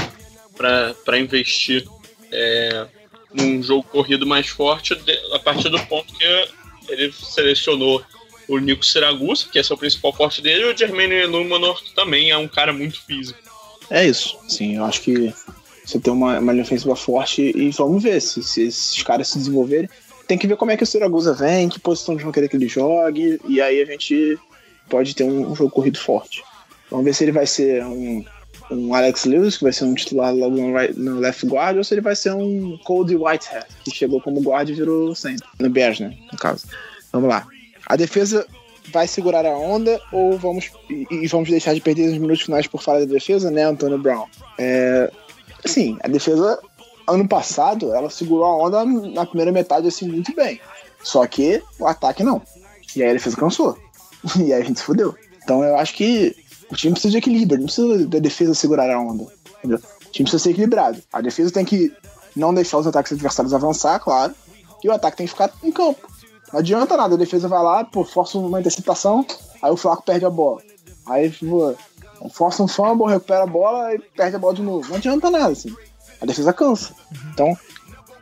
pra 0.57 0.93
pra 1.05 1.17
investir 1.17 1.87
é, 2.31 2.85
num 3.33 3.63
jogo 3.63 3.83
corrido 3.83 4.25
mais 4.27 4.47
forte 4.49 4.93
de- 4.95 5.19
a 5.33 5.39
partir 5.39 5.69
do 5.69 5.79
ponto 5.85 6.13
que 6.13 6.25
ele 6.89 7.11
selecionou 7.13 8.03
o 8.47 8.57
Nico 8.57 8.83
Siragusa, 8.85 9.45
que 9.51 9.59
é 9.59 9.63
seu 9.63 9.77
principal 9.77 10.11
forte 10.11 10.41
dele, 10.41 10.63
e 10.63 10.73
o 10.73 10.77
Jermaine 10.77 11.27
Numanor, 11.27 11.81
que 11.83 11.93
também 11.93 12.31
é 12.31 12.37
um 12.37 12.47
cara 12.47 12.73
muito 12.73 12.99
físico. 13.05 13.39
É 13.89 14.05
isso. 14.05 14.37
Sim, 14.47 14.75
eu 14.77 14.85
acho 14.85 15.01
que 15.01 15.33
você 15.85 15.99
tem 15.99 16.13
uma, 16.13 16.39
uma 16.39 16.51
linha 16.51 16.63
ofensiva 16.63 16.95
forte 16.95 17.51
e 17.55 17.71
vamos 17.71 18.03
ver 18.03 18.21
se, 18.21 18.43
se 18.43 18.63
esses 18.67 19.01
caras 19.03 19.27
se 19.27 19.37
desenvolverem. 19.37 19.89
Tem 20.27 20.37
que 20.37 20.45
ver 20.45 20.57
como 20.57 20.69
é 20.69 20.77
que 20.77 20.83
o 20.83 20.87
Siragusa 20.87 21.33
vem, 21.33 21.69
que 21.69 21.79
posição 21.79 22.13
eles 22.13 22.23
vão 22.23 22.31
querer 22.31 22.47
que 22.47 22.55
ele 22.55 22.67
jogue, 22.67 23.41
e 23.47 23.59
aí 23.59 23.81
a 23.81 23.85
gente 23.85 24.37
pode 24.87 25.15
ter 25.15 25.23
um, 25.23 25.51
um 25.51 25.55
jogo 25.55 25.71
corrido 25.71 25.99
forte. 25.99 26.43
Vamos 26.91 27.05
ver 27.05 27.15
se 27.15 27.23
ele 27.23 27.31
vai 27.31 27.47
ser 27.47 27.83
um, 27.83 28.23
um 28.69 28.93
Alex 28.93 29.25
Lewis, 29.25 29.57
que 29.57 29.63
vai 29.63 29.73
ser 29.73 29.85
um 29.85 29.95
titular 29.95 30.33
logo 30.33 30.55
no, 30.55 30.77
right- 30.77 30.99
no 30.99 31.19
left 31.19 31.45
guard, 31.47 31.77
ou 31.77 31.83
se 31.83 31.95
ele 31.95 32.01
vai 32.01 32.15
ser 32.15 32.31
um 32.33 32.77
Cody 32.83 33.15
Whitehead, 33.15 33.65
que 33.83 33.89
chegou 33.89 34.21
como 34.21 34.39
guard 34.41 34.69
e 34.69 34.73
virou 34.73 35.15
center. 35.15 35.47
No 35.59 35.69
Bears, 35.69 35.99
né? 35.99 36.15
No 36.31 36.37
caso. 36.37 36.67
Vamos 37.11 37.29
lá. 37.29 37.47
A 37.87 37.95
defesa 37.95 38.45
vai 38.91 39.07
segurar 39.07 39.45
a 39.45 39.57
onda 39.57 39.99
ou 40.11 40.37
vamos 40.37 40.71
e, 40.89 41.07
e 41.09 41.27
vamos 41.27 41.49
deixar 41.49 41.73
de 41.73 41.81
perder 41.81 42.09
os 42.09 42.17
minutos 42.17 42.43
finais 42.43 42.67
por 42.67 42.81
falha 42.81 43.05
da 43.05 43.13
defesa, 43.13 43.49
né, 43.51 43.63
Antônio 43.63 43.97
Brown? 43.97 44.25
É, 44.57 45.11
assim, 45.63 45.97
a 46.03 46.07
defesa 46.07 46.59
ano 47.07 47.27
passado 47.27 47.93
ela 47.93 48.09
segurou 48.09 48.45
a 48.45 48.57
onda 48.57 48.85
na 48.85 49.25
primeira 49.25 49.51
metade 49.51 49.87
assim 49.87 50.07
muito 50.07 50.33
bem. 50.35 50.59
Só 51.03 51.25
que 51.25 51.61
o 51.79 51.87
ataque 51.87 52.23
não. 52.23 52.41
E 52.95 53.03
aí 53.03 53.09
a 53.09 53.13
defesa 53.13 53.37
cansou. 53.37 53.77
E 54.37 54.51
aí 54.51 54.61
a 54.61 54.65
gente 54.65 54.79
se 54.79 54.85
fudeu. 54.85 55.15
Então 55.41 55.63
eu 55.63 55.77
acho 55.77 55.93
que 55.93 56.35
o 56.69 56.75
time 56.75 56.91
precisa 56.91 57.11
de 57.11 57.17
equilíbrio, 57.19 57.57
não 57.57 57.67
precisa 57.67 58.05
da 58.05 58.19
defesa 58.19 58.53
segurar 58.53 58.89
a 58.89 58.99
onda. 58.99 59.25
Entendeu? 59.59 59.77
O 59.77 60.11
time 60.11 60.25
precisa 60.25 60.39
ser 60.39 60.51
equilibrado. 60.51 61.01
A 61.13 61.21
defesa 61.21 61.51
tem 61.51 61.63
que 61.63 61.91
não 62.35 62.53
deixar 62.53 62.79
os 62.79 62.87
ataques 62.87 63.13
adversários 63.13 63.53
avançar, 63.53 63.97
claro. 63.99 64.35
E 64.83 64.89
o 64.89 64.91
ataque 64.91 65.17
tem 65.17 65.25
que 65.25 65.31
ficar 65.31 65.51
em 65.63 65.71
campo. 65.71 66.08
Não 66.51 66.59
adianta 66.59 66.97
nada, 66.97 67.15
a 67.15 67.17
defesa 67.17 67.47
vai 67.47 67.61
lá, 67.61 67.83
pô, 67.83 68.03
força 68.03 68.37
uma 68.37 68.59
interceptação, 68.59 69.25
aí 69.61 69.71
o 69.71 69.77
Flaco 69.77 70.03
perde 70.03 70.25
a 70.25 70.29
bola. 70.29 70.61
Aí, 71.05 71.29
pô, 71.31 71.75
Força 72.29 72.63
um 72.63 72.67
fumble, 72.67 73.07
recupera 73.07 73.43
a 73.43 73.47
bola 73.47 73.95
e 73.95 73.99
perde 73.99 74.35
a 74.35 74.39
bola 74.39 74.53
de 74.53 74.61
novo. 74.61 74.89
Não 74.89 74.97
adianta 74.97 75.29
nada, 75.29 75.51
assim. 75.51 75.73
A 76.19 76.25
defesa 76.25 76.51
cansa. 76.51 76.93
Então, 77.31 77.55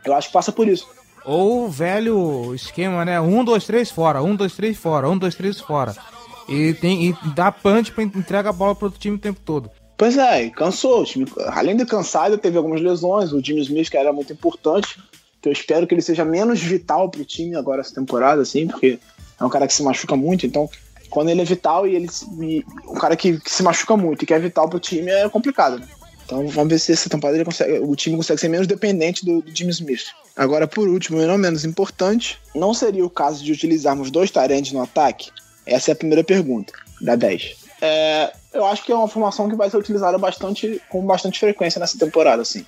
eu 0.04 0.14
acho 0.14 0.28
que 0.28 0.32
passa 0.32 0.52
por 0.52 0.68
isso. 0.68 0.86
Ou 1.24 1.64
o 1.64 1.68
velho 1.68 2.54
esquema, 2.54 3.04
né? 3.04 3.20
Um, 3.20 3.42
dois, 3.42 3.64
três 3.64 3.90
fora, 3.90 4.22
um, 4.22 4.36
dois, 4.36 4.54
três 4.54 4.76
fora, 4.76 5.08
um, 5.08 5.18
dois, 5.18 5.34
três 5.34 5.60
fora. 5.60 5.96
E, 6.48 6.74
tem, 6.74 7.08
e 7.08 7.16
dá 7.34 7.50
punch 7.50 7.90
pra 7.90 8.04
entregar 8.04 8.50
a 8.50 8.52
bola 8.52 8.74
pro 8.74 8.86
outro 8.86 9.00
time 9.00 9.16
o 9.16 9.20
tempo 9.20 9.40
todo. 9.44 9.68
Pois 9.96 10.16
é, 10.16 10.48
cansou. 10.50 11.02
O 11.02 11.04
time, 11.04 11.26
além 11.48 11.76
de 11.76 11.84
cansado, 11.84 12.38
teve 12.38 12.56
algumas 12.56 12.80
lesões. 12.80 13.32
O 13.32 13.44
Jimmy 13.44 13.62
Smith, 13.62 13.90
que 13.90 13.96
era 13.96 14.12
muito 14.12 14.32
importante. 14.32 14.96
Eu 15.44 15.52
espero 15.52 15.86
que 15.86 15.94
ele 15.94 16.02
seja 16.02 16.24
menos 16.24 16.60
vital 16.60 17.08
pro 17.08 17.24
time 17.24 17.56
agora 17.56 17.80
essa 17.80 17.94
temporada, 17.94 18.42
assim, 18.42 18.66
porque 18.66 18.98
é 19.40 19.44
um 19.44 19.48
cara 19.48 19.66
que 19.66 19.72
se 19.72 19.82
machuca 19.82 20.16
muito. 20.16 20.44
Então, 20.44 20.68
quando 21.08 21.30
ele 21.30 21.40
é 21.40 21.44
vital 21.44 21.86
e 21.86 21.94
ele. 21.94 22.08
E 22.40 22.64
um 22.86 22.94
cara 22.94 23.16
que, 23.16 23.38
que, 23.38 23.50
se 23.50 23.62
machuca 23.62 23.96
muito 23.96 24.22
e 24.22 24.26
que 24.26 24.34
é 24.34 24.38
vital 24.38 24.68
pro 24.68 24.80
time 24.80 25.10
é 25.10 25.28
complicado, 25.28 25.78
né? 25.78 25.86
Então 26.24 26.46
vamos 26.48 26.68
ver 26.68 26.78
se 26.78 26.92
essa 26.92 27.08
temporada 27.08 27.42
consegue, 27.42 27.78
o 27.78 27.96
time 27.96 28.16
consegue 28.16 28.38
ser 28.38 28.48
menos 28.48 28.66
dependente 28.66 29.24
do, 29.24 29.40
do 29.40 29.56
Jimmy 29.56 29.70
Smith. 29.70 30.08
Agora, 30.36 30.68
por 30.68 30.86
último, 30.86 31.22
e 31.22 31.24
não 31.24 31.38
menos 31.38 31.64
importante, 31.64 32.38
não 32.54 32.74
seria 32.74 33.04
o 33.04 33.08
caso 33.08 33.42
de 33.42 33.50
utilizarmos 33.50 34.10
dois 34.10 34.30
tarendes 34.30 34.72
no 34.72 34.82
ataque? 34.82 35.30
Essa 35.64 35.90
é 35.90 35.92
a 35.92 35.96
primeira 35.96 36.22
pergunta, 36.22 36.74
da 37.00 37.16
10. 37.16 37.56
É, 37.80 38.32
eu 38.52 38.66
acho 38.66 38.84
que 38.84 38.92
é 38.92 38.94
uma 38.94 39.08
formação 39.08 39.48
que 39.48 39.56
vai 39.56 39.70
ser 39.70 39.78
utilizada 39.78 40.18
bastante, 40.18 40.82
com 40.90 41.04
bastante 41.06 41.40
frequência 41.40 41.78
nessa 41.78 41.98
temporada, 41.98 42.42
assim. 42.42 42.64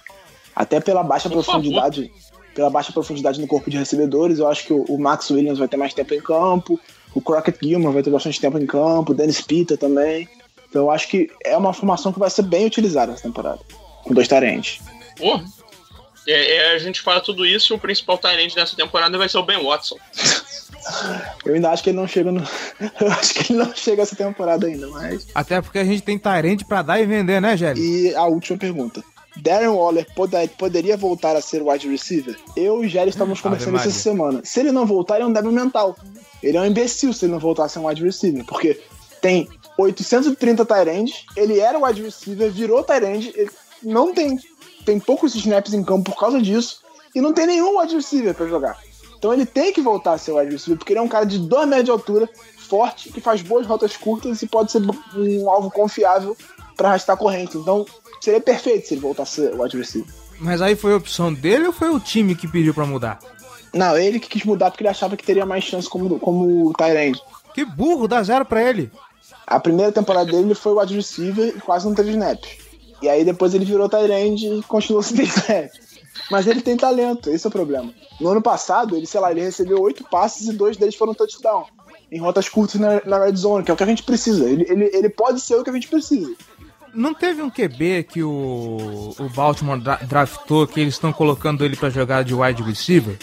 Até 0.56 0.80
pela 0.80 1.02
baixa 1.02 1.28
Por 1.28 1.44
profundidade. 1.44 2.08
Favor. 2.08 2.39
Pela 2.54 2.70
baixa 2.70 2.92
profundidade 2.92 3.40
no 3.40 3.46
corpo 3.46 3.70
de 3.70 3.76
recebedores, 3.76 4.38
eu 4.38 4.48
acho 4.48 4.66
que 4.66 4.72
o, 4.72 4.84
o 4.88 4.98
Max 4.98 5.30
Williams 5.30 5.58
vai 5.58 5.68
ter 5.68 5.76
mais 5.76 5.94
tempo 5.94 6.14
em 6.14 6.20
campo, 6.20 6.78
o 7.14 7.20
Crockett 7.20 7.58
Gilman 7.62 7.92
vai 7.92 8.02
ter 8.02 8.10
bastante 8.10 8.40
tempo 8.40 8.58
em 8.58 8.66
campo, 8.66 9.12
o 9.12 9.14
Dennis 9.14 9.40
Pita 9.40 9.76
também. 9.76 10.28
Então 10.68 10.82
eu 10.82 10.90
acho 10.90 11.08
que 11.08 11.30
é 11.44 11.56
uma 11.56 11.72
formação 11.72 12.12
que 12.12 12.18
vai 12.18 12.30
ser 12.30 12.42
bem 12.42 12.66
utilizada 12.66 13.12
essa 13.12 13.22
temporada, 13.22 13.60
com 14.04 14.14
dois 14.14 14.28
tarentes. 14.28 14.80
Porra! 15.16 15.44
É, 16.26 16.56
é, 16.56 16.74
a 16.74 16.78
gente 16.78 17.00
fala 17.00 17.20
tudo 17.20 17.46
isso 17.46 17.72
e 17.72 17.76
o 17.76 17.78
principal 17.78 18.18
talento 18.18 18.54
dessa 18.54 18.76
temporada 18.76 19.16
vai 19.16 19.28
ser 19.28 19.38
o 19.38 19.42
Ben 19.42 19.62
Watson. 19.62 19.96
Eu 21.44 21.54
ainda 21.54 21.70
acho 21.70 21.82
que 21.82 21.90
ele 21.90 21.96
não 21.96 22.06
chega 22.06 22.30
no. 22.32 22.40
Eu 23.00 23.12
acho 23.12 23.34
que 23.34 23.52
ele 23.52 23.58
não 23.58 23.74
chega 23.74 24.02
essa 24.02 24.16
temporada 24.16 24.66
ainda, 24.66 24.86
mas. 24.88 25.26
Até 25.34 25.60
porque 25.60 25.78
a 25.78 25.84
gente 25.84 26.02
tem 26.02 26.18
Tyrande 26.18 26.64
pra 26.64 26.82
dar 26.82 27.00
e 27.00 27.06
vender, 27.06 27.40
né, 27.40 27.56
Gélio? 27.56 27.82
E 27.82 28.14
a 28.14 28.24
última 28.24 28.58
pergunta. 28.58 29.02
Darren 29.36 29.68
Waller 29.68 30.06
poderia 30.58 30.96
voltar 30.96 31.36
a 31.36 31.40
ser 31.40 31.62
wide 31.62 31.88
receiver? 31.88 32.36
Eu 32.56 32.84
e 32.84 32.88
Gélio 32.88 33.10
estamos 33.10 33.40
conversando 33.40 33.76
isso 33.76 33.88
essa 33.88 33.98
semana. 33.98 34.40
Se 34.44 34.60
ele 34.60 34.72
não 34.72 34.84
voltar, 34.84 35.16
ele 35.16 35.24
é 35.24 35.26
um 35.26 35.32
débil 35.32 35.52
mental. 35.52 35.96
Ele 36.42 36.56
é 36.56 36.60
um 36.60 36.66
imbecil 36.66 37.12
se 37.12 37.24
ele 37.24 37.32
não 37.32 37.38
voltar 37.38 37.64
a 37.64 37.68
ser 37.68 37.78
um 37.78 37.86
wide 37.86 38.02
receiver. 38.02 38.44
Porque 38.44 38.80
tem 39.20 39.48
830 39.78 40.64
Tyrands, 40.64 41.24
ele 41.36 41.58
era 41.58 41.78
wide 41.78 42.02
receiver, 42.02 42.50
virou 42.50 42.82
Tyrande, 42.82 43.32
ele 43.34 43.50
não 43.82 44.12
tem, 44.12 44.38
tem 44.84 44.98
poucos 44.98 45.34
snaps 45.34 45.72
em 45.72 45.84
campo 45.84 46.10
por 46.10 46.18
causa 46.18 46.40
disso, 46.40 46.80
e 47.14 47.20
não 47.20 47.32
tem 47.32 47.46
nenhum 47.46 47.78
wide 47.78 47.94
receiver 47.94 48.34
pra 48.34 48.46
jogar. 48.46 48.78
Então 49.18 49.32
ele 49.32 49.44
tem 49.44 49.72
que 49.72 49.80
voltar 49.80 50.14
a 50.14 50.18
ser 50.18 50.32
wide 50.32 50.52
receiver, 50.52 50.78
porque 50.78 50.92
ele 50.92 51.00
é 51.00 51.02
um 51.02 51.08
cara 51.08 51.24
de 51.24 51.38
2 51.38 51.68
metros 51.68 51.84
de 51.84 51.90
altura, 51.90 52.28
forte, 52.56 53.10
que 53.10 53.20
faz 53.20 53.42
boas 53.42 53.66
rotas 53.66 53.96
curtas 53.96 54.40
e 54.42 54.46
pode 54.46 54.72
ser 54.72 54.80
um 55.14 55.50
alvo 55.50 55.70
confiável 55.70 56.36
para 56.76 56.88
arrastar 56.88 57.16
corrente. 57.16 57.58
Então 57.58 57.84
seria 58.20 58.40
perfeito 58.40 58.86
se 58.86 58.94
ele 58.94 59.00
voltar 59.00 59.24
a 59.24 59.26
ser 59.26 59.58
wide 59.58 59.76
receiver. 59.76 60.12
Mas 60.38 60.62
aí 60.62 60.74
foi 60.74 60.92
a 60.92 60.96
opção 60.96 61.32
dele 61.32 61.66
ou 61.66 61.72
foi 61.72 61.90
o 61.90 62.00
time 62.00 62.34
que 62.34 62.48
pediu 62.48 62.72
para 62.72 62.86
mudar? 62.86 63.18
Não, 63.72 63.96
ele 63.96 64.18
que 64.18 64.28
quis 64.28 64.44
mudar 64.44 64.70
porque 64.70 64.82
ele 64.82 64.88
achava 64.88 65.16
que 65.16 65.24
teria 65.24 65.46
mais 65.46 65.64
chance 65.64 65.88
como, 65.88 66.18
como 66.18 66.72
Tyrande. 66.72 67.20
Que 67.54 67.64
burro, 67.64 68.08
dá 68.08 68.22
zero 68.22 68.44
pra 68.44 68.62
ele. 68.62 68.90
A 69.46 69.60
primeira 69.60 69.92
temporada 69.92 70.30
dele 70.30 70.54
foi 70.54 70.72
wide 70.72 70.94
receiver 70.94 71.54
e 71.56 71.60
quase 71.60 71.86
não 71.86 71.94
teve 71.94 72.10
snap. 72.10 72.42
E 73.02 73.08
aí 73.08 73.24
depois 73.24 73.54
ele 73.54 73.64
virou 73.64 73.88
Tyrande 73.88 74.46
e 74.46 74.62
continuou 74.62 75.02
sem 75.04 75.24
snap. 75.24 75.70
Mas 76.30 76.46
ele 76.46 76.60
tem 76.60 76.76
talento, 76.76 77.30
esse 77.30 77.46
é 77.46 77.48
o 77.48 77.52
problema. 77.52 77.92
No 78.20 78.28
ano 78.28 78.42
passado, 78.42 78.96
ele, 78.96 79.06
sei 79.06 79.20
lá, 79.20 79.30
ele 79.30 79.40
recebeu 79.40 79.80
oito 79.80 80.04
passes 80.04 80.48
e 80.48 80.52
dois 80.52 80.76
deles 80.76 80.94
foram 80.94 81.14
touchdown. 81.14 81.66
Em 82.10 82.18
rotas 82.18 82.48
curtas 82.48 82.80
na, 82.80 83.00
na 83.04 83.24
red 83.24 83.36
zone, 83.36 83.64
que 83.64 83.70
é 83.70 83.74
o 83.74 83.76
que 83.76 83.82
a 83.82 83.86
gente 83.86 84.02
precisa. 84.02 84.48
Ele, 84.48 84.64
ele, 84.68 84.90
ele 84.92 85.08
pode 85.08 85.40
ser 85.40 85.56
o 85.56 85.64
que 85.64 85.70
a 85.70 85.72
gente 85.72 85.88
precisa. 85.88 86.32
Não 86.92 87.14
teve 87.14 87.42
um 87.42 87.50
QB 87.50 88.04
que 88.04 88.22
o, 88.22 89.14
o 89.18 89.28
Baltimore 89.28 89.80
draftou 90.06 90.66
que 90.66 90.80
eles 90.80 90.94
estão 90.94 91.12
colocando 91.12 91.64
ele 91.64 91.76
para 91.76 91.90
jogar 91.90 92.24
de 92.24 92.34
wide 92.34 92.62
receiver? 92.62 93.16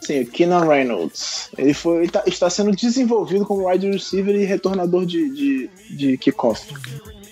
Sim, 0.00 0.22
o 0.22 0.26
Keenan 0.26 0.66
Reynolds. 0.66 1.50
Ele, 1.56 1.74
foi, 1.74 1.98
ele 1.98 2.08
tá, 2.10 2.22
está 2.26 2.48
sendo 2.48 2.72
desenvolvido 2.72 3.44
como 3.44 3.68
wide 3.68 3.90
receiver 3.90 4.34
e 4.34 4.44
retornador 4.44 5.04
de, 5.04 5.30
de, 5.30 5.70
de 5.90 6.18
kickoff. 6.18 6.74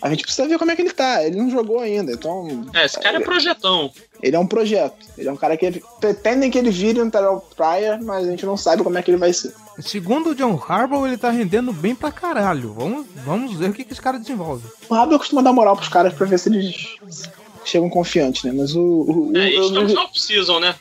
A 0.01 0.11
gente 0.11 0.23
precisa 0.23 0.47
ver 0.47 0.59
como 0.59 0.71
é 0.71 0.77
que 0.77 0.83
ele 0.83 0.93
tá. 0.93 1.25
Ele 1.25 1.37
não 1.37 1.51
jogou 1.51 1.81
ainda, 1.81 2.13
então. 2.13 2.67
É, 2.75 2.85
esse 2.85 3.01
cara 3.01 3.19
é, 3.19 3.21
é 3.21 3.25
projetão. 3.25 3.91
Ele 4.23 4.37
é 4.37 4.39
um 4.39 4.47
projeto. 4.47 4.97
Ele 5.17 5.29
é 5.29 5.33
um 5.33 5.37
cara 5.37 5.57
que 5.57 5.65
ele, 5.65 5.83
pretendem 6.01 6.51
que 6.51 6.59
ele 6.59 6.71
vire 6.71 7.01
um 7.01 7.11
Terrell 7.11 7.43
Pryor, 7.57 8.03
mas 8.03 8.27
a 8.27 8.31
gente 8.31 8.45
não 8.45 8.57
sabe 8.57 8.83
como 8.83 8.99
é 8.99 9.03
que 9.03 9.11
ele 9.11 9.19
vai 9.19 9.33
ser. 9.33 9.55
Segundo 9.81 10.31
o 10.31 10.35
John 10.35 10.61
Harbaugh, 10.69 11.07
ele 11.07 11.17
tá 11.17 11.31
rendendo 11.31 11.73
bem 11.73 11.95
pra 11.95 12.11
caralho. 12.11 12.73
Vamos, 12.73 13.07
vamos 13.25 13.55
ver 13.55 13.71
o 13.71 13.73
que, 13.73 13.85
que 13.85 13.93
esse 13.93 14.03
cara 14.03 14.19
desenvolve. 14.19 14.65
O 14.89 14.95
Harbaugh 14.95 15.19
costuma 15.19 15.43
dar 15.43 15.53
moral 15.53 15.77
pros 15.77 15.89
caras 15.89 16.13
pra 16.13 16.27
ver 16.27 16.39
se 16.39 16.49
eles 16.49 16.97
chegam 17.65 17.89
confiantes, 17.89 18.43
né? 18.43 18.53
Mas 18.53 18.75
o. 18.75 18.81
o 18.83 19.37
é, 19.37 19.51
estamos 19.51 19.93
no 19.93 20.01
off-season, 20.01 20.59
né? 20.59 20.75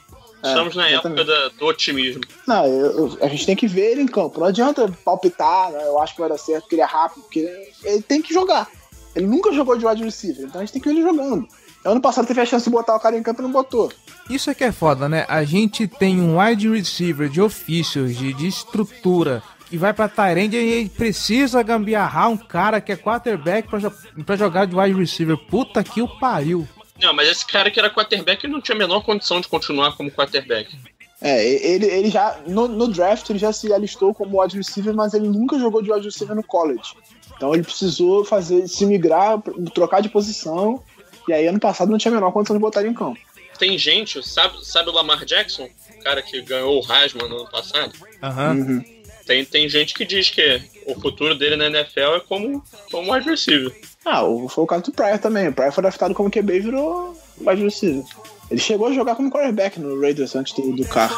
É, 0.43 0.49
Estamos 0.49 0.76
na 0.76 0.88
época 0.88 1.23
da, 1.23 1.49
do 1.49 1.65
otimismo. 1.65 2.22
Não, 2.47 2.65
eu, 2.65 2.97
eu, 2.97 3.18
a 3.22 3.27
gente 3.27 3.45
tem 3.45 3.55
que 3.55 3.68
ver 3.68 3.91
ele 3.91 4.01
em 4.01 4.07
campo. 4.07 4.39
Não 4.39 4.47
adianta 4.47 4.91
palpitar, 5.03 5.72
né? 5.72 5.84
eu 5.84 5.99
acho 5.99 6.14
que 6.14 6.22
vai 6.22 6.30
dar 6.30 6.38
certo, 6.38 6.61
porque 6.61 6.76
ele 6.76 6.84
é 6.84 6.85
rápido, 6.85 7.23
porque 7.23 7.39
ele, 7.39 7.73
ele 7.84 8.01
tem 8.01 8.22
que 8.22 8.34
jogar. 8.34 8.69
Ele 9.15 9.26
nunca 9.26 9.51
jogou 9.51 9.77
de 9.77 9.85
wide 9.85 10.03
receiver, 10.03 10.45
então 10.45 10.61
a 10.61 10.64
gente 10.64 10.73
tem 10.73 10.81
que 10.81 10.89
ver 10.89 10.95
ele 10.95 11.03
jogando. 11.03 11.47
Ano 11.88 12.01
passado 12.01 12.27
teve 12.27 12.41
a 12.41 12.45
chance 12.45 12.65
de 12.65 12.69
botar 12.69 12.95
o 12.95 12.99
cara 12.99 13.18
em 13.18 13.23
campo 13.23 13.41
e 13.41 13.43
não 13.43 13.51
botou. 13.51 13.91
Isso 14.30 14.49
é 14.49 14.53
que 14.53 14.64
é 14.64 14.73
foda, 14.73 15.07
né? 15.07 15.26
A 15.30 15.43
gente 15.45 15.88
tem 15.88 16.19
um 16.19 16.38
wide 16.38 16.69
receiver 16.69 17.30
de 17.30 17.41
ofícios, 17.41 18.15
de, 18.18 18.34
de 18.34 18.45
estrutura, 18.45 19.41
e 19.72 19.77
vai 19.77 19.93
pra 19.93 20.09
Tyrande 20.09 20.57
e 20.57 20.89
precisa 20.89 21.64
gambiarrar 21.64 22.30
um 22.30 22.35
cara 22.35 22.81
que 22.81 22.91
é 22.91 22.97
quarterback 22.97 23.69
pra, 23.69 23.80
pra 24.26 24.35
jogar 24.35 24.65
de 24.65 24.76
wide 24.76 24.99
receiver. 24.99 25.38
Puta 25.38 25.81
que 25.81 26.01
o 26.01 26.07
pariu. 26.07 26.68
Não, 27.01 27.14
mas 27.14 27.30
esse 27.30 27.45
cara 27.45 27.72
que 27.72 27.80
era 27.80 27.89
quarterback 27.89 28.47
não 28.47 28.59
tinha 28.59 28.76
a 28.76 28.80
menor 28.80 29.01
condição 29.05 29.39
de 29.39 29.47
continuar 29.47 29.95
como 29.95 30.11
quarterback. 30.11 30.77
É, 31.22 31.43
ele, 31.45 31.85
ele 31.85 32.09
já, 32.09 32.38
no, 32.45 32.68
no, 32.68 32.88
draft, 32.88 33.30
ele 33.30 33.39
já 33.39 33.51
se 33.51 33.72
alistou 33.73 34.14
como 34.14 34.41
wide 34.41 34.57
receiver, 34.57 34.93
mas 34.93 35.14
ele 35.14 35.27
nunca 35.27 35.57
jogou 35.57 35.81
de 35.81 35.91
wide 35.91 36.05
receiver 36.05 36.35
no 36.35 36.43
college. 36.43 36.93
Então 37.35 37.53
ele 37.53 37.64
precisou 37.64 38.26
fazer, 38.26 38.68
se 38.68 38.85
migrar, 38.85 39.41
trocar 39.73 40.01
de 40.01 40.09
posição, 40.09 40.84
e 41.28 41.34
aí 41.34 41.48
ano 41.48 41.60
passado 41.60 41.91
não 41.91 41.98
tinha 41.98 42.12
a 42.12 42.16
menor 42.16 42.32
condição 42.32 42.56
de 42.56 42.62
botar 42.62 42.82
ele 42.82 42.90
em 42.90 42.94
campo. 42.94 43.20
Tem 43.58 43.78
gente, 43.78 44.26
sabe, 44.28 44.64
sabe 44.66 44.90
o 44.90 44.94
Lamar 44.94 45.26
Jackson? 45.26 45.68
O 45.99 46.04
cara 46.04 46.22
que 46.22 46.41
ganhou 46.41 46.80
o 46.80 46.94
Heisman 46.94 47.28
no 47.28 47.38
ano 47.38 47.49
passado? 47.49 47.94
Aham. 48.22 48.54
Uhum. 48.54 48.98
Tem, 49.26 49.44
tem 49.44 49.68
gente 49.68 49.94
que 49.94 50.06
diz 50.06 50.30
que 50.30 50.62
o 50.86 50.95
futuro 50.95 51.36
dele 51.36 51.58
na 51.58 51.66
NFL 51.66 52.16
é 52.16 52.20
como, 52.22 52.64
como 52.90 53.14
wide 53.14 53.30
receiver. 53.30 53.76
Ah, 54.06 54.22
foi 54.49 54.64
o 54.64 54.68
caso 54.68 54.84
do 54.84 54.94
Pryor 54.94 55.20
também. 55.20 55.49
O 55.49 55.54
Pryor 55.54 55.74
foi 55.74 55.82
draftado 55.82 56.14
como 56.14 56.32
QB 56.32 56.56
e 56.56 56.60
virou 56.62 57.18
wide 57.45 57.62
receiver. 57.62 58.06
Ele 58.49 58.62
chegou 58.62 58.88
a 58.88 58.94
jogar 58.94 59.16
como 59.16 59.30
quarterback 59.30 59.78
no 59.78 59.99
Raiders 59.99 60.34
antes 60.34 60.54
do, 60.54 60.74
do 60.74 60.86
carro. 60.88 61.18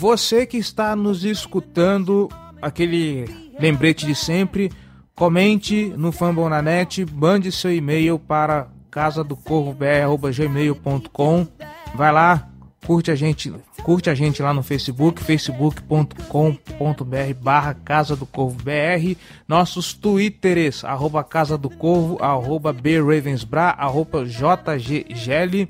Você 0.00 0.46
que 0.46 0.56
está 0.56 0.96
nos 0.96 1.26
escutando, 1.26 2.30
aquele 2.62 3.26
lembrete 3.58 4.06
de 4.06 4.14
sempre, 4.14 4.72
comente 5.14 5.92
no 5.94 6.10
Fambonanet, 6.10 7.04
mande 7.12 7.52
seu 7.52 7.70
e-mail 7.70 8.18
para 8.18 8.68
casa 8.90 9.22
do 9.22 9.36
gmail.com. 9.36 11.46
Vai 11.94 12.12
lá, 12.12 12.48
curte 12.86 13.10
a 13.10 13.14
gente, 13.14 13.52
curte 13.82 14.08
a 14.08 14.14
gente 14.14 14.40
lá 14.40 14.54
no 14.54 14.62
Facebook, 14.62 15.22
facebook.com.br 15.22 17.34
barra 17.38 17.74
Casa 17.74 18.16
do 18.16 18.24
Corvo 18.24 18.56
BR, 18.56 19.18
nossos 19.46 19.92
twitters, 19.92 20.82
arroba 20.82 21.22
Casa 21.22 21.58
do 21.58 21.68
Corvo, 21.68 22.16
arroba 22.24 22.72
bravensbra, 22.72 23.74
arroba 23.76 24.24
jggl, 24.24 25.68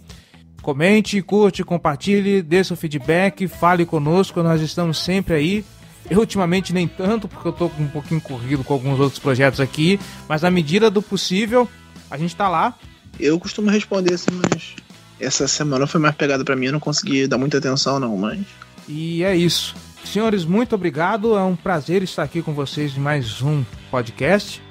Comente, 0.63 1.21
curte, 1.23 1.65
compartilhe, 1.65 2.43
dê 2.43 2.63
seu 2.63 2.77
feedback, 2.77 3.49
fale 3.49 3.87
conosco, 3.87 4.43
nós 4.43 4.61
estamos 4.61 4.99
sempre 4.99 5.35
aí. 5.35 5.65
Eu 6.11 6.21
ultimamente 6.21 6.73
nem 6.73 6.87
tanto, 6.87 7.29
porque 7.29 7.47
eu 7.47 7.53
estou 7.53 7.73
um 7.79 7.89
pouquinho 7.89 8.21
corrido 8.21 8.65
com 8.65 8.75
alguns 8.75 8.99
outros 8.99 9.19
projetos 9.19 9.61
aqui, 9.61 9.99
mas 10.29 10.43
na 10.43 10.51
medida 10.51 10.91
do 10.91 11.01
possível, 11.01 11.69
a 12.11 12.17
gente 12.19 12.31
está 12.31 12.49
lá. 12.49 12.75
Eu 13.19 13.39
costumo 13.39 13.71
responder 13.71 14.15
assim, 14.15 14.31
mas 14.33 14.75
essa 15.19 15.47
semana 15.47 15.87
foi 15.87 16.01
mais 16.01 16.15
pegada 16.15 16.45
para 16.45 16.57
mim, 16.57 16.67
eu 16.67 16.73
não 16.73 16.81
consegui 16.81 17.27
dar 17.27 17.39
muita 17.39 17.59
atenção 17.59 17.99
não, 18.01 18.17
mas... 18.17 18.41
E 18.89 19.23
é 19.23 19.37
isso. 19.37 19.75
Senhores, 20.05 20.45
muito 20.45 20.75
obrigado, 20.75 21.37
é 21.37 21.43
um 21.43 21.55
prazer 21.55 22.03
estar 22.03 22.23
aqui 22.23 22.43
com 22.43 22.53
vocês 22.53 22.97
em 22.97 23.01
mais 23.01 23.43
um 23.43 23.63
podcast. 23.91 24.63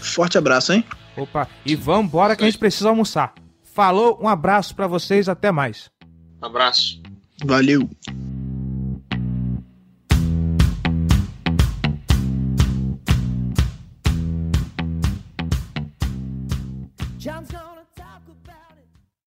Forte 0.00 0.38
abraço, 0.38 0.72
hein? 0.72 0.84
Opa, 1.16 1.48
e 1.64 1.74
vambora 1.74 2.36
que 2.36 2.44
a 2.44 2.46
gente 2.46 2.58
precisa 2.58 2.88
almoçar. 2.90 3.34
Falou, 3.78 4.18
um 4.20 4.26
abraço 4.26 4.74
para 4.74 4.88
vocês, 4.88 5.28
até 5.28 5.52
mais. 5.52 5.88
Abraço. 6.42 7.00
Valeu. 7.44 7.88